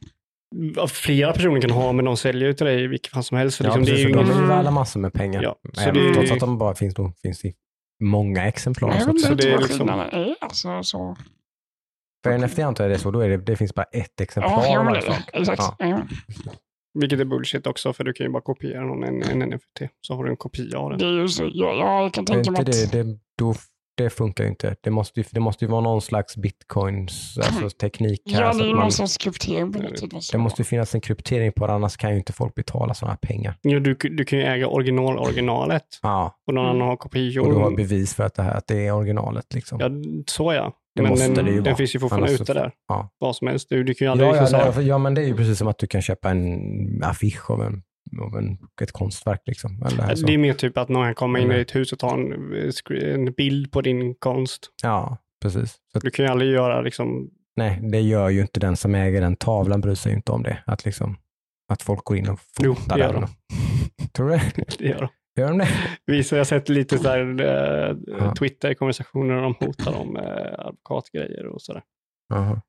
Flera 0.88 1.32
personer 1.32 1.60
kan 1.60 1.70
ha, 1.70 1.92
men 1.92 2.04
de 2.04 2.16
säljer 2.16 2.48
ju 2.48 2.54
till 2.54 2.66
dig 2.66 2.84
i 2.84 2.86
vilket 2.86 3.12
fall 3.12 3.24
som 3.24 3.36
helst. 3.36 3.56
Så 3.56 3.64
Ja, 3.64 3.66
liksom, 3.66 3.84
det 3.84 3.90
är 3.90 3.92
precis, 3.92 4.08
ju 4.08 4.12
för 4.12 4.24
de 4.24 4.30
är 4.30 4.40
ju 4.40 4.46
värda 4.46 4.70
massor 4.70 5.00
med 5.00 5.12
pengar. 5.12 5.42
Ja, 5.42 5.56
så 5.72 5.80
Även, 5.80 5.94
det 5.94 6.14
Trots 6.14 6.32
att 6.32 6.40
de 6.40 6.58
bara 6.58 6.74
finns, 6.74 6.94
då, 6.94 7.12
finns 7.22 7.44
i 7.44 7.54
många 8.02 8.46
exemplar. 8.46 8.88
Jag 8.88 9.02
Så 9.02 9.18
så 9.18 9.34
det 9.34 9.52
är 9.52 9.58
liksom- 9.58 9.88
är. 9.88 10.36
Alltså, 10.40 10.82
så. 10.82 11.16
för 12.24 12.38
NFT 12.38 12.58
antar 12.58 12.84
jag 12.84 12.90
det 12.90 12.94
är 12.94 12.98
så, 12.98 13.10
då 13.10 13.20
är 13.20 13.28
det, 13.28 13.36
det 13.36 13.56
finns 13.56 13.74
bara 13.74 13.86
ett 13.92 14.20
exemplar 14.20 14.64
Ja, 14.64 14.94
ja, 14.94 15.00
det, 15.32 15.38
exakt. 15.40 15.62
Ja. 15.78 16.02
Vilket 16.98 17.20
är 17.20 17.24
bullshit 17.24 17.66
också, 17.66 17.92
för 17.92 18.04
du 18.04 18.12
kan 18.12 18.26
ju 18.26 18.32
bara 18.32 18.42
kopiera 18.42 18.84
någon, 18.84 19.04
en, 19.04 19.22
en 19.22 19.50
NFT, 19.50 19.82
så 20.00 20.14
har 20.14 20.24
du 20.24 20.30
en 20.30 20.36
kopia 20.36 20.78
av 20.78 20.90
den. 20.90 20.98
Det 20.98 21.06
är 21.06 21.20
ju 21.20 21.28
så. 21.28 21.50
Ja, 21.52 22.02
jag 22.02 22.14
kan 22.14 22.24
tänka 22.24 22.50
mig 22.50 22.60
att... 22.60 22.66
det, 22.66 23.02
det, 23.02 23.18
då, 23.38 23.54
det 23.94 24.10
funkar 24.10 24.44
ju 24.44 24.50
inte. 24.50 24.76
Det 24.80 24.90
måste 24.90 25.20
ju, 25.20 25.24
det 25.30 25.40
måste 25.40 25.64
ju 25.64 25.70
vara 25.70 25.80
någon 25.80 26.02
slags 26.02 26.36
bitcoins, 26.36 27.38
alltså 27.38 27.70
teknik 27.80 28.20
här. 28.32 28.42
Ja, 28.42 28.52
det 28.52 28.62
är 28.62 28.66
ju 28.66 28.70
man, 28.74 28.80
någon 28.82 28.92
sorts 28.92 29.16
kryptering 29.16 29.72
på 29.72 29.78
något 29.82 29.98
sätt. 29.98 30.10
det 30.32 30.38
måste 30.38 30.62
ju 30.62 30.64
finnas 30.64 30.94
en 30.94 31.00
kryptering 31.00 31.52
på 31.52 31.66
det, 31.66 31.72
annars 31.72 31.96
kan 31.96 32.10
ju 32.10 32.16
inte 32.16 32.32
folk 32.32 32.54
betala 32.54 32.94
sådana 32.94 33.12
här 33.22 33.28
pengar. 33.28 33.56
Jo, 33.62 33.78
du, 33.80 33.94
du 33.94 34.24
kan 34.24 34.38
ju 34.38 34.44
äga 34.44 34.68
original 34.68 35.18
originalet 35.18 35.84
Ja, 36.02 36.36
och 36.46 36.54
någon 36.54 36.64
Mm. 36.64 36.76
annan 36.76 36.88
har 36.88 36.96
kopior. 36.96 37.42
och 37.46 37.54
du 37.54 37.60
har 37.60 37.70
bevis 37.70 38.14
för 38.14 38.24
att 38.24 38.34
det 38.34 38.42
här 38.42 38.54
att 38.54 38.66
det 38.66 38.86
är 38.86 38.92
originalet. 38.92 39.54
Liksom. 39.54 39.80
Ja, 39.80 39.88
så 40.26 40.52
ja. 40.52 40.72
Det 40.94 41.02
men 41.02 41.10
måste 41.10 41.26
den, 41.28 41.44
det 41.44 41.50
ju 41.50 41.56
den 41.56 41.64
vara. 41.64 41.76
finns 41.76 41.94
ju 41.94 41.98
fortfarande 41.98 42.28
Annars 42.28 42.40
ute 42.40 42.54
där. 42.54 42.72
ja. 42.88 43.08
Vad 43.18 43.36
som 43.36 43.48
helst. 43.48 43.68
Du, 43.68 43.84
du 43.84 43.94
kan 43.94 44.06
ju 44.06 44.12
aldrig 44.12 44.28
Ja, 44.30 44.34
ja, 44.36 44.40
liksom 44.42 44.58
så 44.60 44.64
här- 44.64 44.74
nej, 44.76 44.86
ja, 44.86 44.98
men 44.98 45.14
det 45.14 45.22
är 45.22 45.26
ju 45.26 45.36
precis 45.36 45.58
som 45.58 45.68
att 45.68 45.78
du 45.78 45.86
kan 45.86 46.02
köpa 46.02 46.30
en 46.30 47.02
affisch 47.04 47.50
av, 47.50 47.62
en, 47.62 47.82
av 48.20 48.36
en, 48.36 48.58
ett 48.82 48.92
konstverk. 48.92 49.40
Liksom. 49.46 49.82
Eller 49.86 50.14
så. 50.14 50.26
Det 50.26 50.34
är 50.34 50.38
mer 50.38 50.54
typ 50.54 50.78
att 50.78 50.88
någon 50.88 51.14
kommer 51.14 51.38
in 51.38 51.42
i 51.44 51.46
Mm. 51.46 51.58
ditt 51.58 51.74
hus 51.74 51.92
och 51.92 51.98
tar 51.98 52.18
en, 52.18 52.52
eh, 52.54 53.14
en 53.14 53.32
bild 53.32 53.72
på 53.72 53.80
din 53.80 54.14
konst. 54.14 54.68
Ja, 54.82 55.18
precis. 55.42 55.78
Så, 55.92 55.98
Du 55.98 56.10
kan 56.10 56.24
ju 56.24 56.30
aldrig 56.30 56.50
göra 56.52 56.80
liksom, 56.80 57.30
nej, 57.56 57.78
det 57.92 58.00
gör 58.00 58.28
ju 58.28 58.40
inte 58.40 58.60
den 58.60 58.76
som 58.76 58.94
äger 58.94 59.20
den 59.20 59.36
tavlan, 59.36 59.80
bryr 59.80 59.94
sig 59.94 60.12
ju 60.12 60.16
inte 60.16 60.32
om 60.32 60.42
det. 60.42 60.58
Att, 60.66 60.84
liksom, 60.84 61.16
att 61.68 61.82
folk 61.82 62.04
går 62.04 62.16
in 62.16 62.28
och 62.28 62.40
Jo, 62.62 62.74
fotar 62.74 62.96
det 62.96 63.02
gör 63.02 63.12
den. 63.12 63.20
de. 63.22 64.06
Tror 64.12 64.28
du 64.28 64.34
det? 64.36 64.52
det 64.78 64.84
gör 64.88 64.98
de. 65.00 65.08
Gör 65.40 65.48
de 65.48 65.58
det? 65.58 65.68
Vissa, 66.06 66.36
jag 66.36 66.40
har 66.40 66.44
sett 66.44 66.68
lite 66.68 66.98
så 66.98 67.08
här, 67.08 67.40
eh, 67.40 67.96
Ja. 68.18 68.34
Twitter-konversationer 68.38 69.34
där 69.34 69.42
de 69.42 69.54
hotar 69.60 69.96
om 69.96 70.16
eh, 70.16 70.66
advokatgrejer 70.66 71.46
och 71.46 71.62
sådär. 71.62 71.82
Aha. 72.32 72.60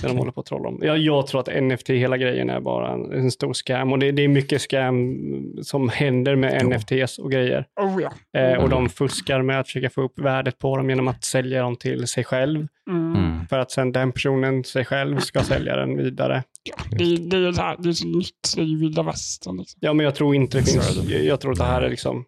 Det 0.00 0.06
de 0.08 0.16
håller 0.16 0.32
på 0.32 0.40
att 0.40 0.46
trolla 0.46 0.68
om. 0.68 0.78
Jag, 0.82 0.98
jag 0.98 1.26
tror 1.26 1.40
att 1.40 1.62
NFT, 1.62 1.88
hela 1.90 2.16
grejen 2.16 2.50
är 2.50 2.60
bara 2.60 2.92
en, 2.92 3.12
en 3.12 3.30
stor 3.30 3.52
scam. 3.52 3.92
Och 3.92 3.98
det, 3.98 4.12
det 4.12 4.22
är 4.24 4.28
mycket 4.28 4.60
scam 4.62 5.16
som 5.62 5.88
händer 5.88 6.36
med 6.36 6.58
Jo. 6.62 6.68
NFTs 6.68 7.18
och 7.18 7.30
grejer. 7.32 7.64
Oh 7.80 8.02
ja. 8.02 8.40
Eh, 8.40 8.50
och 8.58 8.64
Mm. 8.64 8.70
de 8.70 8.88
fuskar 8.88 9.42
med 9.42 9.60
att 9.60 9.66
försöka 9.66 9.90
få 9.90 10.02
upp 10.02 10.18
värdet 10.18 10.58
på 10.58 10.76
dem 10.76 10.90
genom 10.90 11.08
att 11.08 11.24
sälja 11.24 11.62
dem 11.62 11.76
till 11.76 12.06
sig 12.06 12.24
själv. 12.24 12.66
Mm. 12.90 13.14
Mm. 13.16 13.46
För 13.46 13.58
att 13.58 13.70
sen 13.70 13.92
den 13.92 14.12
personen, 14.12 14.64
sig 14.64 14.84
själv, 14.84 15.18
ska 15.18 15.40
sälja 15.42 15.76
den 15.76 15.96
vidare. 15.96 16.42
Ja, 16.62 16.74
det, 16.90 17.16
det, 17.16 17.36
är 17.36 17.52
så 17.52 17.62
här, 17.62 17.76
det 17.78 17.88
är 17.88 17.92
så 17.92 18.06
nytt, 18.06 18.52
det 18.56 18.62
är 18.62 18.66
ju 18.66 18.78
vilda 18.78 19.02
västern. 19.02 19.56
Liksom. 19.56 19.78
Ja, 19.82 19.92
men 19.92 20.04
jag 20.04 20.14
tror 20.14 20.34
inte 20.34 20.58
det 20.58 20.64
finns. 20.64 20.96
Jag, 21.10 21.24
jag 21.24 21.40
tror 21.40 21.52
att 21.52 21.58
det 21.58 21.64
här 21.64 21.82
är 21.82 21.90
liksom... 21.90 22.24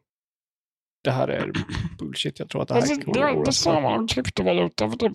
Det 1.04 1.10
här 1.10 1.28
är 1.28 1.50
bullshit. 1.98 2.38
Jag 2.38 2.48
tror 2.48 2.62
att 2.62 2.68
det 2.68 2.74
här 2.74 2.80
Alltså, 2.80 3.00
kommer 3.00 3.22
att 3.22 3.32
det, 3.32 3.36
gå 3.38 3.44
det 3.44 3.52
sa 3.52 3.80
man 3.80 4.00
om 4.00 4.08
kryptovaluta 4.08 4.90
för 4.90 4.96
typ 4.96 5.12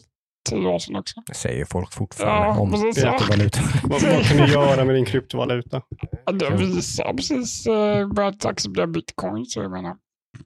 tio 0.49 0.67
år 0.67 0.79
sedan 0.79 0.95
också. 0.95 1.21
Det 1.27 1.33
säger 1.33 1.65
folk 1.65 1.93
fortfarande 1.93 2.47
Ja, 2.47 2.59
om 2.59 2.71
precis. 2.71 3.03
kryptovaluta. 3.03 3.59
vad, 3.83 4.01
vad 4.01 4.23
kan 4.25 4.37
du 4.37 4.53
göra 4.53 4.85
med 4.85 4.95
din 4.95 5.05
kryptovaluta? 5.05 5.81
Ja, 6.25 6.31
det 6.31 6.49
Visa 6.55 7.03
har 7.03 7.13
precis 7.13 7.67
eh, 7.67 8.07
börjat 8.07 8.45
acceptera 8.45 8.87
bitcoin, 8.87 9.45
så 9.45 9.59
jag 9.61 9.71
menar, 9.71 9.95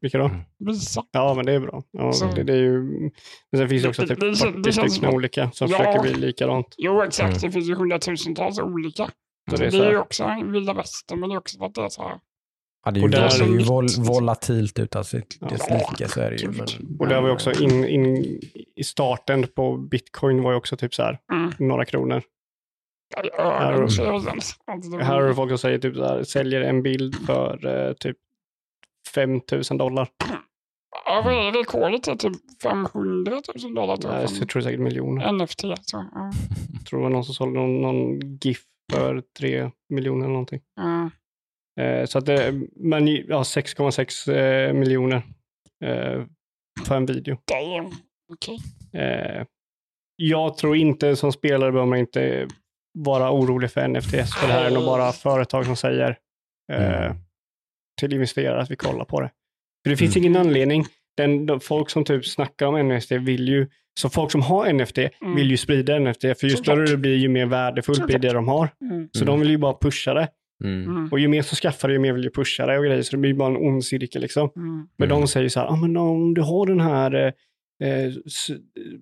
Vilka 0.02 0.18
då? 0.18 0.32
Visa. 0.66 1.04
Ja, 1.12 1.34
men 1.34 1.46
det 1.46 1.54
är 1.54 1.60
bra. 1.60 1.84
Ja, 1.92 2.14
Så- 2.14 2.26
det, 2.26 2.44
det 2.44 2.54
är 2.54 2.58
ju... 2.58 2.82
Men 3.52 3.58
sen 3.58 3.70
finns 3.70 3.84
det 3.84 3.90
också 3.90 4.08
typ 4.08 4.20
det- 4.20 4.26
det 4.30 4.32
kän- 4.34 4.52
40 4.54 4.62
det 4.62 4.72
känns 4.72 4.92
stycken 4.94 5.14
olika 5.16 5.52
som 5.52 5.68
Ja. 5.68 5.78
försöker 5.78 6.02
bli 6.02 6.14
likadant. 6.14 6.76
Jo, 6.78 7.02
exakt. 7.02 7.30
Mm. 7.30 7.40
Det 7.42 7.52
finns 7.52 7.70
ju 7.70 7.76
hundratusentals 7.76 8.60
olika. 8.60 9.10
Så 9.50 9.58
det 9.58 9.66
är 9.66 9.72
Det 9.72 9.86
är 9.86 9.92
ju 9.92 9.98
också 9.98 10.24
en 10.24 10.52
vilda 10.52 10.74
västern, 10.74 11.20
men 11.20 11.30
det 11.30 11.36
är 11.36 11.38
också 11.38 11.58
för 11.58 11.66
att 11.66 11.76
det 11.76 11.82
är 11.84 11.90
så 11.90 12.04
här. 12.04 12.18
Ja, 12.86 12.92
det 12.92 13.00
är 13.00 13.02
ju, 13.02 13.08
där- 13.08 13.40
det 13.40 13.44
är 13.46 13.48
ju 13.60 13.64
vol 13.64 13.88
volatilt 14.00 14.80
utan 14.80 15.02
dess 15.02 15.14
Ja. 15.40 15.48
like, 15.90 16.08
så 16.08 16.22
är 16.22 16.32
det 16.32 16.38
ju. 16.38 16.48
Men, 16.48 16.98
och 17.00 17.08
det 17.08 17.22
var 17.22 17.28
ju 17.28 17.34
också 17.34 17.52
in, 17.64 17.86
in 17.88 18.18
i 18.76 18.84
starten 18.84 19.48
på 19.56 19.78
bitcoin 19.78 20.44
var 20.44 20.52
ju 20.52 20.58
också 20.58 20.78
typ 20.78 20.94
så 20.96 21.04
här 21.04 21.20
Mm. 21.34 21.52
några 21.60 21.86
kronor. 21.86 22.22
Här- 23.16 23.24
är 23.42 23.78
det. 23.78 23.84
Alltså, 23.84 24.04
det- 24.98 25.04
Här 25.04 25.22
har 25.22 25.28
du 25.28 25.36
folk 25.36 25.52
som 25.52 25.58
säger 25.58 25.80
typ 25.80 25.96
så 25.96 26.06
här, 26.06 26.24
säljer 26.24 26.62
en 26.62 26.84
bild 26.84 27.16
för 27.26 27.88
eh, 27.88 27.94
typ 27.94 28.18
5000 29.14 29.78
dollar. 29.78 30.08
Ja, 31.06 31.22
vad 31.26 31.34
är 31.34 31.52
rekordet? 31.52 32.04
Det 32.04 32.12
är 32.12 32.16
typ 32.16 32.62
500 32.64 33.42
000 33.64 33.74
dollar 33.76 33.98
tror 33.98 34.12
Nej, 34.12 34.26
jag. 34.40 34.50
Tror 34.50 34.62
säkert 34.62 34.80
miljoner. 34.80 35.32
NFT. 35.32 35.62
Så, 35.62 36.06
ja. 36.14 36.32
Jag 36.74 36.86
tror 36.86 37.00
det 37.00 37.04
var 37.04 37.10
någon 37.10 37.24
som 37.26 37.34
sålde 37.34 37.60
någon, 37.60 37.82
någon 37.82 38.20
GIF 38.42 38.62
för 38.94 39.24
3 39.40 39.72
miljoner 39.90 40.24
eller 40.26 40.34
någonting. 40.34 40.62
Ja. 40.76 41.10
Eh, 41.80 42.06
så 42.06 42.18
att 42.18 42.26
det, 42.26 42.62
men 42.76 43.08
ja, 43.08 43.44
6,6 43.44 44.34
eh, 44.34 44.74
miljoner 44.74 45.16
eh, 45.86 46.24
för 46.88 46.96
en 46.96 47.06
video. 47.06 47.38
Damn. 47.52 47.92
Eh, 48.94 49.46
jag 50.16 50.58
tror 50.58 50.76
inte 50.76 51.16
som 51.16 51.32
spelare 51.32 51.72
behöver 51.72 51.90
man 51.90 52.00
inte 52.00 52.48
vara 53.00 53.32
orolig 53.32 53.72
för 53.72 53.88
NFTs. 53.88 54.36
För 54.36 54.48
det 54.48 54.54
här 54.54 54.66
är 54.66 54.72
nog 54.72 54.86
bara 54.86 55.12
företag 55.12 55.66
som 55.66 55.76
säger 55.76 56.18
eh, 56.74 57.06
Mm. 57.06 57.18
till 58.00 58.14
investerare 58.14 58.62
att 58.62 58.72
vi 58.72 58.76
kollar 58.76 59.06
på 59.06 59.22
det. 59.22 59.32
För 59.86 59.90
det 59.90 59.98
finns 59.98 60.16
Mm. 60.16 60.26
ingen 60.28 60.42
anledning. 60.42 60.86
Den, 61.18 61.46
de, 61.46 61.60
folk 61.60 61.90
som 61.90 62.04
typ 62.06 62.26
snackar 62.26 62.66
om 62.66 62.88
NFT 62.88 63.12
vill 63.12 63.48
ju, 63.50 63.68
så 64.00 64.10
folk 64.10 64.32
som 64.32 64.42
har 64.42 64.74
NFT 64.74 64.98
Mm. 64.98 65.36
vill 65.36 65.52
ju 65.52 65.58
sprida 65.58 66.00
NFT. 66.00 66.22
För 66.40 66.44
ju 66.48 66.50
större 66.50 66.86
det 66.86 66.98
blir, 66.98 67.16
ju 67.18 67.28
mer 67.30 67.46
värdefullt 67.46 68.06
blir 68.06 68.20
det 68.20 68.34
de 68.34 68.48
har. 68.48 68.70
Mm. 68.82 69.10
Så 69.14 69.24
Mm. 69.24 69.26
de 69.34 69.40
vill 69.40 69.50
ju 69.50 69.58
bara 69.58 69.74
pusha 69.82 70.14
det. 70.14 70.28
Mm. 70.64 70.84
Mm. 70.84 71.10
Och 71.12 71.20
ju 71.20 71.28
mer 71.28 71.42
så 71.42 71.56
skaffar 71.56 71.88
det, 71.88 71.94
ju 71.94 72.00
mer 72.00 72.14
vill 72.14 72.24
ju 72.24 72.30
pusha 72.30 72.66
det 72.66 72.78
och 72.78 72.86
grejer. 72.86 73.02
Så 73.02 73.12
det 73.12 73.18
blir 73.18 73.34
bara 73.34 73.50
en 73.50 73.58
ond 73.68 73.86
cirkel 73.86 74.22
liksom. 74.22 74.50
Mm. 74.56 74.88
Men 74.98 75.10
Mm. 75.12 75.22
de 75.22 75.28
säger 75.28 75.50
så 75.50 75.60
här, 75.60 75.68
ah, 75.68 75.76
men 75.76 75.98
om 75.98 76.34
du 76.34 76.42
har 76.42 76.66
den 76.66 76.80
här 76.80 77.14
eh, 77.14 77.90
eh, 77.90 78.12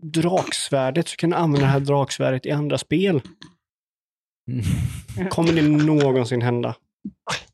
draksvärdet 0.01 1.07
så 1.07 1.16
kan 1.16 1.30
du 1.30 1.36
använda 1.36 1.66
det 1.66 1.72
här 1.72 1.80
draksvärdet 1.80 2.45
i 2.45 2.51
andra 2.51 2.78
spel. 2.78 3.22
Mm. 4.51 5.30
Kommer 5.30 5.53
det 5.53 5.62
någonsin 5.62 6.41
hända? 6.41 6.76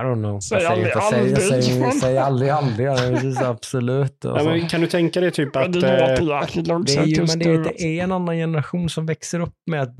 I 0.00 0.04
don't 0.04 0.14
know. 0.22 0.40
Säg 0.40 0.62
jag 0.62 0.72
aldrig 0.72 0.92
säger, 1.02 1.28
inte, 1.28 1.40
säg, 1.40 1.56
aldrig. 1.58 1.92
säg, 1.92 2.00
säg 2.00 2.18
aldrig 2.18 2.50
aldrig. 2.50 2.86
Ja, 2.86 2.96
det 2.96 3.06
är 3.06 3.12
precis 3.12 3.40
absolut. 3.40 4.16
Ja, 4.24 4.30
Alltså. 4.30 4.48
men 4.48 4.68
kan 4.68 4.80
du 4.80 4.86
tänka 4.86 5.20
dig 5.20 5.30
typ 5.30 5.56
att... 5.56 5.72
det 5.72 5.88
är 5.88 7.06
ju, 7.06 7.14
just 7.14 7.36
men 7.36 7.38
det 7.38 7.44
är, 7.44 7.58
nu, 7.58 7.62
det 7.62 7.82
är 7.82 8.04
en 8.04 8.12
annan 8.12 8.36
generation 8.36 8.88
som 8.88 9.06
växer 9.06 9.40
upp 9.40 9.54
med 9.70 9.82
att 9.82 9.98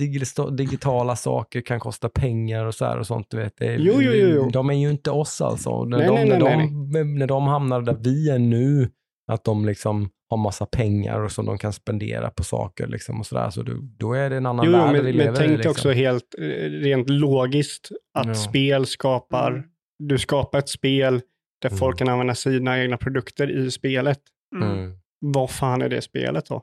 digitala 0.56 1.16
saker 1.16 1.60
kan 1.60 1.80
kosta 1.80 2.08
pengar 2.08 2.64
och 2.64 2.74
så 2.74 2.84
här 2.84 2.98
och 2.98 3.06
sånt. 3.06 3.26
Du 3.30 3.36
vet. 3.36 3.52
Det 3.58 3.66
är, 3.66 3.78
Jo, 3.78 3.94
jo, 3.98 4.12
jo. 4.12 4.50
De 4.52 4.70
är 4.70 4.74
ju 4.74 4.90
inte 4.90 5.10
oss 5.10 5.40
alltså. 5.40 5.84
När, 5.84 5.98
Nej, 5.98 6.06
de, 6.06 6.14
nej, 6.14 6.28
när, 6.28 6.38
nej, 6.38 6.68
de, 6.92 7.18
när 7.18 7.26
de 7.26 7.46
hamnar 7.46 7.80
där 7.82 7.96
vi 8.00 8.30
är 8.30 8.38
nu, 8.38 8.88
att 9.32 9.44
de 9.44 9.64
liksom 9.66 10.08
har 10.30 10.36
massa 10.36 10.66
pengar 10.66 11.20
och 11.20 11.32
som 11.32 11.46
de 11.46 11.58
kan 11.58 11.72
spendera 11.72 12.30
på 12.30 12.44
saker 12.44 12.86
liksom 12.86 13.20
och 13.20 13.26
sådär. 13.26 13.50
Så 13.50 13.62
då, 13.62 13.72
då 13.98 14.12
är 14.12 14.30
det 14.30 14.36
en 14.36 14.46
annan 14.46 14.66
jo, 14.66 14.72
värld 14.72 14.92
vi 14.96 15.02
men, 15.02 15.12
lever 15.12 15.24
men 15.24 15.34
tänk 15.34 15.50
i. 15.50 15.56
Liksom. 15.56 15.70
också 15.70 15.90
helt 15.90 16.34
eh, 16.38 16.44
rent 16.70 17.10
logiskt 17.10 17.88
att 18.18 18.26
Ja. 18.26 18.34
spel 18.34 18.86
skapar... 18.86 19.64
Du 19.98 20.18
skapar 20.18 20.58
ett 20.58 20.68
spel 20.68 21.20
där 21.62 21.68
Mm. 21.68 21.78
folk 21.78 21.98
kan 21.98 22.08
använda 22.08 22.34
sina 22.34 22.78
egna 22.82 22.96
produkter 22.96 23.50
i 23.50 23.70
spelet. 23.70 24.18
Mm. 24.56 24.72
Mm. 24.72 24.92
Vad 25.20 25.50
fan 25.50 25.82
är 25.82 25.88
det 25.88 26.02
spelet 26.02 26.46
då? 26.46 26.62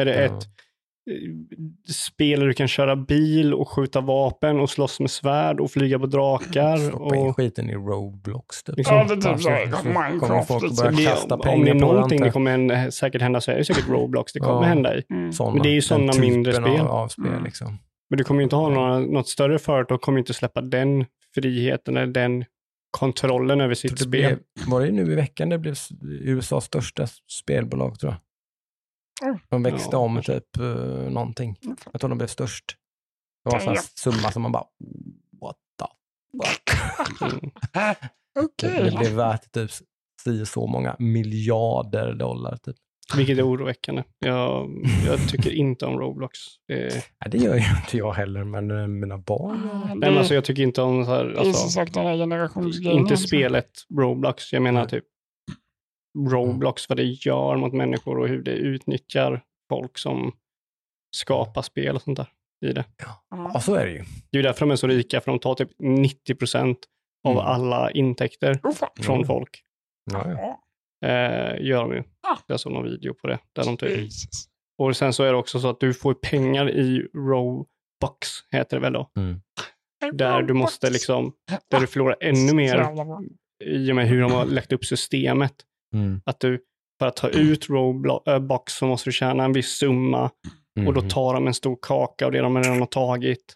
Är 0.00 0.04
det 0.04 0.14
Ja. 0.14 0.20
ett 0.20 0.32
eh, 1.10 1.92
spel 1.92 2.40
där 2.40 2.46
du 2.46 2.52
kan 2.54 2.68
köra 2.68 2.96
bil 2.96 3.54
och 3.54 3.68
skjuta 3.68 4.00
vapen 4.00 4.60
och 4.60 4.70
slåss 4.70 5.00
med 5.00 5.10
svärd 5.10 5.60
och 5.60 5.70
flyga 5.70 5.98
på 5.98 6.06
drakar? 6.06 6.76
Stoppa 6.76 7.16
in 7.16 7.26
Och, 7.26 7.36
skiten 7.36 7.70
i 7.70 7.74
Roblox. 7.74 8.62
Typ. 8.62 8.76
Liksom. 8.76 8.96
Ja, 8.96 9.04
det 9.04 9.12
är 9.28 9.32
typ 9.32 9.42
så 9.42 9.50
här, 9.50 9.66
så 9.66 9.76
kommer 9.76 10.10
Minecraft, 10.10 10.48
folk 10.48 10.64
att 10.64 10.76
börja 10.76 10.90
det, 10.90 11.04
kasta 11.04 11.34
om 11.34 11.64
det 11.64 11.70
är 11.70 11.74
någonting 11.74 12.18
det. 12.20 12.24
det 12.24 12.30
kommer 12.32 12.90
säkert 12.90 13.22
hända 13.22 13.40
så 13.40 13.50
är 13.50 13.56
det 13.56 13.64
säkert 13.64 13.88
Roblox 13.88 14.32
det 14.32 14.40
kommer 14.40 14.52
Ja. 14.62 14.62
hända 14.62 14.96
i. 14.96 15.02
Mm. 15.10 15.32
Såna, 15.32 15.52
Men 15.54 15.62
det 15.62 15.68
är 15.68 15.74
ju 15.74 15.82
sådana 15.82 16.12
mindre 16.20 16.52
spel. 16.52 16.80
Av, 16.80 16.86
av 16.88 17.08
spel 17.08 17.26
Mm. 17.26 17.44
liksom. 17.44 17.78
Men 18.10 18.18
du 18.18 18.24
kommer 18.24 18.40
ju 18.40 18.44
inte 18.44 18.56
ha 18.56 18.68
några, 18.68 18.98
något 18.98 19.28
större 19.28 19.58
företag 19.58 20.00
kommer 20.00 20.18
inte 20.18 20.34
släppa 20.34 20.60
den 20.60 21.04
friheten 21.34 21.96
eller 21.96 22.12
den 22.12 22.44
kontrollen 22.98 23.60
över 23.60 23.74
sitt 23.74 23.90
Det 23.90 23.96
spel. 23.98 24.08
blev, 24.10 24.38
var 24.68 24.80
det 24.80 24.90
nu 24.92 25.12
i 25.12 25.14
veckan 25.14 25.48
det 25.48 25.58
blev 25.58 25.76
USAs 26.02 26.64
största 26.64 27.06
spelbolag 27.40 27.98
tror 27.98 28.12
jag. 28.12 28.20
Mm. 29.28 29.40
De 29.48 29.62
växte 29.62 29.88
Ja, 29.92 29.98
om 29.98 30.14
kanske. 30.14 30.40
typ 30.40 30.58
uh, 30.60 31.10
någonting. 31.10 31.56
Jag 31.92 32.00
tror 32.00 32.08
de 32.08 32.18
blev 32.18 32.26
störst. 32.28 32.64
Det 33.44 33.50
var 33.50 33.58
en 33.60 33.64
sån 33.76 33.76
summa 33.94 34.32
som 34.32 34.42
man 34.42 34.52
bara, 34.52 34.64
what 35.40 35.56
the 35.78 35.86
fuck. 36.44 36.78
Mm. 37.22 37.40
Okej. 38.44 38.70
Det, 38.70 38.90
det 38.90 38.96
blev 38.98 39.12
värt 39.12 39.52
typ 39.52 39.70
si 40.22 40.46
så 40.46 40.66
många 40.66 40.96
miljarder 40.98 42.14
dollar. 42.14 42.56
Typ. 42.56 42.76
Vilket 43.16 43.38
är 43.38 43.48
oroväckande. 43.48 44.02
Jag, 44.18 44.70
jag 45.06 45.28
tycker 45.28 45.50
inte 45.52 45.86
om 45.86 45.98
Roblox. 45.98 46.38
Det, 46.68 47.04
Ja, 47.18 47.28
det 47.28 47.38
gör 47.38 47.54
ju 47.54 47.60
inte 47.80 47.96
jag 47.96 48.12
heller, 48.12 48.44
men 48.44 48.70
eh, 48.70 48.86
mina 48.86 49.18
barn 49.18 49.68
gör 49.72 49.88
det. 49.88 49.94
Men 49.94 50.18
alltså, 50.18 50.34
jag 50.34 50.44
tycker 50.44 50.62
inte 50.62 50.82
om 50.82 51.04
så 51.04 51.10
här, 51.14 51.24
det 51.24 51.30
är 51.30 51.34
som 51.34 51.46
alltså, 51.48 51.68
sagt 51.68 51.94
den 51.94 52.06
här 52.06 52.16
generationsgrejen. 52.16 52.98
inte 52.98 53.12
alltså. 53.12 53.26
spelet 53.26 53.70
Roblox. 53.98 54.52
Jag 54.52 54.62
menar 54.62 54.80
Nej. 54.80 54.88
typ 54.90 55.04
Roblox, 56.30 56.88
vad 56.88 56.98
det 56.98 57.04
gör 57.04 57.56
mot 57.56 57.72
människor 57.72 58.18
och 58.18 58.28
hur 58.28 58.42
det 58.42 58.50
utnyttjar 58.50 59.42
folk 59.68 59.98
som 59.98 60.32
skapar 61.16 61.62
spel 61.62 61.96
och 61.96 62.02
sånt 62.02 62.16
där 62.16 62.26
i 62.66 62.72
det. 62.72 62.84
Ja. 62.96 63.24
Ja, 63.54 63.60
så 63.60 63.74
är 63.74 63.86
det 63.86 63.92
ju. 63.92 64.04
Det 64.32 64.38
är 64.38 64.42
därför 64.42 64.60
de 64.60 64.70
är 64.70 64.76
så 64.76 64.86
rika, 64.86 65.20
för 65.20 65.30
de 65.30 65.38
tar 65.38 65.54
typ 65.54 65.70
90 65.78 66.34
procent 66.34 66.78
av 67.28 67.32
Mm. 67.32 67.44
alla 67.46 67.90
intäkter 67.90 68.60
Oh, 68.62 68.72
fan. 68.72 68.88
från 69.00 69.16
Mm. 69.16 69.26
folk. 69.26 69.62
Ja, 70.12 70.30
ja. 70.30 70.60
Eh, 71.04 71.66
gör 71.66 71.82
de 71.82 71.92
ju. 71.92 72.02
Ah. 72.22 72.38
Jag 72.46 72.60
såg 72.60 72.72
någon 72.72 72.84
video 72.84 73.14
på 73.14 73.26
det. 73.26 73.38
Där 73.52 73.64
de 73.64 73.76
typ. 73.76 73.98
Jesus. 74.00 74.44
Och 74.78 74.96
sen 74.96 75.12
så 75.12 75.22
är 75.24 75.32
det 75.32 75.38
också 75.38 75.60
så 75.60 75.68
att 75.68 75.80
du 75.80 75.94
får 75.94 76.14
pengar 76.14 76.70
i 76.70 77.08
Robux, 77.14 78.28
heter 78.50 78.76
det 78.76 78.80
väl 78.80 78.92
då. 78.92 79.10
Mm. 79.18 79.40
Där 80.12 80.42
du 80.42 80.54
måste 80.54 80.90
liksom, 80.90 81.32
där 81.70 81.80
du 81.80 81.86
förlorar 81.86 82.16
ännu 82.20 82.52
mer 82.54 82.76
Jävla 82.76 83.04
bra. 83.04 83.22
i 83.64 83.92
och 83.92 83.96
med 83.96 84.08
hur 84.08 84.20
de 84.20 84.32
har 84.32 84.44
lagt 84.44 84.72
upp 84.72 84.84
systemet. 84.84 85.54
Mm. 85.94 86.20
Att 86.26 86.40
du, 86.40 86.60
för 86.98 87.06
att 87.06 87.16
ta 87.16 87.28
ut 87.28 87.68
Roblox 87.70 88.72
så 88.72 88.86
måste 88.86 89.08
du 89.08 89.12
tjäna 89.12 89.44
en 89.44 89.52
viss 89.52 89.68
summa 89.70 90.30
Mm. 90.78 90.88
och 90.88 90.94
då 90.94 91.00
tar 91.00 91.34
de 91.34 91.46
en 91.46 91.54
stor 91.54 91.78
kaka 91.82 92.26
av 92.26 92.32
det 92.32 92.40
de 92.40 92.58
redan 92.58 92.78
har 92.80 92.86
tagit. 92.86 93.54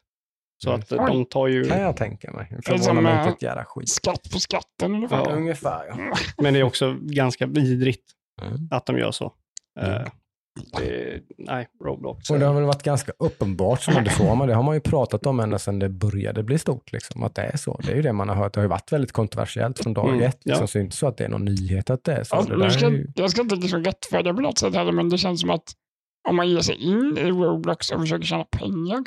Så 0.59 0.71
Mm. 0.71 0.81
att 0.81 0.93
eh, 0.93 1.07
de 1.07 1.25
tar 1.27 1.47
ju, 1.47 1.65
kan 1.65 1.81
jag 1.81 1.97
tänka 1.97 2.33
mig. 2.33 2.59
Förvånar 2.67 3.01
mig 3.03 3.13
eh, 3.13 3.19
inte 3.19 3.31
ett 3.31 3.43
jävla 3.43 3.65
skit. 3.65 3.89
Skatt 3.89 4.31
på 4.33 4.39
skatten 4.39 4.95
ungefär. 4.95 5.17
Ja. 5.17 5.33
Ungefär 5.33 5.85
ja. 5.89 5.97
men 6.43 6.55
det 6.55 6.61
är 6.61 6.65
också 6.65 6.97
ganska 7.01 7.47
vidrigt 7.47 8.05
Mm. 8.43 8.69
att 8.71 8.87
de 8.87 8.99
gör 8.99 9.11
så. 9.11 9.33
Mm. 9.81 9.93
Eh, 9.95 10.07
det, 10.79 11.21
nej, 11.39 11.69
Roblox. 11.85 12.31
Och 12.31 12.39
det 12.39 12.47
har 12.47 12.55
väl 12.55 12.65
varit 12.65 12.83
ganska 12.83 13.13
uppenbart 13.19 13.83
som 13.83 14.05
du 14.05 14.11
sa, 14.11 14.35
men 14.35 14.49
det 14.49 14.55
har 14.55 14.63
man 14.63 14.75
ju 14.75 14.81
pratat 14.81 15.27
om 15.27 15.41
ända 15.41 15.59
sedan 15.59 15.79
det 15.79 15.89
började 15.89 16.43
bli 16.43 16.59
stort. 16.59 16.93
Liksom, 16.93 17.23
att 17.23 17.35
det 17.35 17.43
är 17.43 17.57
så. 17.57 17.81
Det 17.85 17.93
är 17.93 17.97
ju 17.97 18.03
det 18.03 18.13
man 18.13 18.29
har 18.29 18.37
hört. 18.37 18.55
Det 18.55 18.61
har 18.61 18.65
ju 18.65 18.69
varit 18.69 18.93
väldigt 18.93 19.13
kontroversiellt 19.13 19.79
från 19.79 19.95
dag 19.95 20.09
Mm, 20.09 20.21
ett. 20.23 20.35
Liksom, 20.45 20.63
ja. 20.63 20.67
Så 20.67 20.79
det 20.79 20.83
är 20.83 20.85
inte 20.85 20.97
så 20.97 21.07
att 21.07 21.17
det 21.17 21.25
är 21.25 21.29
någon 21.29 21.45
nyhet 21.45 21.91
att 21.91 22.05
det 22.05 22.13
är 22.13 22.25
så. 22.25 22.37
Alltså, 22.37 22.57
det 22.57 22.71
ska, 22.71 22.87
är 22.87 22.91
ju... 22.91 23.07
Jag 23.15 23.31
ska 23.31 23.41
inte 23.41 23.57
liksom 23.57 23.85
rättfärdiga 23.85 24.35
på 24.35 24.41
något 24.41 24.59
sätt 24.59 24.75
heller, 24.75 24.93
men 24.93 25.09
det 25.09 25.19
känns 25.19 25.41
som 25.41 25.51
att 25.51 25.73
om 26.29 26.37
man 26.37 26.49
ger 26.51 26.61
sig 26.61 26.75
in 26.77 27.19
i 27.19 27.31
Roblox 27.31 27.91
och 27.91 28.01
försöker 28.01 28.25
tjäna 28.27 28.45
pengar, 28.45 29.05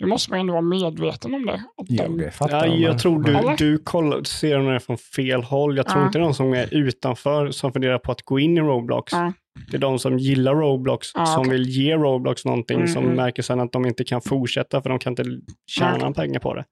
då 0.00 0.06
måste 0.06 0.30
man 0.30 0.40
ändå 0.40 0.52
vara 0.52 0.62
medveten 0.62 1.34
om 1.34 1.46
det. 1.46 1.52
Att 1.54 1.86
Jo, 1.88 2.04
de, 2.04 2.18
det 2.18 2.30
fattar 2.30 2.66
Ja, 2.66 2.74
jag, 2.74 2.98
tror 2.98 3.22
du, 3.22 3.36
Eller? 3.36 3.56
du 3.56 3.78
kollar, 3.78 4.22
ser 4.22 4.58
det 4.58 4.80
från 4.80 4.98
fel 4.98 5.42
håll. 5.42 5.76
Jag 5.76 5.86
tror 5.88 6.00
Ja. 6.00 6.06
inte 6.06 6.18
det 6.18 6.22
är 6.22 6.24
någon 6.24 6.34
som 6.34 6.52
är 6.54 6.74
utanför 6.74 7.50
som 7.50 7.72
funderar 7.72 7.98
på 7.98 8.12
att 8.12 8.22
gå 8.22 8.38
in 8.38 8.56
i 8.58 8.60
Roblox. 8.60 9.12
Ja. 9.12 9.32
Det 9.70 9.76
är 9.76 9.80
de 9.80 9.98
som 9.98 10.18
gillar 10.18 10.54
Roblox, 10.54 11.08
Ah, 11.14 11.26
som 11.26 11.40
okej. 11.40 11.52
vill 11.52 11.68
ge 11.68 11.94
Roblox 11.96 12.44
någonting, 12.44 12.76
Mm, 12.76 12.88
som 12.88 13.04
mm. 13.04 13.16
märker 13.16 13.42
sen 13.42 13.60
att 13.60 13.72
de 13.72 13.86
inte 13.86 14.04
kan 14.04 14.20
fortsätta 14.20 14.82
för 14.82 14.90
de 14.90 14.98
kan 14.98 15.10
inte 15.12 15.24
tjäna 15.70 16.12
pengar 16.12 16.40
på 16.40 16.54
det. 16.54 16.64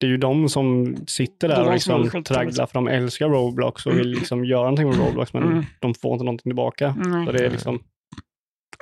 Det 0.00 0.06
är 0.06 0.10
ju 0.10 0.16
de 0.16 0.48
som 0.48 0.96
sitter 1.06 1.48
där 1.48 1.58
och 1.60 1.66
de 1.66 1.72
liksom 1.72 2.22
tragglar 2.24 2.66
för 2.66 2.74
de 2.74 2.88
älskar 2.88 3.28
Roblox 3.28 3.86
och 3.86 3.98
vill 3.98 4.08
liksom 4.08 4.44
göra 4.44 4.62
någonting 4.62 4.88
med 4.88 4.96
Roblox 4.98 5.32
men 5.34 5.42
Mm. 5.42 5.64
de 5.80 5.94
får 5.94 6.12
inte 6.12 6.24
någonting 6.24 6.50
tillbaka. 6.50 6.94
Så 7.26 7.32
det 7.32 7.46
är 7.46 7.50
liksom, 7.50 7.78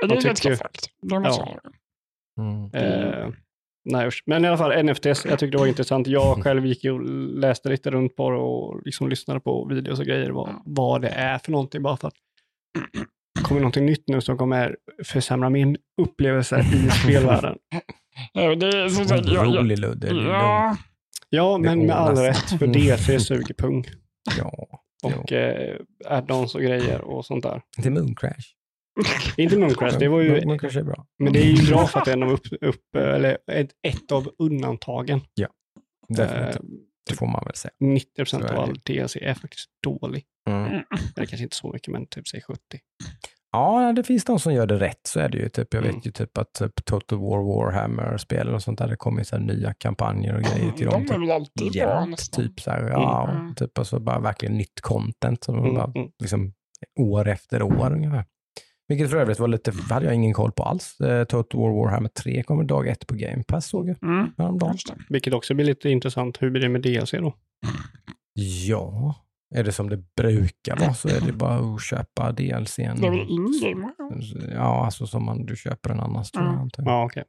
Det 0.01 0.07
är 0.07 0.09
ganska 0.21 0.35
tycker- 0.35 0.51
måste 1.21 1.43
Ja. 1.43 1.59
Mm. 2.43 2.71
eh, 2.75 3.29
nej. 3.85 4.11
Men 4.27 4.45
i 4.45 4.49
alla 4.49 4.59
fall 4.59 4.85
NFTs, 4.85 5.05
jag 5.05 5.39
tyckte 5.39 5.47
det 5.47 5.59
var 5.59 5.67
intressant. 5.67 6.07
Jag 6.07 6.37
själv 6.45 6.67
gick 6.67 6.85
och 6.85 7.01
läste 7.39 7.69
lite 7.69 7.91
runt 7.91 8.17
på 8.17 8.31
det 8.31 8.37
och 8.37 8.83
liksom 8.85 9.09
lyssnade 9.09 9.41
på 9.41 9.65
videos 9.65 9.99
och 9.99 10.07
grejer, 10.07 10.31
vad, 10.31 10.63
vad 10.65 11.03
det 11.03 11.09
är 11.09 11.39
för 11.39 11.53
någonting 11.53 11.83
bara 11.83 11.97
för 11.97 12.09
att 12.09 12.15
det 13.35 13.41
kommer 13.43 13.61
någonting 13.61 13.87
nytt 13.87 14.05
nu 14.07 14.21
som 14.21 14.39
kommer 14.39 14.77
försämra 15.05 15.51
min 15.51 15.77
upplevelse 16.03 16.61
i 16.61 16.91
spelvärlden. 17.05 17.59
Det 18.35 18.41
är 18.67 18.89
som 18.89 19.05
sagt, 19.05 19.27
jag, 19.27 19.47
jag, 19.47 19.59
Rolig 19.59 19.79
Ludde. 19.79 20.09
det 20.09 20.23
ja, 20.23 20.77
Ja, 21.35 21.53
Det 21.53 21.65
men 21.65 21.87
med 21.87 21.97
all 21.97 22.17
rätt, 22.17 22.59
för 22.59 22.67
DC 22.67 23.21
suger 23.21 23.55
pung. 23.55 23.85
Ja. 24.39 24.69
Och 25.03 25.33
eh, 25.33 25.77
add-ons 26.09 26.55
och 26.55 26.61
grejer 26.61 27.01
och 27.01 27.25
sånt 27.27 27.43
där. 27.43 27.63
Inte 27.77 27.91
Mooncrash. 27.91 28.47
Inte 29.37 29.59
Mooncrash, 29.59 29.99
det 29.99 30.09
var 30.09 30.21
ju 30.21 30.47
Mooncrash 30.47 30.79
är 30.79 30.83
bra. 30.83 31.07
Men 31.19 31.33
det 31.33 31.39
är 31.41 31.47
ju 31.47 31.71
bra 31.71 31.87
för 31.87 31.99
att 31.99 32.05
det 32.05 32.11
är 32.11 32.17
en 32.17 32.23
av 32.23 32.33
upp, 32.33 32.47
upp, 32.61 32.97
eller 32.97 33.39
ett, 33.47 33.71
ett 33.89 34.13
av 34.13 34.29
undantagen. 34.39 35.21
Definitivt. 36.09 36.55
Eh, 36.57 36.61
Det 37.11 37.15
får 37.17 37.27
man 37.27 37.43
väl 37.47 37.55
säga. 37.55 37.73
90 37.81 38.07
procent 38.17 38.45
är 38.45 38.49
av 38.49 38.55
det. 38.55 38.63
all 38.63 38.79
DLC 38.85 39.17
är 39.17 39.35
faktiskt 39.35 39.71
dålig. 39.85 40.25
Mm. 40.51 40.67
Eller 41.17 41.27
kanske 41.27 41.43
inte 41.43 41.57
så 41.57 41.69
mycket, 41.73 41.93
men 41.93 42.07
typ 42.07 42.29
säg 42.29 42.41
70. 42.43 42.59
Ja, 43.53 43.93
det 43.97 44.03
finns 44.03 44.25
de 44.25 44.39
som 44.39 44.55
gör 44.55 44.67
det 44.67 44.79
rätt. 44.79 45.01
Så 45.09 45.21
är 45.21 45.29
det 45.29 45.39
ju. 45.39 45.49
Typ, 45.49 45.75
jag 45.75 45.83
Mm. 45.85 45.97
vet 45.97 46.07
ju 46.07 46.11
typ 46.11 46.39
att 46.39 46.53
typ 46.53 46.85
Total 46.85 47.19
War 47.19 47.39
Warhammer-spel 47.43 48.49
och 48.49 48.63
sånt 48.63 48.79
där, 48.79 48.89
det 48.89 48.97
kommer 48.97 49.23
så 49.23 49.39
nya 49.39 49.75
kampanjer 49.75 50.35
och 50.35 50.43
grejer 50.43 50.73
till 50.73 50.87
de 50.87 50.93
dem. 50.93 51.03
är 51.03 51.07
Typ, 51.07 51.19
väl 51.23 51.31
alltid 51.31 51.73
bra 51.73 51.81
ja, 51.83 52.05
nästan. 52.07 52.45
typ 52.45 52.61
så 52.61 52.71
här, 52.71 52.89
ja, 52.89 53.31
Mm. 53.31 53.55
typ 53.55 53.79
alltså 53.79 53.99
bara 54.01 54.21
verkligen 54.21 54.55
nytt 54.59 54.81
content. 54.81 55.45
Som 55.45 55.59
Mm, 55.59 55.75
bara, 55.75 55.93
mm. 55.97 56.09
liksom, 56.19 56.53
år 57.01 57.29
efter 57.29 57.63
år 57.63 57.93
ungefär. 57.93 58.25
Vilket 58.93 59.11
för 59.11 59.17
övrigt 59.17 59.39
var 59.39 59.49
lite, 59.49 59.73
hade 59.91 60.07
jag 60.07 60.15
ingen 60.15 60.33
koll 60.35 60.53
på 60.53 60.63
alls. 60.63 61.01
Eh, 61.01 61.25
Total 61.25 61.61
War 61.61 61.71
Warhammer 61.85 62.09
3 62.09 62.43
kommer 62.43 62.65
dag 62.65 62.89
ett 62.89 63.07
på 63.07 63.15
Game 63.15 63.43
Pass 63.43 63.67
såg 63.67 63.89
jag 63.89 64.03
Mm. 64.03 64.31
häromdagen. 64.39 64.77
Vilket 65.09 65.35
också 65.35 65.55
blir 65.55 65.65
lite 65.67 65.89
intressant. 65.91 66.43
Hur 66.43 66.51
blir 66.51 66.63
det 66.63 66.69
med 66.69 66.83
DLC 66.83 67.13
då? 67.13 67.35
Ja, 68.67 69.15
är 69.55 69.65
det 69.65 69.73
som 69.73 69.89
det 69.89 70.03
brukar 70.17 70.77
vara 70.81 70.95
så 70.95 71.09
är 71.09 71.21
det 71.27 71.33
bara 71.33 71.75
att 71.75 71.83
köpa 71.83 72.33
DLCn. 72.33 73.01
Det 73.01 73.07
är 73.07 73.11
väl 73.11 73.31
in-game? 73.31 73.93
Ja, 74.55 74.85
alltså 74.85 75.07
som 75.07 75.25
man, 75.25 75.47
du 75.47 75.57
köper 75.57 75.91
en 75.91 76.01
annan. 76.01 76.25
Mm. 76.37 76.69
jag. 76.77 76.87
Ja, 76.87 77.05
okej. 77.05 77.21
Eh, 77.23 77.27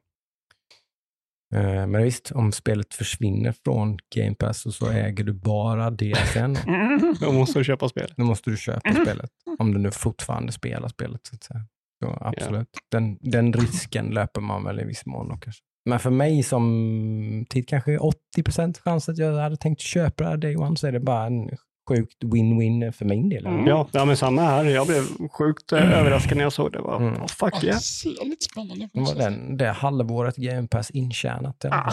Men 1.62 2.02
visst, 2.02 2.32
om 2.32 2.52
spelet 2.52 2.94
försvinner 2.94 3.54
från 3.64 3.98
Game 4.16 4.34
Pass 4.34 4.66
och 4.66 4.74
så 4.74 4.90
äger 4.90 5.24
du 5.24 5.32
bara 5.32 5.90
DLCn, 5.90 6.56
Mm. 6.66 7.14
Då 7.20 7.32
måste 7.32 7.58
du 7.58 7.64
köpa 7.64 7.88
spelet. 7.88 8.12
då 8.16 8.24
måste 8.24 8.50
du 8.50 8.56
köpa 8.56 8.90
Mhm. 8.90 9.04
spelet. 9.04 9.30
Om 9.58 9.72
du 9.72 9.78
nu 9.78 9.90
fortfarande 9.90 10.52
spelar 10.52 10.88
spelet. 10.88 11.20
Så 11.26 11.34
att 11.34 11.42
säga. 11.44 11.60
Så 12.04 12.18
absolut. 12.20 12.68
Den, 12.90 13.18
den 13.20 13.52
risken 13.52 14.06
löper 14.06 14.40
man 14.40 14.64
väl 14.64 14.80
i 14.80 14.84
viss 14.84 15.06
mån. 15.06 15.28
Då, 15.28 15.36
kanske. 15.36 15.62
Men 15.90 15.98
för 15.98 16.10
mig 16.10 16.42
som 16.42 17.46
till 17.50 17.66
kanske 17.66 17.98
80 17.98 18.80
chans 18.84 19.08
att 19.08 19.18
jag 19.18 19.32
hade 19.38 19.56
tänkt 19.56 19.80
köpa 19.80 20.30
det 20.30 20.36
Day 20.36 20.56
One 20.56 20.76
så 20.76 20.86
är 20.86 20.92
det 20.92 21.00
bara 21.00 21.26
en 21.26 21.50
sjukt 21.88 22.22
win-win 22.24 22.92
för 22.92 23.04
min 23.04 23.28
del. 23.28 23.46
Mm. 23.46 23.66
Ja, 23.66 23.88
ja, 23.92 24.04
men 24.04 24.16
samma 24.16 24.42
här. 24.42 24.64
Jag 24.64 24.86
blev 24.86 25.28
sjukt 25.28 25.72
eh, 25.72 25.98
överraskad 26.00 26.36
när 26.36 26.44
jag 26.44 26.52
såg 26.52 26.72
det. 26.72 26.78
Var, 26.80 26.96
Mm. 26.96 27.22
oh, 27.22 27.26
fuck 27.26 27.60
Det 27.60 27.66
yeah. 27.66 27.80
lite 28.24 28.44
spännande. 28.44 28.88
Det 28.92 29.14
den, 29.14 29.56
det 29.56 29.68
halvåret 29.70 30.36
Game 30.36 30.68
Pass 30.68 30.90
intjänat. 30.90 31.64
Ah, 31.64 31.92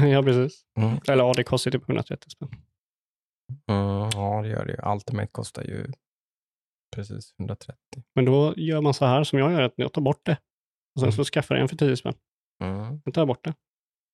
ja, 0.06 0.22
precis. 0.22 0.60
Mm. 0.78 0.98
Eller 1.08 1.24
ja, 1.24 1.32
det 1.36 1.44
kostar 1.44 1.70
typ 1.70 1.82
130 1.88 2.30
spänn. 2.30 2.48
Mm, 3.70 4.10
ja, 4.14 4.42
det 4.42 4.48
gör 4.48 4.64
det 4.66 4.72
ju. 4.72 4.92
Ultimate 4.92 5.26
kostar 5.32 5.62
ju 5.62 5.86
precis 6.96 7.34
130. 7.38 7.74
Men 8.14 8.24
då 8.24 8.54
gör 8.56 8.80
man 8.80 8.94
så 8.94 9.06
här 9.06 9.24
som 9.24 9.38
jag 9.38 9.52
gör, 9.52 9.62
att 9.62 9.72
jag 9.76 9.92
tar 9.92 10.02
bort 10.02 10.20
det. 10.26 10.36
Och 10.94 11.00
sen 11.00 11.12
så 11.12 11.24
skaffar 11.24 11.54
jag 11.54 11.62
en 11.62 11.68
för 11.68 11.76
10 11.76 11.96
spänn. 11.96 12.14
Mm, 12.64 13.00
Sen 13.04 13.12
tar 13.12 13.20
jag 13.20 13.28
bort 13.28 13.44
det. 13.44 13.54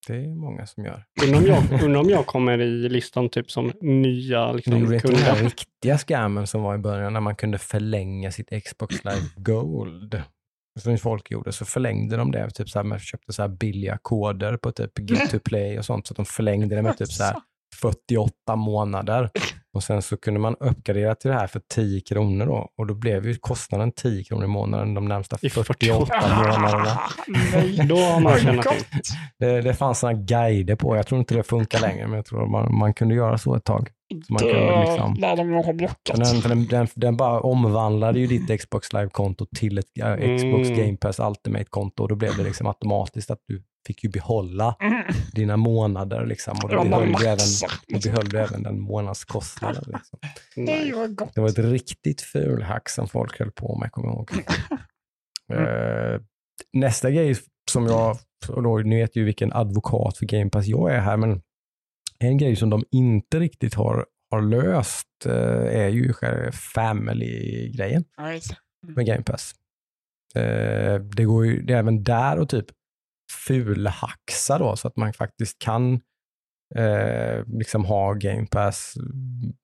Det 0.07 0.17
är 0.17 0.35
många 0.35 0.67
som 0.67 0.85
gör. 0.85 1.05
Undrar 1.23 1.39
om 1.39 1.47
jag, 1.47 1.83
undrar 1.85 2.01
om 2.01 2.11
jag 2.11 2.27
kommer 2.27 2.61
i 2.61 2.89
listan 2.89 3.29
typ 3.29 3.51
som 3.51 3.73
nya 3.81 4.53
liksom, 4.53 4.79
gjorde 4.79 4.95
inte 4.95 5.09
den 5.09 5.17
här 5.17 5.35
kunder. 5.35 5.45
riktiga 5.45 5.99
scammen 5.99 6.47
som 6.47 6.63
var 6.63 6.75
i 6.75 6.79
början 6.79 7.13
när 7.13 7.21
man 7.21 7.37
kunde 7.37 7.59
förlänga 7.59 8.33
sitt 8.33 8.65
Xbox 8.65 9.05
Live 9.05 9.27
Gold. 9.37 10.23
Som 10.81 10.99
folk 10.99 11.31
gjorde, 11.31 11.53
så 11.53 11.65
förlängde 11.65 12.17
de 12.17 12.31
det. 12.33 12.51
Typ 12.51 12.69
så 12.69 12.79
här, 12.79 12.85
man 12.85 12.99
köpte 12.99 13.33
så 13.33 13.43
här 13.43 13.49
billiga 13.49 13.99
koder 14.03 14.57
på 14.57 14.73
typ 14.73 15.11
Get 15.11 15.31
to 15.31 15.39
Play 15.39 15.79
och 15.79 15.85
sånt. 15.85 16.07
Så 16.07 16.13
att 16.13 16.17
de 16.17 16.25
förlängde 16.25 16.77
det 16.77 16.83
med 16.83 16.99
typ 16.99 17.09
så 17.13 17.25
här 17.25 17.37
48 17.81 18.57
månader. 18.57 19.31
Och 19.75 19.83
sen 19.83 20.03
så 20.03 20.17
kunde 20.17 20.41
man 20.41 20.57
uppgradera 20.61 21.15
till 21.15 21.31
det 21.31 21.37
här 21.37 21.47
för 21.47 21.61
10 21.75 22.01
kronor 22.01 22.47
då. 22.47 22.69
Och 22.79 22.87
då 22.87 22.95
blev 22.95 23.27
ju 23.27 23.35
kostnaden 23.35 23.93
10 23.93 24.25
kronor 24.25 24.45
i 24.45 24.49
månaden 24.49 24.95
de 24.95 25.09
närmsta 25.09 25.37
I 25.43 25.51
48 25.51 26.15
månaderna. 26.37 27.01
Nej. 27.53 27.87
Då 27.89 27.97
har 27.97 28.21
man 28.21 28.39
tjänat. 28.39 28.67
Det, 29.39 29.61
det 29.61 29.75
fanns 29.75 29.99
sådana 29.99 30.19
guider 30.19 30.77
på. 30.77 30.97
Jag 30.97 31.07
tror 31.07 31.19
inte 31.19 31.35
det 31.35 31.43
funkar 31.43 31.81
längre, 31.81 32.07
men 32.07 32.17
jag 32.17 32.25
tror 32.27 32.47
man, 32.47 32.79
man 32.79 32.95
kunde 32.95 33.15
göra 33.15 33.39
så 33.39 33.55
ett 33.55 33.65
tag. 33.65 33.91
Så 34.27 34.33
man 34.33 34.39
kunde 34.41 34.55
Det 34.55 34.81
liksom- 34.87 35.15
Den, 36.15 36.41
den, 36.41 36.67
den, 36.67 36.87
den 36.95 37.17
bara 37.17 37.41
omvandlade 37.41 38.19
ju 38.21 38.27
ditt 38.27 38.61
Xbox 38.61 38.93
Live-konto 38.93 39.47
till 39.57 39.79
ett 39.79 39.85
äh, 40.01 40.37
Xbox 40.37 40.69
Mm. 40.69 40.79
Game 40.79 40.97
Pass 40.97 41.19
Ultimate-konto 41.21 42.03
och 42.03 42.09
då 42.09 42.15
blev 42.15 42.37
det 42.37 42.43
liksom 42.43 42.67
automatiskt 42.67 43.31
att 43.31 43.41
du 43.49 43.63
fick 43.87 44.05
ju 44.05 44.11
behålla 44.11 44.77
Mm. 44.81 45.03
dina 45.33 45.57
månader 45.57 46.27
liksom, 46.27 46.57
och 46.63 46.69
Det 46.69 46.75
då 46.75 46.83
var 46.83 46.91
behöll 46.91 47.13
du 47.13 47.27
även, 47.27 47.39
då 47.89 47.99
behöll 48.11 48.29
du 48.29 48.39
även 48.39 48.63
den 48.63 48.81
månadskostnaden. 48.81 49.85
Liksom. 49.87 50.19
Nej, 50.57 50.65
Nej. 50.81 50.93
vad 50.93 51.17
gott. 51.17 51.35
Det 51.35 51.41
var 51.41 51.49
ett 51.49 51.59
riktigt 51.59 52.21
fulhack 52.21 52.89
som 52.89 53.09
folk 53.09 53.39
höll 53.39 53.51
på 53.53 53.79
med, 53.79 53.93
kommer 53.93 54.09
jag 54.09 54.15
ihåg. 54.17 54.31
Eh, 55.53 56.21
nästa 56.73 57.11
grej 57.11 57.37
som 57.71 57.87
jag, 57.87 58.17
och 58.49 58.63
då, 58.63 58.79
ni 58.79 58.97
vet 58.97 59.17
ju 59.17 59.25
vilken 59.25 59.53
advokat 59.53 60.19
för 60.19 60.27
Game 60.27 60.51
Pass 60.51 60.67
jag 60.67 60.95
är 60.95 61.01
här, 61.01 61.17
men 61.17 61.43
en 62.19 62.39
grej 62.39 62.57
som 62.57 62.71
de 62.71 62.85
inte 62.91 63.41
riktigt 63.41 63.75
har, 63.75 64.07
har 64.31 64.43
löst 64.43 65.07
eh, 65.27 65.81
är 65.83 65.89
ju 65.89 66.13
själva 66.13 66.53
family-grejen 66.53 68.05
Nej, 68.19 68.41
med 68.87 69.07
Game 69.07 69.23
Pass. 69.23 69.53
Eh, 70.35 70.95
det 70.95 71.25
går 71.25 71.47
ju 71.47 71.63
det 71.63 71.73
är 71.73 71.79
även 71.79 72.03
där 72.05 72.39
och 72.39 72.49
typ 72.49 72.67
fulhaxa 73.33 74.59
då, 74.59 74.77
så 74.77 74.89
att 74.89 74.97
man 74.97 75.13
faktiskt 75.13 75.59
kan 75.59 76.01
eh, 76.75 77.45
liksom 77.47 77.85
ha 77.85 78.13
Game 78.13 78.47
Pass 78.47 78.95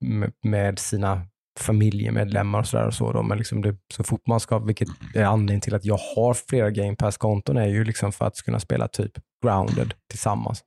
med, 0.01 0.33
med 0.43 0.79
sina 0.79 1.27
familjemedlemmar 1.59 2.59
och 2.59 2.67
sådär 2.67 2.87
och 2.87 2.95
så. 2.95 3.13
Då. 3.13 3.23
Men 3.23 3.39
liksom 3.39 3.63
det, 3.63 3.77
så 3.95 4.05
fort 4.05 4.27
man 4.27 4.41
ska, 4.41 4.59
vilket 4.59 4.89
är 5.15 5.25
anledningen 5.25 5.61
till 5.61 5.75
att 5.75 5.85
jag 5.85 5.99
har 6.17 6.35
flera 6.35 6.71
Game 6.71 6.97
Pass-konton, 6.97 7.57
är 7.57 7.67
ju 7.67 7.85
liksom 7.85 8.13
för 8.13 8.25
att 8.25 8.43
kunna 8.43 8.61
spela 8.61 8.89
typ 8.89 9.13
grounded 9.45 9.95
tillsammans. 10.11 10.65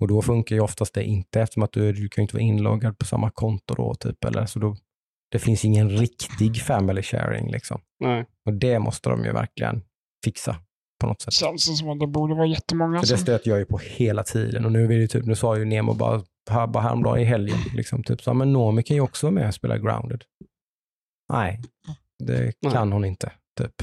Och 0.00 0.08
då 0.08 0.22
funkar 0.22 0.56
ju 0.56 0.62
oftast 0.62 0.94
det 0.94 1.04
inte 1.04 1.40
eftersom 1.40 1.62
att 1.62 1.72
du, 1.72 1.92
du 1.92 2.08
kan 2.08 2.22
inte 2.22 2.34
vara 2.34 2.42
inloggad 2.42 2.98
på 2.98 3.04
samma 3.04 3.30
konto 3.30 3.74
då, 3.74 3.94
typ, 3.94 4.24
eller 4.24 4.46
så 4.46 4.58
då, 4.58 4.76
det 5.30 5.38
finns 5.38 5.64
ingen 5.64 5.90
riktig 5.90 6.62
family 6.62 7.02
sharing 7.02 7.50
liksom. 7.50 7.80
Nej. 8.00 8.24
Och 8.46 8.52
det 8.52 8.78
måste 8.78 9.10
de 9.10 9.24
ju 9.24 9.32
verkligen 9.32 9.82
fixa 10.24 10.56
på 11.00 11.06
något 11.06 11.22
sätt. 11.22 11.32
känns 11.32 11.68
det 11.68 11.76
som 11.76 11.88
att 11.90 12.00
det 12.00 12.06
borde 12.06 12.34
vara 12.34 12.46
jättemånga 12.46 13.00
För 13.00 13.06
det 13.06 13.18
stöter 13.18 13.50
jag 13.50 13.58
ju 13.58 13.64
på 13.64 13.78
hela 13.78 14.22
tiden. 14.22 14.64
Och 14.64 14.72
nu, 14.72 14.86
vill 14.86 15.00
det 15.00 15.08
typ, 15.08 15.26
nu 15.26 15.34
sa 15.34 15.56
ju 15.56 15.64
Nemo 15.64 15.94
bara, 15.94 16.22
här, 16.50 16.66
bara 16.66 16.82
häromdagen 16.82 17.20
i 17.20 17.24
helgen, 17.24 17.58
liksom, 17.74 18.02
typ 18.02 18.22
så, 18.22 18.34
men 18.34 18.52
Nomi 18.52 18.82
kan 18.82 18.96
ju 18.96 19.00
också 19.00 19.26
vara 19.26 19.34
med 19.34 19.48
och 19.48 19.54
spela 19.54 19.78
grounded. 19.78 20.24
Nej, 21.32 21.60
det 22.18 22.52
Nej. 22.62 22.72
kan 22.72 22.92
hon 22.92 23.04
inte. 23.04 23.32
Typ. 23.58 23.82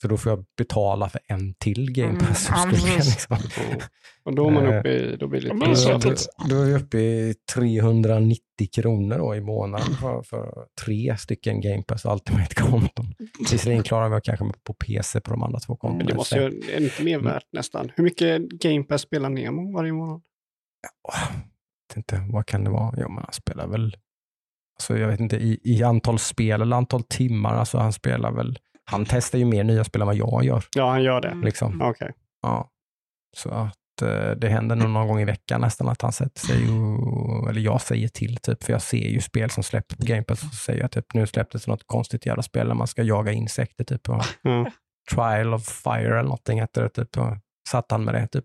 För 0.00 0.08
då 0.08 0.16
får 0.16 0.32
jag 0.32 0.44
betala 0.58 1.08
för 1.08 1.20
en 1.26 1.54
till 1.54 1.92
Game 1.92 2.08
Mm, 2.10 2.20
Pass-subscription. 2.26 2.88
ja, 2.88 2.94
precis. 2.94 3.28
liksom. 3.30 3.36
Och, 3.76 3.82
och 4.24 4.34
då 4.34 4.46
är 4.46 4.50
man 4.50 4.66
uppe 4.66 4.88
i, 4.88 5.16
då 5.16 5.26
blir 5.28 5.40
det 5.40 5.54
lite 5.54 5.66
det 5.66 5.98
Då, 5.98 6.48
då, 6.48 6.56
är 6.62 6.64
vi 6.66 6.74
uppe 6.74 6.98
i 6.98 7.34
390 7.54 8.40
kronor 8.72 9.18
då 9.18 9.34
i 9.34 9.40
månaden 9.40 9.94
för, 9.94 10.22
för 10.22 10.66
tre 10.84 11.16
stycken 11.18 11.60
Game 11.60 11.82
Pass 11.82 12.04
Ultimate-konton. 12.04 13.14
Visserligen 13.50 13.82
klarar 13.82 14.08
vi 14.08 14.20
kanske 14.20 14.44
på 14.64 14.74
PC 14.74 15.20
på 15.20 15.30
de 15.30 15.42
andra 15.42 15.58
två 15.60 15.76
kontona. 15.76 15.98
Men 15.98 16.06
det 16.06 16.14
måste 16.14 16.36
ju, 16.36 16.62
är 16.72 16.80
inte 16.80 17.02
mer 17.02 17.18
värt 17.18 17.46
nästan. 17.52 17.92
Hur 17.96 18.04
mycket 18.04 18.42
Game 18.42 18.82
Pass 18.84 19.02
spelar 19.02 19.30
Nemo 19.30 19.72
varje 19.72 19.92
månad? 19.92 20.22
Jag 21.12 21.96
vet 21.96 21.96
inte, 21.96 22.26
vad 22.32 22.46
kan 22.46 22.64
det 22.64 22.70
vara? 22.70 22.94
Jo, 22.96 23.08
men 23.08 23.24
han 23.24 23.32
spelar 23.32 23.66
väl, 23.66 23.96
alltså 24.76 24.98
jag 24.98 25.08
vet 25.08 25.20
inte, 25.20 25.36
i, 25.36 25.60
i 25.64 25.82
antal 25.82 26.18
spel 26.18 26.62
eller 26.62 26.76
antal 26.76 27.02
timmar, 27.02 27.54
alltså 27.54 27.78
han 27.78 27.92
spelar 27.92 28.32
väl, 28.32 28.58
han 28.90 29.06
testar 29.08 29.38
ju 29.38 29.44
mer 29.44 29.64
nya 29.64 29.84
spel 29.84 30.00
än 30.02 30.06
vad 30.06 30.16
jag 30.16 30.44
gör. 30.44 30.64
Ja, 30.76 30.90
han 30.90 31.02
gör 31.02 31.20
det. 31.20 31.28
Mm. 31.28 31.44
Liksom. 31.44 31.82
Okej. 31.82 32.12
Ja. 32.42 32.70
Så 33.36 33.50
att, 33.50 34.02
eh, 34.02 34.30
det 34.30 34.48
händer 34.48 34.76
nog 34.76 34.90
någon 34.90 35.08
gång 35.08 35.20
i 35.20 35.24
veckan 35.24 35.60
nästan 35.60 35.88
att 35.88 36.02
han 36.02 36.12
sätter 36.12 36.40
sig 36.40 36.68
och, 36.70 37.50
eller 37.50 37.60
jag 37.60 37.80
säger 37.80 38.08
till 38.08 38.36
typ, 38.36 38.64
för 38.64 38.72
jag 38.72 38.82
ser 38.82 39.08
ju 39.08 39.20
spel 39.20 39.50
som 39.50 39.62
släpps 39.62 39.96
på 39.96 40.04
Game 40.04 40.22
Pass 40.22 40.42
och 40.42 40.52
säger 40.54 40.80
jag 40.80 40.90
typ 40.90 41.14
nu 41.14 41.26
släpptes 41.26 41.66
något 41.66 41.82
konstigt 41.86 42.26
jävla 42.26 42.42
spel 42.42 42.68
där 42.68 42.74
man 42.74 42.86
ska 42.86 43.02
jaga 43.02 43.32
insekter 43.32 43.84
typ. 43.84 44.08
Och 44.08 44.24
Ja. 44.42 44.70
Trial 45.14 45.54
of 45.54 45.66
Fire 45.68 46.18
eller 46.18 46.22
någonting 46.22 46.60
heter 46.60 46.82
det 46.82 46.88
typ. 46.88 47.18
Och 47.18 47.36
satt 47.68 47.90
han 47.90 48.04
med 48.04 48.14
det 48.14 48.26
typ 48.26 48.44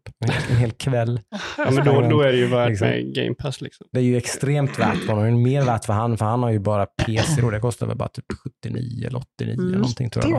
en, 0.49 0.57
hel 0.57 0.71
kväll. 0.71 1.21
Ja, 1.57 1.71
men 1.71 1.85
då, 1.85 2.01
då 2.01 2.21
är 2.21 2.31
det 2.31 2.37
ju 2.37 2.47
värt 2.47 2.69
Liksom. 2.69 2.87
med 2.87 3.15
Game 3.15 3.33
Pass. 3.35 3.61
Liksom. 3.61 3.87
Det 3.91 3.99
är 3.99 4.03
ju 4.03 4.17
extremt 4.17 4.79
värt 4.79 4.97
för 4.97 5.07
honom. 5.13 5.23
Det 5.23 5.29
är 5.29 5.43
mer 5.43 5.61
värt 5.65 5.85
för 5.85 5.93
han, 5.93 6.17
för 6.17 6.25
han 6.25 6.43
har 6.43 6.49
ju 6.51 6.59
bara 6.59 6.85
PC 6.85 7.41
då. 7.41 7.49
Det 7.49 7.59
kostar 7.59 7.87
väl 7.87 7.97
bara 7.97 8.09
typ 8.09 8.25
79 8.63 9.07
eller 9.07 9.17
89 9.19 9.53
eller 9.53 9.63
Mm, 9.63 9.71
någonting 9.79 10.09
tror 10.09 10.25
jag 10.25 10.31
det 10.33 10.37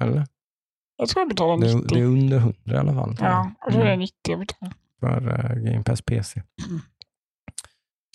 var. 0.00 0.08
Eller? 0.08 0.26
Jag 0.96 1.08
tror 1.08 1.20
jag 1.20 1.28
betalar 1.28 1.66
Det, 1.66 1.74
90. 1.74 1.90
är- 1.90 1.94
det 1.94 2.00
är 2.00 2.04
under 2.06 2.36
100 2.38 2.54
i 2.66 2.76
alla 2.76 2.92
fall. 2.94 3.16
Ja, 3.20 3.50
jag 3.60 3.72
tror 3.72 3.82
det 3.84 3.88
är 3.88 3.94
Mm. 3.94 4.00
90 4.00 4.14
jag 4.28 4.38
betalar. 4.38 4.72
för 5.00 5.28
uh, 5.28 5.62
Game 5.72 5.84
Pass 5.84 6.02
PC. 6.02 6.42
Mm. 6.68 6.80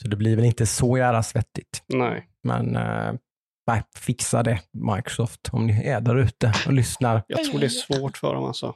Så 0.02 0.08
det 0.08 0.16
blir 0.16 0.36
väl 0.36 0.46
inte 0.46 0.66
så 0.66 0.98
jävla 0.98 1.24
svettigt. 1.24 1.84
Nej. 1.88 2.28
Men 2.44 2.76
uh, 2.76 3.14
nej, 3.68 3.84
fixa 3.96 4.44
det 4.44 4.60
Microsoft 4.96 5.50
om 5.52 5.68
ni 5.68 5.84
är 5.88 6.02
där 6.02 6.16
ute 6.16 6.54
och 6.68 6.74
lyssnar. 6.74 7.24
Jag 7.28 7.44
tror 7.44 7.60
det 7.60 7.66
är 7.66 7.70
svårt 7.70 8.18
för 8.18 8.36
dem 8.36 8.44
alltså. 8.44 8.76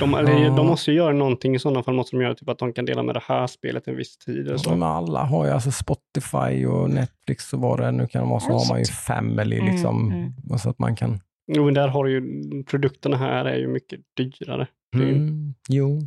De, 0.00 0.14
eller, 0.14 0.38
Ja. 0.44 0.56
de 0.56 0.66
måste 0.66 0.90
ju 0.90 0.96
göra 0.96 1.12
någonting 1.12 1.54
i 1.54 1.58
sådana 1.58 1.82
fall. 1.82 1.94
måste 1.94 2.16
de 2.16 2.22
göra 2.22 2.34
typ 2.34 2.48
att 2.48 2.58
de 2.58 2.72
kan 2.72 2.84
dela 2.84 3.02
med 3.02 3.14
det 3.14 3.22
här 3.24 3.46
spelet 3.46 3.88
en 3.88 3.96
viss 3.96 4.18
tid. 4.18 4.46
Eller 4.46 4.56
så. 4.56 4.70
Men 4.70 4.82
alla 4.82 5.24
har 5.24 5.44
ju 5.46 5.50
alltså 5.52 5.70
Spotify 5.70 6.66
och 6.66 6.90
Netflix 6.90 7.52
och 7.52 7.60
vad 7.60 7.80
det 7.80 7.90
nu 7.92 8.06
kan 8.06 8.28
vara, 8.28 8.40
så 8.40 8.52
har 8.52 8.68
man 8.68 8.78
ju 8.78 8.84
Family 8.84 9.58
Mm, 9.58 9.72
liksom. 9.72 10.12
mm. 10.12 10.58
Så 10.58 10.70
att 10.70 10.78
man 10.78 10.96
kan... 10.96 11.20
Jo, 11.52 11.64
men 11.64 11.74
där 11.74 11.88
har 11.88 12.06
ju, 12.06 12.22
produkterna 12.64 13.16
här 13.16 13.44
är 13.44 13.58
ju 13.58 13.68
mycket 13.68 14.00
dyrare. 14.16 14.66
Är 14.96 15.00
ju- 15.00 15.16
Mm, 15.16 15.54
jo, 15.68 16.00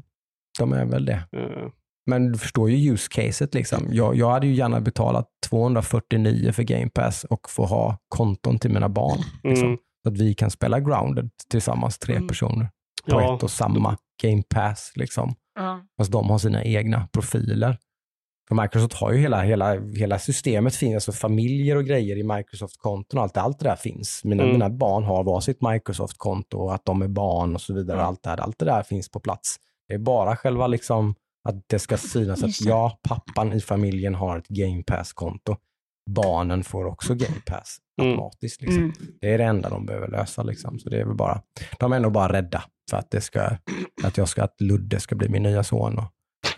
de 0.59 0.73
är 0.73 0.85
väl 0.85 1.05
det. 1.05 1.23
Eh, 1.38 1.68
Men 2.05 2.31
du 2.31 2.38
förstår 2.38 2.69
ju 2.69 2.91
use 2.93 3.07
caset 3.11 3.53
liksom. 3.53 3.88
Jag, 3.91 4.15
jag 4.15 4.30
hade 4.31 4.47
ju 4.47 4.53
gärna 4.53 4.81
betalat 4.81 5.27
249 5.49 6.51
för 6.51 6.63
Game 6.63 6.89
Pass 6.89 7.23
och 7.23 7.49
få 7.49 7.65
ha 7.65 7.97
konton 8.07 8.59
till 8.59 8.72
mina 8.72 8.89
barn. 8.89 9.18
Liksom. 9.43 9.68
mm, 9.68 9.77
Så 10.03 10.09
att 10.11 10.18
vi 10.18 10.34
kan 10.34 10.51
spela 10.51 10.80
grounded 10.80 11.30
tillsammans, 11.51 11.97
tre 11.99 12.15
Mm. 12.15 12.27
personer, 12.27 12.69
på 13.06 13.11
ja, 13.22 13.36
ett 13.36 13.44
och 13.44 13.52
samma 13.52 13.98
Game 14.23 14.44
Pass. 14.49 14.91
Liksom. 14.95 15.36
Ja. 15.56 15.82
Fast 15.98 16.11
de 16.11 16.30
har 16.30 16.38
sina 16.38 16.64
egna 16.64 17.07
profiler. 17.07 17.78
För 18.48 18.56
Microsoft 18.61 18.94
har 18.94 19.11
ju 19.11 19.19
hela, 19.19 19.41
hela, 19.41 19.80
hela 19.80 20.19
systemet, 20.19 20.76
finns, 20.76 20.95
alltså 20.95 21.11
familjer 21.11 21.76
och 21.76 21.86
grejer 21.86 22.18
i 22.18 22.23
Microsoft-konton 22.23 23.18
och 23.18 23.23
allt, 23.23 23.38
allt 23.38 23.60
det 23.60 23.65
där 23.69 23.76
finns. 23.76 24.22
Mina, 24.23 24.44
Mm. 24.44 24.53
mina 24.53 24.69
barn 24.69 25.03
har 25.03 25.23
varsitt 25.23 25.61
Microsoft-konto 25.61 26.57
och 26.57 26.73
att 26.73 26.86
de 26.86 27.02
är 27.02 27.07
barn 27.07 27.56
och 27.56 27.61
så 27.61 27.73
vidare. 27.73 27.98
Mm. 27.98 28.07
Allt, 28.07 28.23
det 28.23 28.30
här, 28.30 28.38
allt 28.38 28.60
det 28.60 28.65
där 28.65 28.84
finns 28.84 29.10
på 29.11 29.19
plats. 29.19 29.56
Det 29.88 29.94
är 29.94 29.98
bara 29.99 30.36
själva 30.36 30.68
liksom 30.68 31.15
att 31.49 31.56
det 31.68 31.80
ska 31.80 31.98
synas 31.98 32.44
att 32.44 32.61
ja, 32.65 32.99
pappan 33.10 33.53
i 33.53 33.61
familjen 33.61 34.15
har 34.15 34.38
ett 34.38 34.48
Game 34.48 34.84
Pass-konto. 34.84 35.56
Barnen 36.10 36.64
får 36.64 36.86
också 36.86 37.15
Game 37.15 37.41
Pass 37.45 37.78
Mm. 38.02 38.11
automatiskt. 38.11 38.61
Liksom. 38.61 38.78
Mm. 38.84 38.94
Det 39.22 39.34
är 39.34 39.38
det 39.38 39.44
enda 39.44 39.69
de 39.69 39.86
behöver 39.86 40.07
lösa. 40.07 40.44
Liksom. 40.44 40.80
Så 40.80 40.90
det 40.90 40.99
är 41.02 41.06
väl 41.06 41.15
bara, 41.15 41.41
de 41.80 41.91
är 41.94 41.99
nog 41.99 42.11
bara 42.11 42.34
rädda 42.34 42.64
för 42.89 42.97
att, 42.97 43.11
det 43.11 43.21
ska, 43.21 43.41
att, 44.03 44.17
jag 44.17 44.27
ska, 44.29 44.43
att 44.43 44.61
Ludde 44.61 44.99
ska 44.99 45.15
bli 45.15 45.29
min 45.29 45.43
nya 45.43 45.63
son 45.63 45.97
och 45.97 46.05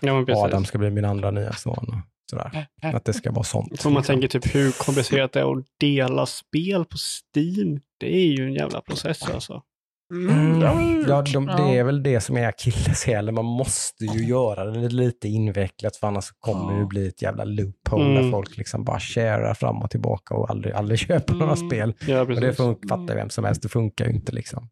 ja. 0.01 0.25
Adam 0.45 0.65
ska 0.65 0.77
bli 0.77 0.89
min 0.89 1.05
andra 1.05 1.31
nya 1.31 1.53
son. 1.53 1.85
Och 1.93 2.29
sådär. 2.29 2.67
Att 2.81 3.05
det 3.05 3.13
ska 3.13 3.31
vara 3.31 3.43
sånt. 3.43 3.81
Så 3.81 3.89
man 3.89 3.99
liksom. 4.01 4.13
tänker 4.13 4.27
typ 4.39 4.55
hur 4.55 4.71
komplicerat 4.85 5.31
det 5.33 5.39
är 5.39 5.57
att 5.59 5.65
dela 5.79 6.25
spel 6.25 6.85
på 6.85 6.97
Steam. 6.97 7.79
Det 7.99 8.15
är 8.15 8.27
ju 8.37 8.45
en 8.45 8.53
jävla 8.53 8.81
process 8.81 9.29
alltså. 9.29 9.61
Mm. 10.13 10.61
Ja, 11.07 11.21
de, 11.33 11.45
det 11.45 11.77
är 11.77 11.83
väl 11.83 12.03
det 12.03 12.21
som 12.21 12.37
är 12.37 12.47
akilleshälen. 12.47 13.33
Man 13.35 13.45
måste 13.45 14.05
ju 14.05 14.25
göra 14.25 14.65
det 14.65 14.89
lite 14.89 15.27
invecklat 15.27 15.95
för 15.95 16.07
annars 16.07 16.31
kommer 16.39 16.79
det 16.79 16.85
bli 16.85 17.07
ett 17.07 17.21
jävla 17.21 17.43
loophole 17.43 18.03
där 18.03 18.19
Mm. 18.19 18.31
folk 18.31 18.57
liksom 18.57 18.83
bara 18.83 18.99
sharear 18.99 19.53
fram 19.53 19.77
och 19.81 19.89
tillbaka 19.91 20.35
och 20.35 20.49
aldrig, 20.49 20.73
aldrig 20.73 20.99
köper 21.07 21.33
några 21.33 21.53
Mm. 21.53 21.69
spel. 21.69 21.93
Ja, 22.07 22.21
Och 22.21 22.27
det 22.27 22.35
precis. 22.35 22.59
fun- 22.59 22.87
fattar 22.89 23.15
vem 23.15 23.29
som 23.29 23.43
helst, 23.45 23.61
det 23.61 23.69
funkar 23.69 24.05
ju 24.05 24.11
inte 24.13 24.31
liksom. 24.31 24.69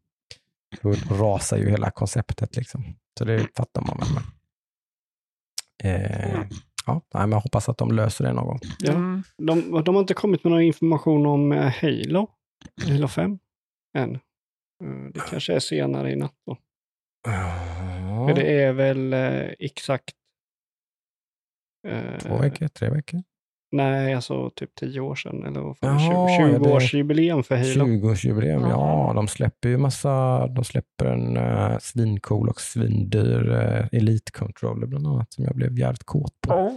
Då 0.82 0.92
rasar 1.16 1.58
ju 1.58 1.70
hela 1.70 1.92
konceptet 1.92 2.56
liksom. 2.56 2.84
Så 3.20 3.26
det 3.26 3.48
fattar 3.58 3.82
man 3.82 3.98
väl. 4.00 4.24
Eh, 5.84 6.44
ja, 6.86 6.94
nej, 7.14 7.22
men 7.24 7.32
jag 7.32 7.40
hoppas 7.40 7.70
att 7.70 7.78
de 7.78 7.92
löser 7.92 8.24
det 8.26 8.34
någon 8.34 8.46
gång. 8.46 8.60
Ja. 8.80 8.92
Mm. 8.94 9.24
De, 9.38 9.84
de 9.84 9.96
har 9.96 10.02
inte 10.02 10.14
kommit 10.14 10.44
med 10.44 10.52
någon 10.52 10.62
information 10.62 11.26
om 11.26 11.52
eh, 11.52 11.74
Halo, 11.82 12.28
Halo 12.88 13.08
5, 13.08 13.40
än. 13.98 14.16
Eh, 14.16 14.20
Det 15.14 15.20
kanske 15.30 15.54
är 15.54 15.60
senare 15.60 16.12
i 16.12 16.16
natt 16.16 16.36
då. 16.46 16.58
För 18.28 18.34
det 18.36 18.62
är 18.64 18.74
väl 18.74 19.14
eh, 19.14 19.50
exakt... 19.60 20.16
eh, 21.88 22.18
Två 22.20 22.38
veckor, 22.38 22.68
tre 22.68 22.90
veckor? 22.90 23.24
Nej, 23.72 24.14
alltså 24.14 24.50
typ 24.56 24.76
tio 24.76 25.00
år 25.00 25.16
sedan. 25.16 25.44
Eller 25.46 25.62
vad 25.62 25.78
fan, 25.78 26.04
Jaha, 26.04 26.28
20, 26.38 26.44
ja, 26.44 26.60
det- 26.60 26.66
20-årsjubileum 26.66 27.44
för 27.44 27.56
Halo. 27.56 27.86
20-årsjubileum, 27.86 28.70
ja. 28.70 29.12
De 29.16 29.28
släpper 29.28 29.70
ju 29.70 29.78
massa, 29.78 30.48
de 30.48 30.64
släpper 30.64 31.06
en 31.06 31.38
uh, 31.38 31.78
svincool 31.80 32.50
och 32.50 32.62
svindyr 32.62 33.50
uh, 33.50 33.88
Elite 33.92 34.32
Controller 34.32 34.88
bland 34.88 35.08
annat 35.08 35.34
som 35.34 35.44
jag 35.44 35.56
blev 35.56 35.80
jävligt 35.80 36.04
kåt 36.04 36.42
på. 36.42 36.54
Oh. 36.54 36.74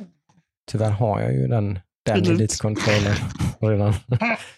Tyvärr 0.70 0.90
har 0.90 1.20
jag 1.20 1.32
ju 1.32 1.46
den, 1.48 1.78
den 2.04 2.16
Elite. 2.16 2.32
Elite 2.32 2.56
Controller 2.60 3.16
redan. 3.60 3.92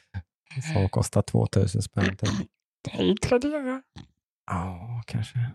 som 0.75 0.89
kostar 0.89 1.23
2000 1.23 1.83
spänn. 1.83 2.17
Typ. 2.17 2.31
Hej 2.91 3.17
Tradera. 3.17 3.83
Ja, 4.47 5.03
kanske. 5.07 5.39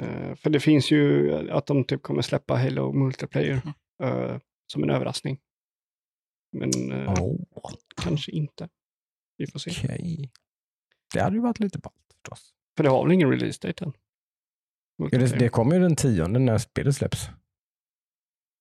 Eh, 0.00 0.34
för 0.34 0.50
det 0.50 0.60
finns 0.60 0.90
ju 0.90 1.32
att 1.50 1.66
de 1.66 1.84
typ 1.84 2.02
kommer 2.02 2.22
släppa 2.22 2.56
Halo 2.56 2.92
Multiplayer 2.92 3.60
eh, 4.02 4.36
som 4.72 4.82
en 4.82 4.90
överraskning. 4.90 5.38
Men 6.52 6.70
Oh, 7.08 7.40
kanske 8.02 8.32
inte. 8.32 8.68
Vi 9.36 9.46
får 9.46 9.58
se. 9.58 9.70
Okej. 9.70 10.30
Det 11.14 11.20
hade 11.20 11.36
ju 11.36 11.42
varit 11.42 11.60
lite 11.60 11.78
ballt 11.78 11.96
förstås. 12.14 12.50
För 12.76 12.84
det 12.84 12.90
har 12.90 13.04
väl 13.04 13.12
ingen 13.12 13.30
release 13.30 13.66
date 13.68 13.84
än? 13.84 13.92
Ja, 14.96 15.18
det, 15.18 15.38
det 15.38 15.48
kommer 15.48 15.74
ju 15.76 15.82
den 15.82 15.96
tionde 15.96 16.38
när 16.40 16.58
spelet 16.58 16.96
släpps. 16.96 17.28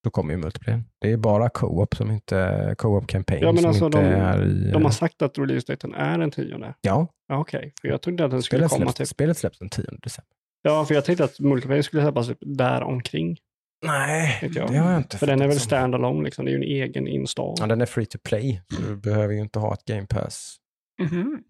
Då 0.03 0.09
kommer 0.09 0.33
ju 0.33 0.37
multiplayer. 0.39 0.83
Det 0.99 1.11
är 1.11 1.17
bara 1.17 1.49
co-op 1.49 1.95
som 1.95 2.11
inte, 2.11 2.75
co-op 2.77 3.07
campaign 3.07 3.41
Ja, 3.41 3.51
men 3.51 3.61
som 3.61 3.69
alltså, 3.69 3.85
inte 3.85 3.97
de- 4.01 4.07
är 4.07 4.45
i... 4.47 4.71
De 4.71 4.83
har 4.83 4.91
sagt 4.91 5.21
att 5.21 5.37
release 5.37 5.71
daten 5.73 5.93
är 5.93 6.17
den 6.17 6.31
tionde. 6.31 6.75
Ja, 6.81 7.07
Ja, 7.27 7.37
Okej, 7.39 7.73
för 7.81 7.87
jag 7.87 8.01
trodde 8.01 8.25
att 8.25 8.31
den 8.31 8.41
skulle 8.41 8.57
spelet 8.59 8.71
komma 8.71 8.91
släpps, 8.91 8.97
typ. 8.97 9.07
spelet 9.15 9.37
släpps 9.37 9.59
den 9.59 9.69
10 9.69 9.85
december. 10.03 10.35
Ja, 10.61 10.85
för 10.85 10.95
jag 10.95 11.05
tänkte 11.05 11.23
att 11.23 11.39
multiplayer 11.39 11.81
skulle 11.81 12.03
släppas 12.03 12.27
typ 12.27 12.37
där 12.41 12.81
omkring. 12.83 13.37
Nej, 13.85 14.49
det 14.53 14.59
har 14.59 14.73
jag 14.73 14.97
inte 14.97 15.17
För 15.17 15.27
den 15.27 15.41
är 15.41 15.47
väl 15.47 15.59
standalone 15.59 16.23
liksom. 16.23 16.45
Det 16.45 16.51
är 16.51 16.53
ju 16.53 16.57
en 16.57 16.63
egen 16.89 17.07
install. 17.07 17.55
Ja, 17.59 17.67
den 17.67 17.81
är 17.81 17.85
free 17.85 18.05
to 18.05 18.17
play, 18.23 18.61
så 18.75 18.81
du 18.81 18.95
behöver 18.95 19.33
ju 19.33 19.39
inte 19.41 19.59
ha 19.59 19.73
ett 19.73 19.85
game 19.85 20.05
pass 20.07 20.57
Mhm. 21.01 21.43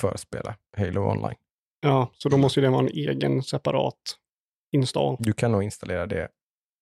för 0.00 0.10
att 0.14 0.20
spela 0.20 0.54
Halo 0.76 1.00
online. 1.10 1.34
Ja, 1.80 2.10
så 2.18 2.28
då 2.28 2.36
måste 2.36 2.60
ju 2.60 2.64
den 2.64 2.72
vara 2.72 2.82
en 2.82 2.92
egen 2.92 3.42
separat 3.42 3.94
install. 4.72 5.16
Du 5.18 5.32
kan 5.32 5.52
nog 5.52 5.62
installera 5.62 6.06
det 6.06 6.28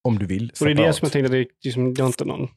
om 0.08 0.18
du 0.18 0.26
vill. 0.26 0.52
Och 0.60 0.66
det 0.66 0.70
är 0.72 0.74
det 0.74 0.76
separat. 0.76 0.96
som 0.96 1.06
jag 1.06 1.12
tänkte, 1.12 1.32
det 1.32 1.38
är 1.38 1.46
liksom, 1.64 1.94
det 1.94 2.02
har 2.02 2.06
inte 2.06 2.24
någon, 2.24 2.48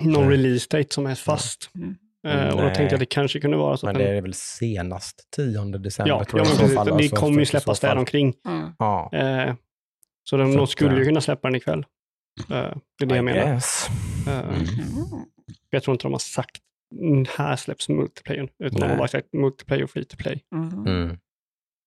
någon 0.00 0.28
Nej. 0.28 0.38
release 0.38 0.66
date 0.70 0.94
som 0.94 1.06
är 1.06 1.14
fast. 1.14 1.70
Mm. 1.74 1.96
Eh, 2.26 2.48
och 2.54 2.62
då 2.62 2.66
tänkte 2.66 2.82
jag 2.82 2.92
att 2.92 3.00
det 3.00 3.06
kanske 3.06 3.40
kunde 3.40 3.56
vara 3.56 3.76
så 3.76 3.86
att 3.86 3.92
Men 3.92 4.02
den, 4.02 4.12
det 4.12 4.18
är 4.18 4.22
väl 4.22 4.34
senast 4.34 5.28
10 5.36 5.64
december 5.78 6.08
ja, 6.10 6.24
tror 6.24 6.40
ja, 6.40 6.46
jag. 6.46 6.46
men 6.46 6.52
i 6.54 6.56
så 6.56 6.60
precis, 6.62 6.74
fall, 6.76 6.86
det 6.86 6.92
alltså, 6.94 7.16
kommer 7.16 7.38
ju 7.38 7.46
släppas 7.46 7.80
där 7.80 7.96
omkring. 7.96 8.34
Mm. 8.48 8.72
Ja, 8.78 9.10
Eh, 9.12 9.54
så 10.24 10.36
de, 10.36 10.52
Så 10.52 10.58
de 10.58 10.66
skulle 10.66 10.98
ju 10.98 11.04
kunna 11.04 11.20
släppa 11.20 11.48
den 11.48 11.54
ikväll. 11.56 11.86
Eh, 12.50 12.74
det 12.98 13.04
är 13.04 13.06
det 13.06 13.16
jag 13.16 13.18
I 13.18 13.22
menar. 13.22 13.52
guess. 13.52 13.88
Eh, 14.28 14.38
Mm. 14.48 14.64
Jag 15.70 15.82
tror 15.82 15.94
inte 15.94 16.04
de 16.04 16.12
har 16.12 16.18
sagt 16.18 16.56
"Mm, 17.00 17.24
här 17.36 17.56
släpps 17.56 17.88
multiplayer, 17.88 18.48
utan 18.58 18.74
de 18.80 18.82
har 18.82 18.88
Nej. 18.88 18.98
bara 18.98 19.08
sagt 19.08 19.32
multiplayer 19.32 19.84
och 19.84 19.90
free 19.90 20.04
to 20.04 20.16
play. 20.16 20.44
Mm. 20.54 20.86
Mm. 20.86 21.10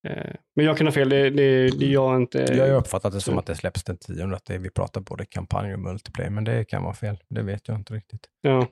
Eh, 0.08 0.36
men 0.56 0.66
jag 0.66 0.78
kan 0.78 0.88
ha 0.88 0.92
fel, 0.92 1.10
det, 1.10 1.30
det, 1.30 1.70
det 1.80 1.86
jag 1.86 2.08
har 2.08 2.16
inte... 2.18 2.40
Jag 2.40 2.60
har 2.60 2.68
ju 2.68 2.74
uppfattat 2.74 3.14
det 3.14 3.22
som 3.22 3.38
att 3.38 3.46
det 3.46 3.56
släpps 3.56 3.84
den 3.84 3.98
10 3.98 4.26
att 4.36 4.46
det, 4.46 4.58
vi 4.58 4.70
pratar 4.70 5.02
både 5.02 5.26
kampanj 5.26 5.74
och 5.74 5.80
multiplayer, 5.80 6.30
men 6.30 6.44
det 6.44 6.66
kan 6.66 6.84
vara 6.84 6.94
fel. 6.94 7.18
Det 7.30 7.42
vet 7.42 7.68
jag 7.68 7.78
inte 7.78 7.94
riktigt. 7.94 8.28
Ja. 8.42 8.68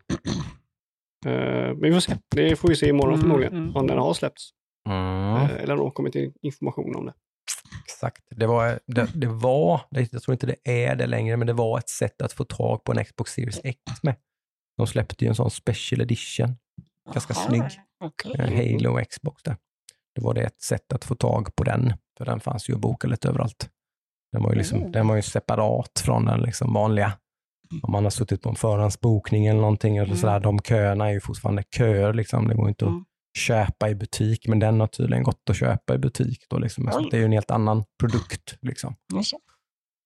Men 1.26 1.82
vi 1.82 1.94
får 1.94 2.00
se. 2.00 2.18
Det 2.36 2.56
får 2.56 2.68
vi 2.68 2.76
se 2.76 2.88
imorgon 2.90 3.14
Mm, 3.14 3.22
förmodligen, 3.22 3.54
mm. 3.54 3.76
om 3.76 3.88
den 3.88 3.98
har 3.98 4.14
släppts. 4.14 4.50
Eller 4.90 5.72
om 5.74 5.78
det 5.78 5.84
har 5.84 5.92
kommit 5.92 6.16
in 6.16 6.34
information 6.42 6.96
om 6.96 7.06
det. 7.06 7.14
Exakt. 7.86 8.24
Det 8.30 8.48
var, 8.48 8.80
det, 8.86 9.08
det 9.16 9.28
var, 9.28 9.82
jag 9.90 10.24
tror 10.24 10.34
inte 10.34 10.48
det 10.48 10.86
är 10.86 10.96
det 10.96 11.06
längre, 11.08 11.38
men 11.38 11.48
det 11.48 11.54
var 11.54 11.78
ett 11.80 11.90
sätt 11.90 12.22
att 12.22 12.34
få 12.34 12.44
tag 12.46 12.84
på 12.84 12.92
en 12.92 13.06
Xbox 13.06 13.32
Series 13.34 13.62
X 13.64 13.80
med. 14.04 14.16
De 14.78 14.88
släppte 14.88 15.26
ju 15.26 15.30
en 15.30 15.36
sån 15.36 15.52
special 15.52 16.02
edition, 16.02 16.56
ganska 17.14 17.34
Jaha, 17.34 17.46
snygg. 17.48 17.64
eh, 18.40 18.74
Halo 18.74 19.06
Xbox 19.06 19.44
där. 19.44 19.58
Det 20.16 20.22
var 20.22 20.34
det 20.34 20.42
ett 20.42 20.62
sätt 20.62 20.94
att 20.94 21.06
få 21.06 21.16
tag 21.16 21.56
på 21.56 21.64
den, 21.64 21.94
för 22.18 22.26
den 22.26 22.40
fanns 22.40 22.70
ju 22.70 22.74
att 22.76 22.80
boka 22.82 23.08
lite 23.08 23.28
överallt. 23.30 23.70
Den 24.32 24.44
var 24.44 24.52
ju, 24.52 24.58
liksom, 24.58 24.84
Oh. 24.84 24.92
den 24.92 25.08
var 25.08 25.16
ju 25.16 25.22
separat 25.22 26.00
från 26.06 26.26
den 26.26 26.40
liksom 26.42 26.74
vanliga. 26.74 27.14
Om 27.84 27.92
man 27.92 28.04
har 28.04 28.12
suttit 28.12 28.42
på 28.42 28.50
en 28.50 28.56
förhandsbokning 28.56 29.48
eller 29.48 29.62
någonting, 29.62 29.98
eller 29.98 30.06
Mm. 30.08 30.18
sådär, 30.18 30.40
de 30.40 30.60
köerna 30.60 31.08
är 31.10 31.14
ju 31.14 31.20
fortfarande 31.22 31.64
köer. 31.76 32.14
Liksom. 32.14 32.48
Det 32.48 32.56
går 32.56 32.70
inte 32.70 32.86
Mm. 32.86 33.06
Köpa 33.38 33.90
i 33.90 33.96
butik, 33.96 34.48
men 34.48 34.60
den 34.60 34.80
har 34.80 34.88
tydligen 34.88 35.24
gått 35.24 35.50
att 35.50 35.56
köpa 35.58 35.96
i 35.96 35.98
butik. 35.98 36.46
Då, 36.50 36.58
liksom. 36.58 36.90
Så 36.92 37.00
Oj. 37.00 37.08
det 37.12 37.18
är 37.18 37.20
ju 37.20 37.26
en 37.26 37.32
helt 37.32 37.52
annan 37.52 37.84
produkt. 38.00 38.56
Liksom. 38.62 38.96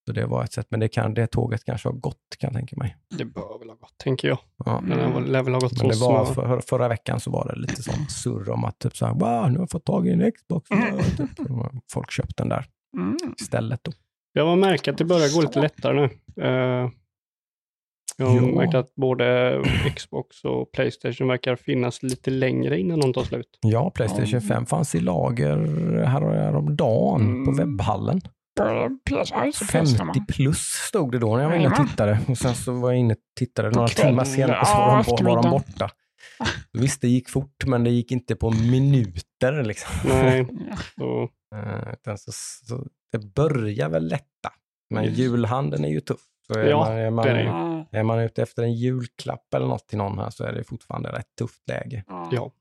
Så 0.05 0.13
det 0.13 0.25
var 0.25 0.43
ett 0.43 0.53
sätt, 0.53 0.67
men 0.69 0.79
det, 0.79 0.87
kan, 0.87 1.13
det 1.13 1.27
tåget 1.27 1.63
kanske 1.65 1.89
har 1.89 1.93
gått 1.93 2.17
kan 2.39 2.47
jag 2.47 2.53
tänka 2.57 2.75
mig. 2.77 2.97
Det 3.17 3.25
bör 3.25 3.59
väl 3.59 3.69
ha 3.69 3.75
gått, 3.75 3.97
tänker 3.97 4.27
jag. 4.27 4.37
Ja. 4.65 4.81
Men 4.81 5.23
det 5.23 5.29
lär 5.31 5.43
väl 5.43 5.53
ha 5.53 5.59
gått 5.59 5.77
Men 5.77 5.87
det 5.87 5.95
så 5.95 6.11
var 6.11 6.25
för, 6.25 6.61
förra 6.61 6.87
veckan 6.87 7.19
så 7.19 7.31
var 7.31 7.47
det 7.53 7.59
lite 7.59 7.83
sånt 7.83 8.11
surr 8.11 8.49
om 8.49 8.65
att 8.65 8.79
typ 8.79 8.97
så 8.97 9.05
här, 9.05 9.13
wow, 9.13 9.51
nu 9.51 9.57
har 9.57 9.61
jag 9.61 9.71
fått 9.71 9.85
tag 9.85 10.07
i 10.07 10.11
en 10.11 10.31
Xbox. 10.31 10.69
Typ. 11.17 11.39
Och 11.51 11.71
Folk 11.91 12.11
köpte 12.11 12.43
den 12.43 12.49
där 12.49 12.65
Mm. 12.97 13.17
istället. 13.41 13.83
Då. 13.83 13.91
Jag 14.33 14.45
har 14.45 14.55
märkt 14.55 14.87
att 14.87 14.97
det 14.97 15.05
börjar 15.05 15.35
gå 15.35 15.41
lite 15.41 15.61
lättare 15.61 15.93
nu. 16.35 16.43
Eh, 16.43 16.89
jag 18.17 18.25
har 18.27 18.35
Ja. 18.35 18.55
märkt 18.55 18.75
att 18.75 18.95
både 18.95 19.57
Xbox 19.95 20.43
och 20.45 20.71
Playstation 20.71 21.27
verkar 21.27 21.55
finnas 21.55 22.03
lite 22.03 22.29
längre 22.31 22.79
innan 22.79 22.99
de 22.99 23.13
tar 23.13 23.23
slut. 23.23 23.59
Ja, 23.61 23.89
Playstation 23.89 24.41
5 24.41 24.65
fanns 24.65 24.95
i 24.95 24.99
lager 24.99 25.57
här 26.05 26.21
häromdagen 26.21 27.45
på 27.45 27.51
Mm. 27.51 27.57
webbhallen. 27.57 28.21
På 28.57 28.63
PS5 29.09 29.51
så 29.51 29.65
50 29.65 29.93
PS5. 29.97 30.25
plus 30.27 30.59
stod 30.87 31.11
det 31.11 31.19
då 31.19 31.35
när 31.35 31.43
jag 31.43 31.49
var 31.49 31.55
inne 31.57 31.67
och 31.69 31.87
tittade. 31.87 32.19
Och 32.27 32.37
sen 32.37 32.55
så 32.55 32.71
var 32.73 32.91
jag 32.91 32.99
inne 32.99 33.13
och 33.13 33.19
tittade 33.39 33.69
några 33.71 33.87
timmar 33.87 34.23
senare 34.23 34.65
så 34.65 34.73
var 34.77 35.17
de, 35.17 35.25
var 35.25 35.43
de 35.43 35.49
borta. 35.51 35.89
Visst, 36.73 37.01
det 37.01 37.07
gick 37.07 37.29
fort, 37.29 37.65
men 37.65 37.83
det 37.83 37.89
gick 37.89 38.11
inte 38.11 38.35
på 38.35 38.51
minuter. 38.51 39.63
Liksom. 39.63 39.89
Nej, 40.09 40.47
så, 40.97 41.29
Eh, 41.55 42.15
så, 42.15 42.31
så 42.67 42.85
det 43.11 43.33
börjar 43.33 43.89
väl 43.89 44.07
lätta. 44.07 44.49
Men 44.89 45.05
Yes. 45.05 45.17
julhandeln 45.17 45.85
är 45.85 45.89
ju 45.89 45.99
tuff. 45.99 46.19
Så 46.53 46.59
är, 46.59 46.63
Ja, 46.69 46.77
man, 46.77 46.97
är, 46.97 47.09
man, 47.11 47.25
det 47.25 47.31
är 47.31 47.99
är 47.99 48.03
man 48.03 48.19
ute 48.19 48.41
efter 48.41 48.63
en 48.63 48.73
julklapp 48.73 49.53
eller 49.53 49.67
något 49.67 49.87
till 49.87 49.97
någon 49.97 50.19
här 50.19 50.29
så 50.29 50.43
är 50.43 50.53
det 50.53 50.63
fortfarande 50.63 51.09
rätt 51.09 51.35
tufft 51.39 51.67
läge. 51.69 52.03
ja, 52.31 52.51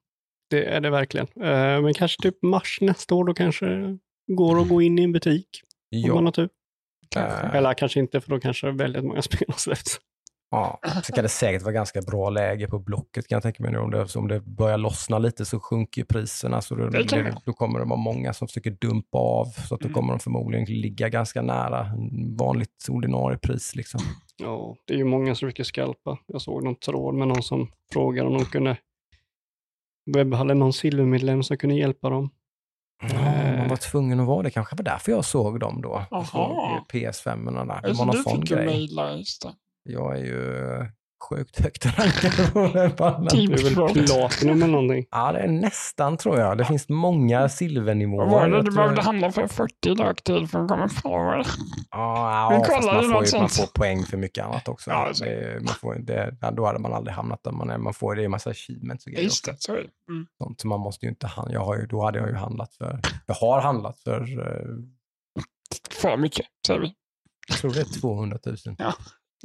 det 0.51 0.65
är 0.65 0.81
det 0.81 0.91
verkligen. 0.91 1.27
Eh, 1.37 1.81
men 1.83 1.95
kanske 1.95 2.23
typ 2.23 2.43
mars 2.43 2.79
nästa 2.81 3.15
år, 3.15 3.25
då 3.25 3.35
kanske 3.35 3.99
går 4.27 4.61
att 4.61 4.69
gå 4.69 4.83
in 4.83 4.99
i 4.99 5.03
en 5.03 5.13
butik. 5.13 5.49
Om 6.11 6.15
man 6.15 6.25
har 6.25 6.33
tur. 6.33 6.49
eh, 7.17 7.55
Eller 7.55 7.75
kanske 7.75 8.01
inte, 8.01 8.21
för 8.21 8.31
då 8.31 8.41
kanske 8.41 8.71
väldigt 8.71 9.05
många 9.05 9.23
spel 9.29 9.45
har 9.49 9.59
släppts. 9.59 10.01
Ja. 10.51 10.81
Så 11.05 11.13
kan 11.13 11.23
det 11.23 11.29
säkert 11.29 11.63
vara 11.63 11.73
ganska 11.73 12.01
bra 12.03 12.31
läge 12.31 12.69
på 12.69 12.79
Blocket 12.79 13.29
kan 13.29 13.37
jag 13.37 13.43
tänka 13.43 13.63
mig 13.63 13.73
nu. 13.73 13.79
Om 13.79 13.91
det, 13.91 14.17
om 14.17 14.29
det 14.29 14.41
börjar 14.41 14.79
lossna 14.79 15.19
lite 15.19 15.45
så 15.45 15.61
sjunker 15.61 16.01
ju 16.01 16.05
priserna. 16.05 16.61
Så 16.63 16.75
då, 16.75 16.89
Det 16.89 17.35
då 17.45 17.53
kommer 17.53 17.79
det 17.79 17.85
vara 17.85 17.97
många 18.01 18.33
som 18.33 18.49
försöker 18.49 18.71
dumpa 18.71 19.19
av. 19.19 19.45
Så 19.47 19.75
att 19.75 19.81
då 19.81 19.87
Mm. 19.87 19.95
kommer 19.95 20.13
de 20.13 20.19
förmodligen 20.21 20.65
ligga 20.81 21.09
ganska 21.09 21.43
nära 21.43 21.91
vanligt 22.39 22.87
ordinarie 22.91 23.39
pris. 23.39 23.77
Liksom. 23.77 24.01
Ja, 24.37 24.77
det 24.87 24.95
är 24.95 24.99
ju 24.99 25.05
många 25.05 25.35
som 25.35 25.47
försöker 25.47 25.65
skalpa. 25.65 26.19
Jag 26.27 26.43
såg 26.43 26.65
någon 26.65 26.75
tråd 26.77 27.15
med 27.15 27.29
någon 27.29 27.43
som 27.43 27.69
frågade 27.93 28.29
om 28.29 28.35
de 28.39 28.45
kunde 28.45 28.77
webbhallen 30.15 30.59
någon 30.59 30.73
silvermedlem 30.73 31.43
som 31.43 31.57
kunde 31.57 31.75
hjälpa 31.77 32.11
dem. 32.11 32.31
Ja, 33.03 33.57
man 33.59 33.69
var 33.69 33.77
tvungen 33.77 34.21
att 34.21 34.27
vara 34.27 34.43
det. 34.43 34.51
kanske 34.51 34.77
var 34.77 34.85
därför 34.85 35.13
jag 35.13 35.25
såg 35.25 35.61
dem 35.61 35.83
då. 35.83 36.03
Jaha. 36.11 36.81
PS5 36.93 37.45
där. 37.45 37.65
Det 37.67 37.73
Alltså, 37.73 38.05
var 38.05 38.07
någon 38.07 38.17
du 38.17 38.23
sån 38.23 38.41
fick 38.41 38.51
grej. 38.51 38.67
mejla 38.67 39.13
just 39.17 39.43
det. 39.43 39.55
Jag 39.87 40.19
är 40.19 40.25
ju 40.25 40.87
sjukt 41.29 41.61
högt 41.61 41.87
rankad. 41.87 42.33
Typ. 43.31 43.57
Det 43.57 43.63
är 43.63 43.65
väl 43.65 44.07
platinum 44.07 44.63
eller 44.63 44.73
någonting. 44.73 45.07
Ja, 45.11 45.33
det 45.33 45.39
är 45.39 45.49
nästan 45.49 46.17
tror 46.17 46.39
jag. 46.39 46.59
Det 46.59 46.65
finns 46.65 46.89
många 46.89 47.49
silvernivåer. 47.49 48.27
Vad 48.27 48.41
var 48.41 48.49
det 48.49 48.63
du 48.63 48.71
behövde 48.71 49.03
handla 49.03 49.33
för 49.33 49.47
40 49.47 49.95
dag 49.95 50.25
till 50.25 50.49
för 50.49 50.63
att 50.63 50.69
komma 50.69 50.89
forward? 50.89 51.47
Ja, 51.91 52.53
ja 52.53 52.65
kolla 52.67 52.93
fast 52.93 53.09
man 53.09 53.13
får, 53.13 53.35
ju, 53.35 53.41
man 53.41 53.49
får 53.49 53.67
poäng 53.67 54.03
för 54.03 54.17
mycket 54.17 54.45
annat 54.45 54.69
också. 54.69 54.91
Ja, 54.91 54.97
alltså. 54.97 55.25
det, 55.25 55.61
man 55.61 55.75
får, 55.75 55.95
det, 55.95 56.37
ja, 56.41 56.51
då 56.51 56.67
hade 56.67 56.79
man 56.79 56.93
aldrig 56.93 57.15
hamnat 57.15 57.43
där 57.45 57.53
man 57.53 57.71
är. 57.71 57.79
Man 57.79 57.95
får 57.95 58.15
det 58.15 58.25
en 58.25 58.31
massa 58.31 58.51
achievements 58.51 59.07
och 59.07 59.13
grejer. 59.13 59.25
Just 59.25 59.45
det, 59.45 59.57
så 59.59 59.73
är 59.73 59.77
det. 59.77 60.13
Mm. 60.13 60.27
Sånt, 60.39 60.61
så 60.61 60.69
man 60.69 60.81
måste 60.81 61.07
ju 61.07 61.11
inte 61.11 61.27
handla. 61.27 61.55
Jag 61.55 61.65
har 61.65 61.77
ju, 61.77 61.87
då 61.87 62.05
hade 62.05 62.19
jag 62.19 62.29
ju 62.29 62.35
handlat 62.35 62.75
för, 62.75 63.01
jag 63.27 63.35
har 63.35 63.61
handlat 63.61 63.99
för, 63.99 64.21
eh, 64.21 65.41
För 65.91 66.17
mycket, 66.17 66.47
säger 66.67 66.81
vi. 66.81 66.95
jag 67.49 67.59
tror 67.59 67.73
det 67.73 67.81
är 67.81 68.01
200 68.01 68.39
000. 68.47 68.57
Eh, 68.79 68.93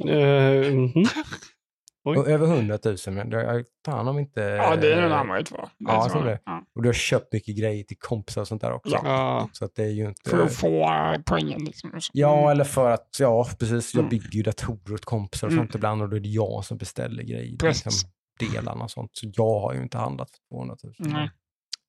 mhm. 0.04 1.04
Och 2.04 2.28
över 2.28 2.46
100 2.46 2.78
000, 2.84 2.96
men 3.06 3.30
det, 3.30 3.42
jag, 3.42 3.64
fan 3.84 4.08
om 4.08 4.18
inte... 4.18 4.40
Ja, 4.40 4.76
det 4.76 4.92
är 4.92 5.02
det 5.02 5.08
närmare 5.08 5.44
två. 5.44 5.56
Det 5.56 5.68
ja, 5.78 6.08
tror 6.08 6.24
det. 6.24 6.40
Ja. 6.44 6.64
Och 6.74 6.82
du 6.82 6.88
har 6.88 6.92
köpt 6.94 7.32
mycket 7.32 7.58
grejer 7.58 7.84
till 7.84 7.98
kompisar 7.98 8.40
och 8.40 8.48
sånt 8.48 8.60
där 8.60 8.72
också. 8.72 9.00
Ja. 9.04 9.48
Så 9.52 9.64
att 9.64 9.74
det 9.74 9.82
är 9.82 9.88
ju 9.90 10.08
inte... 10.08 10.30
För 10.30 10.42
att 10.44 10.54
få 10.54 10.82
äh, 10.92 11.20
poängen 11.26 11.64
liksom. 11.64 12.00
Ja, 12.12 12.50
eller 12.50 12.64
för 12.64 12.90
att, 12.90 13.16
ja 13.18 13.46
precis, 13.58 13.94
jag 13.94 14.00
Mm. 14.00 14.10
bygger 14.10 14.30
ju 14.32 14.42
datorer 14.42 14.94
åt 14.94 15.04
kompisar 15.04 15.46
och 15.46 15.52
Mm. 15.52 15.64
sånt 15.64 15.74
ibland 15.74 16.02
och 16.02 16.08
då 16.08 16.16
är 16.16 16.20
det 16.20 16.28
jag 16.28 16.64
som 16.64 16.78
beställer 16.78 17.22
grejer, 17.22 17.56
Precis. 17.58 17.84
liksom, 17.84 18.10
delarna 18.40 18.84
och 18.84 18.90
sånt. 18.90 19.10
Så 19.12 19.30
jag 19.36 19.60
har 19.60 19.74
ju 19.74 19.82
inte 19.82 19.98
handlat 19.98 20.30
för 20.30 20.38
200 20.56 20.76
000. 20.84 20.94
Nej. 20.98 21.30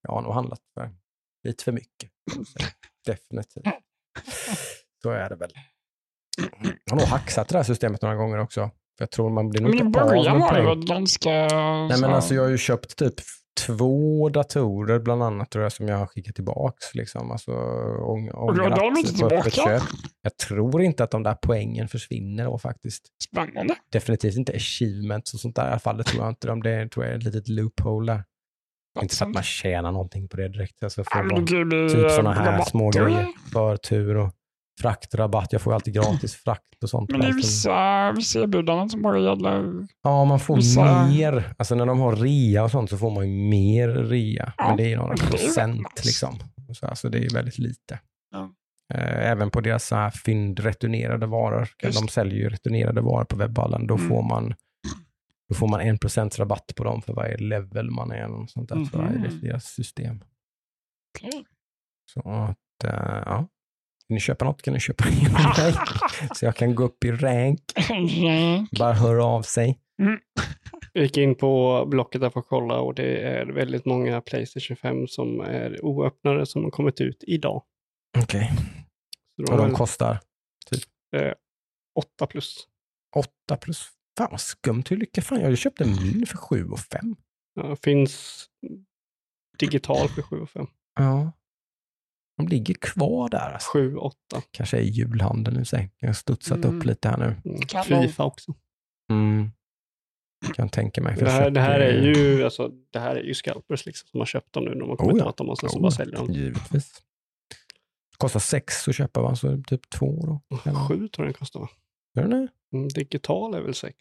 Jag 0.01 0.11
har 0.11 0.21
nog 0.21 0.33
handlat 0.33 0.61
för 0.73 0.91
lite 1.43 1.63
för 1.63 1.71
mycket. 1.71 2.09
Definitivt. 3.05 3.63
Så 5.03 5.09
är 5.09 5.29
det 5.29 5.35
väl. 5.35 5.51
Jag 6.85 6.91
har 6.93 6.97
nog 6.99 7.07
hacksat 7.07 7.49
det 7.49 7.57
här 7.57 7.63
systemet 7.63 8.01
några 8.01 8.15
gånger 8.15 8.37
också. 8.39 8.61
För 8.97 9.01
jag 9.03 9.11
tror 9.11 9.29
man 9.29 9.49
blir 9.49 9.61
nog 9.61 9.75
Men 9.75 9.87
i 9.87 9.89
början 9.91 10.39
var 10.39 10.53
det 10.53 10.61
väl 10.63 10.85
ganska... 10.85 11.29
Nej 11.29 11.87
men 11.89 11.97
så- 11.99 12.05
alltså 12.07 12.35
jag 12.35 12.41
har 12.43 12.49
ju 12.49 12.57
köpt 12.57 12.95
typ 12.97 13.13
två 13.67 14.29
datorer 14.29 14.99
bland 14.99 15.23
annat 15.23 15.51
tror 15.51 15.63
jag 15.63 15.71
som 15.71 15.87
jag 15.87 15.97
har 15.97 16.05
skickat 16.07 16.35
tillbaks. 16.35 16.95
Liksom. 16.95 17.31
Alltså, 17.31 17.51
ång, 17.99 18.29
Och 18.29 18.49
ångrat 18.49 18.97
inte 18.97 19.13
tillbaka? 19.13 19.81
Jag 20.21 20.37
tror 20.37 20.81
inte 20.81 21.03
att 21.03 21.11
de 21.11 21.23
där 21.23 21.37
poängen 21.41 21.87
försvinner 21.87 22.45
då 22.45 22.57
faktiskt. 22.57 23.03
Spännande. 23.29 23.75
Definitivt 23.91 24.35
inte 24.37 24.51
achievements 24.55 25.33
och 25.33 25.39
sånt 25.39 25.55
där 25.55 25.65
i 25.65 25.69
alla 25.69 25.79
fall. 25.79 25.97
Det 25.97 26.03
tror 26.03 26.23
jag 26.23 26.31
inte. 26.31 26.47
De- 26.47 26.61
Det 26.61 26.89
tror 26.89 27.05
jag 27.05 27.13
är 27.13 27.17
ett 27.17 27.23
litet 27.23 27.47
loophole 27.47 28.13
där. 28.13 28.23
Inte 29.01 29.15
så 29.15 29.23
att 29.25 29.33
man 29.33 29.43
tjänar 29.43 29.91
någonting 29.91 30.27
på 30.27 30.37
det 30.37 30.47
direkt. 30.49 30.83
Alltså 30.83 31.03
Ja, 31.13 31.29
kan 31.29 31.45
ju 31.45 31.65
bli 31.65 31.89
typ 31.89 32.03
eh, 32.05 32.09
sådana 32.09 32.33
här 32.33 32.45
rabatter. 32.51 32.69
små 32.71 32.89
grejer. 32.89 33.27
Förtur 33.53 34.17
och 34.17 34.31
fraktrabatt. 34.81 35.53
Jag 35.53 35.61
får 35.61 35.71
ju 35.73 35.75
alltid 35.75 35.93
gratis 35.93 36.35
frakt 36.35 36.83
och 36.83 36.89
sånt. 36.89 37.11
Men 37.11 37.19
det 37.19 37.27
är 37.27 37.33
vissa, 37.33 38.11
vissa 38.11 38.39
erbjudanden 38.39 38.89
som 38.89 39.01
bara 39.01 39.19
gäller... 39.19 39.87
Ja, 40.03 40.25
man 40.25 40.39
får 40.39 40.55
vissa- 40.55 41.07
mer. 41.07 41.53
Alltså 41.57 41.75
när 41.75 41.85
de 41.85 41.99
har 41.99 42.15
rea 42.15 42.63
och 42.63 42.71
sånt 42.71 42.89
så 42.89 42.97
får 42.97 43.11
man 43.11 43.29
ju 43.31 43.49
mer 43.49 43.87
rea. 43.89 44.53
Ja, 44.57 44.67
Men 44.67 44.77
det 44.77 44.93
är 44.93 44.97
några 44.97 45.15
procent 45.15 46.05
liksom. 46.05 46.39
Så 46.73 46.85
alltså 46.87 47.09
det 47.09 47.17
är 47.25 47.33
väldigt 47.33 47.57
lite. 47.59 47.99
Ja. 48.31 48.51
Eh, 48.93 49.29
Även 49.31 49.49
på 49.49 49.61
deras 49.61 49.87
så 49.87 49.95
här 49.95 50.09
fyndreturnerade 50.09 51.25
varor. 51.25 51.67
Just 51.83 51.99
De 52.01 52.07
säljer 52.07 52.39
ju 52.39 52.49
returnerade 52.49 53.01
varor 53.01 53.25
på 53.25 53.35
webbhallen. 53.35 53.87
Då 53.87 53.95
Mm. 53.95 54.09
får 54.09 54.23
man 54.23 54.53
då 55.49 55.55
får 55.55 55.67
man 55.67 55.79
en 55.81 55.97
procents 55.97 56.39
rabatt 56.39 56.71
på 56.75 56.83
dem 56.83 57.01
för 57.01 57.13
varje 57.13 57.37
level 57.37 57.91
man 57.91 58.11
är. 58.11 58.31
Och 58.31 58.49
sånt 58.49 58.69
där. 58.69 58.85
Så 58.85 58.97
är 59.01 59.09
det 59.09 59.29
Mhm. 59.29 59.39
deras 59.41 59.65
system. 59.65 60.23
Okej. 61.17 61.45
Så 62.13 62.19
att, 62.29 62.83
eh, 62.83 63.21
ja. 63.25 63.47
Vill 64.07 64.13
ni 64.15 64.19
köpa 64.19 64.45
något 64.45 64.61
kan 64.61 64.73
ni 64.73 64.79
köpa 64.79 65.09
genom 65.09 65.33
mig. 65.33 65.73
Så 66.35 66.45
jag 66.45 66.55
kan 66.55 66.75
gå 66.75 66.83
upp 66.83 67.03
i 67.03 67.11
rank. 67.11 67.61
Ja. 68.23 68.65
Bara 68.79 68.93
höra 68.93 69.25
av 69.25 69.41
sig. 69.41 69.79
Jag 70.93 71.03
gick 71.03 71.17
in 71.17 71.35
på 71.35 71.85
Blocket 71.87 72.21
där 72.21 72.29
för 72.29 72.39
att 72.39 72.47
kolla 72.47 72.79
och 72.79 72.95
det 72.95 73.17
är 73.21 73.45
väldigt 73.45 73.85
många 73.85 74.21
Playstation 74.21 74.77
5 74.77 75.07
som 75.07 75.41
är 75.41 75.85
oöppnade 75.85 76.45
som 76.45 76.63
har 76.63 76.71
kommit 76.71 77.01
ut 77.01 77.23
idag. 77.27 77.63
Okej. 78.23 78.51
Så 79.35 79.51
Och 79.51 79.57
de 79.57 79.63
de 79.65 79.71
är 79.71 79.75
kostar 79.75 80.19
8 81.95 82.27
plus. 82.27 82.67
8 83.15 83.57
plus. 83.57 83.89
Fan 84.17 84.27
vad 84.31 84.41
skumt. 84.41 84.83
Hur 84.89 84.97
lyckas 84.97 85.25
fan? 85.25 85.39
Jag 85.41 85.57
köpte 85.57 85.85
min 85.85 86.25
för 86.25 86.37
7 86.37 86.69
och 86.69 86.79
5. 86.79 87.15
Ja, 87.53 87.75
finns 87.75 88.45
digital 89.59 90.09
för 90.09 90.21
7 90.21 90.39
och 90.39 90.49
5. 90.49 90.67
Ja. 90.95 91.31
De 92.37 92.47
ligger 92.47 92.73
kvar 92.73 93.29
där. 93.29 93.51
Alltså. 93.53 93.69
7 93.71 93.95
8. 93.97 94.15
Kanske 94.51 94.77
är 94.77 94.81
julhandeln 94.81 95.57
nu 95.57 95.65
sig. 95.65 95.91
Jag 95.99 96.09
har 96.09 96.13
studsat 96.13 96.57
Mm. 96.65 96.77
upp 96.77 96.85
lite 96.85 97.09
här 97.09 97.17
nu. 97.17 97.41
Mm. 97.45 97.61
Kan 97.61 97.85
de- 97.89 98.07
Fifa 98.07 98.23
också. 98.23 98.53
Mm. 99.11 99.51
Kan 100.55 100.69
tänka 100.69 101.01
mig. 101.01 101.15
Det 101.15 101.21
jag 101.21 101.31
här, 101.31 101.49
det 101.49 101.61
här 101.61 101.79
är 101.79 102.01
ju, 102.01 102.43
alltså, 102.43 102.67
det 102.67 102.99
här 102.99 103.15
är 103.15 103.23
ju 103.23 103.33
scalpers 103.33 103.85
liksom 103.85 104.07
som 104.07 104.19
har 104.19 104.25
köpt 104.25 104.53
dem 104.53 104.63
nu. 104.65 104.73
De 104.75 104.89
har 104.89 104.95
kommit 104.95 105.13
Oh 105.13 105.19
ja. 105.19 105.25
åt 105.29 105.37
dem 105.37 105.49
och 105.49 105.57
sen 105.59 105.69
så 105.69 105.77
Oh 105.77 105.81
bara 105.81 105.91
säljer 105.91 106.15
dem. 106.15 106.31
Givetvis. 106.33 107.03
Kostar 108.17 108.39
6 108.39 108.87
att 108.87 108.95
köpa 108.95 109.21
va? 109.21 109.35
Så 109.35 109.63
typ 109.67 109.89
2 109.89 110.25
då. 110.25 110.57
Eller? 110.65 110.87
7 110.87 111.07
tror 111.07 111.25
jag 111.27 111.33
den 111.33 111.33
kostar 111.39 111.59
va? 111.59 111.69
Gör 112.15 112.27
den 112.27 112.31
det? 112.71 112.77
Mm, 112.77 112.87
digital 112.87 113.53
är 113.53 113.61
väl 113.61 113.73
6. 113.75 113.95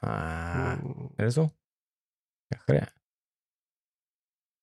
Ah, 0.00 0.72
Mm. 0.72 1.08
Är 1.18 1.24
det 1.24 1.32
så? 1.32 1.50
Kanske 2.50 2.72
det. 2.72 2.88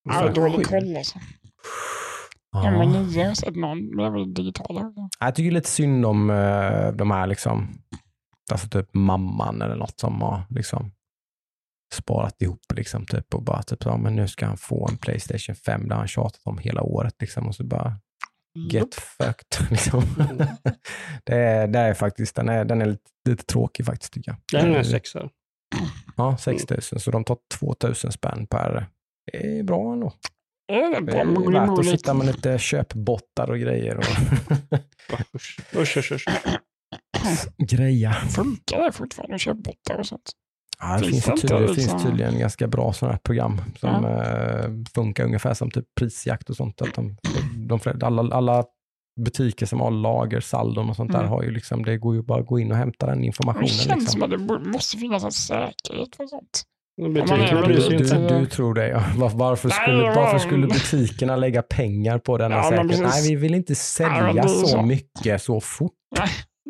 Ja, 0.03 0.19
Så 0.19 0.41
dålig 0.41 0.55
sju. 0.57 0.63
koll 0.63 0.97
alltså. 0.97 1.19
Ja. 2.51 2.65
Ja, 2.65 2.71
men 2.71 2.91
nio 2.91 3.19
har 3.19 3.27
jag 3.27 3.37
sett 3.37 3.55
någon, 3.55 3.87
men 3.87 3.97
det 3.97 4.05
är 4.05 4.09
väl 4.09 4.33
digitala. 4.33 4.93
Jag 5.19 5.35
tycker 5.35 5.51
lite 5.51 5.69
synd 5.69 6.05
om 6.05 6.29
eh, 6.29 6.91
de 6.91 7.11
här 7.11 7.27
liksom, 7.27 7.81
alltså 8.51 8.67
typ 8.67 8.93
mamman 8.93 9.61
eller 9.61 9.75
något 9.75 9.99
som 9.99 10.21
har 10.21 10.43
liksom 10.49 10.91
sparat 11.93 12.41
ihop 12.41 12.61
liksom 12.73 13.05
typ 13.05 13.33
och 13.33 13.43
bara 13.43 13.63
typ 13.63 13.83
så, 13.83 13.97
men 13.97 14.15
nu 14.15 14.27
ska 14.27 14.45
han 14.45 14.57
få 14.57 14.87
en 14.91 14.97
Playstation 14.97 15.55
5 15.55 15.87
där 15.87 15.95
han 15.95 16.07
tjatat 16.07 16.41
om 16.43 16.57
hela 16.57 16.81
året 16.81 17.15
liksom 17.19 17.47
och 17.47 17.55
så 17.55 17.63
bara 17.63 17.99
get 18.71 18.95
fucked 18.95 19.69
liksom. 19.69 20.03
det, 21.23 21.35
är, 21.35 21.67
det 21.67 21.79
är 21.79 21.93
faktiskt, 21.93 22.35
den 22.35 22.49
är, 22.49 22.65
den 22.65 22.81
är 22.81 22.85
lite, 22.85 23.09
lite 23.29 23.43
tråkig 23.43 23.85
faktiskt 23.85 24.13
tycker 24.13 24.31
jag. 24.31 24.37
Det 24.51 24.57
här 24.57 24.75
är 24.75 24.77
en 24.77 24.85
6 24.85 25.13
här. 25.15 25.29
Ja, 26.17 26.37
6 26.37 26.69
000 26.69 26.81
så 26.81 27.11
de 27.11 27.23
tar 27.23 27.37
2 27.59 27.75
000 27.83 27.95
spänn 27.95 28.47
per, 28.47 28.87
det 29.31 29.59
är 29.59 29.63
bra 29.63 29.93
ändå. 29.93 30.13
Det 30.73 30.99
Det 31.11 31.19
är 31.19 31.51
värt 31.67 31.79
att 31.79 31.85
sitta 31.85 32.13
med 32.13 32.27
lite 32.27 32.57
köpbottar 32.57 33.51
och 33.51 33.59
grejer 33.59 33.97
och 33.97 34.03
Usch, 35.81 35.97
usch, 35.97 36.11
usch. 36.11 36.25
greja. 37.57 38.13
Funkar 38.13 38.81
det 38.83 38.91
fortfarande 38.91 39.35
att 39.35 39.41
köpa 39.41 39.59
bottar 39.61 39.99
och 39.99 40.05
sånt? 40.05 40.31
Ja, 40.79 40.97
det 40.97 41.05
Finns 41.07 41.25
finns, 41.25 41.41
det 41.41 41.47
det 41.47 41.47
tydligen, 41.47 41.61
det 41.67 41.73
liksom- 41.73 41.99
finns 41.99 42.03
tydligen 42.03 42.39
ganska 42.39 42.67
bra 42.67 42.93
sådana 42.93 43.13
här 43.13 43.19
program 43.23 43.61
som 43.79 44.05
eh, 44.05 44.91
funkar 44.93 45.25
ungefär 45.25 45.53
som 45.53 45.71
typ 45.71 45.85
prisjakt 45.99 46.49
och 46.49 46.55
sånt. 46.55 46.81
Att 46.81 46.93
de, 46.95 47.17
de, 47.67 47.79
flesta- 47.79 48.05
alla, 48.05 48.35
alla 48.35 48.63
butiker 49.25 49.65
som 49.65 49.79
har 49.79 49.91
lager, 49.91 50.39
saldon 50.39 50.89
och 50.89 50.95
sånt 50.95 51.11
där 51.11 51.19
Mm. 51.19 51.31
har 51.31 51.43
ju 51.43 51.51
liksom, 51.51 51.83
det 51.85 51.97
går 51.97 52.15
ju 52.15 52.21
bara 52.23 52.41
att 52.41 52.47
gå 52.47 52.59
in 52.59 52.71
och 52.71 52.77
hämta 52.77 53.05
den 53.05 53.19
Det 53.19 53.25
informationen. 53.25 53.67
känns 53.67 53.87
Liksom. 53.99 54.19
som 54.19 54.23
att 54.23 54.29
det 54.63 54.69
måste 54.71 54.97
finnas 54.97 55.23
en 55.23 55.31
säkerhet 55.31 56.15
för 56.15 56.27
sånt. 56.27 56.63
Butikerna 56.99 57.61
bryr 57.61 57.79
sig 57.79 57.97
Du, 57.97 58.03
inte. 58.03 58.17
du, 58.33 58.39
du 58.39 58.45
tror 58.45 58.73
det 58.73 58.87
ja. 58.87 59.03
Var, 59.17 59.29
varför, 59.29 59.69
Nej, 59.69 59.77
skulle, 59.81 60.03
varför 60.15 60.37
skulle 60.39 60.67
butikerna 60.67 61.35
lägga 61.35 61.61
pengar 61.61 62.17
på 62.19 62.37
denna 62.37 62.55
Ja, 62.55 62.63
säkerhet? 62.63 62.99
Nej, 63.01 63.29
vi 63.29 63.35
vill 63.35 63.55
inte 63.55 63.71
Ja, 63.71 63.75
sälja 63.75 64.47
så, 64.47 64.67
så. 64.67 64.81
mycket 64.81 65.41
så 65.41 65.61
fort. 65.61 65.91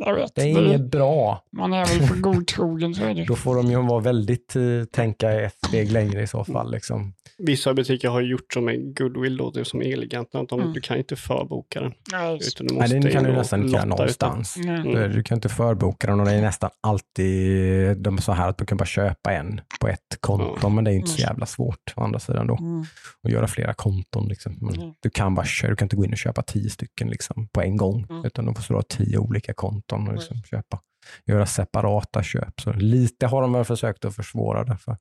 Jag 0.06 0.16
vet. 0.16 0.36
Det 0.36 0.42
är 0.42 0.66
inget 0.68 0.92
bra. 0.92 1.44
Man 1.52 1.74
är 1.74 1.86
väl 1.86 2.08
för 2.08 2.16
godtrogen 2.16 2.96
så 2.96 3.04
är 3.04 3.14
det. 3.14 3.26
Då 3.26 3.36
får 3.36 3.56
de 3.56 3.72
ju 3.72 3.82
vara 3.82 4.00
väldigt, 4.00 4.56
eh, 4.56 4.62
tänka 4.92 5.32
ett 5.32 5.56
steg 5.68 5.92
längre 5.92 6.22
i 6.22 6.28
så 6.28 6.44
fall. 6.44 6.72
Liksom. 6.72 7.14
Vissa 7.38 7.74
butiker 7.74 8.10
har 8.10 8.22
gjort 8.22 8.54
som 8.54 8.68
en 8.70 8.94
goodwill 8.94 9.38
då, 9.38 9.52
det 9.52 9.60
är 9.60 9.64
som 9.64 9.82
Elegant, 9.82 10.36
att 10.36 10.50
de, 10.50 10.60
Mm. 10.62 10.74
du 10.74 10.82
kan 10.82 10.98
inte 10.98 11.16
förboka 11.16 11.82
den. 11.82 11.94
Nej, 12.12 12.40
Utan 12.48 12.68
du 12.68 12.76
Nej, 12.76 13.00
det 13.00 13.12
kan 13.12 13.24
du 13.24 13.32
nästan 13.32 13.62
inte 13.64 13.74
göra 13.76 13.86
någonstans. 13.86 14.58
Mm. 14.58 14.84
Du- 14.94 15.08
Du 15.08 15.24
kan 15.24 15.38
inte 15.38 15.50
förboka 15.50 16.08
den 16.08 16.20
och 16.20 16.26
det 16.26 16.32
är 16.34 16.42
nästan 16.42 16.70
alltid 16.82 17.98
de 17.98 18.18
är 18.18 18.22
så 18.22 18.32
här 18.32 18.50
att 18.50 18.58
du 18.58 18.66
kan 18.66 18.78
bara 18.78 18.86
köpa 18.86 19.34
en 19.34 19.62
på 19.82 19.88
ett 19.88 20.18
konto, 20.20 20.70
men 20.70 20.84
det 20.84 20.90
är 20.92 20.94
ju 20.94 20.98
inte 21.00 21.10
så 21.12 21.22
Mm. 21.22 21.30
jävla 21.32 21.46
svårt 21.46 21.94
å 21.96 22.02
andra 22.04 22.20
sidan 22.20 22.48
då 22.48 22.58
Mm. 22.58 22.84
att 23.24 23.32
göra 23.32 23.48
flera 23.48 23.74
konton. 23.74 24.28
Liksom. 24.28 24.58
Men 24.62 24.76
Mm. 24.76 24.94
Du 25.00 25.10
kan 25.10 25.36
bara 25.36 25.46
köra, 25.46 25.70
du 25.70 25.76
kan 25.76 25.86
inte 25.86 25.96
gå 25.96 26.06
in 26.06 26.12
och 26.12 26.18
köpa 26.18 26.42
tio 26.42 26.70
stycken 26.70 27.08
liksom, 27.10 27.48
på 27.52 27.62
en 27.62 27.78
gång, 27.78 28.06
Mm. 28.10 28.26
utan 28.26 28.46
du 28.46 28.54
får 28.62 28.76
ha 28.76 28.82
tio 28.82 29.18
olika 29.18 29.54
konton 29.54 29.89
och 29.92 30.14
liksom, 30.14 30.44
köpa. 30.44 30.82
Göra 31.26 31.46
separata 31.46 32.24
köp. 32.24 32.62
Så 32.62 32.74
lite 32.74 33.28
har 33.28 33.42
de 33.42 33.54
väl 33.54 33.66
försökt 33.66 34.06
att 34.06 34.16
försvåra 34.16 34.64
det 34.64 34.78
för, 34.78 34.98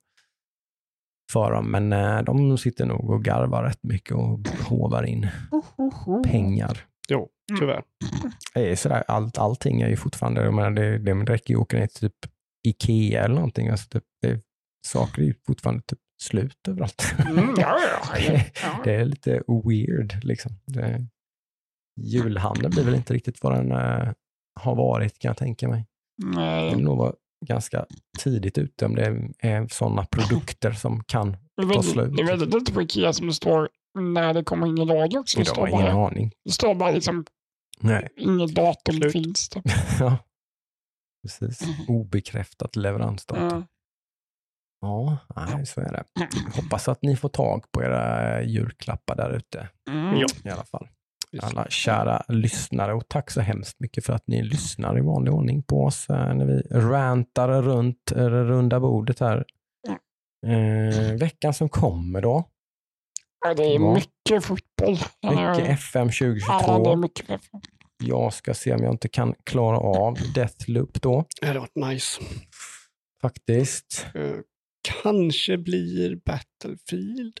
för 1.31 1.51
dem, 1.51 1.71
men 1.71 1.93
eh, 1.93 2.21
de 2.21 2.57
sitter 2.57 2.85
nog 2.85 3.09
och 3.09 3.23
garvar 3.23 3.63
rätt 3.63 3.83
mycket 3.83 4.15
och 4.15 4.39
hovar 4.47 5.03
in 5.03 5.27
pengar. 6.23 6.85
Jo, 7.09 7.29
tyvärr. 7.59 7.83
Det 8.53 8.71
är 8.71 8.75
sådär, 8.75 9.03
allt, 9.07 9.37
allting 9.37 9.81
är 9.81 9.89
ju 9.89 9.95
fortfarande, 9.95 10.43
jag 10.43 10.53
menar, 10.53 10.71
det, 10.71 10.97
det 10.97 11.13
räcker 11.13 11.53
ju 11.53 11.57
att 11.57 11.61
åka 11.61 11.77
ner 11.77 11.87
till 11.87 12.09
typ 12.09 12.31
Ikea 12.67 13.23
eller 13.23 13.35
någonting. 13.35 13.69
Alltså 13.69 13.89
typ, 13.89 14.03
det, 14.21 14.41
saker 14.87 15.21
är 15.21 15.25
ju 15.25 15.33
fortfarande 15.47 15.81
typ 15.81 15.99
slut 16.21 16.67
överallt. 16.67 17.15
Mm, 17.29 17.55
ja, 17.57 17.77
ja, 17.79 18.19
ja. 18.19 18.41
ja. 18.63 18.81
det 18.83 18.95
är 18.95 19.05
lite 19.05 19.43
weird 19.65 20.23
liksom. 20.23 20.51
Det, 20.65 21.07
julhandeln 22.01 22.71
blir 22.71 22.83
väl 22.83 22.95
inte 22.95 23.13
riktigt 23.13 23.43
vad 23.43 23.53
den 23.53 23.71
har 24.59 24.75
varit 24.75 25.19
kan 25.19 25.29
jag 25.29 25.37
tänka 25.37 25.67
mig. 25.67 25.85
Det 26.17 26.25
Nej, 26.27 26.75
vill 26.75 26.83
nog 26.83 26.97
vara 26.97 27.13
ganska 27.45 27.85
tidigt 28.19 28.57
ute 28.57 28.85
om 28.85 28.95
det 28.95 29.05
är 29.39 29.67
sådana 29.67 30.05
produkter 30.05 30.71
som 30.71 31.03
kan. 31.03 31.31
det 31.61 31.73
ta 31.73 31.83
slut. 31.83 32.15
det 32.17 32.21
är 32.21 32.27
väldigt 32.27 32.53
lite 32.53 32.73
på 32.73 32.81
Ikea 32.81 33.13
som 33.13 33.27
det 33.27 33.33
står 33.33 33.69
när 33.99 34.33
det 34.33 34.43
kommer 34.43 34.67
in 34.67 34.77
i 34.77 34.85
lager 34.85 35.19
också. 35.19 35.37
Det 35.37 35.41
Jag 35.41 35.47
står 35.47 35.61
har 35.61 35.67
ingen 35.81 35.95
bara, 35.95 36.07
aning. 36.07 36.31
det 36.45 36.51
står 36.51 36.75
bara 36.75 36.91
liksom 36.91 37.25
Nej. 37.79 38.09
inget 38.17 38.55
datum 38.55 38.95
Slut. 38.95 39.11
finns. 39.11 39.49
Typ. 39.49 39.63
ja. 39.99 40.17
Precis. 41.23 41.61
Mhm. 41.67 41.85
Obekräftat 41.95 42.75
leveransdatum. 42.75 43.47
Ja. 43.49 43.63
Ja, 44.81 45.17
nej, 45.35 45.65
så 45.65 45.81
är 45.81 45.91
det. 45.91 46.03
Hoppas 46.55 46.87
att 46.87 47.01
ni 47.01 47.15
får 47.15 47.29
tag 47.29 47.65
på 47.71 47.83
era 47.83 48.43
julklappar 48.43 49.15
där 49.15 49.29
ute 49.37 49.69
Mm. 49.89 50.25
I 50.43 50.49
alla 50.49 50.63
fall. 50.63 50.87
Alla 51.41 51.65
kära 51.69 52.23
lyssnare 52.27 52.93
och 52.93 53.07
tack 53.07 53.31
så 53.31 53.41
hemskt 53.41 53.79
mycket 53.79 54.05
för 54.05 54.13
att 54.13 54.27
ni 54.27 54.43
lyssnar 54.43 54.97
i 54.97 55.01
vanlig 55.01 55.33
ordning 55.33 55.63
på 55.63 55.83
oss 55.83 56.09
eh, 56.09 56.33
när 56.33 56.45
vi 56.45 56.61
rantar 56.71 57.61
runt 57.61 58.11
eh, 58.11 58.25
runda 58.29 58.79
bordet 58.79 59.19
här. 59.19 59.45
Eh, 60.47 61.13
veckan 61.13 61.53
som 61.53 61.69
kommer 61.69 62.21
då, 62.21 62.43
Ja, 63.45 63.53
det 63.53 63.63
är 63.75 63.79
mycket 63.79 64.43
fotboll. 64.43 64.91
Mycket 65.23 65.69
FM 65.69 66.09
Ja, 66.19 66.25
det 66.25 66.51
är 66.51 66.65
2022. 66.65 66.95
mycket 66.95 67.25
fotboll. 67.27 67.61
Jag 68.03 68.33
ska 68.33 68.53
se 68.53 68.73
om 68.73 68.83
jag 68.83 68.93
inte 68.93 69.07
kan 69.09 69.35
klara 69.43 69.77
av 69.77 70.17
Deathloop 70.35 71.01
då, 71.01 71.25
Det 71.41 71.47
hade 71.47 71.59
varit 71.59 71.75
nice. 71.75 72.21
faktiskt. 73.21 74.05
Eh, 74.15 74.31
kanske 75.03 75.57
blir 75.57 76.15
Battlefield. 76.25 77.39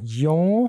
Ja, 0.00 0.68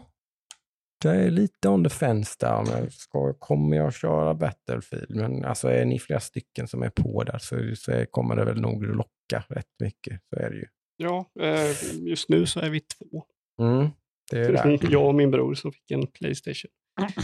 det 1.01 1.09
är 1.09 1.31
lite 1.31 1.69
on 1.69 1.83
the 1.83 1.89
fence 1.89 2.35
där. 2.39 2.53
Om 2.55 2.65
jag 2.65 2.93
ska, 2.93 3.33
kommer 3.33 3.77
jag 3.77 3.93
köra 3.93 4.33
Battlefield? 4.33 5.15
Men 5.15 5.45
alltså 5.45 5.67
är 5.67 5.85
ni 5.85 5.99
flera 5.99 6.19
stycken 6.19 6.67
som 6.67 6.83
är 6.83 6.89
på 6.89 7.23
där 7.23 7.37
så, 7.37 7.75
så 7.75 8.05
kommer 8.11 8.35
det 8.35 8.45
väl 8.45 8.61
nog 8.61 8.83
locka 8.83 9.43
rätt 9.49 9.69
mycket. 9.79 10.21
Så 10.29 10.35
är 10.35 10.49
det 10.49 10.55
ju. 10.55 10.65
Ja, 10.97 11.25
eh, 11.39 11.75
just 12.07 12.29
nu 12.29 12.45
så 12.45 12.59
är 12.59 12.69
vi 12.69 12.79
två. 12.79 13.23
Mm, 13.59 13.87
det 14.31 14.39
är 14.39 14.51
det. 14.51 14.87
Jag 14.91 15.07
och 15.07 15.15
min 15.15 15.31
bror 15.31 15.55
som 15.55 15.71
fick 15.71 15.91
en 15.91 16.07
Playstation. 16.07 16.71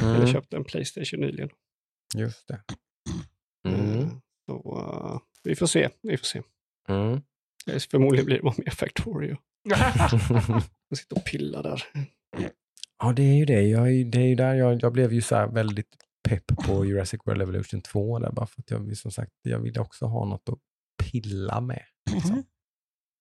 Eller 0.01 0.15
Mm, 0.15 0.27
köpte 0.27 0.55
en 0.55 0.63
Playstation 0.63 1.19
nyligen. 1.19 1.49
just 2.15 2.47
det. 2.47 2.61
Eh, 3.67 3.73
Mm, 3.73 4.09
Så 4.45 4.79
eh, 4.79 5.19
vi 5.43 5.55
får 5.55 5.65
se. 5.67 5.89
Vi 6.01 6.17
får 6.17 6.25
se. 6.25 6.41
mm. 6.87 7.21
Eh, 7.67 7.79
Förmodligen 7.91 8.25
blir 8.25 8.35
det 8.37 8.43
bara 8.43 8.53
mer 8.57 8.71
Factorio. 8.71 9.37
Jag 10.89 10.97
sitter 10.97 11.17
och 11.17 11.25
pillar 11.25 11.63
där. 11.63 11.83
Ja, 13.03 13.13
det 13.13 13.23
är 13.23 13.35
ju 13.35 13.45
det. 13.45 13.61
Jag, 13.61 13.91
är- 13.91 14.05
det 14.05 14.17
är 14.17 14.27
ju 14.27 14.35
där 14.35 14.53
jag, 14.55 14.81
jag 14.81 14.93
blev 14.93 15.13
ju 15.13 15.21
så 15.21 15.35
här 15.35 15.47
väldigt 15.47 15.95
pepp 16.29 16.47
på 16.47 16.85
Jurassic 16.85 17.19
World 17.25 17.41
Evolution 17.41 17.81
2 17.81 18.19
där, 18.19 18.31
bara 18.31 18.45
för 18.45 18.61
att 18.61 18.71
jag 18.71 18.97
som 18.97 19.11
sagt, 19.11 19.31
jag 19.41 19.59
ville 19.59 19.79
också 19.79 20.05
ha 20.05 20.25
något 20.25 20.49
att 20.49 20.59
pilla 21.03 21.61
med. 21.61 21.83
Mhm. 22.13 22.43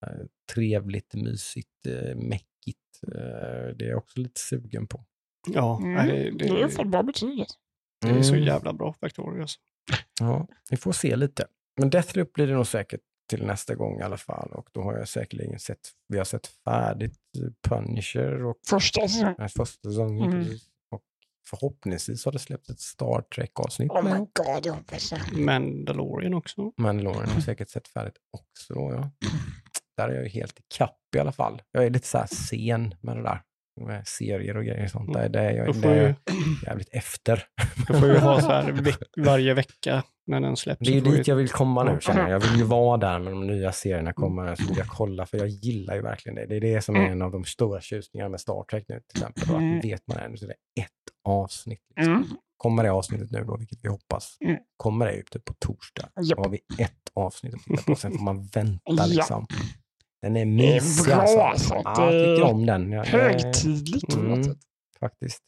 Eh, 0.06 0.26
trevligt, 0.54 1.14
mysigt, 1.14 1.86
eh, 1.86 2.16
mäckigt. 2.16 3.02
Eh, 3.08 3.76
det 3.76 3.84
är 3.84 3.88
jag 3.88 3.98
också 3.98 4.20
lite 4.20 4.40
sugen 4.40 4.86
på. 4.86 5.04
Ja, 5.48 5.78
Mm. 5.78 5.94
nej, 5.94 6.30
Det 6.30 6.38
det, 6.38 6.48
är 6.48 6.62
det, 6.64 6.70
fall 6.70 6.88
bra 6.88 7.02
betyg. 7.02 7.44
det 8.00 8.08
är 8.08 8.22
så 8.22 8.34
Mm. 8.34 8.46
jävla 8.46 8.72
bra 8.72 8.92
Factorio. 8.92 9.40
Alltså. 9.40 9.58
Ja, 10.20 10.48
vi 10.70 10.76
får 10.76 10.92
se 10.92 11.16
lite. 11.16 11.46
Men 11.80 11.90
Deathloop 11.90 12.32
blir 12.32 12.46
det 12.46 12.54
nog 12.54 12.66
säkert 12.66 13.00
till 13.36 13.46
nästa 13.46 13.74
gång 13.74 14.00
i 14.00 14.02
alla 14.02 14.16
fall. 14.16 14.48
Och 14.52 14.68
då 14.72 14.82
har 14.82 14.98
jag 14.98 15.08
säkerligen 15.08 15.58
sett, 15.58 15.78
vi 16.08 16.18
har 16.18 16.24
sett 16.24 16.46
färdigt 16.46 17.18
eh, 17.38 17.68
Punisher 17.68 18.44
och 18.44 18.56
Första 18.66 19.00
säsongen. 19.00 19.34
äh, 19.38 19.48
första 19.48 19.88
säsongen. 19.88 20.32
Mm. 20.32 20.58
Och 20.90 21.02
förhoppningsvis 21.50 22.24
har 22.24 22.32
det 22.32 22.38
släppts 22.38 22.70
ett 22.70 22.80
Star 22.80 23.22
Trek-avsnitt 23.34 23.90
Oh 23.90 24.04
my 24.04 24.10
god, 24.10 24.66
jag 24.66 24.72
hoppas 24.72 25.10
det. 25.10 25.36
Mandalorian 25.36 26.34
också. 26.34 26.72
Mandalorian 26.76 27.28
har 27.28 27.40
säkert 27.40 27.68
sett 27.68 27.88
färdigt 27.88 28.16
också. 28.30 28.74
Då, 28.74 28.92
ja. 28.92 29.10
Där 29.96 30.08
är 30.08 30.14
jag 30.14 30.22
ju 30.24 30.28
helt 30.28 30.58
i 30.58 30.62
kapp 30.76 30.98
i 31.16 31.18
alla 31.18 31.32
fall. 31.32 31.62
Jag 31.72 31.84
är 31.84 31.90
lite 31.90 32.06
så 32.06 32.18
här 32.18 32.26
sen 32.26 32.94
med 33.00 33.16
det 33.16 33.22
där. 33.22 33.42
Serier 34.04 34.56
och 34.56 34.64
grejer 34.64 34.84
och 34.84 34.90
sånt. 34.90 35.12
Där, 35.12 35.28
det 35.28 35.40
är 35.40 35.52
jag 35.52 35.84
är 35.84 35.94
ju, 36.08 36.14
jävligt 36.66 36.88
efter. 36.92 37.44
då 37.88 37.94
får 37.94 38.06
vi 38.06 38.18
ha 38.18 38.40
så 38.40 38.46
här 38.48 38.72
veck, 38.82 38.98
varje 39.16 39.54
vecka 39.54 40.02
när 40.26 40.40
den 40.40 40.56
släpps. 40.56 40.78
Det 40.80 40.90
är 40.90 40.94
ju 40.94 41.00
så 41.04 41.10
dit 41.10 41.26
jag 41.28 41.36
vill 41.36 41.48
komma 41.48 41.84
nu 41.84 41.98
känner 42.00 42.20
jag. 42.20 42.30
Jag 42.30 42.40
vill 42.40 42.58
ju 42.58 42.64
vara 42.64 42.96
där 42.96 43.18
när 43.18 43.30
de 43.30 43.46
nya 43.46 43.72
serierna 43.72 44.12
kommer. 44.12 44.54
Så 44.54 44.68
vill 44.68 44.78
jag 44.78 44.86
kolla, 44.86 45.26
för 45.26 45.38
jag 45.38 45.48
gillar 45.48 45.94
ju 45.94 46.02
verkligen 46.02 46.36
det. 46.36 46.46
Det 46.46 46.56
är 46.56 46.60
det 46.60 46.82
som 46.82 46.96
är 46.96 47.00
en 47.10 47.22
av 47.22 47.30
de 47.32 47.44
stora 47.44 47.80
tjusningarna 47.80 48.28
med 48.28 48.40
Star 48.40 48.64
Trek 48.70 48.84
nu 48.88 49.00
till 49.08 49.22
exempel. 49.22 49.48
Då, 49.48 49.54
Mm. 49.56 49.78
att 49.78 49.84
vet 49.84 50.06
man 50.06 50.18
ännu 50.18 50.36
så 50.36 50.44
är 50.44 50.48
det 50.48 50.82
ett 50.82 50.88
avsnitt. 51.24 51.80
Liksom. 51.96 52.14
Mm. 52.14 52.26
Kommer 52.56 52.82
det 52.82 52.90
avsnittet 52.92 53.30
nu 53.30 53.44
då, 53.44 53.56
vilket 53.56 53.78
vi 53.82 53.88
hoppas, 53.88 54.36
Mm. 54.44 54.56
kommer 54.76 55.06
det 55.06 55.14
ju 55.14 55.22
typ 55.22 55.44
på 55.44 55.54
torsdag. 55.58 56.08
Då 56.36 56.42
har 56.42 56.48
vi 56.48 56.58
ett 56.78 56.92
avsnitt 57.14 57.54
att 57.54 57.62
titta 57.64 57.82
på, 57.82 57.94
sen 57.94 58.12
får 58.12 58.24
man 58.24 58.46
vänta 58.46 59.06
liksom. 59.06 59.46
Den 60.22 60.36
är 60.36 60.40
Det 60.44 60.50
mysig 60.50 61.12
är 61.12 61.16
bra 61.16 61.22
alltså. 61.22 61.40
alltså. 61.40 61.74
Ja, 61.84 62.04
jag 62.04 62.14
Det 62.14 62.20
tycker 62.36 62.46
är 62.48 62.52
om 62.52 62.66
den. 62.66 62.92
Jag, 62.92 63.04
högtidligt. 63.04 64.14
Mm. 64.14 64.32
Mm. 64.32 64.56
faktiskt. 65.00 65.38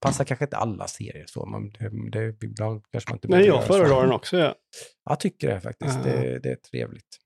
Passar 0.00 0.24
kanske 0.24 0.44
inte 0.44 0.56
alla 0.56 0.86
serier 0.86 1.24
så, 1.28 1.46
men 1.46 1.70
det, 1.72 2.10
det, 2.20 2.44
ibland 2.46 2.82
kanske 2.92 3.10
man 3.10 3.16
inte 3.16 3.28
Nej, 3.28 3.46
jag 3.46 3.64
föredrar 3.66 4.02
den 4.02 4.12
också. 4.12 4.36
Ja. 4.38 4.54
Jag 5.10 5.20
tycker 5.20 5.48
det 5.48 5.60
faktiskt. 5.60 5.98
Ja. 6.04 6.12
Det, 6.12 6.38
det 6.38 6.50
är 6.50 6.56
trevligt. 6.56 7.18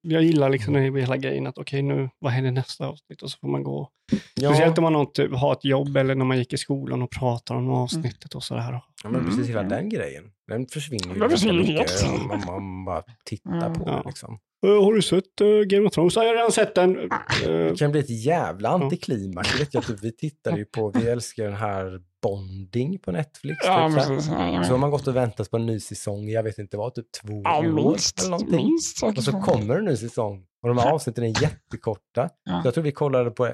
Jag 0.00 0.22
gillar 0.22 0.48
liksom 0.50 0.74
här 0.74 0.96
hela 0.96 1.16
grejen 1.16 1.46
att 1.46 1.58
okej, 1.58 1.82
nu, 1.82 2.10
vad 2.18 2.32
händer 2.32 2.50
nästa 2.50 2.86
avsnitt? 2.86 3.22
Och 3.22 3.30
så 3.30 3.38
får 3.38 3.48
man 3.48 3.62
gå. 3.62 3.88
Ja, 4.34 4.48
Speciellt 4.50 4.78
om 4.78 4.84
man 4.84 4.94
har, 4.94 5.04
typ, 5.04 5.34
har 5.34 5.52
ett 5.52 5.64
jobb 5.64 5.96
eller 5.96 6.14
när 6.14 6.24
man 6.24 6.38
gick 6.38 6.52
i 6.52 6.56
skolan 6.56 7.02
och 7.02 7.10
pratar 7.10 7.54
om 7.54 7.70
avsnittet 7.70 8.34
och 8.34 8.42
sådär. 8.42 8.80
ja, 9.04 9.10
men 9.10 9.24
precis 9.26 9.48
hela 9.48 9.60
Mm. 9.60 9.70
den 9.70 9.88
grejen. 9.88 10.24
Den 10.46 10.66
försvinner 10.66 11.04
ju 11.04 11.10
Den 11.10 11.20
ganska 11.20 11.36
försvinner 11.36 11.62
mycket 11.62 12.02
om 12.20 12.28
man, 12.28 12.40
man 12.46 12.84
bara 12.84 13.04
tittar 13.24 13.66
Mm. 13.66 13.74
på 13.74 13.84
Ja. 13.86 14.02
Liksom. 14.06 14.38
"Eh, 14.66 14.84
har 14.84 14.92
du 14.92 15.02
sett 15.02 15.40
uh, 15.40 15.60
Game 15.62 15.86
of 15.86 15.92
Thrones? 15.94 16.16
Ja, 16.16 16.22
jag 16.22 16.28
har 16.30 16.34
redan 16.36 16.52
sett 16.52 16.74
den. 16.74 16.98
Eh, 16.98 17.08
Det 17.42 17.78
kan 17.78 17.90
bli 17.90 18.00
ett 18.00 18.24
jävla 18.24 18.68
antiklimax. 18.68 19.60
Vet 19.60 19.90
vi 20.02 20.12
tittade 20.16 20.56
ju 20.58 20.64
på, 20.64 20.90
vi 20.94 21.08
älskar 21.08 21.44
den 21.44 21.54
här 21.56 22.00
Bonding 22.22 22.98
på 22.98 23.12
Netflix. 23.12 23.56
Ja, 23.66 23.88
typ, 23.88 23.96
precis. 23.96 24.30
Ja, 24.32 24.48
ja. 24.52 24.64
så 24.64 24.70
har 24.70 24.78
man 24.78 24.90
gått 24.90 25.06
och 25.06 25.16
väntat 25.16 25.50
på 25.50 25.56
en 25.56 25.66
ny 25.66 25.80
säsong, 25.80 26.28
jag 26.28 26.42
vet 26.42 26.58
inte 26.58 26.76
vad, 26.76 26.94
typ 26.94 27.06
två 27.22 27.42
Ja, 27.44 27.58
år 27.58 27.62
minst. 27.62 28.20
eller 28.20 28.30
någonting. 28.30 28.56
Minst. 28.66 29.02
Och 29.02 29.24
så 29.24 29.32
kommer 29.32 29.76
en 29.78 29.84
ny 29.84 29.96
säsong 29.96 30.44
och 30.62 30.68
de 30.68 30.78
här 30.78 30.90
avsnitten 30.92 31.24
är 31.24 31.42
jättekorta. 31.42 32.28
Ja. 32.44 32.62
Så 32.62 32.66
jag 32.66 32.74
tror 32.74 32.84
vi 32.84 32.92
kollade 32.92 33.30
på 33.30 33.50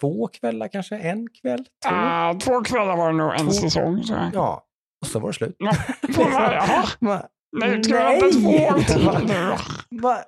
två 0.00 0.28
kvällar 0.28 0.68
kanske, 0.68 0.96
en 0.96 1.26
kväll, 1.42 1.64
två. 1.64 1.90
Ah, 1.94 2.34
två 2.34 2.60
kvällar 2.62 2.96
var 2.96 3.10
det 3.12 3.16
nog 3.18 3.32
en 3.34 3.46
Två. 3.46 3.50
säsong. 3.52 4.02
Så. 4.02 4.14
Ja, 4.34 4.66
och 5.02 5.06
så 5.06 5.18
var 5.18 5.28
det 5.28 5.34
slut. 5.34 5.56
Ja, 5.58 5.72
två 7.52 7.60
kvällar, 7.82 7.82
jaha. 7.82 7.82
Va? 7.82 7.82
Nej, 7.82 7.82
ska 7.84 8.10
vi 8.10 8.18
vänta 8.18 8.40
två 8.40 8.48
år 8.66 8.82
till 8.82 9.06
Va? 9.06 9.18
nu? 9.90 9.98
Va? 10.00 10.18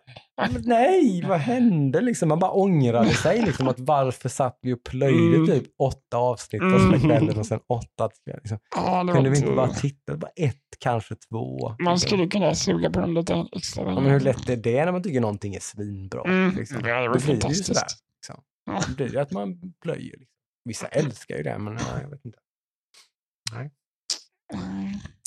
Men 0.52 0.62
Nej, 0.66 1.24
vad 1.28 1.38
hände 1.38 2.00
liksom? 2.00 2.28
Man 2.28 2.38
bara 2.38 2.50
ångrade 2.50 3.10
sig 3.14 3.42
liksom 3.42 3.68
att 3.68 3.80
varför 3.80 4.28
satt 4.28 4.58
vi 4.62 4.72
och 4.74 4.84
plöjde 4.84 5.36
Mm. 5.36 5.46
typ 5.46 5.64
åtta 5.78 6.16
avsnitt 6.16 6.62
Mm. 6.62 6.78
första 6.78 7.06
kvällen 7.08 7.38
och 7.38 7.46
sen 7.46 7.60
åtta 7.68 8.08
till. 8.08 8.34
Liksom. 8.34 8.58
Ja, 8.76 9.04
det 9.04 9.12
Kunde 9.12 9.30
vi 9.30 9.36
inte 9.38 9.52
bara 9.52 9.68
titta? 9.68 10.16
Bara 10.16 10.30
ett, 10.36 10.56
kanske 10.78 11.14
två. 11.14 11.76
Man 11.84 11.98
skulle 12.00 12.26
kunna 12.26 12.54
suga 12.54 12.90
på 12.90 13.00
dem 13.00 13.14
lite 13.14 13.46
extra. 13.56 13.84
Ja, 13.84 14.00
men 14.00 14.12
hur 14.12 14.20
lätt 14.20 14.48
är 14.48 14.56
det 14.56 14.84
när 14.84 14.92
man 14.92 15.02
tycker 15.02 15.20
någonting 15.20 15.54
är 15.54 15.60
svinbra? 15.60 16.22
Mm. 16.24 16.56
Liksom? 16.56 16.76
Ja, 16.84 17.00
det 17.02 17.08
var 17.08 17.14
blir 17.16 17.26
det 17.26 17.32
ju 17.32 17.40
fantastiskt. 17.40 17.66
sådär. 17.66 17.86
Liksom. 18.16 18.42
Då 18.88 18.94
blir 18.94 19.08
det 19.08 19.22
att 19.22 19.32
man 19.32 19.60
plöjer. 19.82 20.16
Liksom. 20.18 20.26
Vissa 20.64 20.86
älskar 20.86 21.36
ju 21.36 21.42
det, 21.42 21.58
men 21.58 21.72
ja, 21.74 22.00
jag 22.02 22.10
vet 22.10 22.24
inte. 22.24 22.38
Mm. 23.54 23.70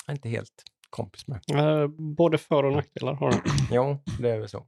Jag 0.05 0.13
är 0.13 0.13
inte 0.13 0.29
helt 0.29 0.63
kompis 0.95 1.27
med. 1.27 1.41
Eh, 1.53 1.87
både 1.87 2.37
för 2.37 2.63
och 2.63 2.73
nackdelar 2.73 3.13
har 3.13 3.31
den. 3.31 3.41
Jo, 3.71 4.03
det 4.19 4.29
är 4.29 4.39
väl 4.39 4.49
så. 4.49 4.65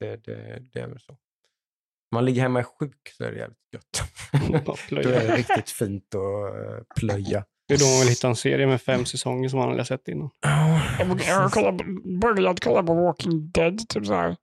Det, 0.00 0.24
det, 0.24 0.62
det 0.72 0.80
är 0.80 0.88
väl 0.88 1.00
så. 1.00 1.12
Om 1.12 2.14
man 2.14 2.24
ligger 2.24 2.42
hemma 2.42 2.58
och 2.58 2.64
är 2.64 2.86
sjuk 2.86 3.08
så 3.16 3.24
är 3.24 3.32
det 3.32 3.38
jävligt 3.38 3.58
gött. 3.72 4.64
Bara 4.66 4.76
Då 4.90 4.96
är 4.96 5.28
det 5.28 5.36
riktigt 5.36 5.70
fint 5.70 6.14
att 6.14 6.54
eh, 6.54 6.84
plöja. 7.00 7.44
Det 7.68 7.74
är 7.74 7.78
då 7.78 7.84
man 7.84 8.00
vill 8.00 8.08
hitta 8.08 8.28
en 8.28 8.36
serie 8.36 8.66
med 8.66 8.82
fem 8.82 9.04
säsonger 9.04 9.48
som 9.48 9.58
man 9.58 9.68
aldrig 9.68 9.80
har 9.80 9.84
sett 9.84 10.08
innan. 10.08 10.30
Jag, 10.42 11.48
har 11.48 12.18
börjat 12.20 12.60
kolla 12.60 12.82
på 12.82 12.94
Walking 12.94 13.50
Dead 13.50 13.88
typ 13.88 14.06
så 14.06 14.14
här, 14.14 14.36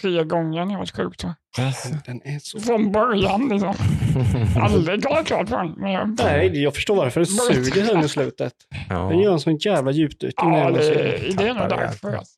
tre 0.00 0.24
gånger 0.24 0.64
när 0.64 0.72
jag 0.72 0.78
var 0.78 0.86
sjuk. 0.86 1.20
Så. 1.20 1.34
Den 2.06 2.20
är 2.24 2.38
så... 2.38 2.60
Från 2.60 2.92
början 2.92 3.48
liksom. 3.48 3.74
Aldrig 4.62 5.02
kollat 5.04 5.26
klart 5.26 5.48
på 5.50 5.56
den. 5.56 5.70
Men 5.76 5.92
jag, 5.92 6.18
Nej, 6.22 6.62
jag 6.62 6.74
förstår 6.74 6.96
varför 6.96 7.20
det 7.20 7.26
suger 7.26 7.84
sen 7.86 8.04
i 8.04 8.08
slutet. 8.08 8.52
Den 8.88 9.18
gör 9.18 9.32
en 9.32 9.40
sån 9.40 9.56
jävla 9.56 9.90
djupdykning. 9.90 10.52
ja, 10.54 10.58
Ja, 10.58 10.70
det, 10.70 10.82
det 11.36 11.44
är 11.48 11.54
nog 11.54 11.62
det 11.68 11.76
därför. 11.76 12.12
alltså. 12.12 12.36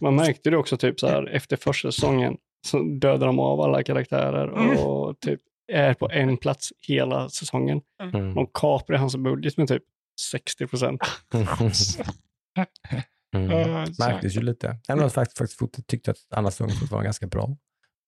Man 0.00 0.14
märkte 0.16 0.50
det 0.50 0.56
också 0.56 0.76
typ 0.76 1.00
så 1.00 1.06
här 1.08 1.28
efter 1.28 1.56
första 1.56 1.92
säsongen 1.92 2.36
så 2.66 2.78
dödar 2.82 3.26
de 3.26 3.38
av 3.40 3.60
alla 3.60 3.82
karaktärer 3.82 4.48
Mm. 4.48 4.76
och 4.78 5.20
typ 5.20 5.40
är 5.72 5.94
på 5.94 6.10
en 6.10 6.36
plats 6.36 6.72
hela 6.88 7.28
säsongen. 7.28 7.80
Mm. 8.02 8.34
De 8.34 8.46
kapar 8.54 8.94
hans 8.94 9.16
budget 9.16 9.56
med 9.56 9.68
typ 9.68 9.82
60 10.20 10.66
procent. 10.66 11.00
Mm. 13.44 13.76
Eh, 13.76 13.84
så- 13.84 14.04
Märktes 14.04 14.36
ju 14.36 14.40
lite. 14.40 14.66
Även 14.88 14.98
om 14.98 15.02
jag 15.02 15.12
faktiskt, 15.12 15.86
tyckte 15.86 16.10
att 16.10 16.16
andra 16.30 16.50
säsongen 16.50 16.74
var 16.90 17.02
ganska 17.02 17.26
bra. 17.26 17.48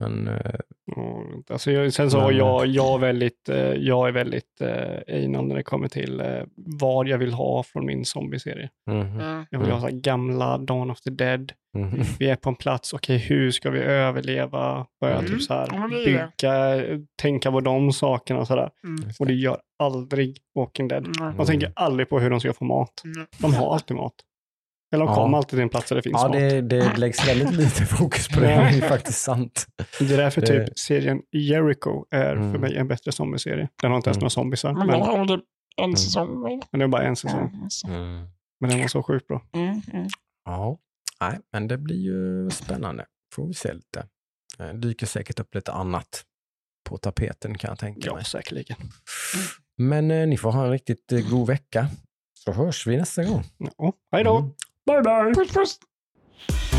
Men 0.00 0.28
eh, 0.28 0.54
Alltså 1.50 1.70
jag, 1.72 1.92
sen 1.92 2.10
så 2.10 2.16
Men- 2.16 2.24
var 2.24 2.32
jag, 2.32 2.66
jag, 2.66 2.98
väldigt, 2.98 3.48
eh, 3.48 3.56
jag 3.58 4.08
är 4.08 4.12
väldigt 4.12 4.60
eh, 4.60 5.24
anal 5.24 5.46
när 5.46 5.54
det 5.56 5.62
kommer 5.62 5.88
till 5.88 6.20
eh, 6.20 6.42
vad 6.56 7.08
jag 7.08 7.18
vill 7.18 7.32
ha 7.32 7.62
från 7.62 7.86
min 7.86 8.04
zombieserie. 8.04 8.68
mhm, 8.90 9.00
Mm. 9.00 9.44
Jag 9.50 9.58
vill 9.58 9.68
Mm. 9.68 9.80
ha 9.80 9.80
så 9.80 9.86
här 9.94 10.00
gamla 10.00 10.58
Dawn 10.58 10.90
of 10.90 11.00
the 11.00 11.10
Dead. 11.10 11.52
mhm. 11.76 12.02
Vi 12.18 12.28
är 12.30 12.36
på 12.36 12.48
en 12.48 12.54
plats, 12.56 12.92
okej 12.92 13.18
hur 13.18 13.50
ska 13.50 13.70
vi 13.70 13.78
överleva? 13.80 14.86
Börja 15.00 15.14
Mm. 15.18 15.30
typ 15.30 15.42
så 15.42 15.54
här 15.54 15.88
bygga, 16.04 16.72
tänka 17.22 17.50
på 17.50 17.60
de 17.60 17.92
sakerna 17.92 18.40
och 18.40 18.46
sådär. 18.46 18.70
Mm. 18.84 19.04
Just 19.06 19.20
Och 19.20 19.26
det 19.26 19.32
det. 19.32 19.38
gör 19.38 19.58
aldrig 19.78 20.38
Walking 20.54 20.88
Dead. 20.88 21.06
Mm. 21.20 21.36
Man 21.36 21.46
tänker 21.46 21.72
aldrig 21.76 22.08
på 22.08 22.20
hur 22.20 22.30
de 22.30 22.40
ska 22.40 22.52
få 22.52 22.64
mat. 22.64 23.02
Mm. 23.04 23.26
De 23.38 23.54
har 23.54 23.74
alltid 23.74 23.96
mat. 23.96 24.14
Eller 24.92 25.04
de 25.04 25.10
Ja. 25.10 25.14
kommer 25.14 25.38
alltid 25.38 25.50
till 25.50 25.60
en 25.60 25.68
plats 25.68 25.88
där 25.88 25.96
det 25.96 26.02
finns 26.02 26.12
Ja, 26.22 26.22
mat. 26.28 26.32
det, 26.32 26.60
det 26.60 26.96
läggs 26.96 27.28
väldigt 27.28 27.52
lite 27.54 27.84
fokus 27.86 28.28
på 28.28 28.40
det. 28.40 28.46
Det 28.46 28.52
är 28.54 28.88
faktiskt 28.88 29.18
sant. 29.22 29.66
Det 29.98 30.12
är 30.14 30.16
därför 30.18 30.40
det- 30.40 30.66
typ 30.66 30.78
serien 30.78 31.20
Jericho 31.32 32.04
är 32.10 32.34
för 32.36 32.42
Mm. 32.42 32.60
mig 32.60 32.76
en 32.76 32.88
bättre 32.88 33.12
zombieserie. 33.12 33.68
Den 33.82 33.90
har 33.90 33.96
inte 33.96 34.08
ens 34.10 34.16
Mm. 34.16 34.22
några 34.22 34.30
zombiesar, 34.30 34.72
Men 34.72 34.86
men, 34.86 34.98
den 35.00 35.08
har 35.08 35.28
väl 35.28 35.40
en 35.82 35.96
säsong? 35.96 36.42
väl? 36.42 36.60
men 36.70 36.78
det 36.78 36.84
är 36.84 36.88
bara 36.88 37.02
en 37.02 37.16
säsong. 37.16 37.50
Ja, 37.62 37.66
så. 37.70 37.88
Men 38.60 38.70
den 38.70 38.80
var 38.80 38.88
så 38.88 39.02
sjukt 39.02 39.26
bra. 39.28 39.42
Mm, 39.52 39.80
mm. 39.92 40.08
Ja, 40.44 40.78
nej, 41.20 41.38
men 41.52 41.68
det 41.68 41.78
blir 41.78 41.96
ju 41.96 42.50
spännande. 42.50 43.04
Får 43.34 43.46
vi 43.46 43.54
se 43.54 43.72
lite. 43.72 44.06
Det 44.58 44.72
dyker 44.72 45.06
säkert 45.06 45.40
upp 45.40 45.54
lite 45.54 45.72
annat 45.72 46.22
på 46.88 46.98
tapeten 46.98 47.58
kan 47.58 47.68
jag 47.68 47.78
tänka 47.78 48.00
Ja, 48.04 48.14
mig. 48.14 48.24
säkerligen. 48.24 48.76
Men 49.78 50.10
eh, 50.10 50.26
ni 50.26 50.36
får 50.36 50.52
ha 50.52 50.64
en 50.64 50.70
riktigt 50.70 51.12
eh, 51.12 51.30
god 51.30 51.46
vecka. 51.46 51.88
Så 52.44 52.52
hörs 52.52 52.86
vi 52.86 52.96
nästa 52.96 53.24
gång. 53.24 53.44
Ja, 53.78 53.92
hej 54.12 54.24
då! 54.24 54.50
Bye 54.88 55.02
bye! 55.02 55.32
Puss 55.34 55.50
puss! 55.52 56.77